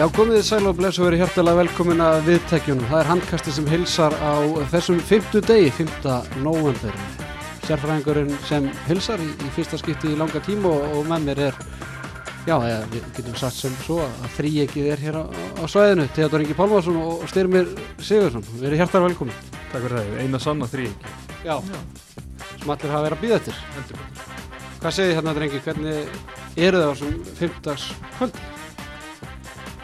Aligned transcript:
Já, 0.00 0.06
komið 0.16 0.38
þið 0.38 0.44
sæl 0.46 0.66
og 0.70 0.76
blessu 0.78 1.02
verið 1.04 1.20
hjartalega 1.20 1.58
velkomin 1.58 1.98
að 2.00 2.22
viðtækjunum. 2.24 2.86
Það 2.88 3.00
er 3.02 3.08
handkasti 3.10 3.52
sem 3.52 3.66
hilsar 3.68 4.14
á 4.16 4.32
þessum 4.72 5.00
5. 5.04 5.40
degi, 5.44 5.66
5. 5.76 6.06
november. 6.40 6.94
Sérfræðingurinn 7.66 8.30
sem 8.48 8.70
hilsar 8.86 9.20
í, 9.20 9.26
í 9.28 9.50
fyrsta 9.52 9.76
skipti 9.76 10.14
í 10.14 10.16
langa 10.16 10.40
tíma 10.46 10.70
og, 10.72 10.86
og 10.96 11.10
með 11.10 11.26
mér 11.26 11.42
er, 11.50 11.58
já, 12.46 12.54
eða, 12.54 12.78
við 12.94 13.10
getum 13.18 13.36
sagt 13.42 13.58
sem 13.58 13.74
svo 13.82 13.98
að 14.06 14.24
þrýjekið 14.38 14.88
er 14.94 15.02
hér 15.04 15.18
á, 15.20 15.24
á 15.28 15.64
svæðinu. 15.68 16.06
Theodor 16.16 16.44
Ingi 16.46 16.56
Pálmarsson 16.56 16.96
og 17.02 17.26
Styrmir 17.28 17.68
Sigursson. 17.98 18.46
Verið 18.54 18.80
hjartalega 18.80 19.10
velkomin. 19.10 19.42
Takk 19.58 19.84
fyrir 19.84 19.98
það, 19.98 20.14
eina 20.22 20.40
sanna 20.40 20.70
þrý 20.70 20.86
Já, 21.44 21.58
sem 22.54 22.72
allir 22.72 22.94
hafa 22.94 23.04
verið 23.04 23.18
að 23.18 23.26
býða 23.26 23.42
eftir. 23.42 23.60
Hvað 24.80 24.96
segir 24.96 25.12
þið 25.12 25.20
hérna, 25.20 25.36
drengi, 25.36 25.62
hvernig 25.68 26.64
eru 26.70 26.82
það 26.86 26.88
á 26.88 26.92
þessum 26.94 27.20
5. 27.42 28.00
kvöld? 28.16 28.42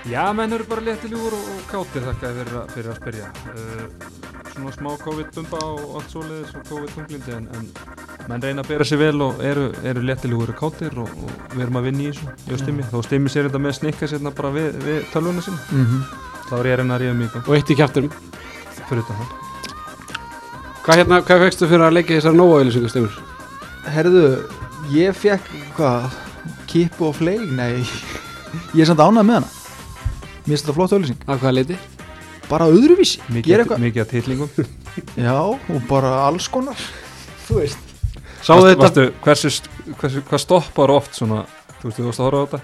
Já, 0.06 0.23
menn 0.37 0.52
eru 0.55 0.65
bara 0.70 0.84
léttiljúur 0.87 1.34
og, 1.34 1.46
og 1.56 1.62
kátir 1.70 2.05
þakka 2.06 2.28
þér 2.30 2.37
fyrir, 2.38 2.56
að- 2.60 2.73
fyrir 2.74 2.91
að 2.92 2.98
spyrja. 3.01 3.30
Uh, 3.52 4.12
Svona 4.56 4.70
smá 4.73 4.88
COVID-bumba 5.02 5.59
og 5.69 5.96
allt 5.98 6.12
svoleiðis 6.15 6.52
og 6.56 6.62
COVID-tunglindi 6.70 7.32
en, 7.37 7.48
en 7.52 7.66
menn 8.30 8.41
reyna 8.45 8.62
að 8.65 8.69
bera 8.70 8.84
sig 8.88 8.96
vel 9.02 9.19
og 9.20 9.42
eru, 9.45 9.66
eru 9.84 10.01
léttiljúur 10.06 10.48
og 10.55 10.56
kátir 10.56 10.95
og, 11.02 11.10
og 11.10 11.32
við 11.52 11.65
erum 11.66 11.77
að 11.82 11.88
vinna 11.91 12.06
í 12.06 12.12
þessu, 12.15 12.30
og 12.55 12.62
Stimmi. 12.62 12.87
Þó 12.93 13.02
Stimmi 13.04 13.32
sér 13.35 13.51
þetta 13.51 13.60
með 13.66 13.74
snikka 13.76 14.09
sérna 14.09 14.32
bara 14.38 14.52
við, 14.54 14.79
við 14.87 15.02
tölvuna 15.13 15.45
sinna 15.45 15.59
mm 15.73 15.85
-hmm. 15.90 16.07
þá 16.48 16.54
er 16.60 16.66
ég 16.70 16.73
að 16.73 16.80
reyna 16.80 16.95
að 16.96 17.02
ríða 17.02 17.29
gang 17.35 17.48
Og 17.51 17.54
eitt 17.59 17.70
í 17.70 17.76
kjæfturum. 17.76 18.10
fyrir 18.88 19.02
þetta 19.02 19.18
hann 19.18 19.30
Hvað, 20.87 20.96
hérna, 20.96 21.20
hvað 21.26 21.41
fegstu 21.45 21.68
fyrir 21.68 21.85
að 21.91 21.93
leggja 21.98 22.16
þessar 22.16 22.35
nóa-auðlýsingu, 22.38 22.88
Styrmir? 22.88 23.15
Herðu, 23.91 24.24
ég 24.95 25.13
fekk 25.13 25.45
hvað, 25.76 26.10
kipu 26.66 27.09
og 27.10 27.15
fleig 27.16 27.45
nei, 27.52 27.85
ég 28.76 28.80
er 28.80 28.87
samt 28.87 29.01
ánægð 29.04 29.26
með 29.26 29.35
hana 29.35 29.46
mér 30.47 30.55
finnst 30.55 30.66
þetta 30.66 30.77
flott 30.79 30.95
auðlýsing 30.97 31.25
Að 31.27 31.41
hvaða 31.43 31.55
leiti? 31.59 31.79
bara 32.47 32.69
öðruvísi, 32.71 33.19
mikið, 33.27 33.49
gera 33.51 33.65
eitthvað 33.65 33.80
mikið 33.83 34.02
að 34.05 34.11
titlingum. 34.13 34.51
Já, 35.27 35.35
og 35.43 35.80
bara 35.88 36.13
alls 36.29 36.47
konar. 36.55 36.79
Þú 37.49 37.57
veist. 37.59 37.80
Sáðu 38.47 38.69
Varstu- 38.69 38.71
þetta? 38.71 39.07
varstu, 39.27 39.51
hversu, 39.51 39.95
hversu, 39.99 40.23
hvað 40.30 40.43
stoppar 40.45 40.93
oft 40.95 41.19
svona? 41.19 41.41
Þú 41.80 41.88
veist, 41.91 41.99
þú 41.99 42.07
varst 42.07 42.23
að 42.23 42.29
horfa 42.29 42.38
á 42.38 42.47
þetta? 42.47 42.61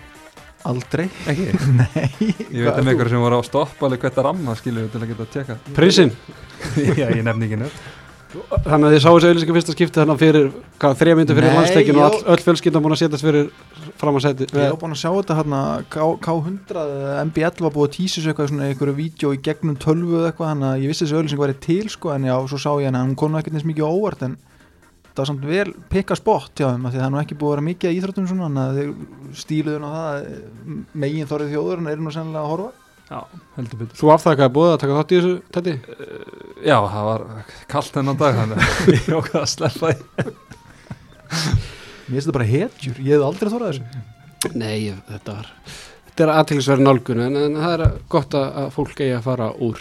Aldrei, 0.71 1.09
ekki, 1.27 1.49
nei. 1.81 2.31
Ég 2.55 2.63
veit 2.69 2.79
um 2.79 2.93
einhver 2.93 3.11
sem 3.11 3.25
var 3.27 3.35
að 3.35 3.49
stoppa 3.51 3.89
alveg 3.89 4.05
hvert 4.07 4.21
að 4.23 4.29
ramma 4.29 4.55
skilur 4.61 4.87
til 4.93 5.01
að 5.03 5.09
geta 5.11 5.27
að 5.27 5.33
tjekka 5.35 5.57
Prinsinn? 5.75 6.13
Já, 7.01 7.09
ég 7.11 7.25
nefni 7.27 7.49
ekki 7.49 7.59
nefn 7.65 7.89
Þannig 8.33 8.87
að 8.89 8.93
þið 8.95 9.03
sáu 9.05 9.13
þessu 9.17 9.29
auðlýsingu 9.31 9.55
fyrsta 9.57 9.75
skipti 9.77 10.01
þannig 10.01 10.21
fyrir, 10.23 10.47
hvað, 10.81 10.95
þrjá 11.03 11.17
myndu 11.19 11.35
fyrir 11.37 11.51
Nei, 11.53 11.57
landsleikin 11.59 11.99
og 12.01 12.05
all, 12.07 12.21
öll 12.33 12.45
fjölskyldan 12.47 12.85
búin 12.87 12.95
að 12.97 13.01
setjast 13.03 13.27
fyrir 13.27 13.51
fram 14.01 14.17
að 14.19 14.25
seti. 14.27 14.47
ég 14.53 14.69
hef 14.71 14.79
búin 14.81 14.95
að 14.97 15.01
sjá 15.03 15.11
þetta 15.19 15.37
hérna 15.41 15.61
K- 15.93 16.19
K100 16.25 16.79
eða 16.83 17.19
MB11 17.27 17.65
var 17.67 17.75
búið 17.77 17.89
að 17.89 17.95
tísa 17.99 18.17
þessu 18.21 18.33
eitthvað 18.33 18.49
svona 18.53 18.69
einhverju 18.71 18.97
vídeo 18.99 19.33
í 19.37 19.41
gegnum 19.45 19.77
tölvu 19.83 20.17
eða 20.23 20.31
eitthvað 20.33 20.51
þannig 20.53 20.69
að 20.73 20.83
ég 20.87 20.93
vissi 20.95 21.05
þessu 21.05 21.19
auðlýsing 21.21 21.43
væri 21.45 21.59
til 21.67 21.85
sko 21.93 22.15
en 22.17 22.27
já, 22.31 22.35
svo 22.49 22.59
sá 22.65 22.71
ég 22.81 22.89
hana, 22.89 23.05
hún 23.05 23.17
kom 23.21 23.33
nú 23.35 23.41
ekkert 23.43 23.59
eins 23.61 23.69
mikið 23.69 23.89
óvart 23.93 24.25
en 24.27 24.39
það 25.13 25.21
var 25.23 25.29
samt 25.29 25.45
vel 25.45 25.73
pikka 25.93 26.17
spott 26.17 26.55
hjá 26.57 26.71
þeim 26.73 26.87
því 26.89 26.97
það 27.03 27.07
er 27.07 27.13
nú 27.13 27.21
ekki 27.21 27.37
búið 27.37 27.51
að 27.51 27.57
vera 27.59 27.67
mikið 27.69 27.91
að 27.91 27.97
íþróttum 27.99 28.29
svona 28.31 28.47
þannig 28.49 28.63
að 28.65 28.79
þeir 28.79 29.43
stíluðu 29.43 29.83
nú 29.83 29.91
það 29.93 30.07
að 30.09 30.23
megin 31.05 31.29
þorrið 31.29 31.53
þjóður 31.53 31.83
en 31.83 31.91
eru 31.93 32.07
nú 32.07 32.15
sennilega 32.17 32.43
að 32.47 32.53
horfa 32.55 32.71
Já, 33.13 33.19
heldur 33.59 33.77
betur. 33.83 33.97
Svo 33.99 34.09
afþakkaði 34.15 34.53
búið 34.57 34.71
að 34.73 34.79
taka 34.81 34.95
þátt 34.99 35.11
í 35.13 35.17
þessu 35.21 35.33
tætti? 35.53 35.73
Já, 36.65 36.77
það 36.89 37.05
var 37.11 37.25
kallt 37.69 37.93
þennan 37.99 38.21
dag 38.23 38.39
þannig 38.39 38.57
að 38.63 38.67
ég 38.97 39.11
okkar 39.19 39.43
að 39.43 39.51
sleppa 39.53 39.91
því. 39.93 39.97
Mér 41.33 42.17
finnst 42.17 42.27
þetta 42.27 42.37
bara 42.39 42.49
hetjur, 42.49 42.97
ég 43.05 43.13
hef 43.19 43.25
aldrei 43.27 43.51
þorrað 43.53 43.71
þessu. 43.73 43.85
Nei, 44.59 44.75
ég- 44.89 45.03
þetta 45.11 45.31
var, 45.37 45.47
þetta 46.09 46.25
er 46.27 46.33
aðtilsverð 46.39 46.83
nálgun 46.87 47.23
en, 47.27 47.37
en 47.45 47.55
það 47.61 47.75
er 47.77 47.85
gott 48.17 48.33
að, 48.39 48.47
að 48.63 48.69
fólk 48.79 48.97
eigi 49.05 49.15
að 49.19 49.27
fara 49.29 49.49
úr. 49.69 49.79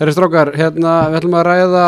Þeirri 0.00 0.14
strókar, 0.16 0.48
hérna, 0.56 0.94
við 1.12 1.18
ætlum 1.20 1.36
að 1.40 1.46
ræða 1.50 1.84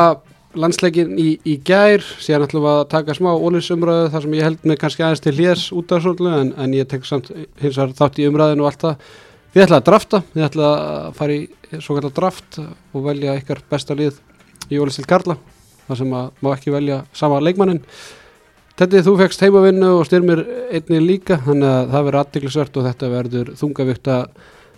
landsleikin 0.62 1.14
í, 1.16 1.28
í 1.48 1.54
gær, 1.64 2.02
síðan 2.20 2.44
ætlum 2.48 2.66
við 2.66 2.74
að 2.74 2.82
taka 2.92 3.14
smá 3.16 3.30
ólisumröðu 3.32 4.10
þar 4.12 4.22
sem 4.26 4.34
ég 4.36 4.44
held 4.50 4.60
mig 4.68 4.76
kannski 4.82 5.06
aðeins 5.06 5.22
til 5.24 5.36
hljés 5.38 5.62
út 5.72 5.94
af 5.96 6.02
svolítið 6.04 6.26
Við 9.52 9.66
ætlum 9.66 9.76
að 9.82 9.84
drafta, 9.84 10.22
við 10.32 10.44
ætlum 10.46 10.64
að 10.64 11.08
fara 11.18 11.34
í 11.36 11.80
svo 11.84 11.96
kallar 11.98 12.12
draft 12.16 12.56
og 12.62 13.02
velja 13.04 13.34
ykkar 13.36 13.58
besta 13.68 13.96
lið 13.96 14.16
í 14.72 14.78
ólistil 14.80 15.04
Karla, 15.08 15.36
þar 15.88 15.98
sem 16.00 16.14
að 16.16 16.30
má 16.40 16.48
ekki 16.54 16.72
velja 16.72 17.02
sama 17.16 17.40
leikmannin. 17.44 17.82
Tettið 18.80 19.04
þú 19.10 19.14
fegst 19.20 19.44
heimavinnu 19.44 19.90
og 19.98 20.06
styrmir 20.08 20.40
einni 20.72 21.02
líka, 21.04 21.36
þannig 21.44 21.68
að 21.68 21.92
það 21.92 22.06
verður 22.06 22.20
aðtiklisvert 22.22 22.78
og 22.80 22.86
þetta 22.88 23.10
verður 23.12 23.52
þungavíkta 23.60 24.16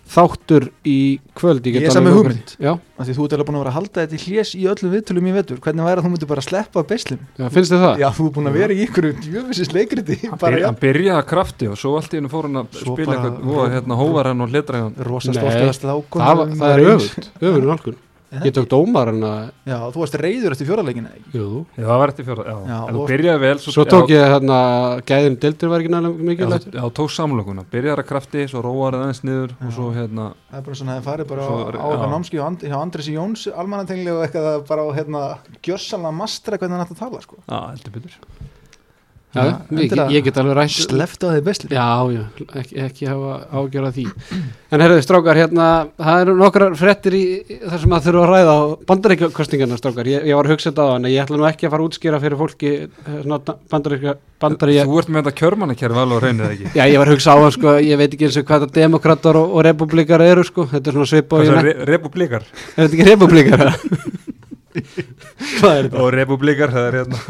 þáttur 0.05 0.69
í 0.85 1.19
kvöld. 1.35 1.65
Ég 1.67 1.81
er 1.89 1.95
lofa- 1.97 2.13
hugmynd. 2.19 2.53
Já, 2.61 2.73
af 2.99 3.07
því 3.09 3.15
þú 3.17 3.25
ert 3.25 3.35
alveg 3.35 3.47
búin 3.49 3.57
að 3.57 3.63
vera 3.65 3.71
að 3.73 3.79
halda 3.79 4.05
þetta 4.05 4.15
í 4.15 4.23
hljés 4.25 4.51
í 4.55 4.65
öllum 4.71 4.93
viðtölum 4.95 5.27
í 5.29 5.33
vetur 5.35 5.61
hvernig 5.65 5.87
væri 5.89 5.99
að 5.99 6.05
þú 6.05 6.13
myndir 6.13 6.31
bara 6.31 6.45
sleppa 6.45 6.85
beislum 6.85 7.19
já, 7.39 7.49
finnst 7.51 7.73
þið 7.73 7.83
það? 7.85 7.99
já, 8.05 8.09
þú 8.15 8.27
er 8.29 8.33
búin 8.37 8.51
að 8.51 8.59
vera 8.61 8.73
í 8.77 8.85
ykkur 8.85 9.09
djöfisins 9.25 9.73
leikriti 9.75 10.19
Hann 10.31 10.79
byrjaði 10.85 11.19
að 11.19 11.29
krafti 11.33 11.69
og 11.73 11.79
svo 11.81 11.97
allt 11.99 12.15
í 12.15 12.21
hennu 12.21 12.31
fór 12.33 12.49
hann 12.49 12.61
að 12.63 12.79
Svo 12.85 12.95
spila 12.95 13.17
eitthvað 13.17 13.55
og 13.55 13.75
hérna 13.75 13.99
hóvar 13.99 14.31
hann 14.31 14.45
og 14.45 14.53
hletra 14.55 14.83
hann 14.85 14.95
að 14.95 15.79
slákun 15.81 16.25
Það, 16.25 16.75
er 16.75 16.85
öfugt, 16.95 17.31
öfugt 17.41 17.69
nálgun. 17.73 17.97
Er 17.99 18.14
Ég 18.43 18.51
tók 18.57 18.67
dómar 18.67 19.09
en 19.13 19.21
að, 19.23 19.51
já, 19.69 19.77
þú 19.95 20.01
varst 20.03 20.15
reyður 20.19 20.55
eftir 20.57 20.67
fjóralegin 20.67 21.05
jú, 21.31 21.45
Já, 21.77 21.85
það 21.87 21.99
var 22.03 22.13
eftir 22.13 22.27
fjóra, 22.27 22.45
já, 22.49 22.55
Já, 22.67 22.79
en 22.89 22.97
þú 22.97 23.05
byrjaði 23.11 23.41
vel 23.45 23.59
svo 23.63 23.85
tók 23.87 24.11
ég 24.11 24.25
hérna, 24.33 24.57
gæðin 25.07 25.37
dildur 25.45 25.71
var 25.71 25.85
ekki 25.85 25.93
nægilega 25.95 26.19
Já, 26.19 26.27
mikilvægt. 26.31 26.67
þú- 26.67 26.75
já, 26.81 26.85
tók 26.99 27.13
samlokuna, 27.15 27.65
byrjaði 27.71 28.03
að 28.03 28.09
krafti 28.09 28.47
svo 28.51 28.63
róar 28.67 28.97
aðeins 28.99 29.23
niður 29.23 29.55
og 29.61 29.73
svo 29.77 29.91
hérna 29.95 30.27
það 30.51 30.59
er 30.59 30.65
bara 30.67 30.81
svona 30.81 30.97
að 30.97 30.99
það 30.99 31.09
farið 31.13 31.29
bara 31.31 31.47
Svo- 31.47 31.61
á, 31.63 31.87
eitthvað 31.95 32.15
námski 32.17 32.41
hjá, 32.41 32.47
And, 32.49 32.59
hjá 32.67 32.77
Andresi 32.81 33.15
Jóns 33.15 33.47
almannatengli 33.55 34.11
og 34.17 34.25
eitthvað 34.27 34.51
að 34.55 34.67
bara 34.73 34.83
á 34.83 34.89
hérna 34.99 35.23
gjörsanlega 35.63 36.19
mastra 36.19 36.59
hvernig 36.59 36.75
hann 36.79 36.87
ætti 36.89 36.97
að 36.99 37.05
tala 37.07 37.21
sko. 37.23 37.37
Já, 37.47 37.61
heldur 37.71 37.95
betur 38.01 38.19
Já, 39.35 39.43
ég, 39.75 39.95
ég 40.15 40.27
get 40.29 40.37
alveg 40.39 40.55
rætt. 40.61 40.75
slefta 40.85 41.27
á 41.27 41.35
þeir 41.35 41.45
bestli 41.49 41.71
Já, 41.75 41.87
já, 42.15 42.21
ekki, 42.61 42.77
ekki 42.85 43.09
hafa 43.11 43.33
ágjörða 43.51 43.91
því. 43.97 44.05
En 44.71 44.85
herðu, 44.85 45.01
strákar, 45.03 45.41
hérna, 45.43 45.67
það 45.99 46.23
eru 46.25 46.35
nokkrar 46.39 46.77
frettir 46.79 47.17
í 47.19 47.23
þar 47.65 47.83
sem 47.83 47.97
að 47.97 48.07
þurfa 48.07 48.23
að 48.25 48.31
ræða 48.31 48.55
á 48.55 48.63
bandaríkjastningarna, 48.91 49.79
strákar. 49.81 50.11
Ég, 50.13 50.29
ég 50.31 50.39
var 50.39 50.49
að 50.49 50.55
hugsa 50.55 50.71
þetta 50.71 50.87
á 50.87 50.93
hann, 50.93 51.09
ég 51.11 51.25
ætla 51.25 51.41
nú 51.41 51.49
ekki 51.51 51.67
að 51.67 51.75
fara 51.75 51.83
að 51.85 51.91
útskýra 51.91 52.21
fyrir 52.23 52.41
fólki 52.41 52.73
bandaríkja, 53.75 54.17
bandaríkja, 54.45 54.87
Þú 54.87 55.01
ert 55.03 55.11
með 55.11 55.23
þetta 55.25 55.39
kjörmannakerfi 55.43 56.03
alveg 56.05 56.25
reynið 56.29 56.53
ekki 56.53 56.73
Já, 56.79 56.85
ég 56.85 56.99
var 57.01 57.11
að 57.11 57.17
hugsa 57.17 57.35
á 57.35 57.37
hann, 57.43 57.55
sko, 57.59 57.75
ég 57.83 58.01
veit 58.01 58.15
ekki 58.15 58.29
eins 58.29 58.39
og 58.39 58.47
hvað 58.49 58.67
það 58.67 58.77
demokrater 58.79 59.41
og, 59.41 59.55
og 59.55 59.67
republikar 59.67 60.25
eru, 60.25 60.47
sko, 60.47 60.69
þetta 60.71 60.91
er 60.93 60.99
svona 60.99 61.11
svipa 61.11 61.43
og 61.43 61.65
re 61.65 61.75
republikar? 61.91 62.47
hvað 65.59 65.73
er 65.79 65.89
þetta? 65.89 66.03
Og 66.03 66.13
republikar, 66.15 66.75
það 66.75 66.89
er 66.91 67.01
hérna 67.01 67.23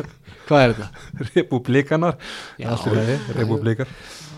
Hvað 0.44 0.60
er 0.66 0.75
þetta? 0.75 0.88
republikanar 1.31 2.19
republikar 3.38 3.88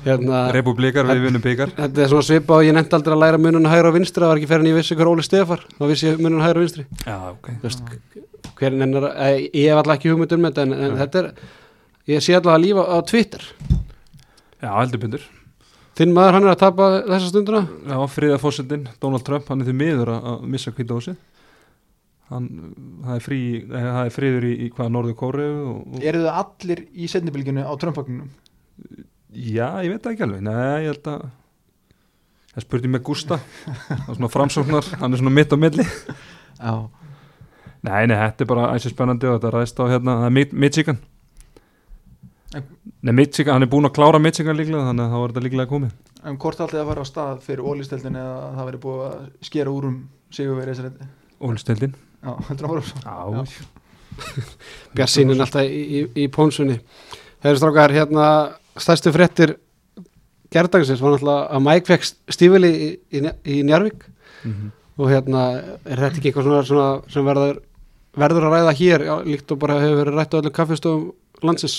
hérna, 0.07 0.41
Republikar, 0.55 1.09
við 1.11 1.25
vinnum 1.27 1.43
byggar 1.43 1.73
þetta 1.75 2.05
er 2.05 2.11
svona 2.13 2.27
svipa 2.27 2.61
og 2.61 2.67
ég 2.67 2.77
nefndi 2.77 2.95
aldrei 2.99 3.17
að 3.17 3.23
læra 3.25 3.41
munun 3.43 3.69
hægra 3.71 3.91
og 3.91 3.97
vinstri, 3.99 4.23
það 4.23 4.33
var 4.33 4.41
ekki 4.41 4.51
fyrir 4.53 4.65
en 4.65 4.71
ég 4.71 4.79
vissi 4.79 4.99
hver 4.99 5.11
Óli 5.11 5.25
Stefar, 5.27 5.65
þá 5.79 5.85
vissi 5.91 6.09
ég 6.09 6.21
munun 6.23 6.45
hægra 6.45 6.61
og 6.61 6.67
vinstri. 6.67 6.87
Já, 7.03 7.17
ok 7.33 8.27
hver 8.57 8.73
nennar, 8.73 9.11
ég 9.53 9.67
hef 9.69 9.81
alltaf 9.81 9.99
ekki 9.99 10.13
hugmynd 10.13 10.33
um 10.37 10.47
þetta, 10.49 10.65
en, 10.65 10.77
en 10.87 10.95
þetta 11.01 11.23
er, 11.23 11.33
ég 12.13 12.23
sé 12.25 12.37
alltaf 12.37 12.55
að 12.55 12.63
lífa 12.65 12.85
á 12.89 12.97
Twitter. 13.11 13.43
Já, 14.63 14.71
heldur 14.79 15.03
betur 15.03 15.27
Þinn 15.97 16.13
maður, 16.13 16.37
hann 16.37 16.45
er 16.45 16.53
að 16.53 16.61
tapa 16.61 16.87
þessa 17.07 17.31
stunduna? 17.31 17.63
Já, 17.89 17.97
friða 18.13 18.37
fósendin, 18.41 18.83
Donald 19.01 19.25
Trump, 19.25 19.47
hann 19.49 19.63
er 19.65 19.69
því 19.71 19.75
miður 19.81 20.13
að, 20.13 20.27
missa 20.53 20.73
hvita 20.77 20.97
á 20.97 21.01
sig 21.05 21.17
Hann, 22.27 22.47
það 23.05 23.15
er, 23.15 23.23
frí, 23.23 23.41
eh, 23.63 23.87
það 23.87 24.01
er 24.03 24.15
friður 24.17 24.47
í, 24.49 24.53
í 24.67 24.69
hvað, 24.75 24.93
Norður 24.97 25.17
Kóru 25.21 25.47
og, 25.47 25.75
og, 25.95 25.99
eru 26.03 26.25
þau 26.25 26.33
allir 26.43 26.83
í 26.91 27.11
setnibilginu 27.11 27.63
á 27.63 27.73
Trump-vagnunum 27.79 28.33
Já, 29.37 29.69
ég 29.85 29.93
veit 29.93 30.03
það 30.03 30.13
ekki 30.15 30.25
alveg. 30.27 30.43
Nei, 30.47 30.87
ég 30.87 30.91
held 30.91 31.11
að 31.13 31.27
Það 32.57 32.65
spurði 32.65 32.89
með 32.89 33.03
Gústa. 33.05 33.37
Það 33.67 34.15
svona 34.17 34.29
framsóknar, 34.33 34.87
hann 35.03 35.13
er 35.13 35.21
svona 35.21 35.33
mitt 35.37 35.51
á 35.53 35.57
milli. 35.61 35.85
Já, 36.57 36.73
Nei, 37.87 38.07
nei, 38.11 38.17
þetta 38.19 38.43
er 38.43 38.49
bara 38.51 38.71
æsir 38.75 38.93
spennandi 38.95 39.29
og 39.29 39.37
þetta 39.37 39.53
ræðist 39.55 39.79
á 39.79 39.85
hérna, 39.91 40.17
það 40.23 40.27
er 40.41 40.55
Michigan. 40.65 40.97
Nei, 42.57 43.13
Michigan, 43.13 43.53
hann 43.55 43.67
er 43.67 43.71
búinn 43.71 43.87
að 43.87 43.95
klára 43.99 44.21
Michigan 44.23 44.59
líklega 44.59 44.89
þannig 44.89 45.05
að 45.05 45.13
það 45.13 45.23
var 45.23 45.35
þetta 45.35 45.45
líklega 45.45 45.71
komið. 45.71 45.93
En 46.27 46.39
hvort 46.43 46.63
alltið 46.65 46.81
að 46.81 46.91
fara 46.91 47.05
á 47.05 47.11
stað 47.11 47.45
fyrir 47.45 47.69
ólisteldin 47.69 48.19
eða 48.19 48.35
að 48.41 48.57
það 48.57 48.69
veri 48.71 48.83
búið 48.87 49.05
að 49.07 49.21
skera 49.51 49.75
úr 49.77 49.89
um 49.91 50.01
sigurveri 50.35 50.75
þessari 50.75 51.11
Ólistildin 51.47 51.95
já, 52.27 52.33
heldur 52.51 52.67
að 52.67 52.73
fara 52.73 52.83
á 52.83 52.87
stað 52.91 53.37
Já, 53.37 53.45
Bjarsinin 54.97 55.41
alltaf 55.45 55.67
í, 55.69 55.81
í, 56.01 56.03
í 56.25 56.27
pónsunni. 56.33 56.79
Eru 57.45 57.59
strákar, 57.61 57.93
hérna, 57.95 58.27
stærstu 58.81 59.13
frettir 59.15 59.57
gerdagsins 60.53 61.03
var 61.03 61.15
náttúrulega 61.17 61.49
að 61.57 61.65
Mike 61.67 61.91
fekk 61.91 62.07
stífili 62.33 62.71
í, 62.73 62.89
í, 63.19 63.23
í 63.57 63.63
Njarvík 63.67 64.07
Mhm. 64.47 64.69
og 65.01 65.09
hérna, 65.11 65.41
er 65.85 65.99
þetta 65.99 66.19
ekki 66.21 66.29
eitthvað 66.31 66.45
svona, 66.47 66.65
svona 66.69 66.89
sem 67.11 67.25
verður, 67.27 67.57
verður 68.17 68.45
að 68.47 68.53
ræða 68.55 68.75
hér, 68.79 69.05
já, 69.09 69.15
líkt 69.27 69.51
og 69.53 69.59
bara 69.59 69.81
hefur 69.83 69.99
verið 70.05 70.19
rætt 70.21 70.35
á 70.37 70.39
öllum 70.39 70.55
kaffestofum 70.55 71.07
landsins? 71.43 71.75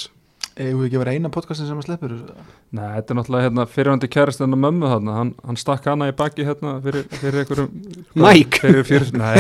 Við 0.58 0.86
ekki 0.88 0.98
að 0.98 1.02
vera 1.04 1.12
eina 1.14 1.30
podcastin 1.30 1.68
sem 1.70 1.78
að 1.78 1.86
sleppur 1.86 2.14
Nei, 2.74 2.86
þetta 2.96 3.14
er 3.14 3.18
náttúrulega 3.20 3.46
hérna, 3.46 3.66
fyrirvændi 3.70 4.08
kærist 4.10 4.42
hennar 4.42 4.58
mömmu 4.64 4.88
þarna, 4.90 5.14
hann, 5.20 5.32
hann 5.46 5.60
stakk 5.62 5.86
hana 5.86 6.08
í 6.10 6.14
baki 6.18 6.46
hérna 6.48 6.72
fyrir, 6.82 7.04
fyrir 7.14 7.40
einhverjum 7.44 7.70
Mike? 8.18 8.62
Fyrir 8.64 8.84
fyrir, 8.88 9.12
nei, 9.22 9.38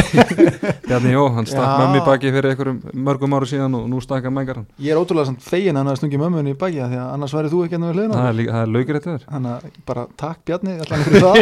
Bjarni 0.86 1.12
Jó, 1.16 1.24
hann 1.34 1.48
stakk 1.50 1.66
Já. 1.66 1.78
mömmu 1.82 1.98
í 1.98 2.04
baki 2.06 2.30
fyrir 2.36 2.50
einhverjum 2.54 2.78
mörgum 3.08 3.34
áru 3.40 3.50
síðan 3.50 3.74
og 3.80 3.88
nú 3.90 3.98
stakk 4.06 4.28
hann 4.30 4.36
mængar 4.38 4.60
hann 4.62 4.68
Ég 4.78 4.94
er 4.94 5.00
ótrúlega 5.02 5.32
samt 5.32 5.42
fegin 5.48 5.74
að 5.74 5.82
hann 5.82 5.92
að 5.96 6.00
stungi 6.04 6.22
mömmunni 6.22 6.54
í 6.54 6.60
baki 6.62 6.80
af 6.86 6.92
Því 6.94 7.00
að 7.02 7.10
annars 7.16 7.34
væri 7.40 7.52
þú 7.56 7.60
ekki 7.66 7.76
enn 7.80 7.88
við 7.90 7.96
hliðina 7.98 8.20
Það 8.22 8.30
er, 8.30 8.38
líka- 8.42 8.54
það 8.58 8.62
er 8.68 8.74
laugir 8.78 9.00
þetta 9.00 9.16
þér 9.16 9.24
Þannig 9.32 9.52
að 9.56 9.62
bara 9.90 10.04
takk 10.22 10.40
Bjarni 10.48 10.78
allan 10.86 11.06
fyrir 11.08 11.22
það. 11.26 11.38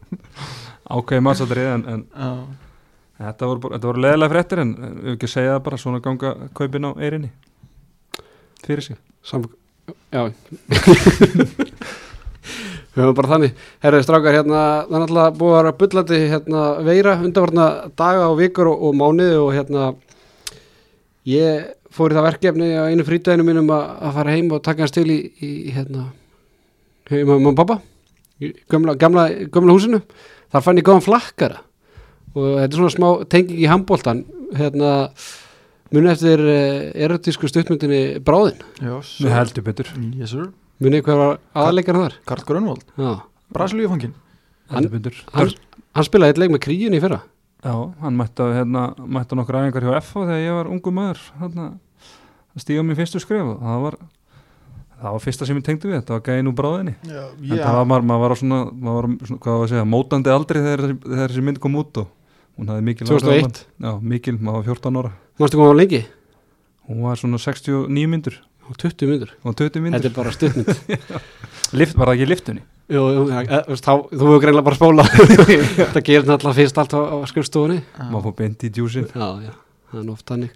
Ákveði 0.98 1.22
maðursatrið 1.22 1.68
en, 1.70 2.04
fyrir 8.66 8.84
sig. 8.84 8.98
Sam, 9.26 9.44
já. 10.12 10.30
Við 12.90 13.00
höfum 13.00 13.16
bara 13.18 13.32
þannig. 13.34 13.58
Herrið 13.84 14.06
strákar 14.06 14.38
hérna 14.38 14.62
það 14.86 14.94
er 14.96 15.02
náttúrulega 15.04 15.34
búið 15.40 15.52
að 15.52 15.58
vera 15.60 15.74
bullandi 15.82 16.20
hérna 16.32 16.62
veira 16.86 17.16
undanvarna 17.20 17.66
daga 17.98 18.30
og 18.30 18.38
vikur 18.40 18.70
og, 18.72 18.86
og 18.88 18.96
mánuði 19.00 19.36
og 19.40 19.52
hérna 19.56 19.90
ég 21.28 21.70
fór 21.94 22.12
í 22.12 22.18
það 22.18 22.28
verkefni 22.28 22.72
á 22.78 22.88
einu 22.88 23.06
frítæðinu 23.06 23.46
mínum 23.46 23.70
að, 23.74 23.86
að 24.06 24.18
fara 24.18 24.34
heim 24.36 24.52
og 24.54 24.62
taka 24.66 24.84
hans 24.84 24.94
til 24.94 25.08
í, 25.10 25.20
í 25.42 25.52
hérna 25.74 26.08
heima 27.10 27.34
með 27.34 27.40
mamma 27.40 27.54
og 27.54 27.58
pappa 27.58 27.80
í 28.40 28.52
gamla, 28.72 28.94
gamla, 28.96 29.26
gamla 29.52 29.74
húsinu. 29.76 30.00
Þar 30.50 30.64
fann 30.64 30.80
ég 30.80 30.86
góðan 30.86 31.04
flakkara 31.04 31.60
og 32.30 32.46
þetta 32.60 32.70
er 32.70 32.78
svona 32.78 32.94
smá 32.94 33.08
tenging 33.30 33.60
í 33.60 33.68
handbóltan 33.70 34.24
hérna 34.56 34.90
muni 35.94 36.10
eftir 36.12 36.40
uh, 36.44 36.90
erotísku 37.06 37.48
stuttmyndinni 37.50 38.20
Bráðin? 38.24 38.60
Jós 38.84 39.16
Við 39.22 39.34
heldur 39.34 39.66
betur. 39.66 39.90
Yes 40.18 40.34
sir. 40.34 40.50
Munið 40.80 41.02
hver 41.08 41.18
var 41.20 41.40
aðleikar 41.66 41.98
þar? 42.00 42.14
Karl 42.30 42.44
Grönvold 42.48 42.84
Já. 42.96 43.10
Brasilíufangin 43.52 44.14
heldur 44.70 44.94
betur. 44.96 45.18
Hann, 45.34 45.50
hann 45.98 46.06
spilaði 46.06 46.34
eitt 46.34 46.40
leik 46.44 46.54
með 46.54 46.62
kríunni 46.68 47.00
í 47.00 47.02
fyrra. 47.04 47.20
Já, 47.60 47.74
hann 48.00 48.16
mætti 48.16 48.46
hérna, 48.56 48.86
mætti 49.04 49.34
að 49.34 49.40
nokkra 49.42 49.60
æfingar 49.66 49.84
hjá 49.84 49.98
FH 50.00 50.22
þegar 50.30 50.38
ég 50.40 50.54
var 50.56 50.70
ungu 50.72 50.92
maður 50.96 51.18
hérna, 51.42 51.66
að 52.56 52.62
stíga 52.64 52.84
mér 52.88 52.96
fyrstu 53.02 53.20
skref 53.20 53.50
og 53.52 53.58
það 53.60 53.82
var 53.84 53.98
það 55.00 55.14
var 55.16 55.22
fyrsta 55.24 55.48
sem 55.48 55.58
ég 55.60 55.66
tengdi 55.66 55.88
við, 55.90 55.98
þetta 56.00 56.14
var 56.16 56.22
gæðin 56.30 56.48
úr 56.50 56.56
bráðinni. 56.56 56.94
Já, 57.08 57.20
en 57.28 57.60
það 57.60 57.76
var 57.80 57.86
maður, 57.90 58.06
maður 58.08 58.22
var 58.24 58.32
á 58.32 58.36
svona, 58.40 58.60
maður 58.72 58.96
var 59.10 59.28
svona 59.28 59.42
hvað 59.44 59.58
var 59.60 59.66
að 59.66 59.70
segja, 59.74 59.84
mótandi 59.92 60.32
aldrei 60.32 60.58
þegar, 60.64 60.82
þessi- 60.86 61.04
þegar 61.10 61.30
þessi 61.34 61.44
mynd 61.50 61.60
kom 61.66 61.76
út 61.80 62.00
og 62.02 62.08
hún 62.60 62.72
hafði 62.72 62.86
mikil 62.88 63.06
áhrif 63.08 63.12
á 63.12 63.28
2001. 63.28 63.44
mann. 63.44 63.60
Já, 63.84 63.92
mikil, 64.14 64.34
maður 64.40 64.58
var 64.60 64.66
14 64.72 65.00
ára 65.02 65.12
Mástu 65.40 65.56
koma 65.56 65.72
á 65.72 65.80
lengi? 65.80 66.04
hún 66.90 67.02
var 67.06 67.16
svona 67.16 67.38
69 67.38 68.06
myndur 68.10 68.34
Og 68.70 68.76
20 68.78 69.06
myndur. 69.10 69.30
og 69.42 69.54
20 69.56 69.66
Þetta 69.66 69.80
myndur, 69.82 70.04
er 70.06 70.14
bara 70.14 70.30
stuttmynd. 70.30 70.68
Lift, 71.78 71.96
var 71.98 72.10
það 72.10 72.20
ekki 72.20 72.26
liftunni? 72.30 72.60
Jú, 72.90 73.02
jú, 73.16 73.24
ja, 73.30 73.40
e, 73.42 73.76
þá, 73.82 73.90
þú 74.12 74.28
hefur 74.28 74.42
greinlega 74.44 74.66
bara 74.68 74.78
spóla. 74.78 75.06
Þetta 75.80 76.02
gerir 76.06 76.28
náttúrulega 76.28 76.58
fyrst 76.60 76.78
allt 76.78 76.94
á, 76.94 77.00
á 77.02 77.16
skrifstofunni. 77.30 77.80
maður 78.12 78.28
fór 78.28 78.36
beint 78.38 78.62
í 78.62 78.70
djúsin 78.70 79.08
Já, 79.10 79.26
já, 79.42 79.52
það 79.90 80.04
er 80.04 80.12
oft 80.14 80.30
hannig. 80.34 80.54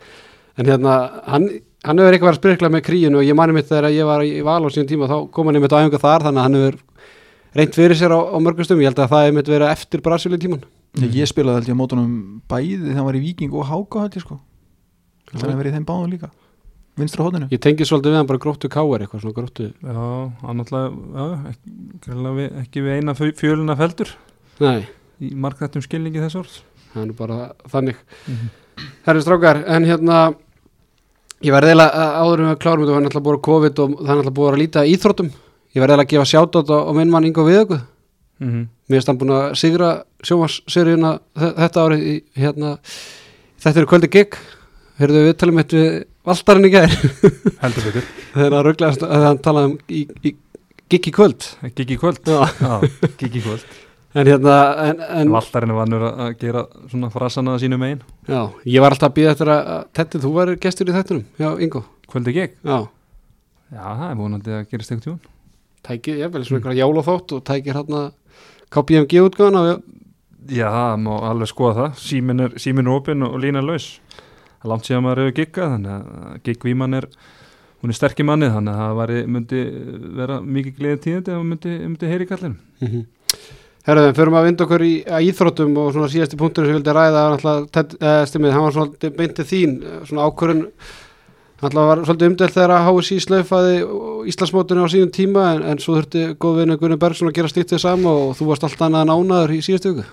En 0.54 0.70
hérna, 0.70 0.94
hann, 1.26 1.48
hann 1.88 2.02
hefur 2.04 2.14
eitthvað 2.18 2.32
að 2.36 2.38
spyrkla 2.38 2.70
með 2.76 2.84
kríun 2.86 3.18
og 3.18 3.26
ég 3.26 3.38
mani 3.38 3.58
mitt 3.58 3.70
þegar 3.72 3.90
ég 3.90 4.06
var 4.06 4.22
í 4.22 4.32
val 4.46 4.62
á 4.62 4.68
síðan 4.70 4.90
tíma 4.94 5.10
þá 5.10 5.16
kom 5.34 5.50
hann 5.50 5.58
einmitt 5.58 5.74
á 5.74 5.78
æfinga 5.82 6.02
þar 6.06 6.28
þannig 6.28 6.38
að 6.44 6.46
hann 6.46 6.58
hefur 6.60 6.80
reynt 7.58 7.78
fyrir 7.82 7.98
sér 7.98 8.14
á, 8.14 8.20
á 8.30 8.36
mörgustum. 8.38 8.78
Ég 8.82 8.92
held 8.94 9.02
að 9.02 9.10
það 9.10 9.26
hefur 9.32 9.52
verið 9.58 9.74
eftir 9.74 10.06
Brasilíu 10.06 10.38
tíman. 10.38 10.62
Ég, 11.02 11.10
ég 11.18 11.30
spilaði 11.34 11.64
held 11.64 11.70
ég 11.72 11.78
á 11.78 11.82
mótunum 11.82 12.10
bæði 12.46 12.78
þegar 12.84 13.00
hann 13.02 13.10
var 13.10 13.18
í 13.18 13.24
Víking 13.26 13.54
og 13.58 13.66
Háka 13.66 14.06
held 14.06 14.18
ég 14.20 14.22
sko 14.22 14.38
Þannig 15.34 15.54
að 15.54 15.60
verið 15.62 15.72
í 15.72 15.76
þeim 15.78 15.86
báðum 15.88 16.12
líka. 16.14 16.30
Vinstra 16.94 17.24
hóðinu 17.26 17.48
Ég 17.50 17.58
tengi 17.62 17.86
svolítið 17.88 18.12
við 18.12 18.18
hann 18.20 18.28
bara 18.28 18.42
gróttu 18.42 18.68
káir 18.70 19.02
eitthvað 19.02 19.24
svona 19.24 19.34
gróttu. 19.34 19.64
Já, 19.82 20.04
hann 20.44 20.60
já, 20.70 21.24
ekki, 21.50 22.44
ekki 22.62 22.84
við 22.84 22.98
eina 23.00 23.14
fjö- 23.18 23.34
fjöluna 23.40 23.74
feldur 23.76 24.12
Nei, 24.62 24.84
í 25.18 25.32
marknættum 25.34 25.82
skilningi 25.82 26.22
þess 26.22 26.38
orðs. 26.38 26.60
Það 26.92 27.08
er 27.08 27.16
bara 27.18 27.38
þannig. 27.72 27.96
Herri 29.08 29.24
strákar, 29.24 29.64
en 29.66 29.88
hérna 29.88 30.20
ég 31.42 31.50
verði 31.50 31.74
eiginlega 31.74 32.04
að- 32.04 32.14
áður 32.22 32.44
um 32.44 32.52
að 32.52 32.60
klárum 32.62 32.84
þetta 32.84 32.94
var 32.94 33.02
náttúrulega 33.02 33.26
búið 33.26 33.38
að 33.40 33.46
COVID 33.48 33.78
og 33.82 33.90
það 33.98 33.98
er 33.98 34.14
náttúrulega 34.14 34.38
búið 34.38 34.52
að 34.52 34.62
líta 34.62 34.86
íþróttum. 34.86 35.32
Ég 35.74 35.82
verði 35.82 35.96
eiginlega 35.96 36.06
að 36.06 36.12
gefa 36.14 36.30
sjátt 36.30 36.70
á 36.70 36.92
minn 36.94 37.10
mann 37.10 37.26
Ingo 37.26 37.42
Viðöku 37.42 37.80
mm 38.40 38.48
-hmm. 38.50 38.66
mér 38.88 38.96
er 38.96 39.00
stann 39.02 39.18
búin 39.18 39.30
að 39.34 39.54
sigra 39.54 40.04
sjómasseríuna 40.22 41.18
þetta 41.34 41.84
árið 41.84 42.00
í, 42.02 42.14
hérna, 42.36 42.78
þetta 43.60 43.80
er 43.80 43.86
kvöldi 43.86 44.10
gig 44.10 44.36
heyrðu 45.00 45.22
við 45.28 45.36
talum 45.40 45.60
eitt 45.62 45.74
við 45.76 45.88
Valdarinn 46.24 46.68
í 46.68 46.72
gær. 46.72 46.92
Heldur 47.60 47.86
betur. 47.88 48.06
Þegar 48.34 48.54
hann 48.56 48.66
rugglaðist 48.68 49.02
að 49.04 49.24
hann 49.26 49.40
talaði 49.44 49.70
um 49.70 49.74
í, 49.92 50.02
í, 50.24 50.34
gig 50.94 51.08
í 51.10 51.12
kvöld. 51.12 51.48
Gigi 51.76 51.98
kvöld? 52.00 52.22
Já. 52.24 52.46
Já, 52.60 53.10
Gigi 53.20 53.42
kvöld. 53.44 53.66
En 54.14 54.30
hérna 54.30 54.56
en, 54.86 55.02
en, 55.04 55.32
Valtarinn 55.34 55.74
er 55.74 55.78
vannur 55.80 56.06
að 56.06 56.20
að 56.24 56.34
gera 56.40 56.64
svona 56.86 57.10
frasana 57.12 57.56
að 57.56 57.64
sínu 57.64 57.80
megin. 57.82 58.02
Já, 58.30 58.40
ég 58.70 58.84
var 58.84 58.94
alltaf 58.94 59.10
að 59.10 59.16
býða 59.18 59.34
eftir 59.34 59.50
að 59.52 59.70
að- 59.74 59.86
Tetti, 59.98 60.20
þú 60.22 60.32
var 60.38 60.54
gestur 60.62 60.92
í 60.92 60.94
þettunum 60.94 61.24
já, 61.42 61.48
Ingo, 61.66 61.82
Kvöldi 62.08 62.36
gig? 62.36 62.54
Já. 62.62 62.78
Já, 63.74 63.84
það 63.84 64.06
er 64.10 64.20
vonandi 64.20 64.54
að 64.54 64.68
gera 64.70 64.86
stegt 64.86 65.08
tjón 65.08 65.18
tækið, 65.84 66.20
ég 66.22 66.32
vel, 66.32 66.44
svona 66.46 66.60
einhverja 66.62 66.86
jólaþótt 66.86 67.34
og 67.36 67.42
tækir 67.44 67.76
hérna 67.76 68.04
KPMG 68.72 69.20
útgáðan 69.26 69.82
Já, 70.52 70.68
má 71.00 71.12
alveg 71.24 71.48
skoða 71.48 71.74
það. 71.78 72.00
Símin 72.04 72.44
er, 72.44 72.56
símin 72.60 72.88
er 72.88 72.96
opinn 72.98 73.24
og 73.24 73.38
lína 73.40 73.62
laus 73.64 73.94
langt 74.70 74.88
síðan 74.88 75.04
maður 75.06 75.24
hefur 75.24 75.38
giggað 75.40 75.74
þannig 75.74 75.92
að 75.94 76.38
giggvíman 76.48 77.00
er 77.00 77.08
hún 77.82 77.92
er 77.92 77.98
sterkir 77.98 78.24
mannið 78.28 78.54
þannig 78.56 78.72
að 78.72 78.80
það 78.80 78.96
væri, 79.02 79.18
myndi 79.34 79.62
vera 80.20 80.40
mikið 80.40 80.78
gleðið 80.78 81.04
tíðandi 81.04 81.36
hún 81.36 81.52
myndi, 81.52 81.76
myndi 81.84 82.14
heyri 82.14 82.30
kallinu. 82.30 82.56
Mm 82.80 83.04
Herðu, 83.84 84.14
förum 84.16 84.38
að 84.38 84.46
vinda 84.46 84.64
okkur 84.64 84.80
í 84.80 84.92
íþróttum 85.28 85.74
og 85.76 85.90
svona 85.92 86.06
síðasti 86.08 86.38
punktur 86.40 86.64
sem 86.64 86.72
ég 86.72 86.78
vildi 86.78 86.92
ræða 86.96 87.24
var 87.42 87.66
Ted, 87.68 87.90
eh, 88.00 88.22
stimmið, 88.30 88.54
hann 88.56 88.64
var 88.64 88.72
svolítið 88.72 89.10
beintið 89.18 89.50
þín 89.50 89.74
eh, 89.84 89.98
svona 90.08 90.24
ákvörun 90.24 90.62
náttúrulega 91.60 91.90
var 91.90 92.00
svolítið 92.06 92.30
umdelt 92.30 92.54
þegar 92.54 92.72
að 92.78 92.88
HSI 92.88 93.18
slaufaði 93.26 93.74
Íslandsmótinu 94.32 94.88
á 94.88 94.92
síðan 94.94 95.12
tíma 95.12 95.44
en, 95.52 95.62
en 95.68 95.82
svo 95.84 95.98
þurfti 95.98 96.24
góð 96.40 96.62
vinnu 96.62 96.78
Gunni 96.80 96.96
Bergson 96.96 97.28
að 97.28 97.36
gera 97.36 97.52
slíkt 97.52 97.74
þið 97.74 97.82
sama 97.84 98.16
og 98.22 98.32
þú 98.38 98.48
varst 98.54 98.64
allt 98.64 98.86
annað 98.88 99.04
en 99.04 99.14
ánaður 99.18 99.52
í 99.52 99.60
síðastu 99.68 99.92
viku 99.92 100.08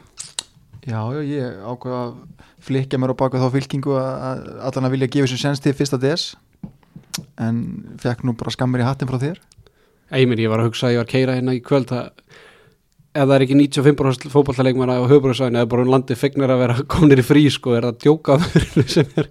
Já, 0.82 1.02
já, 1.14 1.22
ég 1.22 1.60
ákveða 1.62 2.00
að 2.08 2.14
flikja 2.66 3.00
mér 3.02 3.14
á 3.14 3.22
baka 3.22 3.42
þá 3.42 3.50
fylkingu 3.54 3.98
að 4.00 4.14
að 4.30 4.46
allan 4.70 4.88
að 4.88 4.96
vilja 4.96 5.12
gefa 5.16 5.30
sér 5.30 5.42
sens 5.44 5.62
til 5.62 5.76
fyrsta 5.78 6.00
DS 6.02 6.32
en 7.42 7.60
fekk 8.02 8.24
nú 8.26 8.34
bara 8.40 8.54
skammir 8.54 8.82
í 8.82 8.88
hattin 8.88 9.10
frá 9.10 9.20
þér. 9.22 9.42
Eimir, 10.12 10.42
ég 10.42 10.52
var 10.52 10.64
að 10.64 10.72
hugsa 10.72 10.90
að 10.90 10.96
ég 10.96 11.02
var 11.02 11.08
að 11.08 11.14
keira 11.14 11.36
hérna 11.38 11.56
í 11.56 11.62
kvöld 11.64 11.94
að 11.96 12.10
ef 13.12 13.26
það 13.28 13.34
er 13.36 13.44
ekki 13.44 13.56
95% 13.60 14.32
fótballtaleikmara 14.32 14.96
á 15.04 15.10
höfubröðsvæðinu 15.10 15.60
eða 15.60 15.70
bara 15.74 15.84
um 15.84 15.90
landi 15.92 16.16
fegnir 16.16 16.54
að 16.54 16.62
vera 16.64 16.76
kominir 16.94 17.20
í 17.20 17.26
frí 17.28 17.44
sko, 17.52 17.74
er 17.76 17.88
það 17.88 17.92
að 17.92 18.04
djóka 18.06 18.38
sem 18.96 19.16
er 19.20 19.28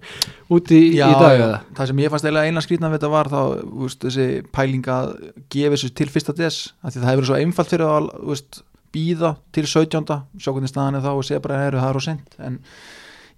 úti 0.53 0.77
í, 0.77 0.91
í 0.99 1.01
dag 1.01 1.33
já, 1.33 1.45
eða? 1.47 1.61
það 1.79 1.91
sem 1.91 2.03
ég 2.05 2.13
fannst 2.13 2.29
eiginlega 2.29 2.51
eina 2.51 2.65
skrýtna 2.65 2.91
við 2.93 2.99
þetta 2.99 3.13
var 3.15 3.31
þá 3.33 3.41
úst, 3.87 4.05
þessi 4.05 4.27
pæling 4.53 4.91
að 4.93 5.15
gefa 5.55 5.81
sér 5.81 5.95
til 5.97 6.09
fyrsta 6.13 6.37
DS 6.37 6.59
það 6.85 7.09
hefur 7.09 7.23
verið 7.23 7.31
svo 7.31 7.41
einfalt 7.41 7.73
fyrir 7.73 7.87
að 7.89 8.11
úst, 8.35 8.61
býða 8.95 9.37
til 9.55 9.67
17. 9.67 10.07
sjá 10.41 10.51
hvernig 10.53 10.71
staðan 10.73 10.99
er 10.99 11.05
þá 11.05 11.13
og 11.15 11.25
segja 11.29 11.41
bara 11.45 11.61
að 11.61 11.77
það 11.79 11.91
er 11.91 12.01
á 12.01 12.03
sent 12.07 12.35
en 12.49 12.59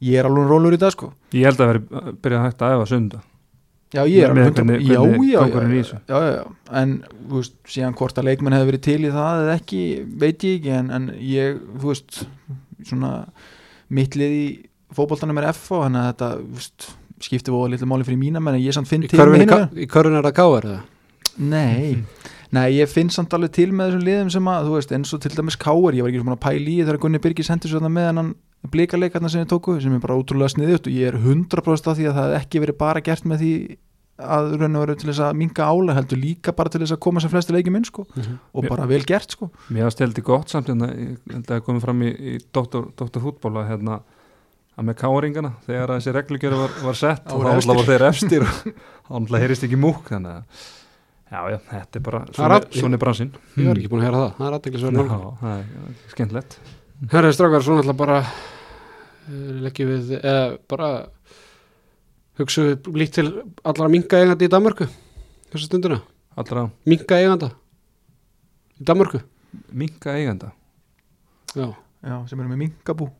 ég 0.02 0.18
er 0.18 0.28
alveg 0.30 0.48
rólur 0.50 0.74
í 0.74 0.80
dag 0.82 0.94
sko 0.94 1.12
Ég 1.36 1.44
held 1.48 1.60
að 1.62 1.70
veri 1.72 2.14
byrjað 2.24 2.46
hægt 2.48 2.64
að 2.66 2.74
æfa 2.78 2.88
sunda 2.92 3.20
Já, 3.92 4.06
ég 4.08 4.22
er 4.24 4.30
alveg 4.32 4.54
hvernig- 4.56 4.80
já, 4.80 4.94
já, 4.96 5.02
já, 5.04 5.18
í 5.20 5.28
já, 5.28 5.40
þessu. 5.84 5.98
já, 6.08 6.16
já, 6.16 6.30
já, 6.32 6.44
en 6.80 6.92
þú 7.28 7.36
veist, 7.42 7.56
síðan 7.68 7.96
hvort 8.00 8.16
að 8.18 8.24
leikmenn 8.30 8.54
hefur 8.56 8.70
verið 8.72 8.82
til 8.86 9.00
í 9.04 9.10
það 9.12 9.42
eða 9.42 9.56
ekki, 9.60 9.80
veit 10.22 10.46
ég 10.48 10.54
ekki 10.62 10.72
en, 10.78 10.88
en 10.96 11.08
ég, 11.20 11.58
þú 11.76 11.90
veist 11.92 12.22
svona 12.88 13.10
mittlið 13.92 14.32
í 14.38 14.46
fótboltanum 14.96 15.38
er 15.42 15.50
F 15.52 15.68
og 15.76 15.84
þannig 15.84 16.00
að 16.02 16.08
þetta 16.08 16.30
þú 16.40 16.56
veist, 16.56 16.88
skiptir 17.28 17.52
voða 17.54 17.70
litlu 17.74 17.86
máli 17.92 18.06
fyrir 18.08 18.18
mína 18.24 18.40
menn 18.42 18.56
en 18.56 18.64
ég 18.64 18.72
samt 18.74 18.88
finn 18.88 19.04
Í 19.04 19.10
til 19.12 19.20
ka- 19.20 19.68
í 19.76 19.86
körfunni 19.92 20.18
er 20.22 20.26
það 20.30 20.36
káar 20.40 20.66
eða? 20.70 20.80
Nei, 21.52 22.02
nei, 22.56 22.68
ég 22.76 22.90
finn 22.90 23.12
samt 23.12 23.34
alveg 23.36 23.54
til 23.56 23.70
með 23.72 23.92
þessum 23.92 24.06
liðum 24.08 24.32
sem 24.34 24.50
að, 24.52 24.68
þú 24.68 24.78
veist, 24.78 24.96
eins 24.96 25.14
og 25.16 25.22
til 25.24 25.34
dæmis 25.36 25.58
Káur, 25.60 25.96
ég 25.96 26.04
var 26.04 26.12
ekki 26.12 26.22
svona 26.22 26.38
að 26.38 26.44
pæla 26.46 26.72
í 26.72 26.80
þegar 26.82 27.00
Gunni 27.04 27.22
Birgis 27.22 27.52
hendur 27.52 27.72
svo 27.72 27.80
þarna 27.80 27.92
með 27.96 28.10
hennan 28.10 28.34
blikaleikarna 28.72 29.30
sem 29.32 29.42
ég 29.42 29.48
tóku, 29.50 29.78
sem 29.82 29.94
er 29.96 30.02
bara 30.02 30.18
útrúlega 30.20 30.52
sniðut 30.52 30.86
og 30.86 30.94
ég 30.94 31.10
er 31.10 31.18
100% 31.18 31.90
af 31.90 31.98
því 31.98 32.10
að 32.10 32.20
það 32.20 32.36
ekki 32.38 32.62
verið 32.62 32.78
bara 32.78 33.02
gert 33.04 33.26
með 33.26 33.42
því 33.42 33.54
að 34.22 34.52
raun 34.60 34.76
og 34.76 34.84
veru 34.84 34.96
til 35.00 35.08
þess 35.08 35.22
að 35.24 35.38
minga 35.40 35.66
álega 35.66 35.96
heldur 35.98 36.20
líka 36.20 36.52
bara 36.54 36.70
til 36.70 36.82
þess 36.82 36.94
að 36.94 37.00
koma 37.02 37.22
sem 37.22 37.32
flesti 37.32 37.54
leikjum 37.56 37.78
inn 37.78 37.86
sko 37.88 38.04
og 38.06 38.66
bara 38.68 38.86
vel 38.86 39.00
gert 39.08 39.34
sko. 39.34 39.48
Mér 39.72 39.88
var 39.88 39.94
steldi 39.94 40.22
gott 40.22 40.52
samt 40.52 40.68
hérna, 40.70 40.90
að 41.32 41.46
það 41.48 41.64
komið 41.66 41.86
fram 41.86 42.04
í, 42.04 42.10
í 42.12 42.34
doktor, 42.54 42.90
doktor 42.98 43.24
fútból 43.24 43.56
að 43.56 43.72
hérna 43.72 43.98
að 44.76 44.86
með 44.88 44.98
káringana 45.00 45.54
þegar 45.66 45.90
að 45.90 45.98
þessi 45.98 46.14
reglugjör 46.16 46.54
var, 46.60 46.76
var 46.86 47.00
sett 47.00 47.32
og 47.34 47.42
þá 47.44 47.72
var 47.72 47.88
þeir 47.88 48.06
efstir 48.08 48.46
og 48.46 49.26
þá 49.32 49.36
heyrist 49.42 49.66
ekki 49.66 49.80
múk 49.80 50.12
þannig 50.12 50.38
að 50.38 50.70
já, 51.32 51.40
já, 51.54 51.58
þetta 51.70 51.98
er 51.98 52.04
bara 52.06 52.22
er 52.28 52.96
er 52.96 53.02
bransinn. 53.02 53.32
Ég 53.56 53.70
var 53.70 53.80
ekki 53.80 53.90
búin 53.92 54.02
að 54.02 54.06
heyra 54.08 54.20
það, 54.22 54.34
það 54.38 54.48
er 54.48 54.58
aðteglisverð 54.58 55.00
Já, 55.02 55.22
það 55.40 55.56
er 55.56 55.96
skemmtilegt. 56.12 56.58
Herri 57.12 57.32
strákar, 57.34 57.64
svona 57.66 57.82
ætla 57.82 57.96
bara 57.98 58.20
uh, 58.22 59.56
leggjum 59.64 59.90
við 59.94 60.12
eða 60.20 60.44
bara 60.70 60.92
hugsu 62.40 62.68
líkt 62.92 63.18
til 63.18 63.26
allara 63.64 63.90
minga 63.92 64.20
eigandi 64.22 64.48
í 64.48 64.52
Danmörku 64.52 64.86
þessa 65.52 65.66
stundina, 65.66 65.98
allra? 66.38 66.68
Minka 66.88 67.18
eiganda 67.20 67.52
í 68.80 68.86
Danmarku 68.88 69.20
minka 69.70 70.16
eigenda 70.16 70.52
já, 71.54 71.68
já, 72.02 72.16
sem 72.26 72.40
eru 72.40 72.50
með 72.50 72.62
minkabú 72.64 73.10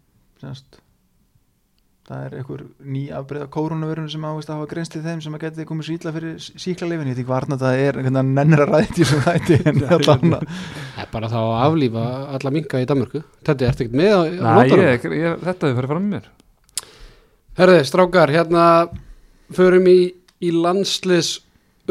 semst 0.40 0.81
það 2.08 2.22
er 2.26 2.32
einhver 2.40 2.62
ný 2.82 3.02
afbreyða 3.14 3.46
kórunavörun 3.54 4.08
sem 4.10 4.24
ávist 4.26 4.50
að 4.50 4.58
hafa 4.58 4.70
greinst 4.72 4.94
til 4.94 5.02
þeim 5.04 5.20
sem 5.22 5.36
að 5.36 5.44
geti 5.44 5.66
komið 5.68 5.86
sýtla 5.86 6.12
fyrir 6.16 6.48
síklarleifin, 6.64 7.10
ég 7.12 7.14
veit 7.14 7.20
ekki 7.22 7.30
varna 7.30 7.58
það 7.60 7.82
er 7.84 7.98
að 8.02 8.64
ræði 8.72 8.88
því 8.96 9.06
sem 9.06 9.20
að 9.22 10.02
það 10.08 10.34
er 10.42 11.12
bara 11.12 11.30
þá 11.30 11.38
að 11.42 11.54
aflífa 11.68 12.06
alla 12.34 12.54
minka 12.56 12.82
í 12.82 12.88
Danmarku 12.90 13.22
þetta 13.46 13.68
er 13.68 13.76
ekkert 13.76 13.94
með 14.00 14.10
ég, 14.10 15.06
ég, 15.14 15.38
þetta 15.46 15.70
hefur 15.70 15.78
farið 15.78 15.92
fram 15.94 16.08
með 16.08 16.16
mér. 16.16 16.28
Herði, 17.60 17.80
strákar, 17.86 18.32
hérna 18.32 18.66
förum 19.54 19.88
í, 19.92 19.98
í 20.42 20.52
landslis 20.56 21.36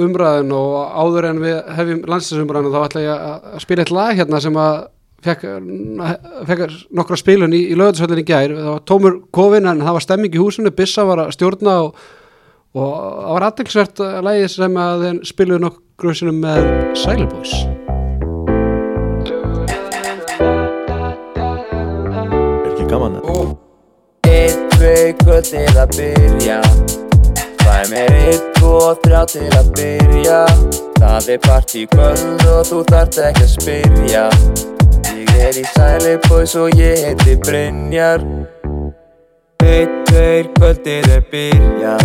umræðin 0.02 0.52
og 0.56 0.76
áður 0.92 1.30
en 1.30 1.44
við 1.44 1.58
hefjum 1.78 2.04
landslis 2.12 2.44
umræðin 2.44 2.76
þá 2.76 2.82
ætla 2.84 3.06
ég 3.06 3.14
að 3.16 3.48
að 3.52 3.64
spila 3.64 3.86
eitt 3.86 3.96
lag 3.96 4.20
hérna 4.20 4.44
sem 4.44 4.60
að 4.60 4.76
fekk, 5.26 5.46
fekk 6.50 6.66
nokkra 6.98 7.20
spilun 7.20 7.54
í, 7.56 7.62
í 7.72 7.78
lögðsvöldin 7.78 8.24
í 8.24 8.26
gær. 8.28 8.56
Það 8.58 8.72
var 8.72 8.84
tómur 8.90 9.20
kofin 9.34 9.70
en 9.70 9.84
það 9.84 9.98
var 9.98 10.06
stemming 10.06 10.36
í 10.36 10.42
húsinu. 10.42 10.74
Bissa 10.76 11.06
var 11.08 11.26
að 11.26 11.34
stjórna 11.38 11.78
og, 11.86 12.04
og 12.76 12.92
það 12.92 13.34
var 13.36 13.48
aðtilsvert 13.50 14.04
lagi 14.28 14.52
sem 14.52 14.78
að 14.86 15.06
þeim 15.06 15.24
spiluðu 15.32 15.66
nokkru 15.68 16.16
sinum 16.18 16.42
með 16.44 16.70
Sæluboys 16.98 17.56
Er 21.42 22.72
ekki 22.72 22.88
gaman 22.90 23.20
það? 23.22 23.54
Eitt, 24.32 24.64
tvei, 24.78 25.12
kvöld 25.22 25.50
til 25.52 25.68
að 25.76 25.96
byrja. 25.98 26.60
Fæ 27.62 27.76
mér 27.92 28.18
eitt, 28.24 28.48
tvo, 28.58 28.96
þrjá 29.04 29.22
til 29.36 29.48
að 29.60 29.72
byrja. 29.78 30.42
Það 31.02 31.32
er 31.36 31.42
partí 31.46 31.88
kvöld 31.92 32.46
og 32.50 32.62
þú 32.70 32.84
þarft 32.90 33.24
ekki 33.30 33.48
að 33.48 33.52
spyrja 33.56 34.26
er 35.40 35.60
í 35.60 35.64
Sæliboys 35.76 36.56
og 36.60 36.76
ég 36.80 37.06
heiti 37.06 37.38
Brynjar. 37.46 38.26
Eitt, 39.62 39.94
tveir, 40.10 40.50
kvöld 40.58 40.84
til 40.84 41.04
að 41.06 41.24
byrja 41.32 41.96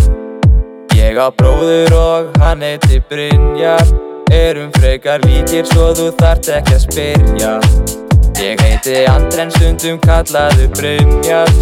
Ég 0.96 1.18
á 1.20 1.28
bróður 1.32 1.92
og 1.96 2.36
hann 2.42 2.62
heiti 2.64 3.00
Brynjar. 3.10 3.84
Erum 4.32 4.70
frekar 4.76 5.22
líkir 5.24 5.64
svo 5.70 5.92
þú 5.96 6.10
þarft 6.20 6.50
ekki 6.58 6.76
að 6.76 6.82
spyrja. 6.86 7.52
Ég 8.42 8.60
heiti 8.60 9.04
Andren 9.08 9.52
stundum 9.54 10.00
kallaðu 10.04 10.68
Brynjar 10.76 11.52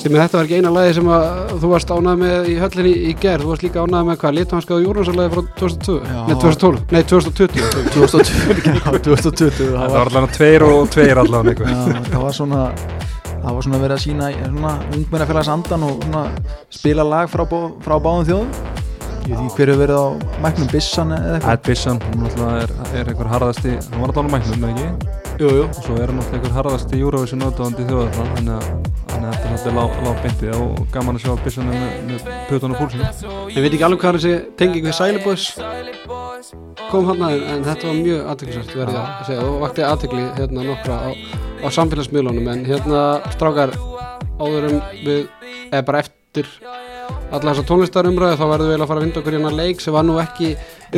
sem 0.00 0.14
þetta 0.16 0.38
var 0.38 0.46
ekki 0.48 0.58
eina 0.60 0.72
lagi 0.74 0.94
sem 0.96 1.10
að 1.12 1.52
þú 1.60 1.70
varst 1.74 1.92
ánað 1.94 2.20
með 2.22 2.48
í 2.50 2.56
höllinni 2.60 2.92
í 3.10 3.12
gær. 3.20 3.42
Þú 3.44 3.50
varst 3.52 3.64
líka 3.66 3.84
ánað 3.84 4.08
með 4.08 4.18
hvað, 4.22 4.36
litanskaðu 4.38 4.86
júrnarsalagi 4.86 5.34
frá 5.34 5.42
2002, 5.60 5.98
Já. 6.00 6.20
nei 6.30 6.34
2012 6.40 6.80
nei 6.96 7.02
2020 7.12 7.68
2020 7.94 8.64
já, 8.70 8.82
2020 9.04 9.70
Það 9.76 9.94
var 9.96 10.10
allavega 10.10 10.34
tveir 10.38 10.66
og 10.66 10.90
tveir 10.94 11.22
allavega 11.24 11.70
já, 11.70 11.78
það 12.10 12.20
var 12.24 12.36
svona 12.40 12.62
það 13.40 13.54
var 13.56 13.64
svona 13.66 13.80
verið 13.80 13.96
að 13.96 14.02
sína 14.04 14.30
svona 14.40 14.72
ungmennafélags 14.96 15.50
andan 15.54 15.86
og 15.88 16.02
svona 16.04 16.24
spila 16.72 17.06
lag 17.08 17.30
frá, 17.32 17.44
frá 17.84 17.96
báðum 18.04 18.26
þjóðum 18.28 18.88
ég 19.30 19.38
veit 19.38 19.46
ekki 19.46 19.56
hver 19.56 19.70
hefur 19.72 19.80
verið 19.84 19.98
á 20.00 20.06
mæknum? 20.44 20.70
Bissan 20.74 21.14
eða 21.14 21.34
eitthvað? 21.36 21.52
Ed 21.54 21.64
Bisson, 21.68 22.00
hann 22.04 22.24
náttúrulega 22.24 22.62
er, 22.64 22.70
er 23.00 23.10
einhver 23.12 23.30
harðasti 23.30 23.74
hann 23.76 24.00
var 24.02 24.12
allavega 24.12 24.26
á 24.26 24.34
mæknum, 24.34 24.64
eða 24.64 24.72
ekki? 24.74 24.88
jú, 25.40 25.52
jú. 25.56 25.64
og 25.68 25.82
svo 25.84 25.98
er 25.98 26.10
hann 26.10 26.18
náttúrulega 26.20 26.40
einhver 26.40 26.56
harðasti 26.58 27.00
Eurovision 27.00 27.46
átöfandi 27.46 27.86
þjóðar 27.88 28.12
þannig 28.18 28.54
að 28.60 29.38
þetta 29.46 29.70
er 29.70 29.76
lág, 29.76 29.98
lág 30.06 30.22
beintið 30.24 30.56
og 30.56 30.82
gaman 30.94 31.20
að 31.20 31.26
sjá 31.26 31.32
Bisson 31.44 31.70
með, 31.70 31.86
með 32.10 32.30
putan 32.50 32.74
og 32.74 32.82
púlsinu 32.82 33.04
ég 33.54 33.62
veit 33.62 33.72
ekki 33.72 33.86
alveg 33.86 34.04
hvað 34.04 34.18
þessi 34.18 34.34
tenging 34.60 34.88
við 34.88 34.98
Sæliboys 34.98 35.46
kom 36.90 37.06
hann 37.06 37.22
að 37.22 37.44
en 37.52 37.64
þetta 37.66 37.88
var 37.88 37.98
mjög 38.00 38.28
aðteklisvært 38.32 38.76
verði 38.80 38.96
ég 38.96 39.10
að 39.10 39.26
segja 39.28 39.46
og 39.46 39.58
vakti 39.62 39.84
aðtekli 39.86 40.22
hérna 40.38 40.64
nokkra 40.66 40.96
á, 41.06 41.10
á 41.62 41.68
samfélagsmiðlunum. 41.76 42.48
En 42.50 42.64
hérna 42.66 43.02
strákar 43.34 43.74
áður 44.40 44.70
um 44.70 44.78
við 45.04 45.20
eða 45.70 45.84
bara 45.86 46.02
eftir 46.04 46.50
alla 47.30 47.52
þessa 47.52 47.66
tónlistarumræðu 47.68 48.38
þá 48.38 48.46
verðum 48.50 48.68
við 48.68 48.74
eiginlega 48.74 48.86
að 48.86 48.90
fara 48.90 49.00
að 49.00 49.04
vinda 49.06 49.20
okkur 49.20 49.36
hérna 49.36 49.52
leik 49.54 49.82
sem 49.82 49.94
var 49.94 50.06
nú 50.06 50.16
ekki 50.22 50.50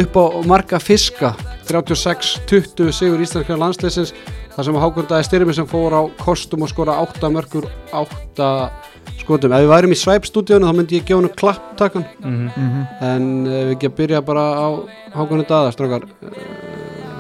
upp 0.03 0.17
á 0.17 0.25
marga 0.49 0.81
fiska. 0.83 1.33
36-20 1.69 2.93
sigur 2.97 3.25
íslenska 3.25 3.59
landsleisins 3.61 4.15
þar 4.55 4.69
sem 4.69 4.81
Hákundaði 4.85 5.29
styrmi 5.29 5.57
sem 5.57 5.69
fór 5.69 5.97
á 5.97 6.03
kostum 6.21 6.65
og 6.65 6.73
skora 6.73 6.99
8 7.05 7.33
mörgur 7.33 7.69
8 7.93 8.49
skotum. 9.21 9.53
Ef 9.53 9.65
við 9.65 9.73
værum 9.73 9.95
í 9.95 10.01
svæpstúdíunum 10.01 10.69
þá 10.69 10.79
myndi 10.79 10.99
ég 11.01 11.07
gefa 11.09 11.21
hennu 11.21 11.33
klapptakan. 11.37 12.09
Mm 12.25 12.49
-hmm. 12.49 12.87
En 13.01 13.47
ef 13.47 13.67
við 13.69 13.77
ekki 13.77 13.91
að 13.91 13.99
byrja 14.01 14.23
bara 14.23 14.45
á 14.57 14.69
Hákonu 15.15 15.45
Daða 15.49 15.73
strókar 15.73 16.09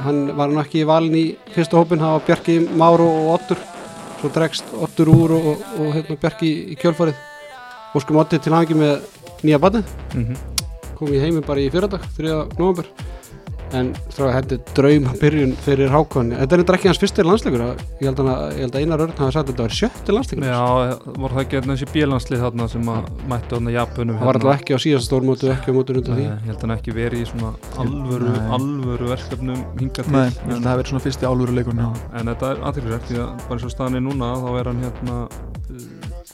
hann 0.02 0.36
var 0.36 0.48
hann 0.48 0.62
ekki 0.64 0.82
í 0.82 0.88
valin 0.88 1.14
í 1.18 1.26
fyrsta 1.54 1.78
hópin 1.78 2.02
það 2.02 2.16
var 2.16 2.26
Bjarki 2.26 2.58
Máru 2.80 3.06
og 3.06 3.34
Ottur 3.36 3.58
svo 4.20 4.30
dregst 4.34 4.64
Ottur 4.72 5.10
úr 5.12 5.36
og, 5.36 5.46
og, 5.52 5.66
og 5.78 5.94
hérna, 5.96 6.16
Bjarki 6.16 6.50
í 6.72 6.78
kjölfarið 6.80 7.31
óskum 7.96 8.20
Otti 8.22 8.40
til 8.42 8.54
hangi 8.56 8.76
með 8.78 9.08
nýja 9.42 9.60
barnið. 9.62 9.96
Kom 10.98 11.10
í 11.12 11.20
heimi 11.22 11.42
bara 11.44 11.60
í 11.62 11.70
fyrradag 11.72 12.04
3. 12.16 12.38
november 12.58 12.88
en 13.72 13.92
þetta 14.12 14.56
er 14.56 14.60
drauma 14.76 15.14
byrjun 15.16 15.54
fyrir 15.64 15.88
Hákon. 15.92 16.32
Þetta 16.36 16.56
er 16.56 16.62
eitthvað 16.62 16.76
ekki 16.76 16.88
hans 16.90 17.00
fyrstir 17.00 17.24
landsleikur 17.24 17.62
ég 17.62 18.04
held, 18.04 18.18
hana, 18.20 18.34
ég 18.52 18.66
held 18.66 18.74
að 18.76 18.82
Einar 18.84 19.04
Örn 19.06 19.14
hafa 19.16 19.32
sagt 19.32 19.46
að 19.46 19.52
þetta 19.52 19.64
var 19.64 19.76
sjötti 19.78 20.16
landsleikur. 20.16 20.48
Já, 20.50 20.58
voru 21.22 21.32
það 21.32 21.40
ekki 21.42 21.58
hérna 21.58 21.76
þessi 21.76 21.88
bílanslið 21.94 22.42
þarna 22.44 22.66
sem 22.72 22.90
að 22.92 23.06
mættu 23.32 23.56
þarna 23.56 23.74
Japunum 23.76 24.18
það 24.20 24.28
var 24.28 24.40
alltaf 24.40 24.60
ekki 24.60 24.76
á 24.76 24.78
síðasta 24.84 25.08
stórmótu 25.08 25.50
ekki 25.54 25.72
á 25.72 25.76
mótu 25.78 25.96
undan 25.96 26.20
því. 26.20 26.26
Ég 26.26 26.44
held 26.50 26.58
að 26.58 26.66
hann 26.66 26.76
ekki 26.76 26.96
verið 26.98 27.24
í 27.24 27.30
svona 27.32 27.54
alvöru, 27.80 28.34
Nei. 28.34 28.50
alvöru 28.58 29.10
verkefnum 29.14 29.64
hingað 29.80 30.10
til. 30.10 30.16
Nei, 30.18 30.28
ég 30.28 30.42
held 30.42 30.58
að 30.58 30.60
það 30.60 30.70
hafi 30.72 30.82
verið 30.82 30.92
svona 30.92 31.06
fyrsti 31.08 31.30
álfuru 31.32 31.56
leikur 31.56 31.80
Já, 31.80 31.88
en 32.20 32.32
þetta 32.34 32.52
er 32.52 32.62
aðtilsvægt 32.68 33.08
því 33.08 33.22
að 33.24 33.32
bara 33.48 33.56
eins 33.56 33.66
og 33.70 33.74
staðan 33.78 33.98
er 34.02 34.06
núna 34.10 34.34
þá 34.42 34.50
er 34.60 34.70
hann 34.72 34.84
hérna 34.84 35.16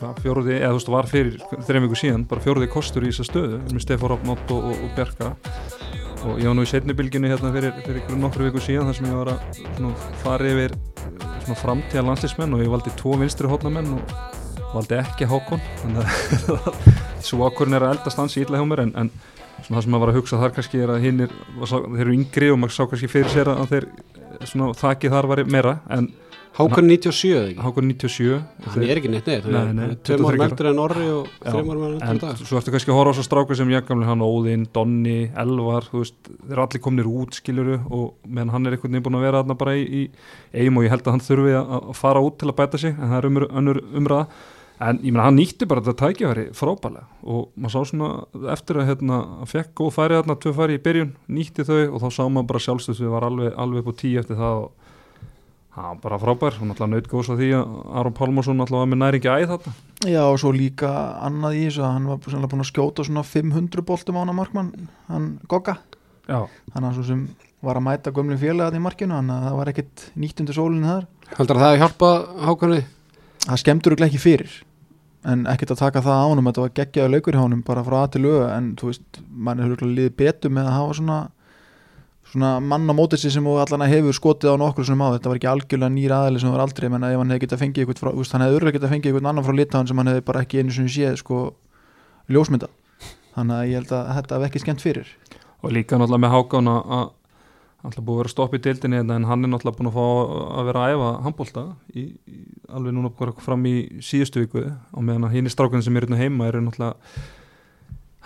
uh, 0.02 0.14
fjóruði, 0.22 0.56
eða 0.58 0.72
þú 0.72 0.78
veist, 0.78 0.90
var 0.94 1.10
fyrir 1.10 1.36
þreim 1.66 1.86
viku 1.86 1.98
síðan, 1.98 2.26
bara 2.30 2.44
fjóruði 2.44 2.70
kostur 2.72 3.06
í 3.06 3.12
þessa 3.12 3.28
stöðu 3.28 3.60
með 3.66 3.84
Stefán 3.84 4.12
Rappnótt 4.14 4.54
og, 4.54 4.70
og, 4.70 4.82
og 4.86 4.94
Bjarka. 4.96 5.32
Og 6.26 6.40
ég 6.42 6.50
var 6.50 6.56
nú 6.58 6.64
í 6.66 6.70
setni 6.70 6.96
bylginu 6.98 7.30
hérna 7.30 7.52
fyrir, 7.54 7.76
fyrir 7.84 8.18
nokkru 8.18 8.48
viku 8.48 8.62
síðan 8.62 8.90
þar 8.90 8.98
sem 8.98 9.08
ég 9.08 9.18
var 9.20 9.32
að 9.36 10.06
fara 10.24 10.50
yfir 10.50 10.74
framtíða 11.56 12.04
landslismenn 12.04 12.56
og 12.56 12.64
ég 12.64 12.72
valdi 12.72 12.92
tvo 12.98 13.14
vinstri 13.20 13.48
hótnamenn 13.48 13.94
og 13.96 14.14
valdi 14.74 14.98
ekki 14.98 15.28
Hákon. 15.30 15.62
Þannig 15.82 16.04
að 16.04 16.68
svo 17.28 17.48
ákvörðin 17.48 17.78
er 17.78 17.86
að 17.86 17.96
eldast 17.96 18.20
hans 18.20 18.36
í 18.36 18.44
illa 18.44 18.60
hjá 18.60 18.66
mér 18.68 18.84
en, 18.84 18.94
en 18.98 19.12
það 19.66 19.82
sem 19.84 19.92
maður 19.92 20.04
var 20.04 20.12
að 20.12 20.18
hugsa 20.20 20.40
þar 20.42 20.54
kannski 20.56 20.82
er 20.82 20.92
að 20.94 21.04
hinn 21.06 21.24
er, 21.24 21.34
þeir 21.58 22.04
eru 22.04 22.14
yngri 22.14 22.50
og 22.52 22.60
maður 22.62 22.76
sá 22.76 22.82
kannski 22.90 23.10
fyrir 23.10 23.32
sér 23.32 23.50
að 23.54 23.72
þeir 23.72 23.88
svona 24.46 24.70
þakið 24.78 25.14
þar 25.16 25.30
var 25.32 25.44
meira 25.50 25.74
en 25.94 26.10
Hákon 26.58 26.88
97 26.90 27.28
eða 27.30 27.50
ekki? 27.52 27.62
Hákon 27.62 27.90
97 27.92 28.38
hann 28.66 28.84
er 28.84 28.98
ekki 28.98 29.10
neitt 29.12 29.28
neitt 29.30 29.44
Nei, 29.46 29.52
nei, 29.52 29.66
hann 29.68 29.82
er 29.84 29.92
tveim 30.02 30.24
23 30.24 30.26
árum 30.26 30.44
eldri 30.48 30.70
en 30.72 30.80
Orri 30.82 31.04
og 31.12 31.28
þreim 31.44 31.70
árum 31.70 31.84
eldri 31.86 32.08
en 32.08 32.20
dag 32.24 32.40
svo 32.40 32.58
ertu 32.58 32.74
kannski 32.74 32.90
að 32.90 32.98
horfa 32.98 33.14
á 33.14 33.16
svo 33.18 33.26
stráku 33.26 33.58
sem 33.58 33.70
Jakamli 33.70 34.08
hann 34.08 34.24
Óðinn, 34.26 34.66
Donni, 34.74 35.16
Elvar 35.38 35.86
þú 35.86 36.02
veist, 36.02 36.32
þeir 36.48 36.62
allir 36.64 36.82
komnir 36.82 37.10
út 37.10 37.38
skiluru 37.38 37.78
og 37.86 38.08
meðan 38.26 38.54
hann 38.56 38.66
er 38.66 38.74
einhvern 38.74 38.96
veginn 38.96 39.06
búin 39.06 39.20
að 39.20 39.26
vera 39.28 39.42
þarna 39.44 39.58
bara 39.62 39.76
í, 39.78 39.86
í 39.86 40.02
eigum 40.58 40.80
og 40.80 40.88
ég 40.88 40.94
held 40.96 41.06
að 41.06 41.16
hann 41.16 41.26
þurfi 41.28 41.54
að, 41.60 41.90
fara 42.00 42.24
út 42.26 42.40
til 42.42 42.50
að 42.50 42.58
bæta 42.58 42.82
sig 42.82 42.96
en 42.96 43.06
það 43.06 43.18
er 43.20 43.30
umr, 43.30 43.48
önnur 43.62 43.82
umræða. 44.02 44.26
En 44.78 45.00
ég 45.02 45.10
meina 45.10 45.24
hann 45.26 45.34
nýtti 45.34 45.66
bara 45.66 45.82
þetta 45.82 46.06
tækifæri 46.06 46.44
frábælega 46.54 47.06
og 47.26 47.48
maður 47.58 47.72
sá 47.74 47.90
svona 47.90 48.10
eftir 48.54 48.78
að 48.78 48.92
hérna, 48.92 49.16
fekk 49.50 49.72
góð 49.80 49.96
færi 49.96 50.18
þarna, 50.20 50.36
tvö 50.38 50.52
færi 50.54 50.76
í 50.78 50.82
byrjun, 50.84 51.16
nýtti 51.34 51.66
þau 51.66 51.80
og 51.88 52.04
þá 52.04 52.08
sá 52.14 52.20
maður 52.30 52.46
bara 52.52 52.62
sjálfstöðs 52.62 53.00
var 53.10 53.26
alveg, 53.26 53.50
alveg 53.58 53.90
á 53.90 53.92
tíu 53.98 54.20
eftir 54.22 54.38
það 54.38 54.60
og 54.68 54.87
það 55.78 55.88
var 55.88 56.00
bara 56.02 56.18
frábær. 56.22 56.56
Og 56.58 56.68
náttúrulega 56.68 56.92
nautgóðs 56.94 57.30
að 57.32 57.42
því 57.42 57.48
að 57.58 57.74
Aron 58.00 58.16
Pálmarsson 58.18 58.58
náttúrulega 58.58 58.84
var 58.84 58.90
með 58.92 59.00
næringi 59.02 59.30
æð 59.32 59.52
þarna. 59.52 59.74
Já 60.08 60.20
og 60.24 60.38
svo 60.42 60.52
líka 60.54 60.92
annað 61.26 61.58
í 61.58 61.64
þessu 61.66 61.84
að 61.84 61.94
hann 61.96 62.08
var 62.10 62.20
sennilega 62.24 62.52
búin 62.52 62.64
að 62.64 62.70
skjóta 62.70 63.06
svona 63.06 63.24
500 63.26 63.86
boltum 63.88 64.18
á 64.18 64.22
hana 64.22 64.36
markmann 64.36 64.72
hann 65.08 65.28
Gogga, 65.50 65.78
Já, 66.28 66.44
hann 66.74 66.88
svo 66.94 67.04
sem 67.06 67.24
var 67.64 67.80
að 67.80 67.86
mæta 67.88 68.12
gömlu 68.14 68.36
félagat 68.38 68.76
í 68.78 68.82
markinu 68.84 69.16
hann 69.16 69.32
að 69.32 69.48
það 69.48 69.58
var 69.58 69.72
ekkit 69.72 70.06
nýtt 70.14 70.42
undir 70.44 70.58
sólinu 70.58 70.86
þar. 70.86 71.08
Heldur 71.38 71.58
að 71.58 71.64
það 71.64 71.72
hefði 71.72 71.82
hjálpað 71.84 72.16
Hákonni 72.46 72.80
það 73.48 73.62
skemmtur 73.64 73.96
ekki 73.96 74.06
ekki 74.08 74.22
fyrir 74.22 74.56
en 75.28 75.46
ekkert 75.50 75.74
að 75.74 75.82
taka 75.82 76.02
það 76.04 76.20
á 76.22 76.26
honum. 76.30 76.46
Þetta 76.48 76.64
var 76.64 76.74
geggjaðu 76.78 77.14
laukur 77.14 77.36
hjá 77.36 77.42
honum 77.42 77.64
bara 77.66 77.84
frá 77.86 77.98
að 78.04 78.12
til 78.14 78.22
löga 78.28 78.52
en 78.54 78.68
þú 78.78 78.92
veist, 78.92 79.20
svona 82.32 82.50
mann 82.60 82.88
á 82.88 82.94
mótið 82.96 83.22
sér 83.24 83.34
sem 83.36 83.46
þú 83.48 83.54
allan 83.62 83.84
að 83.86 83.92
hefur 83.94 84.16
skotið 84.18 84.52
á 84.52 84.56
nokkur 84.60 84.84
sem 84.88 85.00
á. 85.00 85.08
Þetta 85.16 85.30
var 85.32 85.38
ekki 85.40 85.50
algjörlega 85.52 85.94
nýr 85.94 86.14
aðli 86.16 86.42
sem 86.42 86.52
var 86.52 86.64
aldrei 86.64 86.88
menn 86.92 87.06
að 87.06 87.14
ef 87.16 87.22
hann 87.22 87.32
hefði 87.34 87.44
getað 87.46 87.62
fengið 87.62 87.82
eitthvað 87.84 88.02
frá, 88.02 88.10
þú 88.12 88.22
veist, 88.22 88.34
hann 88.36 88.44
hefði 88.46 88.58
örgulega 88.58 88.78
getað 88.78 88.92
fengið 88.94 89.10
eitthvað 89.12 89.30
annan 89.32 89.46
frá 89.48 89.56
litáðan 89.58 89.88
sem 89.92 90.02
hann 90.02 90.10
hefði 90.12 90.24
bara 90.28 90.42
ekki 90.44 90.60
einu 90.62 90.74
sinni 90.76 90.92
séð 90.92 91.16
sko 91.22 91.38
ljósmynda 92.28 92.68
þannig 93.38 93.54
að 93.58 93.68
ég 93.70 93.78
held 93.80 93.94
að 93.96 94.10
þetta 94.18 94.38
hef 94.38 94.48
ekki 94.48 94.62
skemmt 94.64 94.84
fyrir. 94.84 95.14
Og 95.62 95.72
líka 95.74 95.96
náttúrulega 95.98 96.24
með 96.26 96.34
Hákon 96.36 96.68
að 96.72 96.92
að- 96.98 97.14
alltaf 97.88 98.02
búið 98.04 98.16
að 98.16 98.20
vera 98.24 98.32
stopp 98.34 98.54
í 98.54 98.58
deildinni 98.58 98.98
en 98.98 99.24
hann 99.30 99.44
er 99.46 99.50
náttúrulega 99.52 99.78
búin 99.78 99.88
að 99.88 99.96
fá 99.96 100.06
að 100.58 100.64
vera 100.68 100.80
að 100.84 100.92
æfa 100.94 101.10
handbólta 101.24 101.62
í, 101.94 102.02
í, 102.26 102.38
alveg 102.74 102.92
núna 102.96 103.32
fram 103.38 103.66
í 103.70 103.74
síðustu 104.02 104.42
viku 104.42 104.64
og 104.92 105.02
meðan 105.06 105.28
að 105.28 105.36
hinn 105.38 105.48
strákunni 105.52 105.86
sem 105.86 105.96
eru 105.96 106.08
hérna 106.10 106.18
heima 106.18 106.48
eru 106.50 106.60
náttúrulega 106.66 106.96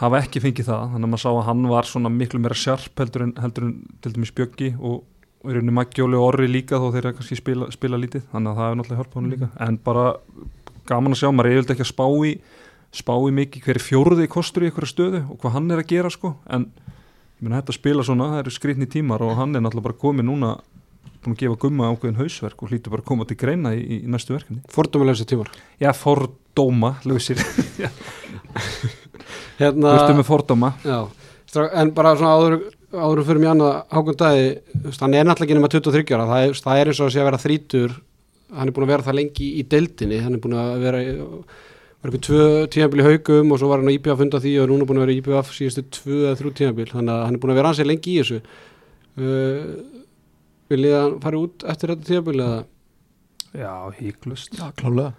hafa 0.02 0.20
ekki 0.22 0.42
fengið 0.42 0.68
það 0.68 0.94
þannig 0.94 1.06
að 1.06 1.12
maður 1.12 1.22
sá 1.22 1.30
að 1.32 1.44
hann 1.48 1.66
var 1.70 1.88
svona 1.88 2.12
miklu 2.12 2.40
meira 2.42 2.58
sjarp 2.58 3.02
heldur 3.02 3.26
en, 3.26 3.34
heldur 3.42 3.68
en 3.68 3.74
til 4.02 4.14
dæmis 4.16 4.34
Bjöggi 4.34 4.72
og, 4.80 5.02
er 5.46 5.58
henni 5.58 5.74
Maggi 5.74 6.02
og 6.04 6.16
Orri 6.18 6.48
líka 6.50 6.78
þó 6.82 6.90
þeir 6.94 7.12
kannski 7.16 7.38
spila, 7.38 7.68
spila 7.74 7.98
lítið 7.98 8.26
þannig 8.32 8.52
að 8.52 8.58
það 8.60 8.68
er 8.72 8.76
náttúrulega 8.80 9.02
hjálpa 9.02 9.18
hann 9.18 9.30
líka. 9.32 9.48
En 9.66 9.78
bara 9.82 10.04
gaman 10.90 11.16
að 11.16 11.22
sjá, 11.22 11.30
maður 11.30 11.48
er 11.48 11.56
eiginlega 11.56 11.74
ekki 11.76 11.86
að 11.86 11.92
spá 11.92 12.06
í 12.28 12.34
spá 12.92 13.14
í 13.16 13.32
mikið 13.32 13.66
hver 13.66 13.80
fjóruði 13.80 14.28
kostur 14.30 14.66
í 14.66 14.68
einhverja 14.68 14.92
stöðu 14.92 15.22
og 15.32 15.40
hvað 15.40 15.56
hann 15.56 15.72
er 15.72 15.82
að 15.82 15.90
gera 15.94 16.12
sko. 16.12 16.34
En 16.52 16.68
ég 16.76 17.46
meina 17.46 17.62
þetta 17.62 17.76
spila 17.78 18.06
svona, 18.06 18.28
það 18.34 18.44
eru 18.44 18.54
skrýtni 18.54 18.88
tímar 18.92 19.24
og 19.24 19.34
hann 19.38 19.56
er 19.56 19.64
náttúrulega 19.64 19.88
bara 19.88 20.00
komið 20.02 20.28
núna 20.28 20.52
búin 21.22 21.36
að 21.36 21.42
gefa 21.44 21.60
gumma 21.62 21.90
ákveðin 21.92 22.18
hausverk 22.18 22.62
og 22.62 22.72
hlýtur 22.72 22.92
bara 22.92 23.04
að 23.04 23.08
koma 23.12 23.26
til 23.30 23.38
greina 23.38 23.72
í, 23.78 23.82
í 24.02 24.10
næstu 24.10 24.34
verkefni. 24.34 24.60
Fordómulegsa 24.74 25.26
tímar. 25.30 25.52
Já, 25.80 25.92
fordóma, 25.96 26.96
lausir 27.06 27.40
hérna, 29.62 29.96
Þú 30.08 30.16
með 30.20 30.28
fordóma? 30.28 30.72
Já, 30.86 30.98
en 31.82 31.92
bara 31.96 32.14
svona 32.18 32.36
áður 32.38 32.56
áður 32.92 33.22
fyrir 33.24 33.40
mjög 33.42 33.52
annað 33.54 33.74
Hákon 33.96 34.18
Dæði 34.20 34.46
þú 34.72 34.86
veist, 34.90 35.02
hann 35.04 35.14
er 35.16 35.26
náttúrulega 35.28 35.48
ekki 35.48 35.58
nema 35.58 35.70
23 35.72 36.16
ára. 36.16 36.26
Það 36.30 36.46
er, 36.46 36.56
það 36.66 36.80
er 36.82 36.90
eins 36.92 37.00
og 37.00 37.06
að 37.08 37.14
sé 37.14 37.20
að 37.22 37.28
vera 37.30 37.42
þrítur 37.42 37.94
hann 38.52 38.68
er 38.68 38.74
búin 38.76 38.84
að 38.84 38.90
vera 38.92 39.06
það 39.06 39.16
lengi 39.16 39.46
í 39.56 39.62
deildinni. 39.72 40.18
Hann 40.20 40.36
er 40.36 40.42
búin 40.44 40.56
að 40.60 40.72
vera 40.82 40.98
í- 41.00 41.14
var 42.02 42.10
eitthvað 42.10 42.24
tvö 42.26 42.46
tímabil 42.74 43.00
í 43.00 43.06
haugum 43.06 43.52
og 43.54 43.60
svo 43.62 43.70
var 43.70 43.80
hann 43.80 43.88
á 43.88 43.94
IPA 43.96 44.12
að 44.12 44.20
funda 44.24 44.40
því 44.42 44.52
og 44.58 44.64
er 44.66 44.72
núna 44.72 44.86
búin 44.90 44.98
að 45.00 45.04
vera 45.06 45.14
í 45.14 45.20
IPA 45.22 45.42
síðustu 45.48 45.84
tvö 45.96 46.18
eða 46.26 46.38
þrjú 46.40 46.52
tímabil. 46.58 46.88
Þannig 46.92 47.14
að 47.14 47.24
hann 47.28 47.38
er 47.38 47.42
búin 47.44 47.52
að 47.54 47.60
vera 47.62 47.70
ansið 47.72 47.88
lengi 47.88 48.12
í 48.12 48.18
þessu. 48.20 48.40
Uh, 49.12 50.02
vil 50.72 50.84
ég 50.88 50.96
að 50.98 51.02
hann 51.06 51.16
fari 51.22 51.40
út 51.46 51.64
eftir 51.72 51.92
þetta 51.94 52.08
tímabil 52.10 52.42
eða? 52.42 52.60
Já, 53.52 53.72
híklust 54.00 54.54
Já, 54.56 54.66
klálega 54.80 55.10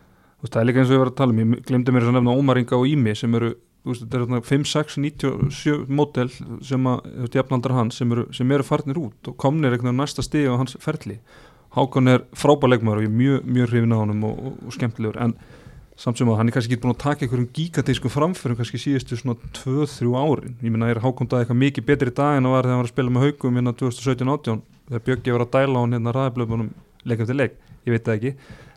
það 0.52 0.60
er 0.62 0.68
líka 0.68 0.82
eins 0.82 0.92
og 0.92 0.98
ég 0.98 1.04
var 1.04 1.12
að 1.12 1.20
tala 1.22 1.34
um, 1.36 1.54
ég 1.56 1.64
glemdi 1.70 1.94
mér 1.96 2.10
að 2.10 2.18
nefna 2.18 2.36
Ómar 2.36 2.60
Inga 2.60 2.76
og 2.76 2.90
Ími 2.90 3.16
sem 3.16 3.38
eru, 3.40 3.54
þetta 3.88 4.18
eru 4.20 4.28
þarna 4.28 4.44
5, 4.50 4.68
6, 4.74 4.98
97 5.06 5.96
mótel 5.96 6.32
sem 6.34 6.90
að, 6.92 7.08
þú 7.08 7.24
veist, 7.24 7.38
jafnaldra 7.40 7.78
hans 7.78 8.00
sem 8.02 8.14
eru, 8.16 8.28
sem 8.36 8.52
eru 8.52 8.68
farnir 8.68 9.00
út 9.00 9.32
og 9.32 9.38
komnir 9.40 9.76
á 9.80 9.92
næsta 9.94 10.26
stig 10.26 10.50
á 10.52 10.60
hans 10.60 10.76
ferli. 10.84 11.20
Hákon 11.74 12.12
er 12.12 12.26
frábæleikmaður 12.38 13.02
og 13.02 13.06
ég 13.06 13.10
er 13.10 13.20
mjög, 13.22 13.46
mjög 13.56 13.72
hrifin 13.72 13.96
á 13.96 13.98
honum 13.98 14.26
og, 14.28 14.42
og, 14.44 14.58
og 14.68 14.76
skemmtilegur, 14.76 15.18
en 15.24 15.34
samt 15.98 16.20
sem 16.20 16.30
að 16.30 16.38
hann 16.40 16.50
er 16.50 16.56
kannski 16.58 16.76
ekki 16.76 16.84
búin 16.84 16.94
að 16.94 17.02
taka 17.06 17.26
einhverjum 17.26 17.50
gigantískum 17.54 18.14
framförum 18.14 18.60
kannski 18.60 18.82
síðustu 18.82 19.18
svona 19.18 19.38
2-3 19.58 20.12
árin. 20.18 20.56
Ég 20.60 20.74
minna, 20.74 20.90
er 20.92 21.02
Hákon 21.02 21.30
dag 21.30 21.44
eitthvað 21.44 21.62
mikið 21.64 21.88
betri 21.88 22.14
í 22.14 22.18
dag 22.18 22.38
en 22.38 22.50
það 22.50 22.56
var 22.56 22.68
þegar 22.68 22.74
hann 22.74 22.84
var 22.84 22.90
að 22.90 22.94
spila 22.94 23.14
með 23.14 23.26
haugum 23.28 23.60
hérna 23.60 23.76
2017-18 23.80 24.62
þegar 24.90 25.06
Bjöggi 25.08 25.36
var 25.36 25.46
að 25.46 25.54
dæla 25.54 25.84
hann 25.84 25.98
hérna 25.98 26.16
ræðblöfunum 26.18 26.72
leik 27.10 27.24
eftir 27.24 27.38
leik, 27.38 27.58
ég 27.86 27.94
veit 27.94 28.08
það 28.08 28.18
ekki 28.18 28.34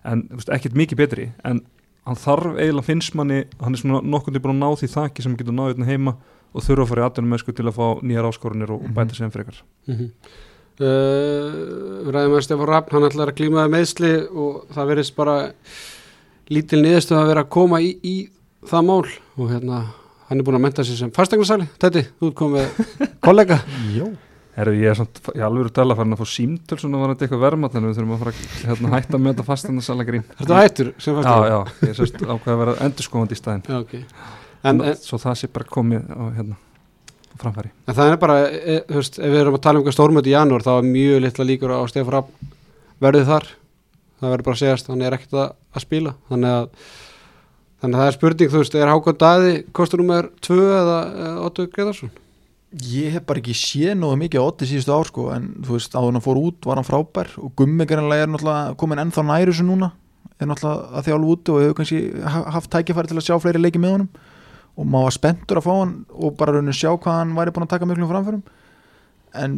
en 0.06 0.22
ekkert 0.54 0.76
mikið 0.78 1.00
betri 1.02 1.26
en 1.44 1.60
hann 2.06 2.16
þarf 2.22 2.56
eiginlega 2.56 2.86
finnst 2.86 3.14
manni 3.18 3.42
hann 3.60 3.74
er 3.74 3.80
svona 3.82 4.00
nokkundi 4.06 4.38
búin 4.42 4.56
að 4.56 4.62
ná 4.62 4.80
því 4.80 4.88
þakki 4.94 5.22
sem 5.26 5.36
getur 5.36 5.56
náðið 5.56 5.72
hérna 5.74 5.90
heima 5.90 6.16
og 6.56 6.62
þurfa 6.64 6.82
að 6.86 6.90
fara 6.92 7.02
í 7.02 7.06
aðdunum 7.08 7.32
með 7.34 7.46
til 7.58 7.66
að 7.66 7.76
fá 7.76 7.86
nýjar 8.06 8.28
áskorunir 8.30 8.70
og, 8.70 8.80
og 8.82 8.86
Mhm. 8.88 8.94
bæta 8.96 9.14
sig 9.14 9.24
enn 9.26 9.34
frekar 9.34 9.62
Mm 9.86 9.94
-hmm. 9.96 10.10
uh, 10.80 12.10
ræðum 12.12 12.36
að 12.38 12.44
Stefán 12.46 12.68
Raffn 12.70 12.92
hann 12.94 13.06
ætlar 13.10 13.28
að 13.32 13.36
klímaði 13.38 13.70
meðsli 13.74 14.12
og 14.30 14.66
það 14.74 14.88
verðist 14.90 15.16
bara 15.16 15.36
lítil 16.48 16.82
niðurstu 16.82 17.14
að 17.18 17.26
vera 17.30 17.42
að 17.44 17.48
koma 17.48 17.80
í, 17.80 17.96
í 18.02 18.28
það 18.66 18.84
mál 18.86 19.06
og 19.38 19.50
hérna 19.50 19.80
hann 20.28 20.38
er 20.40 20.44
búin 20.44 20.58
að 20.58 20.64
menta 20.66 20.84
sig 20.84 20.96
sem 20.98 21.10
fastegnarsali 21.10 21.66
Tætti, 21.78 22.06
þú 22.20 22.28
ert 22.30 22.34
komið 22.34 22.66
kollega 23.26 23.58
Jó 23.96 24.06
Herru, 24.56 24.72
ég 24.80 24.88
er 24.88 24.96
samt, 24.96 25.18
ég 25.34 25.42
er 25.42 25.46
alveg 25.50 25.72
tala 25.76 25.94
farin 25.98 26.16
að 26.16 26.22
fá 26.22 26.30
símtöl 26.32 26.78
svona 26.80 27.00
var 27.02 27.12
þetta 27.12 27.26
eitthvað 27.26 27.42
verma 27.42 27.68
þannig 27.72 27.90
við 27.90 27.98
þurfum 27.98 28.14
að 28.14 28.22
fara 28.22 28.32
að 28.32 28.68
hérna, 28.70 28.92
hætta 28.94 29.18
með 29.20 29.34
þetta 29.34 29.44
fastandarsala 29.50 30.06
grín 30.08 30.22
Þetta 30.38 30.60
hættur 30.62 30.92
sem 31.04 31.18
Já, 31.20 31.34
já, 31.50 31.58
ég 31.82 31.90
er 31.90 31.98
sérst 31.98 32.16
ákveð 32.22 32.52
að 32.54 32.62
vera 32.62 32.76
endurskóðandi 32.86 33.36
í 33.36 33.40
staðin 33.40 33.66
já 33.68 33.76
okay. 33.82 34.00
en, 34.62 34.80
en, 34.80 34.96
svo 35.02 35.20
það 35.20 35.36
sé 35.42 35.50
bara 35.52 35.68
komið 35.76 36.08
á, 36.08 36.24
hérna, 36.38 36.56
framfæri. 37.42 37.72
En 37.84 37.98
það 38.00 38.14
er 38.14 38.20
bara 38.24 38.38
e, 38.48 38.78
þú 38.88 39.00
veist, 39.02 39.20
ef 39.20 39.34
við 39.34 39.42
erum 39.42 39.58
að 39.58 39.64
tala 39.66 39.76
um 39.76 39.84
eitthvað 39.84 39.98
stórmöti 39.98 40.32
í 40.32 40.36
janúar 40.38 40.64
þá 40.64 40.72
er 40.78 40.88
mjög 40.88 41.22
litla 41.26 41.48
líkur 41.50 41.76
á 41.76 41.80
Stefán 41.92 42.16
Raffn 42.16 42.54
verðið 43.04 43.32
þar. 43.34 43.50
Það 44.16 44.32
verður 44.32 44.48
bara 44.48 44.56
að 44.56 44.62
segjast, 44.62 44.88
hann 44.88 45.04
er 45.04 45.18
ekkert 45.18 45.36
að, 45.36 45.50
að 45.76 45.84
spila. 45.84 46.16
Þannig 46.30 46.56
að 46.56 46.70
Þannig 47.76 47.98
að 47.98 48.00
það 48.00 48.08
er 48.08 48.14
spurning, 48.16 48.50
þú 48.52 48.60
veist, 48.62 48.76
er 48.80 48.88
Hákon 48.88 49.18
Daði 49.20 49.50
kostur 49.76 50.00
nummer 50.00 50.30
2 50.46 50.54
eða, 50.64 50.94
eða 51.26 51.42
Otto 51.44 51.66
Greðarsson? 51.74 52.12
Ég 52.76 53.14
hef 53.14 53.24
bara 53.24 53.40
ekki 53.40 53.54
séð 53.56 53.94
nógu 53.96 54.18
mikið 54.20 54.42
á 54.42 54.48
Otti 54.50 54.66
síðustu 54.68 54.92
ár 54.92 55.08
sko 55.08 55.22
en 55.32 55.46
þú 55.64 55.76
veist 55.78 55.94
áður 55.96 56.16
hann 56.16 56.24
fór 56.24 56.40
út 56.42 56.66
var 56.68 56.76
hann 56.80 56.84
frábær 56.88 57.30
og 57.40 57.54
Gummi 57.56 57.86
greinlega 57.88 58.26
er 58.26 58.32
náttúrulega 58.32 58.74
komin 58.80 59.00
ennþá 59.00 59.24
næri 59.24 59.52
þessu 59.54 59.64
núna. 59.64 59.88
Er 60.36 60.50
náttúrulega 60.50 60.98
að 61.00 61.06
þjálfa 61.08 61.30
úti 61.32 61.54
og 61.54 61.62
hefur 61.62 61.76
kannski 61.78 62.00
ha- 62.26 62.44
haft 62.58 62.70
tækifæri 62.74 63.08
til 63.12 63.16
að 63.16 63.24
sjá 63.30 63.38
fleiri 63.40 63.62
leiki 63.62 63.80
með 63.80 63.94
honum. 63.94 64.10
Og 64.76 64.84
maður 64.92 65.08
var 65.08 65.16
spenntur 65.16 65.60
að 65.62 65.66
fá 65.70 65.72
hann 65.78 65.94
og 66.12 66.36
bara 66.36 66.52
raunin 66.58 66.76
sjá 66.76 66.90
hvað 66.92 67.18
hann 67.22 67.32
væri 67.38 67.54
búin 67.56 67.64
að 67.64 67.72
taka 67.72 67.88
miklum 67.88 68.12
framförum. 68.12 68.42
En 69.32 69.56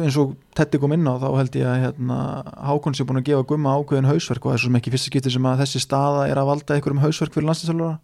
eins 0.00 0.16
og 0.16 0.32
Tetti 0.56 0.80
kom 0.80 0.94
inn 0.96 1.04
á 1.04 1.20
þá 1.20 1.28
held 1.36 1.52
ég 1.60 1.68
að 1.68 1.82
hérna, 1.84 2.18
Hákon 2.64 2.96
sé 2.96 3.04
búin 3.04 3.20
að 3.20 3.28
gefa 3.28 3.44
Gumma 3.50 3.76
ákveðin 3.76 4.08
hausverk 4.08 4.46
og 4.48 4.54
er 4.56 4.62
svo 4.62 4.70
sem 4.72 4.80
ekki 4.80 4.94
fyrsta 4.94 5.12
skipti 5.12 5.34
sem 5.36 5.44
að 5.44 5.66
þessi 5.66 5.84
staða 5.84 6.24
er 6.32 6.40
að 6.40 6.48
valda 6.48 6.78
einhverjum 6.78 7.04
hausverk 7.04 7.36
fyrir 7.36 7.98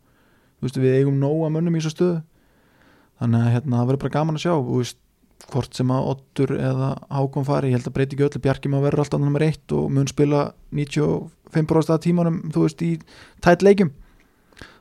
veist 0.64 0.78
við 0.80 0.98
eigum 1.00 1.18
nóga 1.20 1.50
mönnum 1.52 1.76
í 1.76 1.82
þessu 1.82 1.92
stöðu 1.94 2.16
þannig 3.22 3.40
að 3.40 3.54
hérna, 3.54 3.78
það 3.78 3.88
verður 3.90 4.02
bara 4.04 4.14
gaman 4.18 4.38
að 4.38 4.44
sjá 4.44 4.54
veist, 4.68 5.00
hvort 5.52 5.76
sem 5.76 5.90
að 5.92 6.06
Ottur 6.12 6.54
eða 6.56 6.90
Hákon 7.12 7.46
fari, 7.48 7.72
ég 7.72 7.78
held 7.78 7.90
að 7.90 7.96
breyti 7.96 8.16
ekki 8.16 8.26
öllu 8.28 8.44
Bjarki 8.44 8.70
má 8.72 8.78
verður 8.82 9.04
alltaf 9.04 9.22
nummer 9.22 9.44
eitt 9.44 9.74
og 9.76 9.90
mun 9.92 10.08
spila 10.10 10.46
95% 10.72 11.92
af 11.94 12.00
tímanum 12.04 12.40
þú 12.54 12.64
veist, 12.64 12.84
í 12.84 12.96
tætt 13.44 13.64
leikjum. 13.66 13.92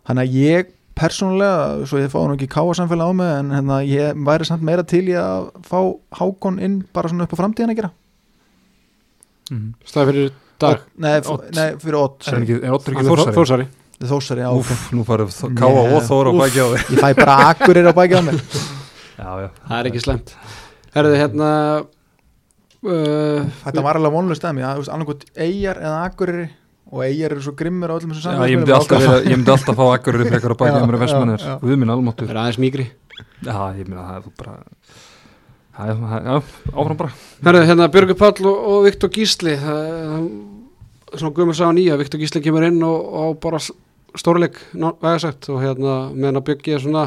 Þannig 0.08 0.24
að 0.24 0.38
ég 0.40 0.72
persónulega, 0.98 1.88
svo 1.90 2.00
ég 2.00 2.14
fá 2.14 2.20
nú 2.22 2.38
ekki 2.38 2.52
káa 2.54 2.78
samfélag 2.78 3.12
á 3.12 3.14
mig 3.18 3.34
en 3.40 3.52
hérna, 3.58 3.82
ég 3.88 4.24
væri 4.30 4.48
samt 4.48 4.64
meira 4.66 4.86
til 4.88 5.04
í 5.10 5.18
að 5.20 5.50
fá 5.68 5.80
Hákon 6.22 6.62
inn 6.64 6.82
bara 6.94 7.12
svona 7.12 7.28
upp 7.28 7.36
á 7.36 7.42
framtíðan 7.42 7.74
að 7.74 7.82
gera. 7.82 7.94
Mm. 9.52 9.70
Stæði 9.84 10.10
fyrir 10.12 10.34
dag? 10.64 10.84
Nei, 10.96 11.16
nei, 11.54 11.70
fyrir 11.82 12.00
Ott 12.00 12.28
Er 12.30 12.38
ekki, 12.40 12.60
er 12.62 12.76
Óttur 12.76 12.96
ekki 12.96 13.10
Hann 13.10 13.24
er 13.28 13.36
þórsari? 13.36 13.66
Þósari, 14.10 14.44
já, 14.44 14.50
Úf, 14.52 14.72
nú 14.96 15.06
farið 15.08 15.36
káa 15.58 15.84
og 15.84 16.02
þóra 16.08 16.32
á 16.32 16.40
bæki 16.42 16.60
á 16.60 16.68
þig 16.74 16.94
ég 16.96 17.04
fæ 17.04 17.10
bara 17.20 17.36
akkurir 17.52 17.88
á 17.88 17.94
bækið 17.96 18.20
á 18.20 18.24
mér. 18.28 18.40
Já, 19.24 19.30
já. 19.44 19.50
Það 19.70 19.78
er 19.78 19.88
ekki 19.92 20.02
slemt 20.02 20.32
Herðu, 20.96 21.18
hérna 21.22 21.50
uh, 21.84 23.46
Þetta 23.62 23.84
var 23.86 24.00
alveg 24.00 24.16
vonlega 24.16 24.40
stæmi, 24.40 24.66
annarkot 24.66 25.24
eigjar 25.38 25.80
eða 25.80 26.00
akkurir 26.10 26.42
og 26.94 27.04
eigjar 27.06 27.34
eru 27.36 27.44
svo 27.46 27.54
grimmir 27.58 27.94
á 27.94 27.96
öllum 27.96 28.14
þessum 28.14 28.36
Já, 28.36 28.50
ég 28.50 28.60
myndi 28.60 28.74
alltaf, 28.76 29.02
vera, 29.06 29.22
ég 29.22 29.38
myndi 29.38 29.54
alltaf 29.54 29.78
fá 29.80 29.86
akkurir 29.94 30.26
frekar 30.30 30.54
á 30.54 30.58
bæki 30.58 30.74
Já, 30.74 30.82
á 30.82 30.88
mér 30.90 30.98
að 30.98 31.14
já, 31.14 31.46
já. 31.46 31.56
Guð 31.62 31.80
minn 31.82 31.94
almáttur 31.94 32.28
Það 32.28 32.36
er 32.36 32.42
aðeins 32.44 32.62
mýgri 32.66 32.88
Já, 33.46 33.58
ég 33.78 33.88
meina 33.88 34.08
það 34.10 34.18
er 34.18 34.26
þú 34.26 34.34
bara 34.42 34.58
Já, 35.74 35.88
já, 35.90 36.18
já, 36.22 36.36
áfram 36.70 36.98
bara. 37.00 37.14
Herðu, 37.42 37.62
hérna 37.66 37.88
Björgur 37.90 38.18
Páll 38.20 38.46
og, 38.46 38.58
og 38.74 38.84
Viktor 38.86 39.10
Gísli 39.10 39.56
það, 39.58 40.28
Svona 41.14 41.34
guðmur 41.34 41.58
sá 41.58 41.66
nýja. 41.74 41.98
Viktor 41.98 42.22
Gísli 42.22 42.42
kemur 42.46 42.66
inn 42.68 42.78
og, 42.86 43.08
og 43.24 43.40
bara 43.42 43.58
stórleik 44.20 44.60
vægasagt 44.74 45.50
og 45.50 45.62
hérna 45.64 45.98
meðan 46.14 46.42
að 46.42 46.68
er 46.74 46.84
svona 46.84 47.06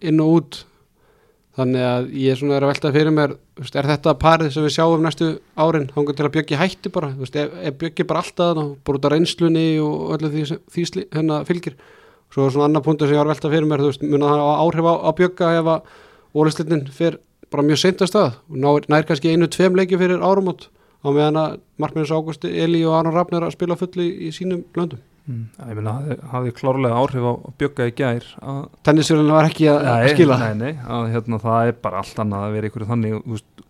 inn 0.00 0.20
og 0.22 0.34
út 0.36 0.64
þannig 1.58 1.84
að 1.84 2.10
ég 2.20 2.38
svona 2.38 2.56
er 2.56 2.64
að 2.64 2.70
velta 2.70 2.92
fyrir 2.94 3.14
mér 3.14 3.32
veist, 3.58 3.76
er 3.76 3.88
þetta 3.88 4.14
parið 4.20 4.52
sem 4.54 4.64
við 4.64 4.74
sjáum 4.76 5.02
næstu 5.04 5.30
árin 5.58 5.88
hangur 5.96 6.16
til 6.16 6.26
að 6.26 6.34
Björgi 6.36 6.60
hætti 6.60 6.92
bara 6.94 7.10
veist, 7.18 7.36
er, 7.36 7.50
er 7.58 7.74
Björgi 7.76 8.06
bara 8.08 8.22
alltaf 8.22 8.60
bara 8.86 9.00
út 9.00 9.08
af 9.08 9.14
reynslunni 9.14 9.64
og 9.82 10.14
öllu 10.16 10.30
því, 10.30 10.44
því 10.70 10.86
sli, 10.88 11.06
hérna 11.16 11.42
fylgir 11.48 11.76
svo 12.30 12.46
svona 12.46 12.68
annar 12.70 12.84
punktur 12.86 13.10
sem 13.10 13.18
ég 13.18 13.22
var 13.22 13.28
að 13.28 13.34
velta 13.34 13.52
fyrir 13.52 13.68
mér 13.68 13.82
þú 13.82 13.90
veist, 13.90 14.06
mun 14.06 14.26
að 14.28 14.44
áhrif 14.62 14.88
á, 14.88 14.94
á 15.02 15.10
Björga 15.18 15.52
ef 15.58 15.72
að 15.74 15.94
ólistlinn 16.38 16.86
fyrir 16.94 17.18
bara 17.50 17.66
mjög 17.66 17.82
seint 17.82 18.04
að 18.04 18.12
stað 18.12 18.32
og 18.46 18.86
nær, 18.86 19.06
kannski 19.08 19.34
einu 19.34 19.50
tveim 19.50 19.78
leiki 19.78 19.98
fyrir 19.98 20.22
áramót 20.22 20.68
á 21.02 21.08
meðan 21.10 21.40
að 21.40 21.60
Markminnus 21.80 22.14
Águsti, 22.14 22.52
Eli 22.62 22.84
og 22.86 22.94
Aron 22.94 23.16
Rafn 23.16 23.40
er 23.40 23.48
að 23.48 23.56
spila 23.56 23.78
full 23.80 24.04
í, 24.04 24.30
sínum 24.36 24.62
blöndum 24.70 25.00
mm. 25.00 25.09
Ég 25.30 25.78
meina, 25.78 25.94
hafði, 25.98 26.16
hafði 26.32 26.52
klárlega 26.56 27.00
áhrif 27.00 27.26
á 27.26 27.32
bjögga 27.60 27.88
í 27.90 27.94
gær 27.98 28.28
tennisjörðin 28.86 29.34
var 29.34 29.48
ekki 29.50 29.68
að, 29.70 29.88
að 29.92 30.06
skila. 30.14 30.38
nei, 30.42 30.54
nei, 30.60 30.72
að 30.96 31.08
hérna, 31.14 31.40
það 31.42 31.70
er 31.70 31.76
bara 31.84 32.00
allt 32.02 32.22
annað 32.24 32.46
að 32.46 32.56
vera 32.56 32.70
ykkur 32.70 32.86
þannig 32.88 33.18
veist, 33.24 33.64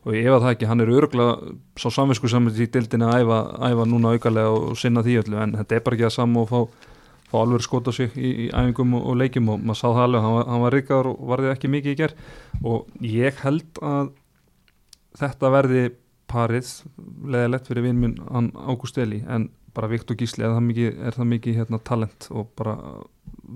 og 0.00 0.14
ég 0.16 0.28
efa 0.28 0.38
það 0.44 0.54
ekki, 0.54 0.68
hann 0.70 0.84
er 0.84 0.92
örgulega 0.96 1.56
sá 1.80 1.88
samvinsku 1.92 2.30
saman 2.32 2.56
í 2.56 2.68
dildinni 2.72 3.08
að 3.08 3.24
æfa, 3.24 3.40
æfa 3.70 3.88
núna 3.88 4.14
aukalega 4.14 4.54
og 4.56 4.78
sinna 4.80 5.04
því 5.04 5.18
öllu 5.24 5.40
en 5.42 5.56
þetta 5.58 5.76
er 5.76 5.84
bara 5.86 5.98
ekki 5.98 6.08
að 6.08 6.14
saman 6.16 6.44
og 6.44 6.50
fá, 6.50 6.86
fá 7.32 7.36
alveg 7.42 7.66
skota 7.66 7.94
sig 7.96 8.16
í, 8.16 8.30
í 8.46 8.50
æfingum 8.50 8.96
og, 8.96 9.08
og 9.12 9.20
leikjum 9.20 9.50
og 9.54 9.64
maður 9.64 9.80
sá 9.82 9.88
það 9.88 10.04
alveg, 10.06 10.26
hann 10.26 10.36
var, 10.38 10.48
hann 10.52 10.64
var 10.64 10.76
ríkar 10.78 11.10
og 11.10 11.24
varði 11.32 11.52
ekki 11.52 11.72
mikið 11.76 11.92
í 11.96 12.00
ger 12.00 12.16
og 12.62 13.04
ég 13.04 13.44
held 13.44 13.82
að 13.84 14.14
þetta 15.20 15.52
verði 15.58 15.84
parið 16.30 16.68
leðilegt 17.26 17.68
fyrir 17.70 17.86
vinn 17.88 18.00
minn 18.00 18.52
Ágúst 18.54 18.98
Eli 19.02 19.20
en 19.26 19.48
bara 19.74 19.88
Viktor 19.90 20.16
Gísli 20.18 20.44
er 20.44 20.50
það 20.54 20.64
mikið, 20.66 21.00
er 21.06 21.16
það 21.16 21.28
mikið 21.34 21.58
hérna, 21.60 21.78
talent 21.86 22.26
og 22.34 22.48
bara 22.58 22.74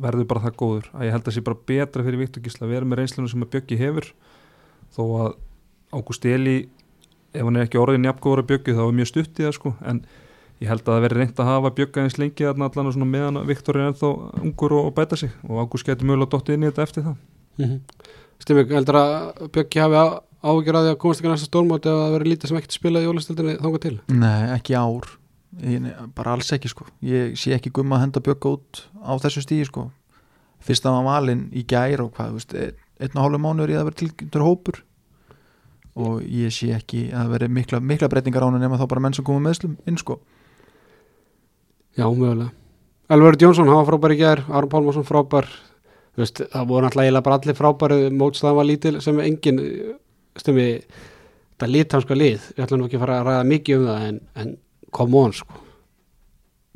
verður 0.05 0.27
bara 0.31 0.43
það 0.47 0.57
góður? 0.61 0.89
Að 0.95 1.07
ég 1.09 1.15
held 1.17 1.29
að 1.31 1.35
sé 1.37 1.43
bara 1.47 1.63
betra 1.71 2.05
fyrir 2.07 2.21
Viktor 2.23 2.45
Gísli 2.45 2.67
að 2.67 2.73
vera 2.75 2.89
með 2.91 3.01
reynslunum 3.03 3.31
sem 3.33 3.45
að 3.47 3.51
Bjöggi 3.55 3.79
hefur 3.81 4.11
þó 4.95 5.03
að 5.25 5.33
Ágúst 5.95 6.25
Eli 6.27 6.57
ef 7.35 7.43
hann 7.43 7.57
er 7.59 7.67
ekki 7.67 7.79
orðin 7.83 8.07
jafngóður 8.09 8.43
að 8.45 8.49
bjöggi 8.51 8.75
þá 8.75 8.83
er 8.87 8.95
mjög 8.99 9.09
stutt 9.11 9.41
í 9.41 9.45
það 9.47 9.53
sko. 9.57 9.73
En 9.87 10.01
ég 10.63 10.69
held 10.71 10.83
að 10.85 10.93
það 10.95 11.05
veri 11.05 11.19
reynd 11.21 11.41
að 11.43 11.49
hafa 11.51 11.71
bjögga 11.79 12.03
eins 12.05 12.19
lengi 12.19 12.47
þarna 12.47 12.69
allan 12.71 12.91
og 12.91 12.95
svona 12.97 13.09
meðan 13.11 13.41
Viktor 13.49 13.79
er 13.79 13.89
ennþá 13.91 14.11
ungur 14.43 14.75
og, 14.79 14.89
og 14.91 14.95
bæta 14.99 15.19
sig. 15.19 15.33
Og 15.49 15.59
Ágúst 15.65 15.87
getur 15.89 16.07
mögulega 16.11 16.31
dottið 16.35 16.55
inn 16.59 16.67
í 16.67 16.71
þetta 16.71 16.87
eftir 16.89 17.07
það. 17.09 17.17
Mm 17.63 17.81
Stimmi, 18.45 18.65
heldur 18.75 18.97
að 18.99 19.45
Bjöggi 19.55 19.81
hafi 19.81 19.99
á- 20.03 20.21
áhyggjur 20.45 20.77
að 20.79 20.87
því 20.89 20.91
að 20.95 20.99
komast 21.05 21.21
ekki 21.23 21.31
næsta 21.31 21.47
stórmóti 21.49 21.89
ef 21.89 22.01
það 22.03 22.15
verið 22.19 22.31
lítið 22.33 22.51
sem 22.51 22.59
ekkert 22.59 22.75
spilað 22.77 23.05
í 23.05 23.07
jólastildinni 23.07 23.55
þangað 23.63 23.83
til? 23.85 23.95
Nei, 24.11 24.41
ekki 24.59 24.75
í 24.75 24.81
ár 24.83 25.07
ég, 25.63 25.91
bara 26.17 26.35
alls 26.35 26.51
ekki 26.55 26.71
sko. 26.73 26.87
Ég 27.05 27.37
sé 27.39 27.55
ekki 27.55 27.73
gumma 27.75 27.99
að 27.99 28.07
henda 28.07 28.25
bjögga 28.25 28.57
út 28.57 28.83
á 29.05 29.13
þessu 29.23 29.45
stíði 29.45 29.69
sko. 29.69 29.89
Fyrst 30.65 30.87
að 30.89 30.97
hann 30.99 31.09
valinn 31.09 31.45
í 31.53 31.63
gær 31.69 32.03
og 32.07 32.15
hvað, 32.17 32.39
veist, 32.39 32.55
einn 32.57 32.81
einn 33.03 33.19
og 33.19 33.27
hálfu 33.27 33.41
mánuður 33.43 33.73
í 33.73 33.79
að 33.79 33.89
vera 33.89 34.01
tilgjöndur 34.01 34.45
hópur. 34.45 34.81
Og 35.95 36.23
ég 36.27 36.55
sé 36.55 36.73
ekki 36.75 37.07
að 37.11 37.21
það 37.21 37.33
veri 37.35 37.49
mikla, 37.59 37.81
mikla 37.81 38.11
breytingar 38.11 38.47
á 38.47 38.49
hann 38.49 38.61
nema 38.63 38.79
þá 38.81 38.87
bara 38.91 39.05
menn 39.05 39.15
sem 39.15 39.27
komum 39.27 39.45
meðslum 39.47 39.77
inn 39.87 39.99
sko. 40.01 40.19
Já, 41.95 42.07
mögulega. 42.09 42.51
Elvar 43.15 43.37
Jónsson, 43.39 43.69
hann 43.69 43.79
var 43.79 43.87
frábær 43.91 44.15
í 44.15 44.19
gær. 44.19 44.43
Aron 44.49 44.73
Pálmarsson 44.73 45.07
frábær. 45.07 45.47
Veist, 46.19 46.41
það 46.51 46.69
voru 46.71 46.87
náttúrulega 46.87 47.23
bara 47.27 47.39
allir 47.41 47.59
frábæri 47.59 48.11
mótstæðan 48.15 48.59
var 48.59 48.67
lítil 48.69 48.95
sem 49.03 49.19
engin 49.23 49.61
stummi, 50.39 50.69
það 51.59 51.73
lit 51.75 51.95
hans 51.95 52.07
sko 52.07 52.19
lið. 52.19 52.51
Við 52.55 52.67
ætlum 52.67 52.85
ekki 52.87 52.99
að 52.99 53.05
fara 53.05 53.17
að 53.21 53.29
ræða 53.29 53.49
mikið 53.51 53.81
um 53.81 53.89
það 53.91 54.07
en, 54.09 54.21
en 54.43 54.53
come 54.95 55.21
on 55.21 55.37
sko. 55.37 55.61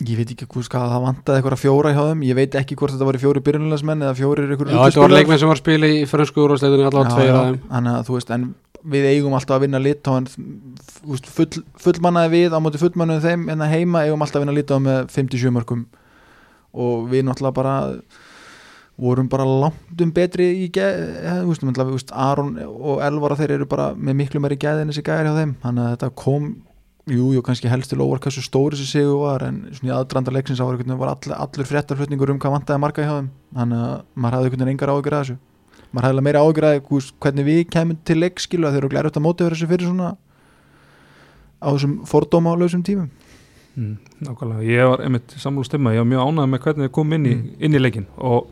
Ég 0.07 0.14
veit 0.14 0.31
ekki 0.31 0.46
hvað 0.46 0.92
það 0.92 1.04
vantaði 1.09 1.40
eitthvað 1.40 1.59
fjóra 1.59 1.90
hjá 1.90 2.04
þeim. 2.07 2.20
Ég 2.28 2.37
veit 2.38 2.57
ekki 2.61 2.76
hvort 2.78 2.94
þetta 2.94 3.07
voru 3.09 3.18
fjóri 3.18 3.40
byrjunlegasmenn 3.48 4.04
eða 4.07 4.14
fjóri 4.14 4.44
ykkur 4.54 4.70
Já, 4.70 4.78
þetta 4.85 5.02
voru 5.02 5.16
leikmenn 5.16 5.40
sem 5.42 5.50
var 5.50 5.59
að 5.59 5.62
spila 5.64 5.90
í 5.90 6.04
frönsku 6.07 6.44
úrvarsleitunni 6.44 6.87
allavega 6.87 7.16
tveir 7.16 7.33
af 7.35 7.48
þeim. 7.48 7.57
Þannig 7.72 7.96
að 7.96 8.04
þú 8.07 8.14
veist, 8.14 8.31
en 8.37 8.44
við 8.94 9.09
eigum 9.11 9.35
alltaf 9.35 9.57
að 9.57 9.64
vinna 9.66 9.81
lit 9.83 10.11
og 10.12 10.31
full, 11.35 11.48
fullmannaði 11.83 12.31
við 12.37 12.54
á 12.54 12.59
móti 12.62 12.81
fullmannaði 12.81 13.24
þeim 13.26 13.48
en 13.52 13.64
að 13.64 13.74
heima 13.74 14.04
eigum 14.07 14.22
alltaf 14.22 14.38
að 14.38 14.46
vinna 14.46 14.54
lit 14.54 14.70
á 14.70 14.78
með 14.87 15.11
57 15.16 15.54
mörgum 15.57 15.85
og 16.78 17.09
við 17.11 17.26
náttúrulega 17.26 17.59
bara 17.59 17.74
vorum 18.98 19.28
bara 19.31 19.46
langt 19.46 20.02
um 20.02 20.12
betri 20.14 20.48
í 20.64 20.70
geð, 20.74 21.02
veist, 21.46 22.14
Aron 22.14 22.57
og 22.62 23.02
Elvara 23.02 23.38
þeir 23.38 23.59
eru 23.59 23.68
bara 23.70 23.92
með 23.94 24.18
miklu 24.22 24.42
meiri 24.42 24.59
geð 24.61 24.83
en 24.83 24.92
þessi 24.92 25.04
gæri 25.07 25.31
hjá 25.31 25.38
þeim, 25.38 25.54
þannig 25.62 25.85
að 25.85 25.92
þetta 25.96 26.11
kom 26.22 26.48
jú, 27.09 27.33
jú, 27.35 27.42
kannski 27.44 27.71
helst 27.71 27.90
til 27.92 28.01
óvar 28.05 28.21
hversu 28.23 28.42
stóri 28.44 28.77
þessi 28.77 28.99
sigur 28.99 29.21
var, 29.23 29.44
en 29.49 29.61
svona 29.73 29.90
í 29.90 29.94
aðdrandar 29.97 30.35
leiksins 30.37 30.61
ára 30.61 30.97
var 30.99 31.12
all, 31.14 31.35
allur 31.37 31.68
fréttarflutningur 31.68 32.33
um 32.33 32.40
hvað 32.42 32.55
vantaði 32.57 32.83
marga 32.83 33.07
hjá 33.07 33.14
þeim, 33.18 33.31
þannig 33.59 33.85
að 33.88 33.94
maður 34.14 34.37
hafði 34.38 34.49
einhvern 34.49 34.64
veginn 34.64 34.73
engar 34.75 34.92
ágjur 34.94 35.16
að 35.16 35.23
þessu. 35.25 35.38
Maður 35.88 36.09
hefði 36.09 36.25
meira 36.27 36.42
ágjur 36.44 36.68
að 36.68 36.81
hvernig 37.25 37.49
við 37.49 37.61
kemum 37.73 38.01
til 38.05 38.18
leikskilu 38.21 38.68
að 38.68 38.75
þeir 38.77 38.83
eru 38.83 38.92
glæri 38.92 39.09
eftir 39.09 39.23
að 39.23 39.27
móti 39.29 39.47
verið 39.47 39.59
þessu 39.59 39.71
fyrir 39.73 39.88
svona 39.88 40.11
á 41.59 41.68
þessum 41.73 41.94
fordóma 42.07 42.53
á 42.53 42.61
lausum 42.61 42.85
tímum. 42.85 43.09
Mm, 43.79 43.97
Nákvæmlega, 44.27 44.64
ég 44.66 44.88
var 44.90 45.03
einmitt 45.05 45.35
sammála 45.38 45.68
stemma, 45.68 45.92
ég 45.94 46.03
var 46.03 46.11
mjög 46.11 46.25
ánægð 46.29 46.51
með 46.53 46.62
hvernig 46.64 46.88
þið 46.88 46.94
kom 46.99 47.12
inn 47.14 47.27
í, 47.27 47.35
Mm. 47.35 47.51
inn 47.62 47.75
í 47.75 47.83
leikin 47.83 48.07
og 48.18 48.49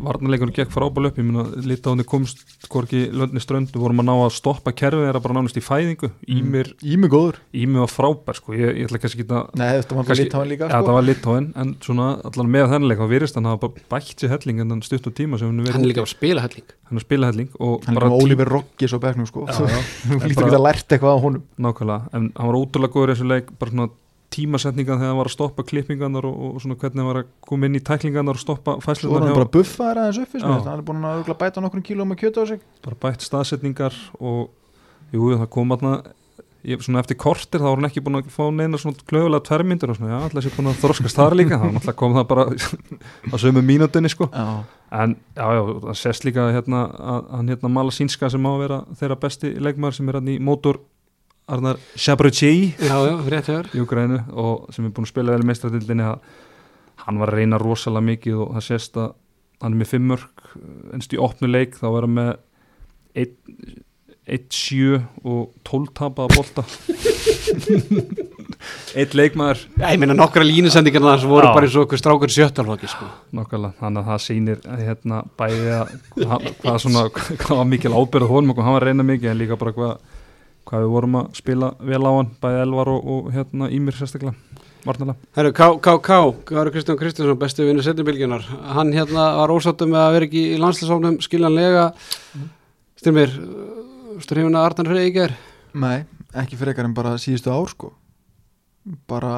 varnarleikunum 0.00 0.54
gekk 0.56 0.72
frábæl 0.72 1.08
upp 1.10 1.18
ég 1.20 1.26
minna 1.26 1.44
lítið 1.56 1.88
á 1.88 1.92
henni 1.92 2.06
komst 2.08 2.42
hvorki 2.72 3.02
löndni 3.12 3.42
strönd, 3.42 3.70
við 3.74 3.82
vorum 3.84 4.02
að 4.02 4.08
ná 4.08 4.14
að 4.26 4.32
stoppa 4.36 4.72
kerfið 4.76 5.06
þeirra 5.08 5.22
bara 5.24 5.36
nánast 5.38 5.58
í 5.58 5.64
fæðingu, 5.64 6.10
Ímir 6.32 6.72
Ími 6.82 7.10
góður. 7.12 7.40
Ímir 7.52 7.84
var 7.84 7.92
frábær 7.92 8.38
sko, 8.38 8.54
ég, 8.56 8.72
ég 8.80 8.88
ætla 8.88 9.00
kannski 9.02 9.24
ekki 9.24 9.36
að 9.38 9.56
Nei, 9.60 9.66
þetta 9.80 9.98
var 9.98 10.04
á 10.04 10.38
hann 10.38 10.50
líka 10.52 10.68
Ja, 10.68 10.70
sko. 10.72 10.86
það 10.88 10.98
var 10.98 11.06
litóin, 11.08 11.48
en 11.62 11.74
svona 11.84 12.08
allan 12.30 12.52
með 12.56 12.68
þennleik 12.74 13.02
þá 13.02 13.06
virðist 13.12 13.38
hann 13.40 13.50
hafa 13.50 13.62
bara 13.66 13.86
bætt 13.94 14.14
sér 14.22 14.34
helling 14.36 14.62
en 14.62 14.74
þann 14.76 14.84
stutt 14.86 15.10
og 15.10 15.16
tíma 15.18 15.40
sem 15.40 15.50
hann 15.52 15.72
Hann 15.72 15.84
er 15.86 15.90
líka 15.92 16.04
að 16.04 16.12
spila 16.14 16.44
helling. 16.44 16.68
Hann 16.88 16.98
er 16.98 17.02
að 17.02 17.06
spila 17.08 17.32
helling 17.32 17.50
og 17.58 17.86
hann 17.86 17.96
er 17.96 18.00
bara 18.00 18.10
með 18.12 18.24
Oliver 18.26 18.50
Roggis 18.52 18.92
á 18.92 18.98
bekknum 19.02 19.28
sko. 19.28 19.46
Ekki 20.22 20.46
að 20.48 20.62
lært 20.64 20.88
eitthvað 20.92 21.16
á 21.16 21.18
honum. 21.22 21.44
Nákvæmlega, 21.56 22.10
en 22.12 22.30
hann 22.36 22.50
var 22.50 22.58
ótrúlega 22.58 22.92
góður 22.96 23.92
tímasetningan 24.32 25.00
þegar 25.00 25.12
hann 25.12 25.20
var 25.20 25.30
að 25.30 25.36
stoppa 25.36 25.66
klippingarnar 25.68 26.26
og, 26.28 26.40
og 26.48 26.64
svona 26.64 26.78
hvernig 26.80 27.02
hann 27.02 27.10
var 27.10 27.20
að 27.22 27.34
koma 27.50 27.68
inn 27.68 27.78
í 27.78 27.84
tæklingarnar 27.84 28.38
og 28.40 28.42
stoppa 28.42 28.78
svo 28.78 28.80
er 28.80 28.86
fæslunar 28.86 29.26
hann 29.26 29.36
bara 29.36 29.48
að 29.48 29.54
buffa 29.58 29.90
þær 29.90 30.02
aðeins 30.06 30.22
upp 30.22 30.40
hann 30.40 30.72
er 30.72 30.86
búin 30.88 31.06
að 31.10 31.30
bæta 31.44 31.64
nokkrum 31.64 31.86
kílóum 31.86 32.16
að 32.16 32.24
kjöta 32.24 32.42
á 32.42 32.50
sig. 32.52 32.64
Bara 32.84 33.00
bætt 33.06 33.26
staðsetningar 33.26 34.00
og 34.18 34.50
jú, 35.12 35.30
það 35.36 35.48
kom 35.52 35.76
ég, 36.66 36.82
svona 36.82 37.02
eftir 37.02 37.18
kortir, 37.20 37.60
þá 37.60 37.68
var 37.68 37.80
hann 37.80 37.88
ekki 37.88 38.02
búin 38.04 38.20
að 38.20 38.30
fá 38.32 38.44
neina 38.54 38.78
svona 38.80 39.06
klöfulega 39.08 39.44
tverrmyndir 39.48 39.92
og 39.92 39.98
svona, 39.98 40.12
já, 40.12 40.18
alltaf 40.28 40.44
sé 40.44 40.52
búin 40.54 40.70
að 40.70 40.78
þroskast 40.82 41.18
þar 41.18 41.36
líka, 41.38 41.58
þá 41.58 41.66
náttúrulega 41.68 41.98
kom 41.98 42.16
það 42.16 42.28
bara 42.30 42.46
á 43.32 43.36
sömu 43.42 43.64
mínútunni, 43.66 44.12
sko. 44.12 44.28
Já, 44.30 44.46
en 45.02 45.16
já, 45.34 45.46
já, 45.58 45.62
það 45.88 45.98
sést 46.02 46.26
líka 46.28 46.48
hérna 46.54 46.84
að 47.16 47.30
hann 47.38 47.52
hérna 47.54 47.72
Mala 47.72 47.94
Sínska 47.94 48.30
sem 48.32 48.46
á 48.46 48.50
að 48.52 48.62
vera 48.64 48.80
þeirra 49.00 49.18
besti 49.24 49.54
leikmaður 49.58 49.98
sem 49.98 50.12
er 50.12 50.20
hann 50.20 50.32
í 50.32 50.38
mótor 50.42 50.80
Arnar 51.50 51.78
og 54.32 54.72
sem 54.72 54.86
er 54.86 54.92
búin 54.94 55.06
að 55.06 55.10
spila 55.10 55.36
vel 55.36 55.46
að 56.06 56.18
hann 57.02 57.18
var 57.18 57.32
að 57.32 57.38
reyna 57.40 57.58
rosalega 57.58 58.06
mikið 58.06 58.36
og 58.44 58.52
það 58.56 58.66
sést 58.68 58.98
að 59.00 59.14
hann 59.62 59.72
er 59.74 59.80
með 59.80 59.92
fimmörk 59.92 60.36
ennst 60.94 61.14
í 61.14 61.22
opnu 61.22 61.50
leik. 61.50 61.78
Þá 61.78 61.88
er 61.90 62.06
hann 62.06 62.18
með 62.18 62.30
1-7 64.32 65.00
og 65.26 65.50
12 65.66 65.90
tapaða 65.98 66.28
bolta. 66.36 66.62
Eitt 68.94 69.14
leikmaður. 69.16 69.64
Ég 69.80 69.98
meina 70.00 70.14
nokkra 70.14 70.44
línusendingar 70.46 71.02
það 71.02 71.22
sem 71.24 71.32
voru 71.32 71.48
Já. 71.48 71.52
bara 71.56 71.66
eins 71.66 71.76
og 71.76 71.86
okkur 71.86 72.00
strákur 72.00 72.30
í 72.30 72.36
sjöttalflokki 72.36 72.90
sko. 72.90 73.08
Nákvæmlega, 73.34 73.74
þannig 73.80 74.02
að 74.02 74.10
það 74.10 74.20
sýnir 74.26 74.58
hérna, 74.78 75.20
bæði 75.40 75.72
að 75.78 75.94
hvað, 76.18 76.48
hvað, 76.62 76.76
svona, 76.84 77.04
hvað 77.42 77.56
var 77.58 77.70
mikil 77.72 77.94
ábyrð 77.96 78.30
honum 78.30 78.54
hvað 78.54 78.68
hann 78.68 78.76
var 78.76 78.86
að 78.86 78.92
reyna 78.92 79.08
mikið 79.08 79.32
en 79.32 79.40
líka 79.40 79.58
bara 79.58 79.74
hvað, 79.78 79.92
hvað 80.68 80.84
við 80.84 80.94
vorum 80.94 81.18
að 81.20 81.30
spila 81.38 81.70
vel 81.80 82.02
á 82.02 82.10
hann, 82.12 82.32
bæði 82.42 82.64
Elvar 82.66 82.90
og, 82.92 83.12
og 83.14 83.30
hérna, 83.34 83.68
Ímir 83.74 83.98
sérstaklega, 83.98 84.34
varnalega 84.86 85.30
Herru, 85.38 85.52
KKK, 85.58 86.18
Kári 86.50 86.74
Kristján 86.74 87.00
Kristjánsson 87.00 87.40
besti 87.40 87.68
vinnu 87.68 87.84
setjubilgjunar, 87.86 88.48
hann 88.76 88.92
hérna 88.94 89.28
var 89.40 89.54
ósáttum 89.54 89.94
með 89.94 90.04
að 90.06 90.18
vera 90.18 90.28
ekki 90.30 90.44
í 90.52 90.60
landslisofnum 90.62 91.20
skiljanlega. 91.24 91.88
Styrmir, 93.02 93.32
strifin 94.22 94.54
að 94.54 94.68
Arnar 94.68 94.92
fyrir 94.92 95.08
eiger 95.08 95.40
nei, 95.72 96.04
ekki 96.36 96.58
fyrir 96.58 96.74
ekkar 96.74 96.88
en 96.88 96.96
bara 96.96 97.16
síðustu 97.20 97.52
ár 97.52 97.70
sko. 97.70 97.92
Bara 99.10 99.34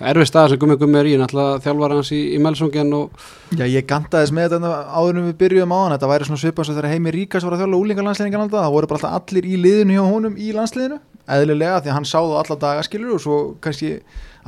erfið 0.00 0.28
stað 0.30 0.48
sem 0.52 0.60
Gummi 0.60 0.76
Gummi 0.80 0.98
er 1.00 1.08
í, 1.10 1.12
náttúrulega 1.20 1.60
þjálfar 1.64 1.94
hans 1.96 2.10
í, 2.16 2.20
í 2.34 2.38
Melsungen 2.42 2.94
og 2.96 3.22
Já, 3.58 3.64
ég 3.66 3.86
gantaðis 3.90 4.32
með 4.34 4.54
þetta 4.54 4.72
áður 4.94 5.20
en 5.20 5.28
við 5.28 5.36
byrjuðum 5.42 5.74
á 5.74 5.78
hann. 5.80 5.94
Þetta 5.96 6.10
væri 6.10 6.28
svona 6.28 6.40
svipað 6.40 6.68
sem 6.68 6.76
þegar 6.76 6.92
Heimi 6.94 7.14
Ríkas 7.16 7.46
var 7.46 7.56
að 7.56 7.64
þjóla 7.64 7.80
úlingarlandsliðingan 7.84 8.44
alltaf, 8.46 8.64
það 8.64 8.76
voru 8.76 8.90
bara 8.90 9.00
alltaf 9.00 9.16
allir 9.18 9.48
í 9.50 9.60
liðinu 9.60 9.96
hjá 9.96 10.04
honum 10.06 10.36
í 10.38 10.50
landsliðinu, 10.56 11.00
eðlilega 11.36 11.80
því 11.80 11.92
að 11.92 11.98
hann 11.98 12.10
sáðu 12.10 12.36
alla 12.40 12.58
daga 12.64 12.84
skilur 12.86 13.16
og 13.16 13.24
svo 13.24 13.40
kannski 13.64 13.96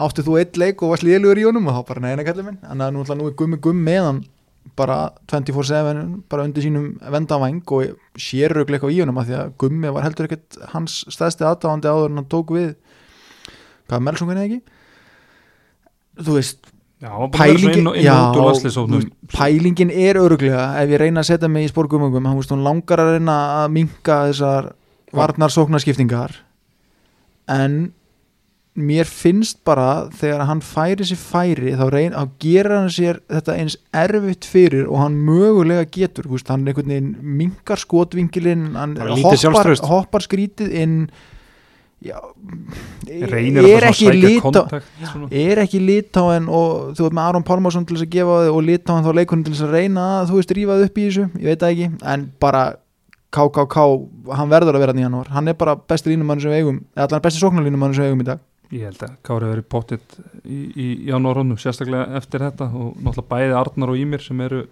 áttið 0.03 0.29
þú 0.29 0.38
eitt 0.41 0.61
leik 0.61 0.85
og 0.85 0.95
varst 0.95 1.07
liðlugur 1.07 1.43
í 1.43 1.49
honum 1.49 1.67
og 1.69 1.77
þá 1.77 1.91
bara 1.91 2.05
neina 2.07 2.27
kallið 2.27 2.49
minn, 2.49 2.62
en 2.62 2.87
nú, 2.95 3.03
er 3.05 3.37
gummi 3.37 3.59
gummi 3.61 3.91
með 3.91 4.07
hann 4.07 4.23
bara 4.79 5.12
24-7 5.29 6.23
bara 6.31 6.45
undir 6.47 6.65
sínum 6.65 6.95
vendavæng 7.12 7.65
og 7.75 7.99
sérugleik 8.17 8.87
á 8.87 8.88
í 8.88 9.01
honum 9.03 9.19
að 9.21 9.29
því 9.29 9.38
að 9.41 9.51
gummi 9.61 9.91
var 9.93 10.07
heldur 10.07 10.29
ekkert 10.29 10.59
hans 10.73 11.03
stæðsti 11.12 11.45
aðdáðandi 11.45 11.91
áður 11.91 12.12
en 12.12 12.21
hann 12.23 12.31
tók 12.31 12.55
við. 12.55 12.71
Hvað 13.91 14.05
melsungunni 14.07 14.47
ekki 14.47 14.61
þú 16.27 16.39
veist 16.39 16.73
Já, 17.03 17.11
pælingin, 17.35 17.89
inn 17.91 17.97
inn 17.99 18.05
já, 18.05 18.15
veist, 18.39 19.09
pælingin 19.35 19.91
er 19.91 20.21
öruglega 20.21 20.69
ef 20.79 20.93
ég 20.93 21.01
reyna 21.03 21.25
að 21.25 21.33
setja 21.33 21.49
mig 21.51 21.67
í 21.67 21.73
veist, 22.39 22.53
hún 22.55 22.63
langar 22.63 23.03
að 23.03 23.17
reyna 23.17 23.39
að 23.65 23.73
minka 23.75 24.19
þessar 24.29 24.69
varnarsóknarskiptingar. 25.19 26.37
En 27.51 27.91
mér 28.79 29.11
finnst 29.11 29.59
bara 29.67 30.07
þegar 30.17 30.47
hann 30.49 30.63
færi 30.65 31.05
sér 31.05 31.19
færi 31.21 31.75
þá, 31.77 31.85
reyn, 31.93 32.15
þá 32.15 32.39
gera 32.41 32.79
hann 32.79 32.95
sér 32.95 33.19
þetta 33.29 33.59
eins 33.59 33.77
erfitt 33.93 34.47
fyrir 34.49 34.87
og 34.87 35.03
hann 35.03 35.19
mögulega 35.27 35.85
getur. 35.93 36.31
Hann 36.49 36.65
einhvern 36.71 36.95
veginn 36.95 37.13
minkar 37.21 37.83
skotvingilinn 37.83 38.77
hann 38.79 38.95
hoppar, 39.19 39.75
hoppar 39.91 40.25
skrítið 40.25 40.73
inn 40.85 40.97
já, 42.03 42.19
er 43.09 43.87
ekki 43.88 44.07
sækja 44.07 44.15
lit 44.17 44.38
á 44.38 44.45
kontakt 44.45 44.93
svona. 45.01 45.31
er 45.31 45.62
ekki 45.62 45.81
litáin 45.83 46.49
og 46.51 46.93
þú 46.99 47.09
veit 47.09 47.17
með 47.19 47.29
Aron 47.31 47.47
Pálmarsson 47.49 47.88
til 47.88 47.97
þess 47.97 48.07
að 48.07 48.15
gefa 48.17 48.38
þig 48.45 48.57
og 48.59 48.62
litáin 48.69 49.07
þá 49.07 49.11
leikunum 49.19 49.45
til 49.47 49.55
þess 49.55 49.67
að 49.67 49.77
reyna 49.79 50.07
að 50.21 50.31
þú 50.31 50.38
veist 50.41 50.55
rífað 50.59 50.87
upp 50.87 50.99
í 50.99 51.09
þessu, 51.09 51.27
ég 51.38 51.51
veit 51.51 51.65
það 51.65 51.75
ekki 51.75 51.91
en 52.15 52.31
bara 52.43 52.62
KKK 53.33 53.85
hann 54.37 54.53
verður 54.53 54.77
að 54.77 54.87
vera 54.87 54.97
í 54.99 55.05
janúar, 55.07 55.31
hann 55.33 55.49
er 55.49 55.59
bara 55.59 55.77
besti 55.77 56.12
línumann 56.12 56.43
sem 56.43 56.53
við 56.53 56.62
eigum, 56.62 56.83
eða 56.97 57.09
allan 57.09 57.25
besti 57.25 57.41
sóknarlínumann 57.41 57.95
sem 57.97 58.05
við 58.05 58.12
eigum 58.12 58.27
í 58.27 58.31
dag 58.33 58.49
Ég 58.73 58.88
held 58.88 59.03
að 59.05 59.17
Kári 59.21 59.49
verið 59.51 59.65
pottitt 59.69 60.15
í, 60.49 60.59
í 60.73 60.87
janúarhóndum, 61.11 61.59
sérstaklega 61.61 62.17
eftir 62.17 62.41
þetta 62.41 62.71
og 62.73 62.95
náttúrulega 63.05 63.29
bæði 63.29 63.57
Arnar 63.59 63.93
og 63.93 63.99
Ímir 64.01 64.23
sem 64.25 64.38
eru 64.41 64.62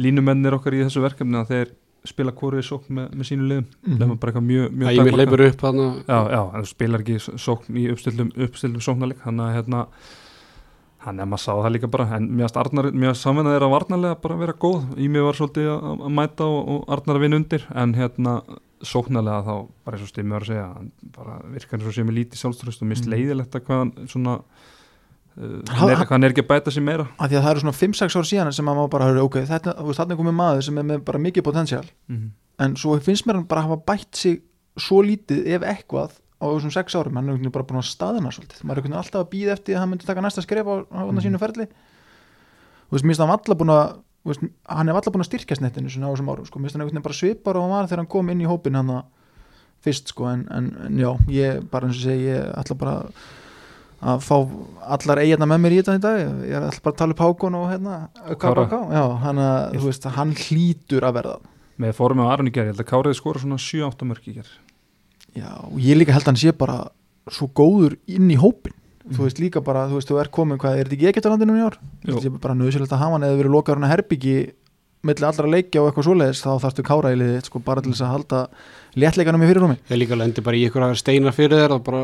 línumennir 0.00 0.56
okkar 0.56 0.72
í 0.72 0.80
þessu 0.86 1.02
verkefni 1.04 1.36
að 1.42 1.50
þeir 1.52 1.74
spila 2.06 2.32
hvori 2.32 2.62
sókn 2.62 2.94
með, 2.98 3.08
með 3.16 3.28
sínu 3.30 3.48
liðum 3.50 3.64
mm 3.66 3.92
Mhm. 3.92 4.02
-hmm. 4.02 4.18
bara 4.20 4.32
eitthvað 4.32 4.46
mjög, 4.50 4.70
mjög 4.72 4.88
að 4.88 4.96
takmarkað. 4.96 5.16
leipur 5.16 5.46
upp 5.46 5.60
hann 5.60 5.78
Já, 6.06 6.18
já, 6.36 6.42
en 6.54 6.62
þú 6.62 6.66
spilar 6.70 7.00
ekki 7.00 7.18
sókn 7.46 7.76
í 7.76 7.90
uppstillum, 7.92 8.30
uppstillum 8.36 8.80
sóknarleik 8.80 9.20
þannig 9.24 9.44
að 9.46 9.54
hérna 9.56 9.86
hann 11.06 11.20
er 11.20 11.26
maður 11.26 11.44
sá 11.44 11.52
það 11.62 11.72
líka 11.72 11.88
bara 11.90 12.16
en 12.16 12.28
mér 12.36 12.50
Arnar, 12.56 12.90
mér 12.92 13.14
samvinna 13.14 13.52
þeirra 13.54 13.70
varnarlega 13.70 14.20
bara 14.20 14.36
vera 14.40 14.52
góð 14.52 14.96
í 14.98 15.08
mig 15.08 15.22
var 15.22 15.34
svolítið 15.38 15.68
að, 15.70 16.00
að 16.02 16.10
mæta 16.18 16.44
og, 16.44 16.68
og 16.68 16.88
Arnar 16.88 17.16
að 17.16 17.20
vinna 17.20 17.36
undir 17.36 17.62
en 17.74 17.94
hérna 17.94 18.42
sóknarlega 18.82 19.44
þá 19.46 19.68
bara 19.86 19.96
eins 19.96 20.02
og 20.02 20.08
stimmi 20.10 20.30
var 20.34 20.40
að 20.42 20.50
segja 20.50 20.66
hann 20.74 20.90
bara 21.16 21.36
virkar 21.52 21.78
eins 21.78 21.86
og 21.88 21.94
sem 21.94 22.08
er 22.08 22.16
lítið 22.18 22.40
sjálfströst 22.42 22.82
og 22.82 22.88
mist 22.90 23.06
Mm. 23.06 23.12
leiðilegt 23.14 23.54
að 23.54 23.64
hvað 23.66 23.78
hann 23.78 23.92
svona 24.08 24.40
Hann- 25.36 25.68
hann 25.68 25.90
er, 25.92 26.02
hann 26.08 26.24
er 26.24 26.32
ekki 26.32 26.44
að 26.46 26.48
bæta 26.48 26.72
sér 26.72 26.84
meira. 26.86 27.06
Af 27.20 27.28
því 27.28 27.36
að 27.36 27.42
það 27.44 27.50
eru 27.50 27.62
svona 27.64 27.76
5-6 27.76 28.16
ár 28.16 28.28
síðan 28.30 28.52
sem 28.56 28.68
að 28.68 28.78
maður 28.78 28.92
bara 28.94 29.08
höfðu, 29.10 29.24
ok, 29.28 29.38
þetta, 29.50 29.74
er 30.06 30.16
komið 30.16 30.36
maður 30.38 30.62
sem 30.64 30.78
er 30.80 30.86
með 30.88 31.02
bara 31.04 31.20
mikið 31.20 31.44
potensial. 31.44 31.84
Mm 32.08 32.30
en 32.62 32.76
svo 32.78 32.96
finnst 33.04 33.26
mér 33.26 33.40
hann 33.40 33.48
bara 33.48 33.64
hafa 33.66 33.78
bætt 33.88 34.16
sig 34.16 34.40
svo 34.80 35.02
lítið 35.04 35.44
ef 35.56 35.66
eitthvað 35.66 36.16
á 36.36 36.44
þessum 36.44 36.72
6 36.72 36.96
árum, 37.00 37.16
hann 37.16 37.30
er 37.32 37.52
bara 37.52 37.64
búin 37.68 37.80
að 37.80 37.88
staðina 37.88 38.32
svolítið, 38.32 38.64
maður 38.68 38.88
er 38.90 38.96
alltaf 39.00 39.22
að 39.22 39.30
býða 39.32 39.54
eftir 39.56 39.76
að 39.76 39.82
hann 39.82 39.92
myndi 39.92 40.08
taka 40.08 40.24
næsta 40.24 40.44
skref 40.44 40.68
á, 40.68 40.74
á 40.84 41.00
mm. 41.08 41.20
sínu 41.24 41.40
ferli. 41.40 41.66
Þú 42.86 42.96
veist, 42.96 43.06
mér 43.06 43.14
finnst 43.14 43.24
hann 43.24 43.32
valla 43.32 43.56
búin 43.56 43.72
að 43.72 43.84
veist, 44.28 44.44
hann 44.68 44.90
er 44.90 44.98
valla 44.98 45.14
búin 45.14 45.24
að 45.24 45.30
styrkja 45.30 45.58
snettinu 45.60 45.92
sinna 45.92 46.10
á 46.10 46.12
þessum 46.12 46.28
árum, 46.32 46.48
sko, 46.48 46.60
mér 46.60 46.76
finnst 46.76 46.92
hann 46.92 47.06
bara 47.08 47.16
svipar 47.16 47.56
og 47.56 47.64
hann 47.64 47.72
var 47.72 47.88
þegar 47.88 48.04
hann 48.04 48.12
kom 48.12 48.32
inn 48.32 48.44
í 48.44 48.50
hópin 48.50 48.76
hann 48.76 48.92
fyrst, 49.84 50.12
sko, 50.12 50.28
en, 50.28 50.44
en, 50.52 50.70
en 50.88 51.00
já 51.00 51.10
ég 51.32 51.64
bara 51.72 51.88
eins 51.88 52.00
og 52.00 52.04
segi, 52.04 52.28
ég 52.34 52.52
ætla 52.60 52.76
bara 52.80 52.96
að 54.02 54.22
fá 54.26 54.36
allar 54.96 55.22
eigirna 55.22 55.48
með 55.48 55.62
mér 55.64 55.74
í 55.76 55.80
þetta 55.80 55.96
í 55.96 56.02
dag, 56.04 56.22
ég 56.46 56.56
er 56.56 56.66
alltaf 56.66 56.84
bara 56.84 56.94
að 56.94 57.00
tala 57.00 57.16
upp 57.16 57.22
Hákon 57.24 57.58
og 57.58 57.68
hérna, 57.70 57.98
Kára. 58.42 58.66
Já, 58.92 59.04
hann 59.24 59.42
að, 59.42 59.78
veist, 59.86 60.08
hann 60.16 60.34
hlýtur 60.36 61.06
að 61.08 61.18
verða. 61.20 61.36
Með 61.80 61.96
fórum 61.96 62.20
með 62.20 62.32
Aron 62.32 62.48
í 62.48 62.54
gerð, 62.56 62.70
ég 62.70 62.76
held 62.76 62.84
að 62.84 62.90
Káriði 62.92 63.18
skora 63.18 63.42
svona 63.42 63.60
7-8 63.60 64.08
mörg 64.08 64.28
í 64.30 64.36
gerð 64.38 64.54
Já, 65.36 65.50
og 65.68 65.76
ég 65.84 65.98
líka 65.98 66.14
held 66.16 66.24
að 66.24 66.30
hann 66.32 66.40
sé 66.40 66.52
bara 66.56 66.76
svo 67.28 67.48
góður 67.52 67.98
inn 68.08 68.30
í 68.32 68.38
hópin 68.40 68.72
þú 69.12 69.26
veist 69.26 69.40
líka 69.42 69.60
bara, 69.64 69.84
þú 69.90 70.00
veist, 70.00 70.10
þú 70.10 70.20
er 70.22 70.30
komin 70.34 70.58
hvað, 70.60 70.78
er 70.80 70.88
þetta 70.88 70.96
ekki 70.96 71.10
ekkert 71.10 71.28
á 71.28 71.32
landinu 71.34 71.58
í 71.58 71.64
ár? 71.66 71.76
Er 72.08 72.38
bara 72.42 72.56
nöðsilegt 72.58 72.94
að 72.94 73.02
hafa 73.04 73.18
hann 73.18 73.26
eða 73.28 73.38
verið 73.38 73.54
lokaður 73.54 73.78
hann 73.80 73.88
að 73.88 73.92
herbyggi 73.94 74.36
milli 75.04 75.26
allra 75.28 75.46
leikja 75.50 75.82
og 75.82 75.90
eitthvað 75.90 76.06
svoleiðis 76.08 76.40
þá 76.42 76.50
þarftu 76.64 76.82
kára 76.86 77.12
í 77.14 77.18
liðið, 77.20 77.44
sko, 77.46 77.60
bara 77.62 77.82
til 77.84 77.92
þess 77.92 78.02
að 78.06 78.12
halda 78.14 78.40
léttleikanum 78.96 79.42
í 79.44 79.48
fyrirrúmi. 79.50 79.76
Ég 79.90 79.98
líka 80.00 80.16
lendi 80.16 80.42
bara 80.42 80.56
í 80.56 80.64
ykkur 80.66 80.82
að 80.86 80.94
steinar 80.98 81.34
fyrir 81.36 81.60
þér 81.60 81.74
og 81.76 81.82
bara 81.84 82.00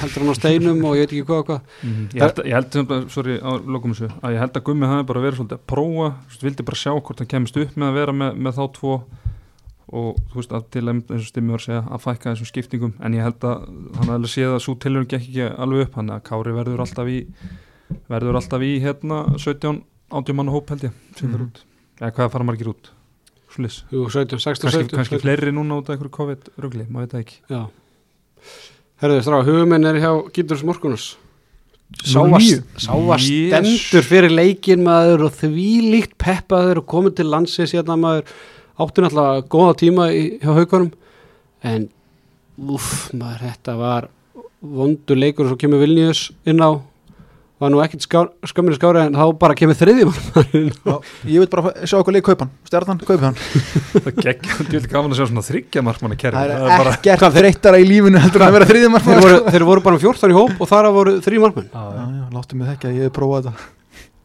heldur 0.00 0.22
hann 0.22 0.32
á 0.32 0.36
steinum 0.38 0.84
og 0.86 0.94
ég 0.96 1.02
veit 1.04 1.12
ekki 1.12 1.24
hvað 1.28 1.40
og 1.42 1.46
hvað. 1.48 1.60
Ég 2.14 2.22
held, 2.22 2.40
ég 2.46 2.54
held 2.54 2.88
bara, 2.88 3.08
sorry, 3.12 3.36
á 3.42 3.50
lokum 3.66 3.92
þessu 3.92 4.08
að 4.22 4.32
ég 4.36 4.42
held 4.44 4.56
að 4.60 4.64
Gummi 4.70 4.86
hafi 4.92 5.08
bara 5.10 5.24
verið 5.26 5.40
svolítið 5.42 5.58
að 5.58 5.66
prófa 5.74 6.08
þú 6.38 6.46
vildi 6.48 6.66
bara 6.70 6.80
sjá 6.84 6.92
hvort 6.94 7.18
hann 7.24 7.32
kemist 7.34 7.58
upp 7.58 7.76
með 7.76 7.88
að 7.90 7.98
vera 7.98 8.16
með, 8.22 8.38
með 8.46 8.56
þá 8.60 8.64
tvo 8.78 8.94
og 9.88 10.18
þú 10.30 10.36
veist 10.40 10.52
að 10.52 10.64
til 10.74 10.82
að 10.84 10.94
eins 10.98 11.22
og 11.24 11.28
stimmi 11.32 11.52
var 11.54 11.62
að 11.62 11.66
segja 11.68 11.82
að 11.88 12.02
fækka 12.04 12.32
þessum 12.34 12.48
skiptingum. 12.52 12.94
En 13.02 13.14
ég 13.16 13.24
held 13.24 13.44
að 13.48 13.62
hann 13.98 14.10
hefði 14.14 14.32
séð 14.34 14.54
að 14.56 14.62
svo 14.66 14.74
tilhörun 14.84 15.08
gekk 15.08 15.28
ekki 15.30 15.46
alveg 15.64 15.86
upp 15.88 15.94
hann 16.00 16.12
að 16.12 16.24
Kári 16.28 16.52
verður 16.56 16.82
alltaf 16.84 17.08
í 17.08 17.18
verður 18.12 18.36
alltaf 18.40 18.64
í 18.68 18.74
hérna 18.84 19.22
17 19.40 19.80
átjum 20.12 20.36
manna 20.38 20.52
hóp 20.52 20.68
held 20.72 20.84
ég 20.86 20.92
sem 21.16 21.28
Mhm. 21.28 21.32
fyrir 21.34 21.46
út 21.48 21.64
eða 22.00 22.12
hvað 22.16 22.32
fara 22.34 22.44
margir 22.48 22.70
út 22.72 22.90
Slis. 23.48 23.78
Jú, 23.90 24.04
17, 24.12 24.38
16, 24.38 24.68
kannski, 24.68 24.82
17 24.84 24.96
kannski 24.98 25.16
17. 25.16 25.22
fleiri 25.24 25.52
núna 25.56 25.78
út 25.80 25.88
af 25.88 25.96
einhverju 25.96 26.12
COVID-rugli, 26.18 26.84
maður 26.92 27.06
veit 27.06 27.14
það 27.16 27.22
ekki 27.24 27.38
Já 27.54 27.62
Herðu 28.98 29.22
strá, 29.22 29.38
huguminn 29.46 29.86
er 29.88 29.98
hjá 30.02 30.10
Gítur 30.34 30.58
Smorkunus 30.60 31.06
Sá 32.04 32.18
Númer 32.20 32.36
að, 32.36 32.44
níu. 32.44 32.62
sá 32.76 32.92
að 32.92 33.22
Yes. 33.24 33.82
stendur 33.88 34.04
fyrir 34.04 34.34
leikin 34.34 34.82
maður 34.84 35.22
og 35.30 35.36
því 35.38 35.68
líkt 35.94 36.18
peppaður 36.20 36.82
og 36.82 36.86
komið 36.90 37.14
til 37.16 37.28
landsins 37.32 37.72
hérna 37.72 37.96
maður 37.96 38.26
átti 38.78 39.02
náttúrulega 39.02 39.46
góða 39.48 39.76
tíma 39.80 40.10
í, 40.12 40.24
hjá 40.42 40.52
haugunum 40.58 40.90
en 41.64 41.88
uff 42.58 43.08
maður 43.16 43.46
þetta 43.48 43.76
var 43.80 44.08
vondur 44.60 45.16
leikur 45.16 45.46
og 45.46 45.54
svo 45.54 45.58
kemur 45.62 45.80
Vilnius 45.80 46.26
inn 46.44 46.60
á 46.60 46.76
var 47.58 47.72
nú 47.74 47.80
ekkert 47.82 48.04
skár, 48.04 48.28
skömminu 48.46 48.76
skári 48.78 49.00
en 49.02 49.16
þá 49.18 49.24
bara 49.40 49.56
kemur 49.58 49.76
þriðjum 49.78 50.12
Já, 50.54 50.94
ég 51.26 51.42
veit 51.42 51.50
bara 51.52 51.72
sjá 51.82 51.96
okkur 51.98 52.14
leik 52.14 52.26
kaupan, 52.28 52.52
stjarnan, 52.68 53.00
kaupi 53.02 53.24
hann. 53.26 53.38
Það 54.04 54.20
gegg, 54.22 54.46
þú 54.58 54.68
vil 54.76 54.82
gaman 54.92 55.14
að 55.14 55.20
sjá 55.20 55.26
svona 55.30 55.44
þryggja 55.48 55.84
markmanna 55.86 56.18
kerfi. 56.20 56.38
Það 56.38 56.54
er 56.54 56.72
bara 56.84 56.94
ekkert 56.94 57.38
þreyttara 57.38 57.82
í 57.82 57.88
lífinu 57.88 58.22
heldur 58.22 58.46
að 58.46 58.56
vera 58.58 58.68
þriðjum 58.70 58.98
þeir, 59.02 59.20
voru, 59.24 59.40
þeir 59.48 59.66
voru 59.72 59.84
bara 59.88 59.98
um 59.98 60.02
14 60.06 60.34
í 60.34 60.38
hóp 60.38 60.62
og 60.62 60.70
þar 60.70 60.90
voru 60.94 61.16
þrjú 61.24 61.44
markmenn. 61.44 61.68
Já, 61.74 61.84
já, 61.98 62.24
láttu 62.38 62.58
mig 62.60 62.72
þekka, 62.72 62.94
ég 62.94 63.08
hef 63.08 63.14
prófað 63.18 63.50
þetta. 63.50 63.68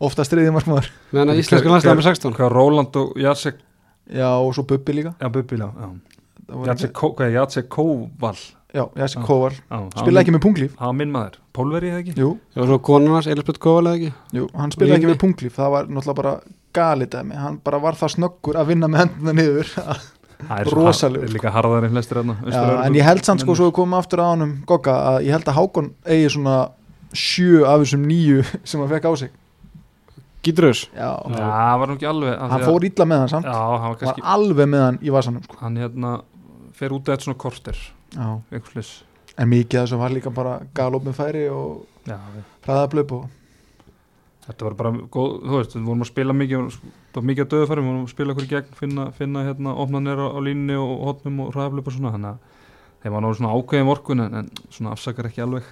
Oftast 0.03 0.33
þriðjum 0.33 0.57
maður 0.59 0.89
meðan 1.13 1.33
að 1.33 1.43
íslenska 1.43 1.71
landslega 1.71 1.99
með 1.99 2.09
16 2.11 2.37
hvað 2.37 2.53
Róland 2.53 2.97
og 2.99 3.13
Jacek 3.23 3.61
Já, 4.11 4.27
og 4.35 4.51
svo 4.55 4.65
Bubbi 4.67 4.97
líka. 4.99 5.13
Já, 5.21 5.29
Bubbi, 5.31 5.55
já, 5.57 5.69
já. 5.71 5.91
Það 6.43 6.57
var 6.59 6.67
Jacek, 6.67 7.69
Kó- 7.71 8.09
Já, 8.73 8.87
Já, 9.69 9.77
hann 9.77 9.91
spila 9.93 10.15
var 10.17 10.23
ekki 10.23 10.33
með 10.33 10.41
punglíf. 10.47 10.71
hann 10.79 10.89
var 10.89 10.97
minn 10.97 11.11
maður, 11.13 11.35
Pólveri 11.53 11.91
eða 11.91 11.99
ekki? 12.01 12.15
Jú, 12.17 12.29
og 12.57 12.65
svo 12.71 12.79
konunars, 12.81 13.27
Elisabeth 13.29 13.61
Koval 13.61 13.85
eða 13.91 13.99
ekki? 13.99 14.13
Jú, 14.33 14.47
hann 14.57 14.73
spila 14.73 14.95
ekki 14.97 15.09
með 15.11 15.19
punglíf. 15.21 15.53
Það 15.59 15.69
var 15.75 15.85
náttúrulega 15.93 16.15
bara 16.17 16.33
galið 16.73 17.11
dæmi. 17.13 17.37
Hann 17.37 17.59
bara 17.63 17.79
var 17.83 17.93
það 17.99 18.15
snöggur 18.15 18.57
að 18.57 18.71
vinna 18.73 18.89
með 18.89 19.03
hendina 19.03 19.35
niður. 19.37 19.69
Það 20.43 20.59
er 20.59 20.65
er 21.23 21.29
líka 21.31 21.51
harðar 21.53 21.85
en 21.87 21.93
flestir 21.93 22.17
hérna 22.19 22.33
Já, 22.51 22.63
En 22.83 22.97
ég 22.97 23.05
held 23.07 23.23
samt 23.23 23.43
sko 23.45 23.53
svo 23.55 23.69
við 23.69 23.75
komum 23.77 23.93
aftur 23.95 24.19
á 24.19 24.27
honum 24.33 24.57
Gogga 24.67 24.95
að 25.13 25.17
ég 25.23 25.31
held 25.37 25.47
að 25.47 25.55
Hákon 25.55 25.87
eigi 26.03 26.33
svona 26.33 26.55
sjö 27.15 27.61
af 27.69 27.79
þessum 27.83 28.03
nýju 28.09 28.43
sem 28.67 28.81
hann 28.81 28.91
fekk 28.91 29.07
á 29.07 29.11
sig. 29.21 29.31
Gíturus 30.43 30.89
Já, 30.91 31.13
Já, 31.31 31.39
það 31.39 31.79
var 31.79 31.87
nú 31.87 31.95
ekki 31.95 32.09
alveg 32.11 32.33
af 32.33 32.41
hann 32.43 32.51
því 32.51 32.65
að- 32.65 32.73
fór 32.73 32.87
illa 32.89 33.05
með 33.07 33.23
hann 33.23 33.31
samt. 33.37 33.45
Já, 33.47 33.53
hann 33.55 33.71
var 33.71 33.87
var 33.87 33.99
kannski 34.01 34.25
alveg 34.35 34.71
með 34.73 34.83
hann 34.83 34.99
í 34.99 35.13
En 39.33 39.49
mikið 39.49 39.79
af 39.79 39.87
þessu 39.87 40.01
var 40.01 40.13
líka 40.13 40.33
bara 40.33 40.59
galop 40.77 41.07
með 41.07 41.17
færi 41.17 41.47
og 41.49 41.87
hraðablöp 42.65 43.15
og 43.17 43.29
þetta 44.43 44.67
var 44.67 44.75
bara 44.79 44.91
góð, 45.13 45.37
þú 45.41 45.57
veist, 45.57 45.75
við 45.77 45.85
vorum 45.87 46.03
að 46.03 46.11
spila 46.11 46.35
mikið 46.37 46.65
það 46.75 47.19
var 47.19 47.27
mikið 47.29 47.45
að 47.45 47.53
döðfæri, 47.53 47.83
við 47.83 47.89
vorum 47.89 48.03
að 48.03 48.11
spila 48.13 48.33
okkur 48.33 48.45
í 48.45 48.51
gegn 48.51 48.75
finna, 48.79 49.05
finna 49.17 49.45
hérna 49.47 49.75
opnanir 49.83 50.19
á, 50.19 50.27
á 50.35 50.39
línni 50.43 50.75
og 50.77 51.05
hotnum 51.07 51.39
og 51.45 51.53
hraðaflöp 51.55 51.87
og 51.89 51.95
svona 51.95 52.13
þannig 52.13 52.33
að 52.33 52.59
þeim 53.03 53.15
var 53.15 53.23
náttúrulega 53.23 53.39
svona 53.39 53.55
ákveðin 53.57 53.89
vorkun 53.89 54.25
en, 54.25 54.35
en 54.41 54.51
svona 54.69 54.93
afsakar 54.93 55.29
ekki 55.29 55.45
alveg 55.45 55.71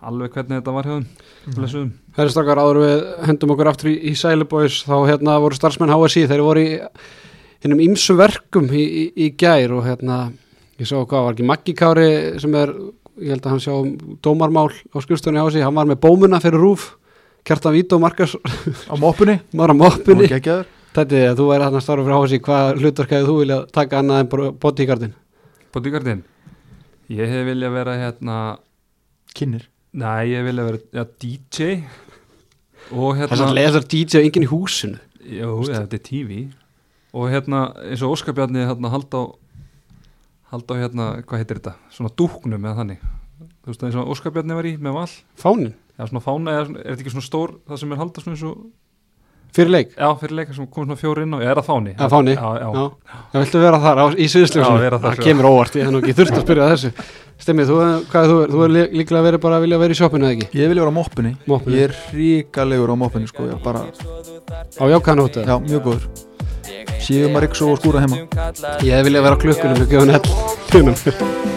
alveg 0.00 0.32
hvernig 0.32 0.60
þetta 0.60 0.74
var 0.74 0.86
hjá 0.88 0.94
þeim. 0.94 1.08
Blessuðum. 1.56 1.90
Herri 2.16 2.32
stakar 2.32 2.60
áður 2.60 2.78
við 2.80 3.02
hendum 3.28 3.54
okkur 3.54 3.70
aftur 3.70 3.90
í, 3.90 3.96
í 4.08 4.12
Sælubóis 4.16 4.78
þá 4.86 4.94
hérna 5.10 5.36
voru 5.42 5.58
starfsmenn 5.58 5.92
HSI 5.92 6.24
þeir 6.30 6.44
voru 6.46 6.62
í 6.64 6.78
hinnum 7.60 7.82
ýmsu 7.84 8.16
verkum 8.16 8.70
í, 8.72 8.84
í, 8.84 9.04
í 9.26 9.28
gær 9.36 9.74
og 9.76 9.84
hérna 9.84 10.22
ég 10.80 10.88
sá 10.88 10.96
hvað 10.96 11.26
var 11.26 11.36
ekki 11.36 11.46
Maggi 11.48 11.74
Kári 11.76 12.08
sem 12.40 12.54
er, 12.56 12.72
ég 13.20 13.34
held 13.34 13.44
að 13.44 13.54
hann 13.54 13.62
sjá 13.62 13.72
um 13.76 14.16
dómarmál 14.24 14.70
á 14.72 14.96
skrifstöðunni 15.04 15.42
HSI, 15.44 15.64
hann 15.66 15.76
var 15.76 15.88
með 15.90 16.00
bómuna 16.04 16.40
fyrir 16.42 16.62
rúf, 16.62 16.94
Kjartan 17.44 17.76
Vító 17.76 18.00
Markas 18.00 18.36
á 18.88 18.94
moppunni 19.00 19.38
var 19.60 19.72
á 19.72 19.74
og 19.74 19.80
moppinni 19.80 20.28
geggjaður. 20.30 20.68
Tætti, 20.96 21.22
þú 21.38 21.48
væri 21.52 21.66
hann 21.66 21.76
að 21.78 21.84
starfa 21.84 22.06
fyrir 22.06 22.24
HSI 22.24 22.40
hvað 22.46 22.70
hlutverk 22.80 23.14
hefði 23.14 23.28
þú 23.28 23.36
vilja 23.42 23.58
taka 23.76 24.00
annað 24.00 24.22
en 24.24 24.30
bodyguardin 24.64 25.12
Bodyguardin 25.74 26.24
ég 27.10 27.34
hef 27.34 27.46
viljað 27.50 27.76
vera 27.76 27.98
hérna 28.00 28.38
kynir 29.36 29.68
næ, 29.92 30.24
ég 30.30 30.40
hef 30.40 30.48
viljað 30.48 30.70
vera 30.70 30.80
ja, 30.96 31.04
DJ 31.20 31.70
og 32.90 33.20
þess 33.20 33.36
hérna 33.36 33.50
að 33.50 33.56
leðar 33.58 33.86
DJ 33.90 34.24
enginn 34.24 34.46
í 34.46 34.50
húsinu. 34.50 34.98
Ja, 35.20 35.50
þetta 35.68 35.98
er 35.98 36.04
TV 36.06 36.40
og 37.14 37.30
hérna 37.30 37.66
eins 37.84 38.02
og 38.06 38.16
Óskar 38.16 38.34
Bjarni 38.36 38.64
hérna 38.64 38.90
halda 38.92 39.22
á 39.22 39.24
halda 40.50 40.74
á 40.74 40.80
hérna, 40.82 41.06
hvað 41.26 41.38
heitir 41.42 41.60
þetta? 41.60 41.74
Svona 41.94 42.10
dúknum 42.18 42.64
eða 42.66 42.76
þannig. 42.82 43.00
Þú 43.60 43.70
veist 43.72 43.82
eins 43.86 43.96
og 44.00 44.10
Óskar 44.12 44.32
Bjarni 44.34 44.56
var 44.58 44.66
í 44.68 44.74
með 44.80 44.92
val. 44.98 45.08
Fánin, 45.38 45.72
eða 45.98 46.08
svona 46.10 46.24
fána, 46.24 46.50
eða 46.58 46.66
svona- 46.66 46.80
er 46.84 46.90
þetta 46.94 47.02
ekki 47.04 47.14
svona 47.14 47.28
stór 47.30 47.50
það 47.68 47.78
sem 47.84 47.92
er 47.92 48.00
halda 48.00 48.20
svona 48.24 48.36
eins 48.36 48.44
og 48.50 48.56
fyrir 49.54 49.70
leik? 49.74 49.94
Já, 49.96 50.08
fyrir 50.20 50.34
leika 50.38 50.54
sem 50.54 50.66
kom 50.66 50.84
svona 50.86 50.96
fjóri 51.00 51.22
inn 51.26 51.34
á, 51.34 51.38
eða 51.40 51.50
er 51.50 51.60
það 51.60 51.68
fáni? 51.70 51.94
Já, 51.96 52.08
fáni. 52.12 52.34
já, 52.36 52.48
já, 52.60 52.68
Já, 52.70 52.84
það 53.32 53.40
viltu 53.44 53.60
vera 53.64 53.78
þar 53.84 53.98
á, 53.98 54.04
í 54.14 54.26
Já, 54.26 54.30
sviðsljósinu 54.34 54.78
vera 54.80 54.98
þar, 54.98 55.10
það 55.10 55.16
já. 55.18 55.24
kemur 55.24 55.48
óvart, 55.50 55.74
ég 55.76 55.84
hef 55.84 55.90
nú 55.94 56.00
ekki 56.02 56.14
þurft 56.20 56.36
að 56.38 56.44
spyrja 56.44 56.68
þessu. 56.70 56.90
Stemmið, 57.40 57.66
þú, 57.70 57.76
hvað, 58.12 58.24
er 58.24 58.30
þú, 58.30 58.38
þú 58.52 58.64
er 58.64 58.70
lí- 58.76 58.90
líklega 59.00 59.24
verið 59.26 59.40
bara 59.40 59.56
að 59.56 59.62
vilja 59.64 59.78
vera 59.80 59.92
í 59.94 59.96
shoppinu 59.96 60.24
eða 60.28 60.34
ekki? 60.36 60.48
ég 60.60 60.68
vil 60.68 60.78
vera 60.78 60.90
á 60.92 60.98
Moppunni. 61.00 61.32
ég 61.48 61.84
er 61.88 61.94
ríkalegur 62.12 62.90
á 62.92 62.96
moppunni 63.00 63.26
sko 63.28 63.42
ég 63.48 63.54
er 63.56 63.62
bara, 63.64 63.80
Á 64.76 64.84
jákvæðan 64.86 65.22
hóttu 65.24 65.40
já, 65.46 65.56
mjög 65.58 65.82
góður 65.82 66.04
síðum 67.10 67.36
að 67.36 67.46
riksu 67.46 67.68
og 67.68 67.80
skúra 67.82 68.04
heima. 68.04 68.22
Ég 68.86 68.94
hef 68.94 69.04
viljað 69.08 69.26
vera 69.26 69.40
klukkunum 69.44 69.84
og 69.84 69.88
gefa 69.90 70.02
henni 70.06 70.14
hell 70.16 71.50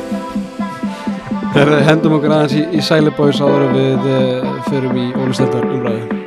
Þegar 1.53 1.83
hendum 1.85 2.15
okkur 2.17 2.33
aðeins 2.33 2.57
í, 2.57 2.63
í 2.73 2.81
Sælubóis 2.81 3.37
áður 3.45 3.69
við 3.75 4.09
uh, 4.09 4.59
förum 4.71 4.97
í 4.97 5.07
Ólisteldar 5.21 5.69
umræðu 5.69 6.22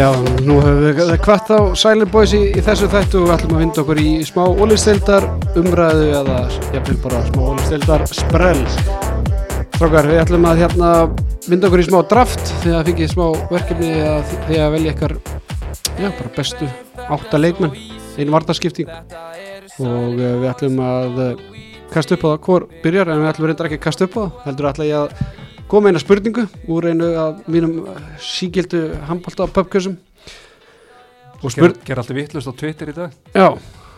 Já, 0.00 0.08
nú 0.48 0.54
höfum 0.64 0.94
við 0.96 1.18
kvart 1.20 1.50
á 1.52 1.60
Silent 1.76 2.08
Boys 2.08 2.30
í, 2.32 2.38
í 2.56 2.60
þessu 2.64 2.86
þættu 2.88 3.18
og 3.20 3.26
við 3.26 3.32
ætlum 3.34 3.50
að 3.52 3.60
vinda 3.60 3.80
okkur 3.82 3.98
í 4.00 4.12
smá 4.24 4.46
ólistildar 4.48 5.26
umræðu 5.60 6.06
eða 6.22 6.36
jafnvel 6.72 6.94
bara 7.02 7.18
smá 7.26 7.42
ólistildar 7.50 8.04
sprell. 8.08 8.62
Strákar, 9.74 10.08
við 10.08 10.22
ætlum 10.22 10.46
að 10.48 10.62
hérna 10.62 10.92
vinda 11.44 11.68
okkur 11.68 11.82
í 11.82 11.84
smá 11.90 11.98
draft 12.14 12.40
því 12.62 12.72
að 12.78 12.88
fikið 12.88 13.12
smá 13.12 13.26
verkefni 13.50 13.90
að 14.06 14.32
því 14.46 14.62
að 14.64 14.72
velja 14.78 14.94
ykkar 14.96 15.16
já, 15.20 16.08
bara 16.08 16.32
bestu 16.38 16.70
átta 17.18 17.42
leikmenn, 17.42 17.76
einu 18.16 18.36
vartaskipting 18.38 18.88
og 18.88 20.16
uh, 20.16 20.32
við 20.40 20.48
ætlum 20.54 20.80
að 20.86 21.22
uh, 21.26 21.46
kasta 21.92 22.16
upp 22.16 22.24
á 22.24 22.28
það. 22.30 22.40
Hvor 22.48 22.68
byrjar? 22.86 23.12
En 23.12 23.20
við 23.20 23.32
ætlum 23.34 23.52
reyndar 23.52 23.68
ekki 23.68 23.82
að 23.82 23.86
kasta 23.90 24.08
upp 24.08 24.16
á 24.16 24.22
það 24.24 24.42
heldur 24.48 24.72
ætla 24.72 24.88
ég 24.94 25.04
að 25.04 25.49
koma 25.70 25.90
eina 25.90 26.00
spurningu 26.02 26.46
úr 26.70 26.88
einu 26.90 27.08
af 27.24 27.44
mínum 27.50 27.76
uh, 27.86 27.98
sígildu 28.18 28.80
handbólta 29.08 29.46
pubkjössum 29.54 29.96
og 31.40 31.52
spurn 31.54 31.72
Ger, 31.76 31.84
ger 31.88 32.00
alltaf 32.02 32.16
vittlust 32.18 32.50
á 32.50 32.52
Twitter 32.52 32.90
í 32.92 32.94
dag. 32.96 33.14
Já, 33.32 33.46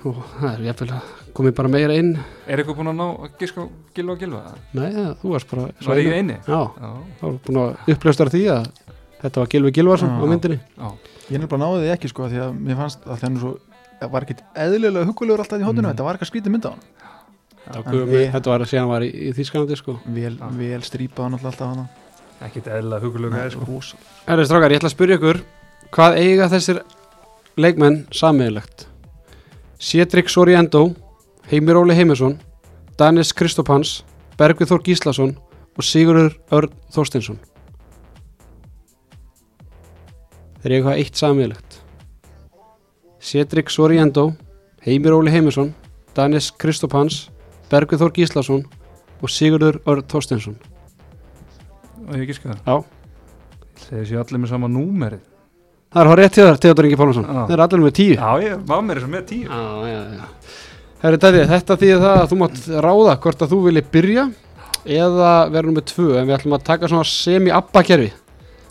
og 0.07 0.19
það 0.39 0.49
er 0.53 0.61
jafnvel 0.69 0.91
að 0.99 1.09
komið 1.35 1.55
bara 1.59 1.71
meira 1.73 1.97
inn. 1.99 2.13
Er 2.47 2.61
eitthvað 2.61 2.77
búin 2.79 2.93
að 2.93 2.99
ná 3.01 3.07
að 3.25 3.33
giska 3.41 3.65
á 3.65 3.67
Gilva 3.97 4.15
og 4.15 4.21
Gilva? 4.23 4.43
nei, 4.77 4.91
ja, 4.93 5.07
þú 5.23 5.33
varst 5.33 5.51
bara 5.51 5.65
Svo 5.81 5.95
er 5.97 6.03
ég 6.05 6.19
eini 6.21 6.37
já, 6.45 6.61
þá 7.19 7.25
var 7.25 7.41
búin 7.49 7.61
að 7.65 7.93
upplöstar 7.97 8.31
því 8.35 8.43
að 8.53 8.69
þetta 9.23 9.43
var 9.43 9.51
Gilvi 9.57 9.73
Gilvarsson 9.79 10.13
á 10.13 10.25
myndinni. 10.29 10.61
Já, 10.77 10.89
Ég 11.33 11.39
nefnilega 11.41 11.63
náði 11.65 11.85
því 11.87 11.93
ekki 11.97 12.09
sko 12.11 12.27
því 12.29 12.41
að 12.45 12.57
mér 12.67 12.79
fannst 12.83 13.05
að 13.07 13.23
það 13.23 14.11
var 14.13 14.25
ekkit 14.27 14.41
eðlilega 14.59 15.07
hugulegur 15.09 15.41
alltaf 15.45 15.61
í 15.63 15.65
hóttinu 15.65 15.87
Mm. 15.87 15.93
þetta 15.95 16.05
var 16.05 16.17
eitthvað 16.19 16.31
skrítið 16.33 16.53
mynd 16.53 16.67
á 16.67 16.71
hann 16.75 16.83
við- 17.69 18.33
þetta 18.33 18.51
var 18.51 18.61
að 18.65 18.71
síðan 18.73 18.89
var 18.89 19.01
í, 19.07 19.11
í 19.13 19.33
Þýskalandi 19.37 19.77
sko. 19.79 19.99
vel, 20.07 20.37
Já. 20.37 20.49
vel 20.59 20.81
strípað 20.83 21.23
hann 21.29 21.35
alltaf 21.39 21.61
hann 21.77 21.89
ekkit 22.43 22.67
eðla 22.67 23.01
hugulöga 23.01 23.51
sko. 23.51 23.97
Erri 24.27 24.45
strákar, 24.47 24.71
ég 24.73 24.81
ætla 24.81 24.91
að 24.91 24.97
spyrja 24.97 25.19
ykkur 25.19 25.43
hvað 25.93 26.17
eiga 26.19 26.49
þessir 26.51 26.83
leikmenn 27.57 28.07
samiðilegt 28.11 28.87
Cedric 29.79 30.29
Soriendo 30.31 30.95
Heimir 31.51 31.75
Óli 31.77 31.95
Heimisson 31.95 32.39
Danis 32.99 33.33
Kristopans 33.33 34.03
Bergvið 34.39 34.71
Þór 34.73 34.83
Gíslason 34.87 35.37
og 35.77 35.85
Sigurður 35.85 36.37
Örn 36.53 36.71
Þorstinsson 36.95 37.39
Þeir 40.63 40.75
eiga 40.77 40.85
hvað 40.89 41.01
eitt 41.03 41.19
samiðilegt 41.19 41.79
Cedric 43.23 43.71
Soriendo 43.71 44.33
Heimir 44.87 45.15
Óli 45.17 45.31
Heimisson 45.35 45.73
Danis 46.15 46.51
Kristopans 46.53 47.29
Bergvið 47.73 48.05
Þór 48.05 48.15
Gíslason 48.19 48.65
og 49.23 49.33
Sigurður 49.33 49.81
Örn 49.89 50.07
Þorstinsson 50.13 50.59
Og 52.03 52.19
ég 52.19 52.27
giska 52.29 52.51
það. 52.51 52.65
Já. 52.67 52.75
Þeir 53.87 54.09
séu 54.09 54.19
allir 54.23 54.43
með 54.43 54.51
sama 54.51 54.69
númerið. 54.71 55.23
Það 55.93 56.03
er 56.03 56.09
hár 56.11 56.21
rétt 56.23 56.37
hjá 56.39 56.45
þér, 56.47 56.59
Theodor 56.65 56.89
Ingi 56.89 56.99
Pálmarsson. 56.99 57.27
Þeir 57.29 57.55
eru 57.55 57.65
allir 57.67 57.83
með 57.85 57.95
tíu. 57.99 58.15
Já, 58.17 58.29
ég 58.43 58.63
var 58.69 58.85
með 58.87 58.99
þess 58.99 59.07
að 59.07 59.13
með 59.13 59.25
tíu. 59.29 59.43
Já, 59.47 59.91
já, 59.93 59.99
já. 60.17 60.61
Herri 61.03 61.19
Tæði, 61.19 61.43
þetta 61.51 61.77
þýðir 61.81 62.01
það 62.03 62.17
að 62.17 62.29
þú 62.31 62.39
mátt 62.39 62.59
ráða 62.87 63.15
hvort 63.25 63.41
að 63.43 63.53
þú 63.53 63.57
vilji 63.67 63.83
byrja 63.97 64.25
eða 64.99 65.31
vera 65.51 65.69
nummið 65.69 65.87
tvö 65.91 66.09
en 66.21 66.29
við 66.29 66.37
ætlum 66.37 66.57
að 66.57 66.67
taka 66.69 66.91
svona 66.93 67.09
semi-abba 67.11 67.83
kerfi. 67.87 68.13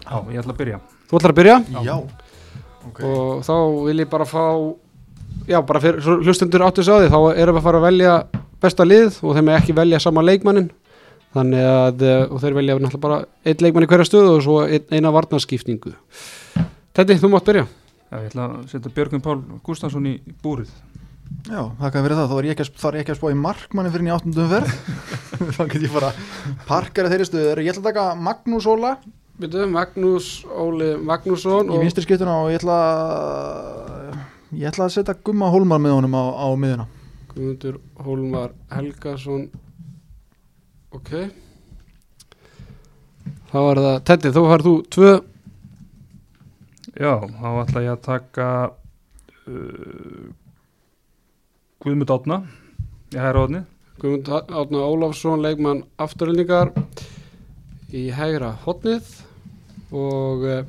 Já, 0.06 0.16
ég 0.32 0.40
ætla 0.40 0.56
að 0.56 0.62
byrja. 0.62 0.80
Þú 1.10 1.20
ætlar 1.20 1.34
að 1.36 1.40
byrja? 1.42 1.58
Já, 1.88 1.96
ok. 2.88 3.02
Og 3.10 3.44
þá 3.48 3.54
vil 3.90 3.98
ég 4.00 4.12
bara 4.16 4.28
fá, 4.32 4.46
já 5.52 5.60
bara 5.60 5.84
fyrir 5.84 6.06
svo 6.06 6.18
hlustendur 6.24 6.66
áttu 6.66 6.88
því, 6.88 7.12
þá 7.12 7.20
erum 7.36 7.60
við 7.60 7.62
að 7.62 7.68
fara 7.68 7.82
að 7.82 7.88
velja 7.90 8.16
besta 8.62 8.86
lið 8.86 9.20
og 9.26 9.36
þeim 9.38 9.50
er 9.52 9.60
ekki 9.60 9.76
velja 9.78 10.00
sama 10.02 10.24
leikmannin 10.26 10.70
þannig 11.36 11.66
að, 11.66 12.06
eh, 12.08 12.24
og 12.28 12.42
þeir 12.44 12.58
velja 12.60 12.78
náttúrulega 12.78 13.06
bara 13.06 13.20
einn 13.48 13.66
leikmann 13.66 13.88
í 13.88 13.92
hverja 13.92 14.08
stöðu 14.08 14.34
og 14.36 14.42
svo 14.46 14.58
ein, 14.66 14.88
eina 14.92 15.14
varnarskiptingu. 15.16 15.94
Tæði, 16.92 17.20
þú 17.22 17.32
mátt 17.32 17.48
byrja. 17.48 17.68
Já, 18.12 18.18
ég 18.20 18.32
ætla 18.32 18.48
að 18.50 18.66
setja 18.72 18.92
Björgvin 18.92 19.24
Pál 19.24 19.38
Gustafsson 19.64 20.10
í 20.10 20.18
búrið. 20.44 20.74
Já, 21.48 21.64
þakka 21.80 22.04
fyrir 22.04 22.18
það, 22.20 22.28
þá 22.28 22.36
er 22.38 22.48
ég 22.50 22.54
ekki 22.58 22.66
að, 22.66 22.74
þá 22.82 22.88
er 22.90 22.98
ég 22.98 23.06
ekki 23.06 23.14
að 23.14 23.20
spá 23.22 23.30
í 23.32 23.40
markmanni 23.40 23.92
fyrir 23.94 24.10
í 24.10 24.12
áttundum 24.12 24.50
verð 24.52 24.74
þá 25.56 25.62
get 25.72 25.86
ég 25.86 25.94
bara 25.96 26.12
parkara 26.68 27.12
þeirri 27.14 27.28
stöður 27.30 27.62
ég 27.64 27.72
ætla 27.72 27.86
að 27.86 27.88
taka 27.88 28.08
Magnús 28.20 28.68
Óla. 28.68 28.98
Byrju, 29.42 29.70
Magnús 29.72 30.28
Óli 30.52 30.92
Magnússon 31.02 31.72
í 31.72 31.80
vinstri 31.82 32.04
skiptuna 32.04 32.42
og 32.44 32.52
ég 32.52 32.60
ætla 32.60 32.76
að 32.92 34.60
ég 34.60 34.68
ætla 34.70 34.90
að 34.90 34.98
setja 35.00 35.16
Gumma 35.24 35.50
Hólmar 35.50 35.80
með 35.82 35.96
honum 35.96 36.20
á, 36.20 36.24
á 36.36 36.48
miðuna 36.60 36.86
Guðmundur 37.32 37.80
Hólmar 38.04 38.54
Helgason. 38.72 39.48
Ok. 40.92 41.12
Þá 43.52 43.60
er 43.60 43.84
það 43.86 44.00
Teddy, 44.10 44.32
þú 44.36 44.48
farið 44.52 44.68
þú 44.70 44.76
tvö. 44.96 45.12
Já, 46.92 47.14
þá 47.24 47.48
ætla 47.64 47.82
ég 47.86 47.94
að 47.94 48.02
taka 48.04 48.48
uh, 49.48 50.32
Guðmund 51.82 52.12
Átna 52.14 52.38
í 53.16 53.18
hæra 53.18 53.46
hóðni 53.46 53.62
Guðmund 54.02 54.28
Átna 54.30 54.84
Ólafsson 54.86 55.42
leikmann 55.42 55.86
afturöldingar 56.02 56.74
í 57.96 58.10
hægra 58.16 58.52
hotnið 58.66 59.08
og 59.96 60.46
uh, 60.46 60.62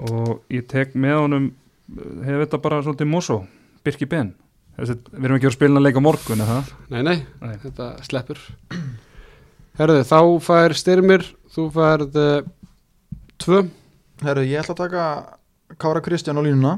og 0.00 0.54
ég 0.54 0.64
tek 0.70 0.94
með 0.94 1.18
honum 1.24 1.50
uh, 1.50 2.22
hefur 2.24 2.44
þetta 2.46 2.62
bara 2.64 2.82
svolítið 2.86 3.10
Mosó? 3.10 3.40
Birki 3.84 4.06
Ben 4.06 4.32
við 4.80 5.24
erum 5.26 5.36
ekki 5.38 5.48
að 5.50 5.56
spila 5.56 5.80
að 5.80 5.86
leika 5.86 6.00
á 6.02 6.06
morgun 6.08 6.42
eða 6.44 6.56
það? 6.58 6.70
nei, 6.94 7.00
nei, 7.06 7.16
Nei. 7.44 7.56
þetta 7.64 7.88
sleppur 8.06 8.40
herðu, 9.80 10.04
þá 10.08 10.18
fær 10.46 10.76
styrmir 10.78 11.26
þú 11.54 11.66
færð 11.76 12.20
uh, 12.20 12.38
tvö 13.40 13.64
Herru, 14.20 14.42
ég 14.44 14.60
ætla 14.60 14.74
að 14.76 14.80
taka 14.82 15.04
Kára 15.80 16.02
Kristján 16.04 16.36
á 16.36 16.44
línuna 16.44 16.74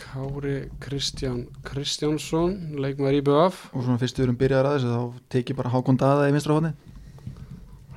Kári 0.00 0.70
Kristján 0.80 1.42
Kristjánsson 1.66 2.54
leikmaður 2.80 3.18
í 3.18 3.24
BF 3.26 3.58
og 3.74 3.84
svona 3.84 4.00
fyrst 4.00 4.16
við 4.18 4.26
erum 4.28 4.38
byrjaðar 4.40 4.70
að 4.70 4.78
þessu 4.78 4.94
þá 4.94 5.26
tek 5.34 5.52
ég 5.52 5.58
bara 5.58 5.72
Hákon 5.74 6.00
Daða 6.00 6.30
í 6.30 6.34
vinstra 6.34 6.56
hóðni 6.56 6.72